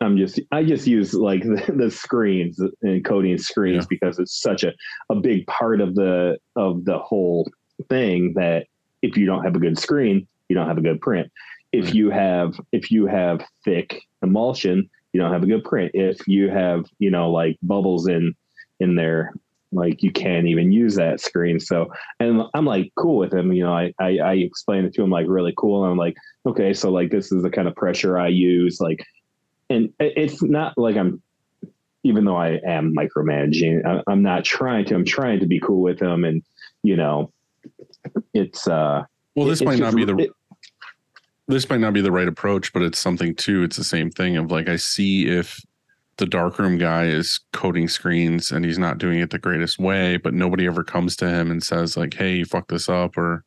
i'm 0.00 0.16
just 0.16 0.40
i 0.52 0.64
just 0.64 0.86
use 0.86 1.12
like 1.12 1.42
the, 1.42 1.72
the 1.76 1.90
screens 1.90 2.58
and 2.82 3.04
coating 3.04 3.36
screens 3.38 3.84
Yeah. 3.84 3.88
because 3.90 4.18
it's 4.18 4.40
such 4.40 4.64
a, 4.64 4.72
a 5.10 5.16
big 5.16 5.46
part 5.46 5.80
of 5.82 5.94
the 5.94 6.38
of 6.56 6.84
the 6.86 6.98
whole 6.98 7.46
thing 7.90 8.32
that 8.36 8.66
if 9.02 9.16
you 9.18 9.26
don't 9.26 9.44
have 9.44 9.54
a 9.54 9.58
good 9.60 9.78
screen 9.78 10.26
you 10.48 10.56
don't 10.56 10.66
have 10.68 10.78
a 10.78 10.82
good 10.82 11.00
print 11.00 11.30
if 11.72 11.84
Right. 11.86 11.94
you 11.94 12.10
have 12.10 12.58
if 12.72 12.90
you 12.90 13.06
have 13.06 13.44
thick 13.64 14.00
emulsion 14.22 14.88
you 15.12 15.20
don't 15.20 15.32
have 15.32 15.42
a 15.42 15.46
good 15.46 15.64
print 15.64 15.90
if 15.94 16.26
you 16.26 16.48
have 16.48 16.86
you 16.98 17.10
know 17.10 17.30
like 17.30 17.58
bubbles 17.62 18.08
in 18.08 18.34
in 18.80 18.94
there 18.94 19.34
like 19.72 20.02
you 20.02 20.10
can't 20.10 20.46
even 20.46 20.72
use 20.72 20.94
that 20.94 21.20
screen 21.20 21.60
so 21.60 21.90
and 22.20 22.42
I'm 22.54 22.64
like 22.64 22.90
cool 22.96 23.18
with 23.18 23.32
him. 23.34 23.52
You 23.52 23.64
know, 23.64 23.72
I, 23.74 23.92
I 24.00 24.18
I 24.18 24.32
explained 24.34 24.86
it 24.86 24.94
to 24.94 25.02
him 25.02 25.10
like 25.10 25.26
really 25.28 25.52
cool. 25.56 25.82
And 25.84 25.92
I'm 25.92 25.98
like, 25.98 26.16
okay, 26.46 26.72
so 26.72 26.90
like 26.90 27.10
this 27.10 27.30
is 27.32 27.42
the 27.42 27.50
kind 27.50 27.68
of 27.68 27.76
pressure 27.76 28.18
I 28.18 28.28
use. 28.28 28.80
Like, 28.80 29.04
and 29.68 29.92
it's 30.00 30.42
not 30.42 30.78
like 30.78 30.96
I'm, 30.96 31.22
even 32.02 32.24
though 32.24 32.36
I 32.36 32.60
am 32.66 32.94
micromanaging, 32.94 33.84
I, 33.84 34.02
I'm 34.10 34.22
not 34.22 34.44
trying 34.44 34.86
to. 34.86 34.94
I'm 34.94 35.04
trying 35.04 35.40
to 35.40 35.46
be 35.46 35.60
cool 35.60 35.82
with 35.82 36.00
him, 36.00 36.24
and 36.24 36.42
you 36.82 36.96
know, 36.96 37.30
it's 38.32 38.66
uh. 38.66 39.04
well, 39.34 39.46
this 39.46 39.60
it- 39.60 39.66
might 39.66 39.78
not 39.78 39.86
just- 39.92 39.96
be 39.96 40.04
the 40.06 40.16
it- 40.16 40.30
this 41.48 41.68
might 41.70 41.80
not 41.80 41.94
be 41.94 42.02
the 42.02 42.12
right 42.12 42.28
approach, 42.28 42.72
but 42.74 42.82
it's 42.82 42.98
something 42.98 43.34
too. 43.34 43.62
It's 43.62 43.76
the 43.76 43.84
same 43.84 44.10
thing 44.10 44.36
of 44.36 44.50
like 44.50 44.68
I 44.68 44.76
see 44.76 45.26
if 45.28 45.60
the 46.18 46.26
darkroom 46.26 46.78
guy 46.78 47.04
is 47.06 47.40
coating 47.52 47.88
screens 47.88 48.50
and 48.50 48.64
he's 48.64 48.78
not 48.78 48.98
doing 48.98 49.20
it 49.20 49.30
the 49.30 49.38
greatest 49.38 49.78
way, 49.78 50.16
but 50.16 50.34
nobody 50.34 50.66
ever 50.66 50.84
comes 50.84 51.16
to 51.16 51.28
him 51.28 51.50
and 51.50 51.62
says 51.62 51.96
like, 51.96 52.14
"Hey, 52.14 52.36
you 52.36 52.44
fucked 52.44 52.68
this 52.70 52.88
up," 52.88 53.16
or 53.16 53.44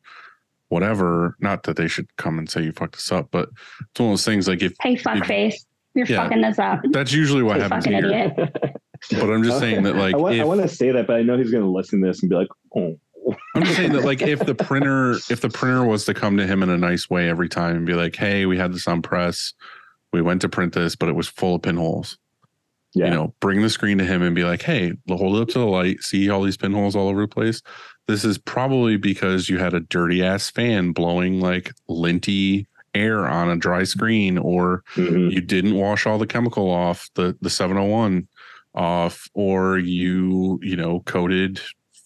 whatever. 0.68 1.36
Not 1.40 1.64
that 1.64 1.76
they 1.76 1.86
should 1.88 2.14
come 2.16 2.38
and 2.38 2.48
say 2.50 2.62
you 2.62 2.72
fucked 2.72 2.94
this 2.96 3.12
up, 3.12 3.28
but 3.30 3.48
it's 3.90 4.00
one 4.00 4.08
of 4.08 4.12
those 4.12 4.24
things 4.24 4.48
like 4.48 4.62
if 4.62 4.72
Hey, 4.80 4.96
fuckface, 4.96 5.54
you're 5.94 6.06
Yeah. 6.06 6.16
fucking 6.24 6.40
this 6.40 6.58
up. 6.58 6.80
that's 6.90 7.12
usually 7.12 7.42
what 7.42 7.56
Hey, 7.56 7.62
happens 7.62 7.84
fucking 7.84 7.98
here. 8.04 8.32
idiot. 8.34 8.56
But 9.10 9.30
I'm 9.30 9.42
just 9.42 9.58
saying 9.58 9.82
that 9.82 9.96
like 9.96 10.14
I 10.14 10.18
want, 10.18 10.34
if, 10.36 10.40
I 10.42 10.44
want 10.44 10.62
to 10.62 10.68
say 10.68 10.92
that, 10.92 11.06
but 11.06 11.16
I 11.16 11.22
know 11.22 11.36
he's 11.36 11.50
going 11.50 11.64
to 11.64 11.68
listen 11.70 12.00
to 12.00 12.06
this 12.06 12.22
and 12.22 12.30
be 12.30 12.36
like, 12.36 12.48
oh, 12.76 12.96
I'm 13.54 13.64
just 13.64 13.76
saying 13.76 13.92
that 13.92 14.04
like 14.04 14.22
if 14.22 14.38
the 14.46 14.54
printer 14.54 15.12
if 15.28 15.40
the 15.40 15.48
printer 15.50 15.84
was 15.84 16.04
to 16.06 16.14
come 16.14 16.36
to 16.38 16.46
him 16.46 16.62
in 16.62 16.70
a 16.70 16.78
nice 16.78 17.10
way 17.10 17.28
every 17.28 17.48
time 17.48 17.76
and 17.76 17.86
be 17.86 17.94
like, 17.94 18.16
"Hey, 18.16 18.46
we 18.46 18.56
had 18.56 18.72
this 18.72 18.88
on 18.88 19.02
press. 19.02 19.52
We 20.12 20.22
went 20.22 20.40
to 20.42 20.48
print 20.48 20.72
this, 20.72 20.96
but 20.96 21.08
it 21.08 21.14
was 21.14 21.28
full 21.28 21.56
of 21.56 21.62
pinholes." 21.62 22.16
Yeah, 22.94 23.06
You 23.06 23.10
know, 23.12 23.34
bring 23.40 23.62
the 23.62 23.70
screen 23.70 23.98
to 23.98 24.04
him 24.04 24.22
and 24.22 24.34
be 24.34 24.44
like, 24.44 24.62
"Hey, 24.62 24.92
hold 25.08 25.36
it 25.36 25.42
up 25.42 25.48
to 25.48 25.58
the 25.58 25.66
light. 25.66 26.02
See 26.02 26.28
all 26.30 26.42
these 26.42 26.56
pinholes 26.56 26.94
all 26.96 27.08
over 27.08 27.22
the 27.22 27.28
place. 27.28 27.62
This 28.08 28.24
is 28.24 28.36
probably 28.38 28.96
because 28.96 29.48
you 29.48 29.58
had 29.58 29.74
a 29.74 29.80
dirty 29.80 30.22
ass 30.22 30.50
fan 30.50 30.92
blowing 30.92 31.40
like 31.40 31.72
linty 31.88 32.66
air 32.94 33.26
on 33.26 33.48
a 33.48 33.56
dry 33.56 33.84
screen 33.84 34.36
or 34.36 34.82
Mhm. 34.96 35.32
you 35.32 35.40
didn't 35.40 35.74
wash 35.76 36.06
all 36.06 36.18
the 36.18 36.26
chemical 36.26 36.68
off 36.70 37.08
the 37.14 37.34
the 37.40 37.48
701 37.48 38.28
off 38.74 39.28
or 39.34 39.78
you 39.78 40.58
you 40.62 40.76
know 40.76 41.00
coated 41.06 41.60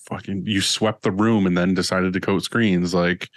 fucking 0.08 0.44
you 0.46 0.60
swept 0.60 1.02
the 1.02 1.10
room 1.10 1.44
and 1.46 1.56
then 1.58 1.74
decided 1.74 2.12
to 2.12 2.20
coat 2.20 2.42
screens 2.44 2.94
like 2.94 3.28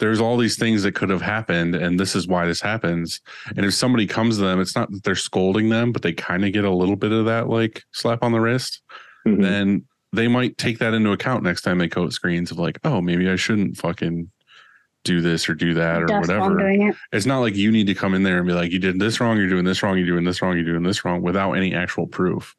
there's 0.00 0.20
all 0.20 0.36
these 0.36 0.58
things 0.58 0.82
that 0.82 0.94
could 0.96 1.10
have 1.10 1.22
happened 1.22 1.74
and 1.76 2.00
this 2.00 2.16
is 2.16 2.26
why 2.26 2.46
this 2.46 2.60
happens 2.60 3.20
and 3.56 3.64
if 3.64 3.72
somebody 3.74 4.06
comes 4.06 4.36
to 4.38 4.42
them 4.42 4.60
it's 4.60 4.74
not 4.74 4.90
that 4.90 5.04
they're 5.04 5.14
scolding 5.14 5.68
them 5.68 5.92
but 5.92 6.02
they 6.02 6.12
kind 6.12 6.44
of 6.44 6.52
get 6.52 6.64
a 6.64 6.70
little 6.74 6.96
bit 6.96 7.12
of 7.12 7.26
that 7.26 7.48
like 7.48 7.84
slap 7.92 8.22
on 8.24 8.32
the 8.32 8.40
wrist 8.40 8.82
Mhm. 9.26 9.42
then 9.42 9.84
they 10.12 10.26
might 10.26 10.58
take 10.58 10.78
that 10.80 10.94
into 10.94 11.12
account 11.12 11.44
next 11.44 11.62
time 11.62 11.78
they 11.78 11.86
coat 11.88 12.12
screens 12.12 12.50
of 12.50 12.58
like 12.58 12.78
oh 12.84 13.00
maybe 13.00 13.30
i 13.30 13.36
shouldn't 13.36 13.76
fucking 13.76 14.28
do 15.04 15.20
this 15.20 15.48
or 15.48 15.54
do 15.54 15.72
that 15.74 16.02
or 16.02 16.06
Dust 16.06 16.28
whatever 16.28 16.60
it. 16.68 16.94
it's 17.12 17.24
not 17.26 17.40
like 17.40 17.54
you 17.56 17.70
need 17.70 17.86
to 17.86 17.94
come 17.94 18.12
in 18.14 18.22
there 18.22 18.36
and 18.38 18.46
be 18.46 18.52
like, 18.52 18.70
you 18.70 18.78
did 18.78 18.98
this 19.00 19.18
wrong, 19.18 19.38
you're 19.38 19.48
doing 19.48 19.64
this 19.64 19.82
wrong, 19.82 19.96
you're 19.96 20.06
doing 20.06 20.24
this 20.24 20.42
wrong, 20.42 20.56
you're 20.56 20.64
doing 20.66 20.82
this 20.82 21.06
wrong 21.06 21.22
without 21.22 21.52
any 21.52 21.74
actual 21.74 22.06
proof. 22.06 22.54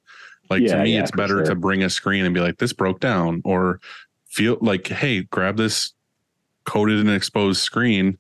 Like 0.50 0.64
Yeah, 0.64 0.78
to 0.78 0.84
me, 0.84 0.96
yeah, 0.96 1.02
it's 1.02 1.12
for 1.12 1.18
better 1.18 1.44
to 1.44 1.54
bring 1.54 1.84
a 1.84 1.90
screen 1.92 2.26
and 2.26 2.34
be 2.34 2.40
like, 2.42 2.58
this 2.58 2.74
broke 2.74 3.00
down, 3.00 3.42
or 3.46 3.80
feel 4.28 4.58
like, 4.60 4.88
hey, 4.88 5.22
grab 5.22 5.56
this 5.58 5.94
coated 6.66 7.00
and 7.00 7.10
exposed 7.10 7.62
screen, 7.62 8.18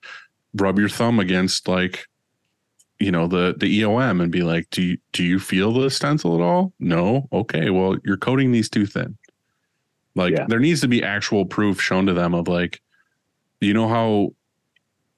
rub 0.55 0.79
your 0.79 0.89
thumb 0.89 1.19
against 1.19 1.67
like, 1.67 2.05
you 2.99 3.11
know, 3.11 3.27
the 3.27 3.55
the 3.57 3.81
EOM 3.81 4.21
and 4.21 4.31
be 4.31 4.43
like, 4.43 4.69
do 4.69 4.81
you 4.81 4.97
do 5.11 5.23
you 5.23 5.39
feel 5.39 5.73
the 5.73 5.89
stencil 5.89 6.35
at 6.35 6.41
all? 6.41 6.73
No. 6.79 7.27
Okay. 7.33 7.69
Well, 7.69 7.97
you're 8.03 8.17
coating 8.17 8.51
these 8.51 8.69
too 8.69 8.85
thin. 8.85 9.17
Like 10.15 10.33
Yeah. 10.33 10.45
there 10.47 10.59
needs 10.59 10.81
to 10.81 10.87
be 10.87 11.03
actual 11.03 11.45
proof 11.45 11.81
shown 11.81 12.05
to 12.05 12.13
them 12.13 12.33
of 12.33 12.47
like, 12.47 12.81
you 13.59 13.73
know 13.73 13.87
how 13.87 14.33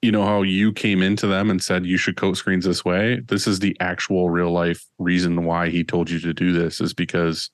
you 0.02 0.12
know 0.12 0.24
how 0.24 0.42
you 0.42 0.70
came 0.70 1.02
into 1.02 1.26
them 1.26 1.50
and 1.50 1.62
said 1.62 1.86
you 1.86 1.96
should 1.96 2.16
coat 2.16 2.36
screens 2.36 2.66
this 2.66 2.84
way 2.84 3.20
this 3.26 3.46
is 3.46 3.60
the 3.60 3.74
actual 3.80 4.28
real 4.28 4.52
life 4.52 4.84
reason 4.98 5.44
why 5.44 5.70
he 5.70 5.82
told 5.82 6.10
you 6.10 6.20
to 6.20 6.34
do 6.34 6.52
this 6.52 6.78
is 6.78 6.92
because 6.92 7.50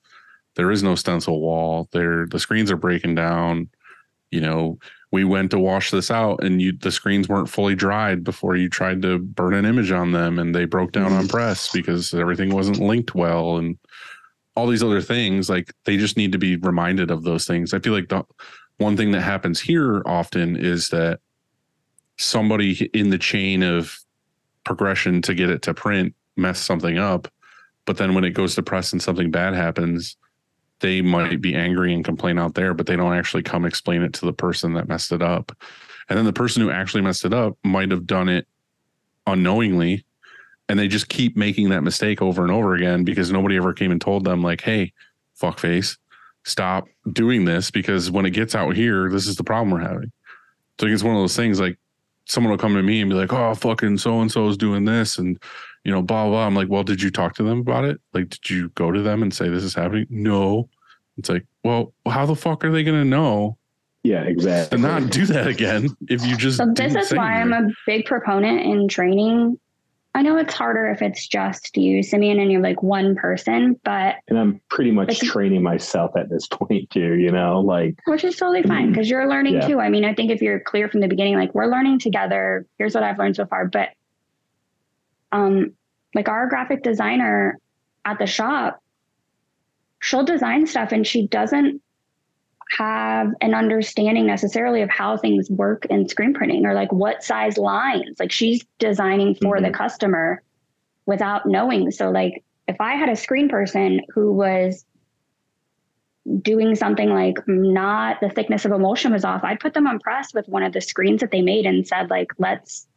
there 0.55 0.69
is 0.69 0.83
no 0.83 0.93
stencil 0.95 1.39
wall 1.39 1.87
there 1.93 2.25
the 2.27 2.39
screens 2.39 2.69
are 2.69 2.75
breaking 2.75 3.15
down 3.15 3.69
you 4.31 4.41
know 4.41 4.77
we 5.11 5.23
went 5.25 5.51
to 5.51 5.59
wash 5.59 5.91
this 5.91 6.09
out 6.09 6.43
and 6.43 6.61
you 6.61 6.71
the 6.71 6.91
screens 6.91 7.27
weren't 7.27 7.49
fully 7.49 7.75
dried 7.75 8.23
before 8.23 8.55
you 8.55 8.69
tried 8.69 9.01
to 9.01 9.19
burn 9.19 9.53
an 9.53 9.65
image 9.65 9.91
on 9.91 10.11
them 10.11 10.39
and 10.39 10.55
they 10.55 10.65
broke 10.65 10.93
down 10.93 11.11
on 11.11 11.25
mm. 11.25 11.29
press 11.29 11.69
because 11.71 12.13
everything 12.13 12.53
wasn't 12.53 12.79
linked 12.79 13.13
well 13.13 13.57
and 13.57 13.77
all 14.55 14.67
these 14.67 14.83
other 14.83 15.01
things 15.01 15.49
like 15.49 15.73
they 15.85 15.97
just 15.97 16.17
need 16.17 16.31
to 16.31 16.37
be 16.37 16.55
reminded 16.57 17.11
of 17.11 17.23
those 17.23 17.45
things. 17.45 17.73
I 17.73 17.79
feel 17.79 17.93
like 17.93 18.09
the 18.09 18.23
one 18.77 18.97
thing 18.97 19.11
that 19.11 19.21
happens 19.21 19.59
here 19.59 20.01
often 20.05 20.55
is 20.55 20.89
that 20.89 21.19
somebody 22.17 22.89
in 22.93 23.09
the 23.09 23.17
chain 23.17 23.63
of 23.63 23.97
progression 24.63 25.21
to 25.23 25.33
get 25.33 25.49
it 25.49 25.61
to 25.63 25.73
print 25.73 26.13
mess 26.37 26.59
something 26.59 26.97
up 26.97 27.27
but 27.85 27.97
then 27.97 28.13
when 28.13 28.23
it 28.23 28.31
goes 28.31 28.55
to 28.55 28.63
press 28.63 28.91
and 28.91 29.01
something 29.01 29.31
bad 29.31 29.53
happens 29.53 30.17
they 30.81 31.01
might 31.01 31.41
be 31.41 31.55
angry 31.55 31.93
and 31.93 32.05
complain 32.05 32.37
out 32.37 32.53
there 32.55 32.73
but 32.73 32.85
they 32.85 32.95
don't 32.95 33.13
actually 33.13 33.43
come 33.43 33.65
explain 33.65 34.01
it 34.01 34.13
to 34.13 34.25
the 34.25 34.33
person 34.33 34.73
that 34.73 34.87
messed 34.87 35.11
it 35.11 35.21
up 35.21 35.51
and 36.09 36.17
then 36.17 36.25
the 36.25 36.33
person 36.33 36.61
who 36.61 36.69
actually 36.69 37.01
messed 37.01 37.25
it 37.25 37.33
up 37.33 37.57
might 37.63 37.91
have 37.91 38.05
done 38.05 38.29
it 38.29 38.47
unknowingly 39.27 40.03
and 40.67 40.79
they 40.79 40.87
just 40.87 41.09
keep 41.09 41.37
making 41.37 41.69
that 41.69 41.83
mistake 41.83 42.21
over 42.21 42.43
and 42.43 42.51
over 42.51 42.75
again 42.75 43.03
because 43.03 43.31
nobody 43.31 43.57
ever 43.57 43.73
came 43.73 43.91
and 43.91 44.01
told 44.01 44.23
them 44.23 44.43
like 44.43 44.61
hey 44.61 44.91
fuckface 45.39 45.97
stop 46.43 46.87
doing 47.13 47.45
this 47.45 47.71
because 47.71 48.11
when 48.11 48.25
it 48.25 48.31
gets 48.31 48.55
out 48.55 48.75
here 48.75 49.09
this 49.09 49.27
is 49.27 49.35
the 49.35 49.43
problem 49.43 49.69
we're 49.69 49.87
having 49.87 50.11
so 50.79 50.87
it's 50.87 51.03
one 51.03 51.15
of 51.15 51.21
those 51.21 51.35
things 51.35 51.59
like 51.59 51.77
someone 52.25 52.49
will 52.49 52.57
come 52.57 52.73
to 52.73 52.81
me 52.81 53.01
and 53.01 53.09
be 53.09 53.15
like, 53.15 53.31
"Oh, 53.33 53.53
fucking 53.53 53.97
so 53.99 54.21
and 54.21 54.31
so 54.31 54.47
is 54.47 54.57
doing 54.57 54.85
this," 54.85 55.17
and 55.19 55.37
you 55.83 55.91
know, 55.91 56.01
blah 56.01 56.27
blah. 56.27 56.47
I'm 56.47 56.55
like, 56.55 56.69
"Well, 56.69 56.83
did 56.83 57.01
you 57.01 57.11
talk 57.11 57.35
to 57.35 57.43
them 57.43 57.59
about 57.59 57.85
it? 57.85 58.01
Like, 58.13 58.29
did 58.29 58.49
you 58.49 58.69
go 58.69 58.91
to 58.91 59.01
them 59.01 59.21
and 59.21 59.33
say 59.33 59.49
this 59.49 59.63
is 59.63 59.75
happening?" 59.75 60.07
No. 60.09 60.69
It's 61.17 61.29
like, 61.29 61.45
well, 61.63 61.93
how 62.07 62.25
the 62.25 62.35
fuck 62.35 62.63
are 62.65 62.71
they 62.71 62.83
going 62.83 62.99
to 63.01 63.07
know 63.07 63.57
Yeah, 64.03 64.23
exactly. 64.23 64.77
to 64.77 64.81
not 64.81 65.11
do 65.11 65.25
that 65.27 65.47
again 65.47 65.89
if 66.09 66.25
you 66.25 66.35
just 66.37 66.57
So 66.57 66.65
this 66.65 66.75
didn't 66.75 66.97
is 66.97 67.09
say 67.09 67.17
why 67.17 67.41
I'm 67.41 67.53
a 67.53 67.69
big 67.85 68.05
proponent 68.05 68.61
in 68.61 68.87
training. 68.87 69.59
I 70.13 70.23
know 70.23 70.35
it's 70.37 70.53
harder 70.53 70.89
if 70.89 71.01
it's 71.01 71.25
just 71.25 71.77
you, 71.77 72.03
Simeon, 72.03 72.37
and 72.39 72.51
you're 72.51 72.61
like 72.61 72.83
one 72.83 73.15
person, 73.15 73.79
but 73.85 74.15
and 74.27 74.37
I'm 74.37 74.59
pretty 74.69 74.91
much 74.91 75.19
training 75.19 75.63
myself 75.63 76.11
at 76.17 76.29
this 76.29 76.47
point 76.51 76.89
too. 76.89 77.13
You 77.15 77.31
know, 77.31 77.61
like 77.61 77.95
which 78.07 78.25
is 78.25 78.35
totally 78.35 78.61
fine 78.63 78.89
because 78.91 79.09
you're 79.09 79.29
learning 79.29 79.53
Yeah. 79.55 79.67
too. 79.67 79.79
I 79.79 79.87
mean, 79.87 80.03
I 80.03 80.13
think 80.13 80.29
if 80.29 80.41
you're 80.41 80.59
clear 80.59 80.89
from 80.89 80.99
the 80.99 81.07
beginning, 81.07 81.35
like 81.35 81.55
we're 81.55 81.67
learning 81.67 81.99
together. 81.99 82.65
Here's 82.77 82.93
what 82.93 83.03
I've 83.03 83.17
learned 83.19 83.37
so 83.37 83.45
far. 83.45 83.67
But 83.67 83.89
um, 85.31 85.71
like 86.13 86.27
our 86.27 86.47
graphic 86.47 86.83
designer 86.83 87.57
at 88.03 88.19
the 88.19 88.25
shop, 88.27 88.80
she'll 90.01 90.25
design 90.25 90.67
stuff 90.67 90.91
and 90.91 91.07
she 91.07 91.27
doesn't 91.27 91.81
have 92.77 93.27
an 93.41 93.53
understanding 93.53 94.25
necessarily 94.25 94.81
of 94.81 94.89
how 94.89 95.17
things 95.17 95.49
work 95.49 95.85
in 95.85 96.07
screen 96.07 96.33
printing 96.33 96.65
or 96.65 96.73
like 96.73 96.91
what 96.91 97.23
size 97.23 97.57
lines. 97.57 98.19
Like 98.19 98.31
she's 98.31 98.65
designing 98.79 99.35
for 99.35 99.59
the 99.59 99.67
mm-hmm. 99.67 99.75
customer 99.75 100.41
without 101.05 101.45
knowing. 101.45 101.91
So 101.91 102.09
like 102.09 102.43
if 102.67 102.79
I 102.79 102.95
had 102.95 103.09
a 103.09 103.15
screen 103.15 103.49
person 103.49 104.01
who 104.13 104.31
was 104.31 104.85
doing 106.41 106.75
something 106.75 107.09
like 107.09 107.37
not 107.47 108.21
the 108.21 108.29
thickness 108.29 108.65
of 108.65 108.71
emulsion 108.71 109.11
was 109.11 109.25
off, 109.25 109.43
I'd 109.43 109.59
put 109.59 109.73
them 109.73 109.87
on 109.87 109.99
press 109.99 110.33
with 110.33 110.47
one 110.47 110.63
of 110.63 110.73
the 110.73 110.81
screens 110.81 111.21
that 111.21 111.31
they 111.31 111.41
made 111.41 111.65
and 111.65 111.87
said, 111.87 112.09
like, 112.09 112.31
let's 112.37 112.87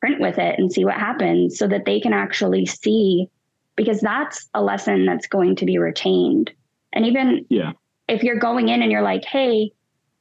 print 0.00 0.20
with 0.20 0.38
it 0.38 0.58
and 0.58 0.72
see 0.72 0.84
what 0.84 0.94
happens 0.94 1.58
so 1.58 1.68
that 1.68 1.84
they 1.84 2.00
can 2.00 2.12
actually 2.12 2.66
see 2.66 3.28
because 3.76 4.00
that's 4.00 4.48
a 4.54 4.62
lesson 4.62 5.06
that's 5.06 5.26
going 5.26 5.56
to 5.56 5.66
be 5.66 5.78
retained. 5.78 6.50
And 6.92 7.06
even 7.06 7.46
Yeah. 7.48 7.72
if 8.08 8.22
you're 8.22 8.38
going 8.38 8.68
in 8.68 8.82
and 8.82 8.90
you're 8.90 9.02
like, 9.02 9.24
hey, 9.24 9.72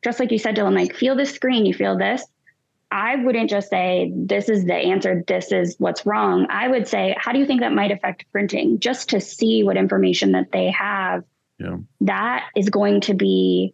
just 0.03 0.19
like 0.19 0.32
you 0.32 0.38
said, 0.38 0.56
Dylan, 0.56 0.76
like 0.76 0.94
feel 0.94 1.15
this 1.15 1.32
screen, 1.32 1.65
you 1.65 1.73
feel 1.73 1.98
this. 1.98 2.23
I 2.91 3.15
wouldn't 3.15 3.49
just 3.49 3.69
say 3.69 4.11
this 4.15 4.48
is 4.48 4.65
the 4.65 4.76
answer, 4.76 5.23
this 5.27 5.52
is 5.52 5.76
what's 5.80 6.06
wrong. 6.06 6.48
I 6.49 6.68
would 6.68 6.88
say, 6.88 7.15
how 7.18 7.32
do 7.32 7.40
you 7.40 7.45
think 7.45 7.61
that 7.61 7.73
might 7.73 7.91
affect 7.91 8.32
printing? 8.32 8.80
Just 8.80 9.10
to 9.10 9.19
see 9.19 9.64
what 9.64 9.77
information 9.77 10.34
that 10.34 10.52
they 10.52 10.69
have 10.72 11.23
Yeah. 11.60 11.77
that 12.02 12.49
is 12.56 12.69
going 12.69 13.02
to 13.02 13.14
be 13.14 13.73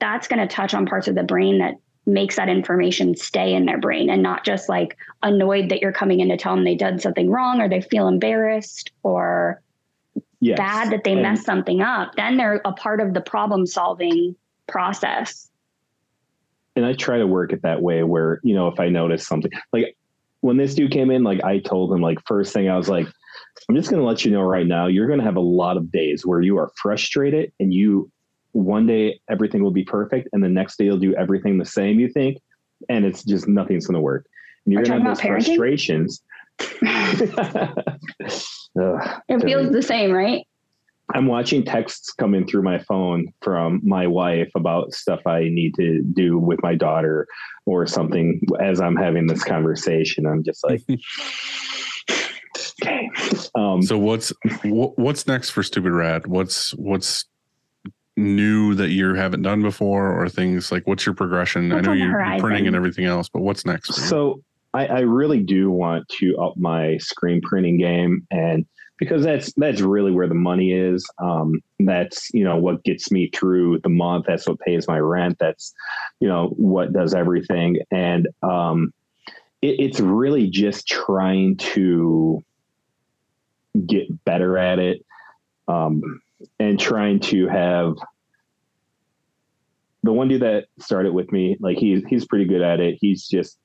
that's 0.00 0.28
going 0.28 0.46
to 0.46 0.54
touch 0.54 0.74
on 0.74 0.86
parts 0.86 1.08
of 1.08 1.14
the 1.14 1.22
brain 1.22 1.58
that 1.58 1.74
makes 2.06 2.36
that 2.36 2.48
information 2.48 3.16
stay 3.16 3.54
in 3.54 3.64
their 3.64 3.78
brain 3.78 4.10
and 4.10 4.22
not 4.22 4.44
just 4.44 4.68
like 4.68 4.96
annoyed 5.22 5.70
that 5.70 5.80
you're 5.80 5.92
coming 5.92 6.20
in 6.20 6.28
to 6.28 6.36
tell 6.36 6.54
them 6.54 6.64
they 6.64 6.74
did 6.74 7.00
something 7.00 7.30
wrong 7.30 7.60
or 7.60 7.68
they 7.68 7.80
feel 7.80 8.08
embarrassed 8.08 8.92
or 9.02 9.62
yes. 10.40 10.58
bad 10.58 10.90
that 10.90 11.04
they 11.04 11.12
And- 11.12 11.22
messed 11.22 11.44
something 11.44 11.80
up 11.80 12.14
then 12.16 12.36
they're 12.36 12.60
a 12.64 12.72
part 12.72 13.00
of 13.00 13.14
the 13.14 13.20
problem 13.22 13.66
solving 13.66 14.36
process 14.66 15.50
and 16.76 16.84
I 16.84 16.92
try 16.92 17.18
to 17.18 17.26
work 17.26 17.52
it 17.52 17.62
that 17.62 17.82
way 17.82 18.02
where, 18.02 18.40
you 18.42 18.54
know, 18.54 18.68
if 18.68 18.80
I 18.80 18.88
notice 18.88 19.26
something 19.26 19.52
like 19.72 19.96
when 20.40 20.56
this 20.56 20.74
dude 20.74 20.90
came 20.90 21.10
in, 21.10 21.22
like 21.22 21.42
I 21.44 21.58
told 21.58 21.92
him 21.92 22.00
like 22.00 22.18
first 22.26 22.52
thing 22.52 22.68
I 22.68 22.76
was 22.76 22.88
like, 22.88 23.06
I'm 23.68 23.76
just 23.76 23.90
gonna 23.90 24.04
let 24.04 24.24
you 24.24 24.32
know 24.32 24.42
right 24.42 24.66
now, 24.66 24.86
you're 24.88 25.06
gonna 25.06 25.22
have 25.22 25.36
a 25.36 25.40
lot 25.40 25.76
of 25.76 25.92
days 25.92 26.26
where 26.26 26.40
you 26.40 26.58
are 26.58 26.70
frustrated 26.76 27.52
and 27.60 27.72
you 27.72 28.10
one 28.54 28.86
day 28.86 29.20
everything 29.28 29.62
will 29.62 29.70
be 29.70 29.84
perfect 29.84 30.28
and 30.32 30.42
the 30.42 30.48
next 30.48 30.78
day 30.78 30.84
you'll 30.84 30.96
do 30.98 31.14
everything 31.16 31.58
the 31.58 31.64
same 31.64 32.00
you 32.00 32.08
think 32.08 32.38
and 32.88 33.04
it's 33.04 33.24
just 33.24 33.46
nothing's 33.48 33.86
gonna 33.86 34.00
work. 34.00 34.26
And 34.64 34.72
you're 34.72 34.82
gonna 34.82 35.02
have 35.02 35.18
those 35.18 35.20
parenting? 35.20 35.44
frustrations. 35.56 36.22
Ugh. 38.80 39.22
it 39.28 39.42
feels 39.42 39.70
the 39.70 39.82
same 39.82 40.12
right 40.12 40.46
I'm 41.12 41.26
watching 41.26 41.64
texts 41.64 42.12
coming 42.12 42.46
through 42.46 42.62
my 42.62 42.78
phone 42.78 43.32
from 43.42 43.80
my 43.84 44.06
wife 44.06 44.50
about 44.54 44.94
stuff 44.94 45.20
I 45.26 45.40
need 45.42 45.74
to 45.74 46.02
do 46.02 46.38
with 46.38 46.62
my 46.62 46.74
daughter 46.74 47.26
or 47.66 47.86
something 47.86 48.40
as 48.60 48.80
I'm 48.80 48.96
having 48.96 49.26
this 49.26 49.44
conversation. 49.44 50.26
I'm 50.26 50.42
just 50.42 50.64
like, 50.64 50.82
okay. 52.82 53.10
Um, 53.54 53.82
So 53.82 53.98
what's 53.98 54.32
wh- 54.62 54.96
what's 54.98 55.26
next 55.26 55.50
for 55.50 55.62
Stupid 55.62 55.92
Rad? 55.92 56.26
What's 56.26 56.70
what's 56.74 57.26
new 58.16 58.74
that 58.74 58.90
you 58.90 59.14
haven't 59.14 59.42
done 59.42 59.62
before, 59.62 60.12
or 60.12 60.28
things 60.28 60.70
like 60.70 60.86
what's 60.86 61.04
your 61.06 61.14
progression? 61.14 61.72
I 61.72 61.80
know 61.80 61.92
you're, 61.92 62.24
you're 62.24 62.38
printing 62.40 62.66
and 62.66 62.76
everything 62.76 63.04
else, 63.04 63.28
but 63.28 63.40
what's 63.42 63.64
next? 63.66 63.94
so 63.94 64.42
I, 64.72 64.86
I 64.86 65.00
really 65.00 65.40
do 65.40 65.70
want 65.70 66.08
to 66.20 66.36
up 66.38 66.56
my 66.56 66.98
screen 66.98 67.40
printing 67.40 67.78
game 67.78 68.26
and 68.30 68.66
because 68.98 69.24
that's 69.24 69.52
that's 69.54 69.80
really 69.80 70.12
where 70.12 70.28
the 70.28 70.34
money 70.34 70.72
is. 70.72 71.04
Um, 71.18 71.60
that's 71.80 72.28
you 72.32 72.44
know 72.44 72.56
what 72.56 72.84
gets 72.84 73.10
me 73.10 73.30
through 73.34 73.80
the 73.80 73.88
month. 73.88 74.26
That's 74.26 74.46
what 74.46 74.60
pays 74.60 74.86
my 74.86 74.98
rent. 74.98 75.36
That's 75.38 75.74
you 76.20 76.28
know 76.28 76.48
what 76.56 76.92
does 76.92 77.14
everything. 77.14 77.78
And 77.90 78.28
um, 78.42 78.92
it, 79.62 79.80
it's 79.80 80.00
really 80.00 80.48
just 80.48 80.86
trying 80.86 81.56
to 81.56 82.42
get 83.86 84.24
better 84.24 84.56
at 84.56 84.78
it 84.78 85.04
um, 85.66 86.20
and 86.58 86.78
trying 86.78 87.20
to 87.20 87.46
have 87.48 87.94
the 90.02 90.12
one 90.12 90.28
dude 90.28 90.42
that 90.42 90.66
started 90.78 91.12
with 91.12 91.32
me. 91.32 91.56
Like 91.60 91.78
he's 91.78 92.04
he's 92.08 92.26
pretty 92.26 92.44
good 92.44 92.62
at 92.62 92.80
it. 92.80 92.98
He's 93.00 93.26
just 93.26 93.58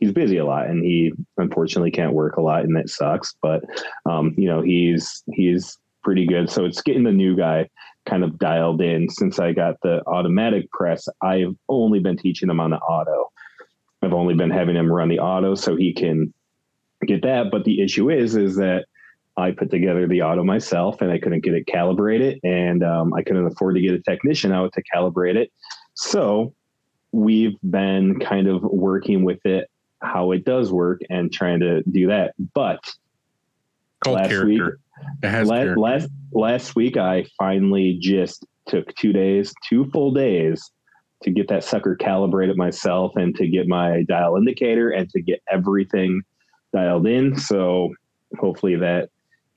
he's 0.00 0.12
busy 0.12 0.38
a 0.38 0.44
lot 0.44 0.66
and 0.66 0.82
he 0.82 1.12
unfortunately 1.36 1.90
can't 1.90 2.14
work 2.14 2.36
a 2.36 2.40
lot 2.40 2.64
and 2.64 2.74
that 2.74 2.88
sucks 2.88 3.34
but 3.40 3.62
um, 4.06 4.34
you 4.36 4.48
know 4.48 4.62
he's 4.62 5.22
he's 5.32 5.78
pretty 6.02 6.26
good 6.26 6.50
so 6.50 6.64
it's 6.64 6.80
getting 6.80 7.04
the 7.04 7.12
new 7.12 7.36
guy 7.36 7.68
kind 8.06 8.24
of 8.24 8.38
dialed 8.38 8.80
in 8.80 9.08
since 9.10 9.38
i 9.38 9.52
got 9.52 9.76
the 9.82 10.00
automatic 10.06 10.68
press 10.72 11.06
i've 11.22 11.54
only 11.68 12.00
been 12.00 12.16
teaching 12.16 12.48
him 12.48 12.58
on 12.58 12.70
the 12.70 12.78
auto 12.78 13.30
i've 14.02 14.14
only 14.14 14.34
been 14.34 14.50
having 14.50 14.74
him 14.74 14.90
run 14.90 15.10
the 15.10 15.18
auto 15.18 15.54
so 15.54 15.76
he 15.76 15.92
can 15.92 16.32
get 17.06 17.22
that 17.22 17.50
but 17.50 17.64
the 17.64 17.82
issue 17.82 18.10
is 18.10 18.34
is 18.34 18.56
that 18.56 18.86
i 19.36 19.50
put 19.50 19.70
together 19.70 20.06
the 20.06 20.22
auto 20.22 20.42
myself 20.44 21.00
and 21.00 21.10
i 21.10 21.18
couldn't 21.18 21.42
get 21.42 21.54
it 21.54 21.66
calibrated 21.66 22.38
and 22.44 22.82
um, 22.82 23.12
i 23.14 23.22
couldn't 23.22 23.46
afford 23.46 23.74
to 23.74 23.80
get 23.80 23.92
a 23.94 24.00
technician 24.00 24.52
out 24.52 24.72
to 24.72 24.82
calibrate 24.94 25.36
it 25.36 25.50
so 25.94 26.52
we've 27.12 27.56
been 27.68 28.18
kind 28.20 28.46
of 28.46 28.62
working 28.62 29.24
with 29.24 29.44
it 29.44 29.68
how 30.02 30.32
it 30.32 30.44
does 30.44 30.72
work 30.72 31.00
and 31.10 31.32
trying 31.32 31.60
to 31.60 31.82
do 31.90 32.06
that. 32.08 32.34
But 32.54 32.80
called 34.02 34.16
last 34.16 34.28
character. 34.28 34.78
last, 35.22 35.76
last 35.76 36.08
last 36.32 36.76
week 36.76 36.96
I 36.96 37.26
finally 37.38 37.98
just 38.00 38.44
took 38.66 38.94
two 38.96 39.12
days, 39.12 39.52
two 39.68 39.90
full 39.90 40.12
days 40.12 40.70
to 41.22 41.30
get 41.30 41.48
that 41.48 41.64
sucker 41.64 41.96
calibrated 41.96 42.56
myself 42.56 43.12
and 43.16 43.34
to 43.36 43.46
get 43.46 43.68
my 43.68 44.04
dial 44.04 44.36
indicator 44.36 44.90
and 44.90 45.08
to 45.10 45.20
get 45.20 45.42
everything 45.50 46.22
dialed 46.72 47.06
in. 47.06 47.36
So 47.36 47.90
hopefully 48.38 48.76
that 48.76 49.10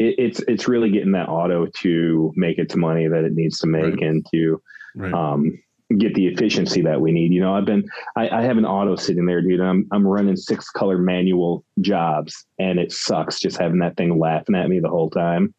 it, 0.03 0.15
it's 0.17 0.39
it's 0.47 0.67
really 0.67 0.89
getting 0.91 1.11
that 1.13 1.29
auto 1.29 1.67
to 1.81 2.33
make 2.35 2.57
its 2.57 2.75
money 2.75 3.07
that 3.07 3.23
it 3.23 3.33
needs 3.33 3.59
to 3.59 3.67
make 3.67 3.95
Right. 3.95 4.01
and 4.01 4.25
to 4.33 4.61
right. 4.95 5.13
um, 5.13 5.59
get 5.97 6.13
the 6.15 6.27
efficiency 6.27 6.81
that 6.81 6.99
we 6.99 7.11
need. 7.11 7.31
You 7.33 7.41
know, 7.41 7.53
I've 7.55 7.65
been, 7.65 7.83
I, 8.15 8.29
I 8.29 8.41
have 8.41 8.57
an 8.57 8.65
auto 8.65 8.95
sitting 8.95 9.25
there, 9.25 9.41
dude. 9.41 9.59
And 9.59 9.69
I'm, 9.69 9.87
I'm 9.91 10.07
running 10.07 10.35
six 10.35 10.69
color 10.69 10.97
manual 10.97 11.63
jobs 11.81 12.45
and 12.59 12.79
it 12.79 12.91
sucks 12.91 13.39
just 13.39 13.57
having 13.57 13.79
that 13.79 13.95
thing 13.95 14.17
laughing 14.17 14.55
at 14.55 14.69
me 14.69 14.79
the 14.79 14.89
whole 14.89 15.09
time. 15.09 15.53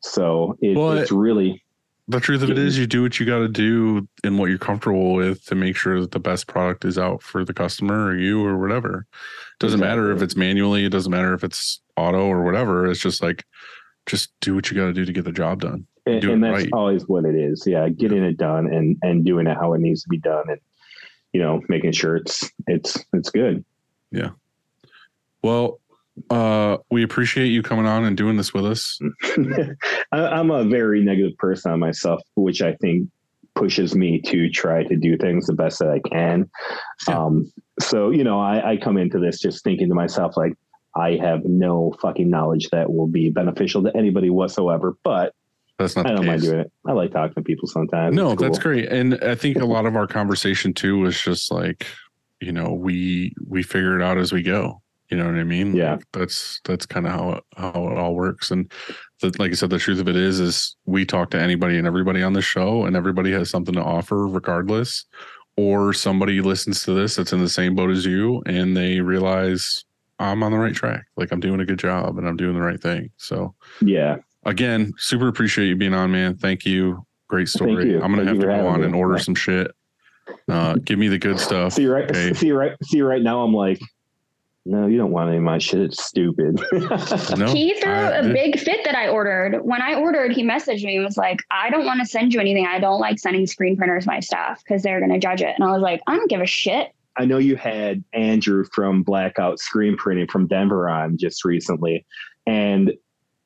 So 0.00 0.56
it, 0.60 0.76
Well, 0.76 0.92
it's 0.92 1.12
really, 1.12 1.61
the 2.08 2.20
truth 2.20 2.42
of 2.42 2.50
it 2.50 2.58
is, 2.58 2.76
you 2.76 2.86
do 2.86 3.02
what 3.02 3.20
you 3.20 3.26
got 3.26 3.38
to 3.38 3.48
do 3.48 4.08
and 4.24 4.38
what 4.38 4.50
you're 4.50 4.58
comfortable 4.58 5.14
with 5.14 5.44
to 5.46 5.54
make 5.54 5.76
sure 5.76 6.00
that 6.00 6.10
the 6.10 6.18
best 6.18 6.46
product 6.46 6.84
is 6.84 6.98
out 6.98 7.22
for 7.22 7.44
the 7.44 7.54
customer 7.54 8.06
or 8.06 8.16
you 8.16 8.44
or 8.44 8.58
whatever. 8.58 9.06
Doesn't 9.60 9.80
matter 9.80 10.10
if 10.10 10.20
it's 10.20 10.34
manually. 10.34 10.84
It 10.84 10.90
doesn't 10.90 11.12
matter 11.12 11.32
if 11.32 11.44
it's 11.44 11.80
auto 11.96 12.26
or 12.26 12.42
whatever. 12.42 12.86
It's 12.90 13.00
just 13.00 13.22
like, 13.22 13.44
just 14.06 14.32
do 14.40 14.54
what 14.54 14.70
you 14.70 14.76
got 14.76 14.86
to 14.86 14.92
do 14.92 15.04
to 15.04 15.12
get 15.12 15.24
the 15.24 15.32
job 15.32 15.60
done. 15.60 15.86
and, 16.06 16.24
and 16.24 16.44
that's 16.44 16.64
right. 16.64 16.72
always 16.72 17.06
what 17.06 17.24
it 17.24 17.34
is. 17.34 17.64
Yeah. 17.66 17.88
Getting 17.88 18.24
it 18.24 18.36
done 18.36 18.66
and, 18.66 18.96
and 19.02 19.24
doing 19.24 19.46
it 19.46 19.56
how 19.56 19.74
it 19.74 19.80
needs 19.80 20.02
to 20.02 20.08
be 20.08 20.18
done 20.18 20.48
and, 20.48 20.60
you 21.32 21.40
know, 21.40 21.62
making 21.68 21.92
sure 21.92 22.16
it's, 22.16 22.50
it's, 22.66 23.04
it's 23.12 23.30
good. 23.30 23.64
Yeah. 24.10 24.30
Well, 25.42 25.80
uh, 26.30 26.78
we 26.90 27.02
appreciate 27.02 27.48
you 27.48 27.62
coming 27.62 27.86
on 27.86 28.04
and 28.04 28.16
doing 28.16 28.36
this 28.36 28.52
with 28.52 28.66
us. 28.66 28.98
I, 30.12 30.18
I'm 30.18 30.50
a 30.50 30.64
very 30.64 31.02
negative 31.02 31.36
person 31.38 31.72
on 31.72 31.80
myself, 31.80 32.20
which 32.34 32.62
I 32.62 32.74
think 32.74 33.08
pushes 33.54 33.94
me 33.94 34.20
to 34.22 34.48
try 34.50 34.82
to 34.84 34.96
do 34.96 35.16
things 35.16 35.46
the 35.46 35.54
best 35.54 35.78
that 35.78 35.88
I 35.88 36.00
can. 36.08 36.50
Yeah. 37.08 37.18
Um, 37.18 37.52
so, 37.80 38.10
you 38.10 38.24
know, 38.24 38.40
I, 38.40 38.72
I 38.72 38.76
come 38.76 38.96
into 38.96 39.18
this 39.18 39.40
just 39.40 39.64
thinking 39.64 39.88
to 39.88 39.94
myself, 39.94 40.36
like, 40.36 40.54
I 40.94 41.16
have 41.22 41.44
no 41.44 41.94
fucking 42.02 42.28
knowledge 42.28 42.68
that 42.70 42.92
will 42.92 43.06
be 43.06 43.30
beneficial 43.30 43.82
to 43.84 43.96
anybody 43.96 44.28
whatsoever, 44.28 44.94
but 45.02 45.34
That's 45.78 45.96
not 45.96 46.06
I 46.06 46.14
don't 46.14 46.26
mind 46.26 46.42
doing 46.42 46.60
it. 46.60 46.72
I 46.86 46.92
like 46.92 47.12
talking 47.12 47.34
to 47.34 47.42
people 47.42 47.66
sometimes. 47.66 48.14
No, 48.14 48.32
It's 48.32 48.42
that's 48.42 48.58
great. 48.58 48.90
And 48.90 49.22
I 49.24 49.34
think 49.34 49.56
a 49.56 49.64
lot 49.64 49.86
of 49.86 49.96
our 49.96 50.06
conversation 50.06 50.74
too 50.74 50.98
was 50.98 51.18
just 51.20 51.50
like, 51.50 51.86
you 52.40 52.52
know, 52.52 52.72
we 52.74 53.34
we 53.46 53.62
figure 53.62 53.98
it 53.98 54.02
out 54.02 54.18
as 54.18 54.32
we 54.32 54.42
go. 54.42 54.82
You 55.12 55.18
know 55.18 55.26
what 55.26 55.34
I 55.34 55.44
mean? 55.44 55.76
Yeah. 55.76 55.96
Like, 55.96 56.04
that's 56.14 56.58
that's 56.64 56.86
kind 56.86 57.06
of 57.06 57.12
how 57.12 57.40
how 57.54 57.88
it 57.90 57.98
all 57.98 58.14
works. 58.14 58.50
And 58.50 58.72
the, 59.20 59.30
like 59.38 59.50
I 59.50 59.54
said, 59.54 59.68
the 59.68 59.78
truth 59.78 60.00
of 60.00 60.08
it 60.08 60.16
is, 60.16 60.40
is 60.40 60.74
we 60.86 61.04
talk 61.04 61.30
to 61.32 61.38
anybody 61.38 61.76
and 61.76 61.86
everybody 61.86 62.22
on 62.22 62.32
the 62.32 62.40
show, 62.40 62.86
and 62.86 62.96
everybody 62.96 63.30
has 63.32 63.50
something 63.50 63.74
to 63.74 63.82
offer, 63.82 64.26
regardless. 64.26 65.04
Or 65.58 65.92
somebody 65.92 66.40
listens 66.40 66.82
to 66.84 66.94
this 66.94 67.16
that's 67.16 67.34
in 67.34 67.40
the 67.40 67.48
same 67.50 67.74
boat 67.74 67.90
as 67.90 68.06
you, 68.06 68.42
and 68.46 68.74
they 68.74 69.00
realize 69.00 69.84
I'm 70.18 70.42
on 70.42 70.50
the 70.50 70.56
right 70.58 70.74
track. 70.74 71.04
Like 71.18 71.30
I'm 71.30 71.40
doing 71.40 71.60
a 71.60 71.66
good 71.66 71.78
job, 71.78 72.16
and 72.16 72.26
I'm 72.26 72.38
doing 72.38 72.54
the 72.54 72.62
right 72.62 72.80
thing. 72.80 73.10
So 73.18 73.54
Yeah. 73.82 74.16
again, 74.46 74.94
super 74.96 75.28
appreciate 75.28 75.66
you 75.68 75.76
being 75.76 75.92
on, 75.92 76.10
man. 76.10 76.38
Thank 76.38 76.64
you. 76.64 77.04
Great 77.28 77.50
story. 77.50 77.90
You. 77.90 77.96
I'm 77.96 78.12
gonna 78.12 78.24
Thank 78.24 78.28
have 78.28 78.40
to 78.40 78.46
go 78.46 78.66
on 78.66 78.80
me. 78.80 78.86
and 78.86 78.94
order 78.94 79.18
some 79.18 79.34
shit. 79.34 79.72
Uh, 80.48 80.76
give 80.82 80.98
me 80.98 81.08
the 81.08 81.18
good 81.18 81.38
stuff. 81.38 81.74
See 81.74 81.86
right. 81.86 82.08
Okay. 82.08 82.32
See 82.32 82.52
right. 82.52 82.72
See 82.84 83.02
right 83.02 83.20
now. 83.20 83.42
I'm 83.42 83.52
like, 83.52 83.78
no, 84.64 84.86
you 84.86 84.96
don't 84.96 85.10
want 85.10 85.28
any 85.28 85.38
of 85.38 85.42
my 85.42 85.58
shit. 85.58 85.80
It's 85.80 86.04
stupid. 86.04 86.60
No, 87.36 87.46
he 87.52 87.74
threw 87.80 87.92
I- 87.92 88.18
a 88.18 88.32
big 88.32 88.58
fit 88.58 88.84
that 88.84 88.94
I 88.94 89.08
ordered. 89.08 89.60
When 89.64 89.82
I 89.82 89.94
ordered, 89.94 90.32
he 90.32 90.44
messaged 90.44 90.84
me 90.84 90.96
and 90.96 91.04
was 91.04 91.16
like, 91.16 91.40
I 91.50 91.70
don't 91.70 91.84
want 91.84 92.00
to 92.00 92.06
send 92.06 92.32
you 92.32 92.40
anything. 92.40 92.66
I 92.66 92.78
don't 92.78 93.00
like 93.00 93.18
sending 93.18 93.46
screen 93.46 93.76
printers 93.76 94.06
my 94.06 94.20
stuff 94.20 94.62
because 94.62 94.82
they're 94.82 95.00
going 95.00 95.12
to 95.12 95.18
judge 95.18 95.42
it. 95.42 95.54
And 95.58 95.64
I 95.64 95.72
was 95.72 95.82
like, 95.82 96.00
I 96.06 96.16
don't 96.16 96.30
give 96.30 96.40
a 96.40 96.46
shit. 96.46 96.88
I 97.16 97.24
know 97.24 97.38
you 97.38 97.56
had 97.56 98.02
Andrew 98.12 98.64
from 98.72 99.02
Blackout 99.02 99.58
Screen 99.58 99.96
Printing 99.96 100.28
from 100.28 100.46
Denver 100.46 100.88
on 100.88 101.18
just 101.18 101.44
recently, 101.44 102.06
and 102.46 102.92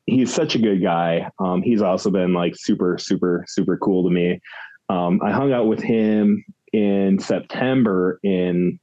he's 0.06 0.32
such 0.32 0.54
a 0.54 0.58
good 0.58 0.82
guy. 0.82 1.28
Um, 1.40 1.62
he's 1.62 1.82
also 1.82 2.10
been 2.10 2.32
like 2.32 2.54
super, 2.56 2.96
super, 2.98 3.44
super 3.48 3.76
cool 3.78 4.04
to 4.04 4.10
me. 4.10 4.40
Um, 4.88 5.20
I 5.24 5.32
hung 5.32 5.52
out 5.52 5.66
with 5.66 5.80
him 5.80 6.44
in 6.72 7.18
September 7.18 8.20
in 8.22 8.78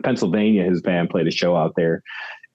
Pennsylvania. 0.00 0.64
His 0.64 0.82
band 0.82 1.10
played 1.10 1.26
a 1.26 1.30
show 1.30 1.56
out 1.56 1.74
there, 1.76 2.02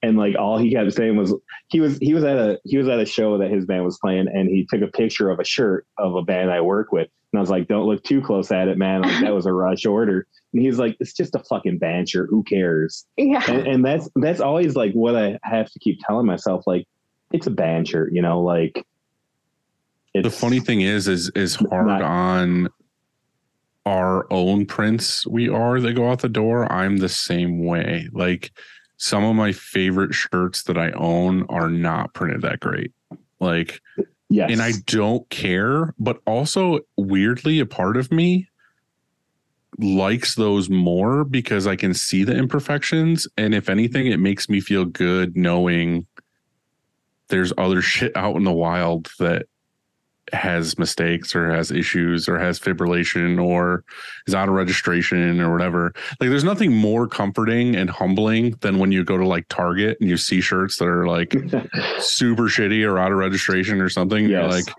and 0.01 0.17
like 0.17 0.35
all 0.37 0.57
he 0.57 0.71
kept 0.71 0.93
saying 0.93 1.15
was 1.17 1.33
he 1.67 1.79
was 1.79 1.97
he 1.97 2.13
was 2.13 2.23
at 2.23 2.37
a 2.37 2.59
he 2.63 2.77
was 2.77 2.87
at 2.87 2.99
a 2.99 3.05
show 3.05 3.37
that 3.39 3.51
his 3.51 3.65
band 3.65 3.83
was 3.83 3.97
playing, 3.99 4.27
and 4.27 4.49
he 4.49 4.65
took 4.69 4.81
a 4.81 4.91
picture 4.91 5.29
of 5.29 5.39
a 5.39 5.43
shirt 5.45 5.85
of 5.97 6.15
a 6.15 6.21
band 6.21 6.51
I 6.51 6.61
work 6.61 6.91
with, 6.91 7.09
and 7.31 7.39
I 7.39 7.41
was 7.41 7.49
like, 7.49 7.67
"Don't 7.67 7.85
look 7.85 8.03
too 8.03 8.21
close 8.21 8.51
at 8.51 8.67
it, 8.67 8.77
man. 8.77 9.01
Like 9.01 9.21
that 9.21 9.33
was 9.33 9.45
a 9.45 9.53
rush 9.53 9.85
order." 9.85 10.27
And 10.53 10.61
he's 10.61 10.79
like, 10.79 10.95
"It's 10.99 11.13
just 11.13 11.35
a 11.35 11.39
fucking 11.39 11.77
band 11.77 12.09
shirt. 12.09 12.29
Who 12.29 12.43
cares?" 12.43 13.05
Yeah. 13.17 13.43
And, 13.49 13.67
and 13.67 13.85
that's 13.85 14.09
that's 14.15 14.39
always 14.39 14.75
like 14.75 14.93
what 14.93 15.15
I 15.15 15.39
have 15.43 15.69
to 15.71 15.79
keep 15.79 15.99
telling 16.05 16.25
myself. 16.25 16.63
Like, 16.65 16.87
it's 17.31 17.47
a 17.47 17.51
band 17.51 17.87
shirt, 17.87 18.13
you 18.13 18.21
know. 18.21 18.41
Like, 18.41 18.85
it's, 20.13 20.23
the 20.23 20.31
funny 20.31 20.59
thing 20.59 20.81
is 20.81 21.07
is 21.07 21.29
is 21.35 21.55
hard 21.55 21.87
Not- 21.87 22.01
on 22.01 22.69
our 23.87 24.27
own 24.31 24.65
prints 24.65 25.25
we 25.27 25.47
are 25.47 25.79
that 25.79 25.93
go 25.93 26.11
out 26.11 26.19
the 26.19 26.27
door 26.27 26.69
i'm 26.71 26.97
the 26.97 27.07
same 27.07 27.65
way. 27.65 28.09
Like 28.11 28.51
some 28.97 29.23
of 29.23 29.35
my 29.35 29.53
favorite 29.53 30.13
shirts 30.13 30.63
that 30.63 30.77
i 30.77 30.91
own 30.91 31.45
are 31.47 31.69
not 31.69 32.13
printed 32.13 32.41
that 32.41 32.59
great. 32.59 32.91
Like 33.39 33.81
yes, 34.29 34.51
and 34.51 34.61
i 34.61 34.73
don't 34.85 35.27
care 35.29 35.93
but 35.99 36.19
also 36.27 36.79
weirdly 36.97 37.59
a 37.59 37.65
part 37.65 37.95
of 37.95 38.11
me 38.11 38.49
likes 39.79 40.35
those 40.35 40.69
more 40.69 41.23
because 41.23 41.65
i 41.67 41.75
can 41.75 41.93
see 41.93 42.23
the 42.23 42.35
imperfections 42.35 43.27
and 43.37 43.53
if 43.55 43.69
anything 43.69 44.07
it 44.07 44.19
makes 44.19 44.49
me 44.49 44.59
feel 44.59 44.83
good 44.83 45.37
knowing 45.37 46.05
there's 47.29 47.53
other 47.57 47.81
shit 47.93 48.11
out 48.17 48.35
in 48.35 48.43
the 48.43 48.51
wild 48.51 49.09
that 49.19 49.45
has 50.33 50.77
mistakes 50.77 51.35
or 51.35 51.49
has 51.51 51.71
issues 51.71 52.27
or 52.27 52.37
has 52.37 52.59
fibrillation 52.59 53.43
or 53.43 53.83
is 54.27 54.35
out 54.35 54.49
of 54.49 54.55
registration 54.55 55.39
or 55.39 55.51
whatever. 55.51 55.93
Like 56.19 56.29
there's 56.29 56.43
nothing 56.43 56.73
more 56.73 57.07
comforting 57.07 57.75
and 57.75 57.89
humbling 57.89 58.51
than 58.61 58.79
when 58.79 58.91
you 58.91 59.03
go 59.03 59.17
to 59.17 59.27
like 59.27 59.47
Target 59.49 59.97
and 60.01 60.09
you 60.09 60.17
see 60.17 60.41
shirts 60.41 60.77
that 60.77 60.87
are 60.87 61.07
like 61.07 61.31
super 61.99 62.43
shitty 62.43 62.87
or 62.87 62.97
out 62.97 63.11
of 63.11 63.17
registration 63.17 63.81
or 63.81 63.89
something. 63.89 64.27
Yes. 64.27 64.51
like, 64.51 64.75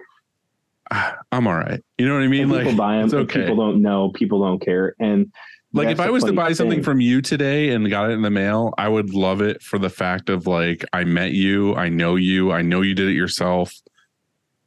"Ah, 0.91 1.17
I'm 1.33 1.47
all 1.47 1.55
right. 1.57 1.83
You 1.97 2.09
know 2.09 2.15
what 2.15 2.23
I 2.23 2.29
mean? 2.29 2.43
and 2.43 2.53
Like 2.53 2.65
people 2.65 2.77
buy 2.77 2.99
them. 2.99 3.15
okay. 3.21 3.41
People 3.43 3.57
don't 3.57 3.83
know. 3.83 4.11
People 4.11 4.43
don't 4.43 4.61
care. 4.61 4.95
And 4.99 5.33
like 5.73 5.89
if 5.89 6.01
I 6.01 6.11
was 6.11 6.25
to 6.25 6.33
buy 6.33 6.53
something 6.53 6.79
thing. 6.79 6.85
from 6.85 7.01
you 7.01 7.21
today 7.21 7.71
and 7.71 7.89
got 7.91 8.11
it 8.11 8.15
in 8.15 8.23
the 8.23 8.31
mail, 8.31 8.73
I 8.79 8.89
would 8.89 9.13
love 9.13 9.43
it 9.43 9.63
for 9.63 9.79
the 9.79 9.91
fact 9.91 10.31
of 10.31 10.47
like 10.47 10.85
I 10.93 11.05
met 11.05 11.33
you, 11.33 11.75
I 11.75 11.89
know 11.89 12.17
you, 12.17 12.53
I 12.53 12.63
know 12.63 12.81
you 12.81 12.95
did 12.95 13.09
it 13.09 13.15
yourself. 13.15 13.73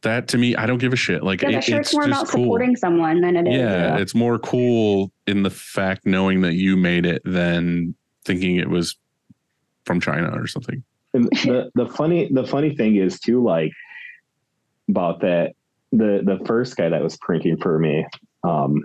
That 0.04 0.28
to 0.30 0.38
me, 0.38 0.56
I 0.56 0.66
don't 0.66 0.80
give 0.80 0.94
a 0.94 0.96
shit. 0.98 1.24
Like 1.24 1.42
Yeah, 1.44 1.50
it- 1.50 1.56
the 1.56 1.62
shirt's 1.62 1.90
it's 1.90 1.94
more 1.94 2.08
just 2.08 2.22
about 2.24 2.28
cool. 2.34 2.44
supporting 2.46 2.76
someone 2.76 3.22
than 3.22 3.36
it 3.36 3.48
is. 3.48 3.56
yeah, 3.56 3.96
you. 3.98 4.02
it's 4.02 4.16
more 4.16 4.40
cool 4.40 5.12
in 5.28 5.44
the 5.44 5.50
fact 5.52 6.06
knowing 6.06 6.42
that 6.42 6.54
you 6.56 6.76
made 6.76 7.06
it 7.06 7.22
than 7.24 7.94
thinking 8.26 8.56
it 8.58 8.70
was 8.70 8.96
from 9.86 10.00
China 10.02 10.30
or 10.34 10.48
something. 10.48 10.84
And 11.14 11.26
the 11.44 11.72
the 11.76 11.88
funny 11.88 12.30
the 12.34 12.46
funny 12.46 12.76
thing 12.76 12.96
is 12.96 13.20
too 13.20 13.44
like 13.44 13.72
about 14.90 15.22
that 15.22 15.54
the 15.92 16.22
the 16.24 16.44
first 16.46 16.78
guy 16.78 16.90
that 16.90 17.02
was 17.04 17.18
printing 17.18 17.58
for 17.58 17.78
me 17.78 18.06
um 18.44 18.84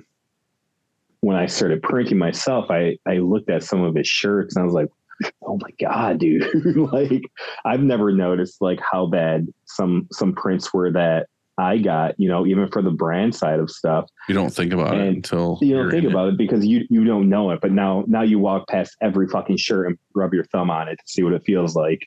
when 1.20 1.36
I 1.36 1.46
started 1.46 1.82
printing 1.82 2.18
myself 2.18 2.66
I 2.70 2.98
I 3.06 3.18
looked 3.18 3.48
at 3.50 3.62
some 3.62 3.82
of 3.82 3.94
his 3.94 4.06
shirts 4.06 4.54
and 4.56 4.62
I 4.62 4.64
was 4.66 4.74
like 4.74 4.88
oh 5.46 5.58
my 5.60 5.70
god 5.80 6.18
dude 6.18 6.44
like 6.92 7.22
I've 7.64 7.80
never 7.80 8.12
noticed 8.12 8.60
like 8.60 8.80
how 8.80 9.06
bad 9.06 9.46
some 9.64 10.08
some 10.12 10.34
prints 10.34 10.72
were 10.74 10.92
that 10.92 11.28
I 11.58 11.78
got 11.78 12.14
you 12.18 12.28
know 12.28 12.46
even 12.46 12.68
for 12.68 12.82
the 12.82 12.90
brand 12.90 13.34
side 13.34 13.58
of 13.60 13.70
stuff 13.70 14.06
You 14.28 14.34
don't 14.34 14.52
think 14.54 14.72
about 14.72 14.96
it 14.98 15.08
until 15.08 15.58
you 15.62 15.74
don't 15.74 15.90
think 15.90 16.04
in 16.04 16.10
it. 16.10 16.12
about 16.12 16.28
it 16.30 16.36
because 16.38 16.66
you 16.66 16.86
you 16.90 17.04
don't 17.04 17.28
know 17.28 17.50
it 17.50 17.60
but 17.62 17.72
now 17.72 18.04
now 18.06 18.22
you 18.22 18.38
walk 18.38 18.68
past 18.68 18.96
every 19.00 19.26
fucking 19.28 19.56
shirt 19.56 19.86
and 19.86 19.98
rub 20.14 20.34
your 20.34 20.44
thumb 20.44 20.70
on 20.70 20.88
it 20.88 20.96
to 20.96 21.02
see 21.06 21.22
what 21.22 21.32
it 21.32 21.42
feels 21.46 21.74
like 21.74 22.06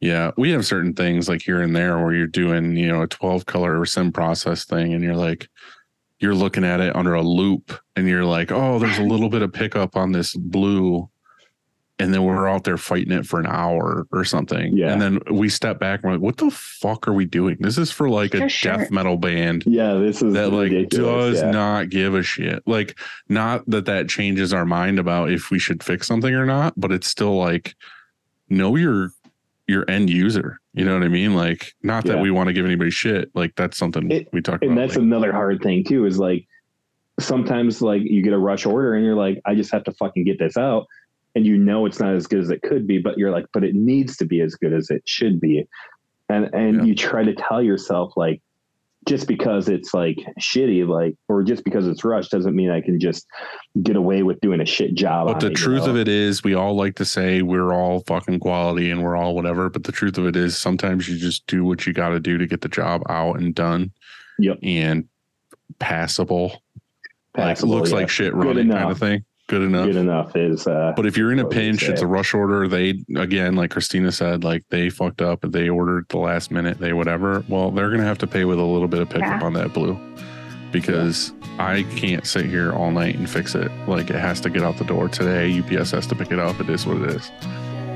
Yeah, 0.00 0.30
we 0.38 0.50
have 0.52 0.64
certain 0.66 0.94
things 0.94 1.28
like 1.28 1.42
here 1.42 1.60
and 1.60 1.76
there 1.76 1.98
where 2.02 2.14
you're 2.14 2.26
doing, 2.26 2.76
you 2.76 2.88
know, 2.88 3.02
a 3.02 3.06
12 3.06 3.44
color 3.46 3.84
sim 3.84 4.12
process 4.12 4.64
thing 4.64 4.94
and 4.94 5.04
you're 5.04 5.16
like, 5.16 5.48
you're 6.20 6.34
looking 6.34 6.64
at 6.64 6.80
it 6.80 6.96
under 6.96 7.14
a 7.14 7.22
loupe 7.22 7.72
and 7.96 8.08
you're 8.08 8.24
like, 8.24 8.50
oh, 8.50 8.78
there's 8.78 8.98
a 8.98 9.02
little 9.02 9.28
bit 9.28 9.42
of 9.42 9.52
pickup 9.52 9.96
on 9.96 10.12
this 10.12 10.34
blue. 10.34 11.08
And 12.00 12.14
then 12.14 12.24
we're 12.24 12.48
out 12.48 12.64
there 12.64 12.78
fighting 12.78 13.12
it 13.12 13.26
for 13.26 13.38
an 13.38 13.46
hour 13.46 14.06
or 14.10 14.24
something. 14.24 14.76
Yeah. 14.76 14.92
And 14.92 15.02
then 15.02 15.20
we 15.30 15.48
step 15.48 15.78
back 15.78 16.00
and 16.02 16.10
we're 16.10 16.16
like, 16.16 16.22
what 16.22 16.38
the 16.38 16.50
fuck 16.50 17.06
are 17.06 17.12
we 17.12 17.26
doing? 17.26 17.58
This 17.60 17.76
is 17.76 17.90
for 17.90 18.08
like 18.08 18.32
a 18.34 18.48
sure. 18.48 18.76
death 18.76 18.90
metal 18.90 19.16
band 19.18 19.64
Yeah, 19.66 19.94
this 19.94 20.22
is 20.22 20.32
that 20.32 20.52
like 20.52 20.88
does 20.88 21.42
yeah. 21.42 21.50
not 21.50 21.90
give 21.90 22.14
a 22.14 22.22
shit. 22.22 22.62
Like, 22.66 22.98
not 23.28 23.68
that 23.68 23.84
that 23.84 24.08
changes 24.08 24.54
our 24.54 24.64
mind 24.64 24.98
about 24.98 25.30
if 25.30 25.50
we 25.50 25.58
should 25.58 25.82
fix 25.82 26.06
something 26.06 26.34
or 26.34 26.46
not, 26.46 26.72
but 26.76 26.90
it's 26.90 27.06
still 27.06 27.36
like, 27.36 27.74
know 28.48 28.76
your 28.76 29.10
your 29.68 29.88
end 29.88 30.10
user. 30.10 30.58
You 30.72 30.84
know 30.84 30.94
what 30.94 31.02
I 31.04 31.08
mean? 31.08 31.34
Like, 31.34 31.74
not 31.82 32.04
that 32.06 32.16
Yeah. 32.16 32.22
we 32.22 32.30
want 32.30 32.48
to 32.48 32.52
give 32.52 32.64
anybody 32.64 32.90
shit. 32.90 33.30
Like, 33.34 33.54
that's 33.56 33.76
something 33.76 34.10
It- 34.10 34.28
we 34.32 34.40
talk 34.40 34.62
and 34.62 34.64
about. 34.64 34.70
And 34.70 34.78
that's 34.78 34.96
like, 34.96 35.04
another 35.04 35.32
hard 35.32 35.62
thing 35.62 35.84
too. 35.84 36.06
Is 36.06 36.18
like 36.18 36.46
sometimes 37.18 37.82
like 37.82 38.02
you 38.02 38.22
get 38.22 38.32
a 38.32 38.38
rush 38.38 38.66
order 38.66 38.94
and 38.94 39.04
you're 39.04 39.14
like, 39.14 39.40
I 39.44 39.54
just 39.54 39.70
have 39.72 39.84
to 39.84 39.92
fucking 39.92 40.24
get 40.24 40.38
this 40.38 40.56
out, 40.56 40.86
and 41.34 41.46
you 41.46 41.56
know 41.56 41.86
it's 41.86 42.00
not 42.00 42.14
as 42.14 42.26
good 42.26 42.40
as 42.40 42.50
it 42.50 42.62
could 42.62 42.86
be, 42.86 42.98
but 42.98 43.18
you're 43.18 43.30
like, 43.30 43.46
but 43.52 43.64
it 43.64 43.74
needs 43.74 44.16
to 44.18 44.24
be 44.24 44.40
as 44.40 44.54
good 44.54 44.72
as 44.72 44.90
it 44.90 45.02
should 45.06 45.40
be, 45.40 45.64
and 46.28 46.50
and 46.54 46.76
Yeah. 46.78 46.82
you 46.84 46.94
try 46.94 47.24
to 47.24 47.34
tell 47.34 47.62
yourself 47.62 48.12
like. 48.16 48.40
Just 49.08 49.26
because 49.26 49.70
it's 49.70 49.94
like 49.94 50.18
shitty, 50.38 50.86
like, 50.86 51.16
or 51.26 51.42
just 51.42 51.64
because 51.64 51.88
it's 51.88 52.04
rushed 52.04 52.32
doesn't 52.32 52.54
mean 52.54 52.70
I 52.70 52.82
can 52.82 53.00
just 53.00 53.26
get 53.82 53.96
away 53.96 54.22
with 54.22 54.38
doing 54.42 54.60
a 54.60 54.66
shit 54.66 54.94
job. 54.94 55.26
but 55.28 55.40
the 55.40 55.46
it, 55.46 55.50
you 55.52 55.56
truth 55.56 55.84
know? 55.86 55.92
of 55.92 55.96
it 55.96 56.06
is, 56.06 56.44
we 56.44 56.52
all 56.52 56.76
like 56.76 56.96
to 56.96 57.06
say 57.06 57.40
we're 57.40 57.72
all 57.72 58.00
fucking 58.00 58.40
quality 58.40 58.90
and 58.90 59.02
we're 59.02 59.16
all 59.16 59.34
whatever. 59.34 59.70
But 59.70 59.84
the 59.84 59.90
truth 59.92 60.18
of 60.18 60.26
it 60.26 60.36
is, 60.36 60.58
sometimes 60.58 61.08
you 61.08 61.16
just 61.16 61.46
do 61.46 61.64
what 61.64 61.86
you 61.86 61.94
got 61.94 62.10
to 62.10 62.20
do 62.20 62.36
to 62.36 62.46
get 62.46 62.60
the 62.60 62.68
job 62.68 63.00
out 63.08 63.40
and 63.40 63.54
done. 63.54 63.90
Yep. 64.38 64.58
And 64.62 65.08
passable, 65.78 66.62
Passable, 67.34 67.70
like 67.70 67.78
looks 67.80 67.90
yeah. 67.92 67.96
like 67.96 68.10
shit 68.10 68.34
running 68.34 68.68
kind 68.70 68.90
of 68.90 68.98
thing. 68.98 69.24
Good 69.50 69.62
enough. 69.62 69.86
good 69.86 69.96
enough 69.96 70.36
is. 70.36 70.66
Uh, 70.66 70.92
But 70.94 71.06
if 71.06 71.16
you're 71.16 71.32
in 71.32 71.40
a 71.40 71.48
pinch, 71.48 71.82
it's 71.82 72.02
a 72.02 72.06
rush 72.06 72.34
order. 72.34 72.68
They 72.68 73.02
again, 73.16 73.56
like 73.56 73.70
Christina 73.72 74.12
said, 74.12 74.44
like 74.44 74.62
they 74.70 74.88
fucked 74.90 75.20
up. 75.20 75.40
They 75.42 75.68
ordered 75.68 76.06
the 76.08 76.18
last 76.18 76.50
minute. 76.52 76.78
They 76.78 76.92
whatever. 76.92 77.44
Well, 77.48 77.70
they're 77.72 77.90
gonna 77.90 78.04
have 78.04 78.18
to 78.18 78.26
pay 78.28 78.44
with 78.44 78.60
a 78.60 78.64
little 78.64 78.86
bit 78.88 79.00
of 79.00 79.08
pickup 79.10 79.40
Yeah. 79.40 79.46
on 79.46 79.52
that 79.54 79.72
blue, 79.74 79.98
because 80.70 81.32
I 81.58 81.82
can't 81.96 82.24
sit 82.26 82.46
here 82.46 82.72
all 82.72 82.92
night 82.92 83.16
and 83.16 83.28
fix 83.28 83.54
it. 83.56 83.70
Like 83.88 84.08
it 84.10 84.16
has 84.16 84.40
to 84.42 84.50
get 84.50 84.62
out 84.62 84.76
the 84.78 84.84
door 84.84 85.08
today. 85.08 85.50
UPS 85.58 85.90
has 85.90 86.06
to 86.06 86.14
pick 86.14 86.30
it 86.30 86.38
up. 86.38 86.60
It 86.60 86.70
is 86.70 86.86
what 86.86 86.98
it 86.98 87.10
is. 87.10 87.30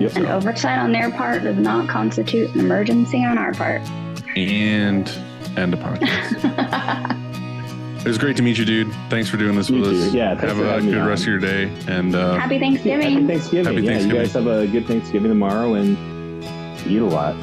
yep. 0.00 0.16
An 0.16 0.26
oversight 0.26 0.78
on 0.80 0.90
their 0.90 1.10
part 1.12 1.44
does 1.44 1.56
not 1.56 1.88
constitute 1.88 2.52
an 2.54 2.60
emergency 2.60 3.24
on 3.24 3.38
our 3.38 3.52
part. 3.52 3.80
And 4.36 5.08
end 5.56 5.72
the 5.72 5.76
podcast. 5.76 7.20
it 8.04 8.08
was 8.08 8.18
great 8.18 8.36
to 8.36 8.42
meet 8.42 8.58
you, 8.58 8.64
dude. 8.64 8.92
Thanks 9.08 9.28
for 9.28 9.36
doing 9.36 9.56
this 9.56 9.70
You 9.70 9.80
with 9.80 9.90
too. 9.90 10.06
us. 10.08 10.14
Yeah, 10.14 10.28
thanks 10.30 10.42
Have 10.44 10.56
for 10.56 10.64
a 10.64 10.68
having 10.72 10.86
me 10.86 10.92
good 10.92 11.00
on. 11.02 11.08
rest 11.08 11.22
of 11.22 11.28
your 11.28 11.38
day. 11.38 11.64
And 11.88 12.14
uh, 12.14 12.34
Happy 12.34 12.40
Happy 12.40 12.58
Thanksgiving. 12.58 13.26
Thanksgiving. 13.26 13.64
Happy 13.74 13.84
yeah, 13.86 13.90
Thanksgiving. 13.92 14.16
you 14.16 14.22
guys 14.24 14.32
have 14.34 14.46
a 14.46 14.66
good 14.66 14.86
Thanksgiving 14.86 15.30
tomorrow 15.30 15.74
and 15.74 15.96
eat 16.86 16.98
a 16.98 17.04
lot. 17.04 17.34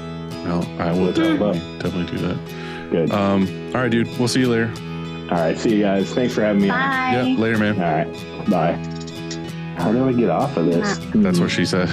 well, 0.46 0.66
I 0.80 0.92
will 0.92 1.12
definitely, 1.12 1.60
definitely 1.80 2.18
do 2.18 2.28
that. 2.28 2.90
Good. 2.92 3.12
Um, 3.12 3.48
all 3.74 3.82
right, 3.82 3.90
dude. 3.90 4.08
We'll 4.20 4.28
see 4.28 4.42
you 4.42 4.50
later. 4.50 4.72
All 5.32 5.38
right. 5.38 5.58
See 5.58 5.76
you 5.76 5.82
guys. 5.82 6.14
Thanks 6.14 6.34
for 6.34 6.42
having 6.42 6.62
me. 6.62 6.70
on. 6.70 6.78
Bye. 6.78 7.22
Yeah, 7.24 7.38
later, 7.40 7.58
man. 7.58 7.76
All 7.82 8.12
right. 8.12 8.50
Bye. 8.50 8.74
How 9.82 9.92
do 9.92 10.08
I 10.08 10.14
get 10.14 10.30
off 10.30 10.58
of 10.58 10.66
this? 10.66 11.00
That's 11.16 11.40
what 11.40 11.50
she 11.50 11.66
said. 11.66 11.90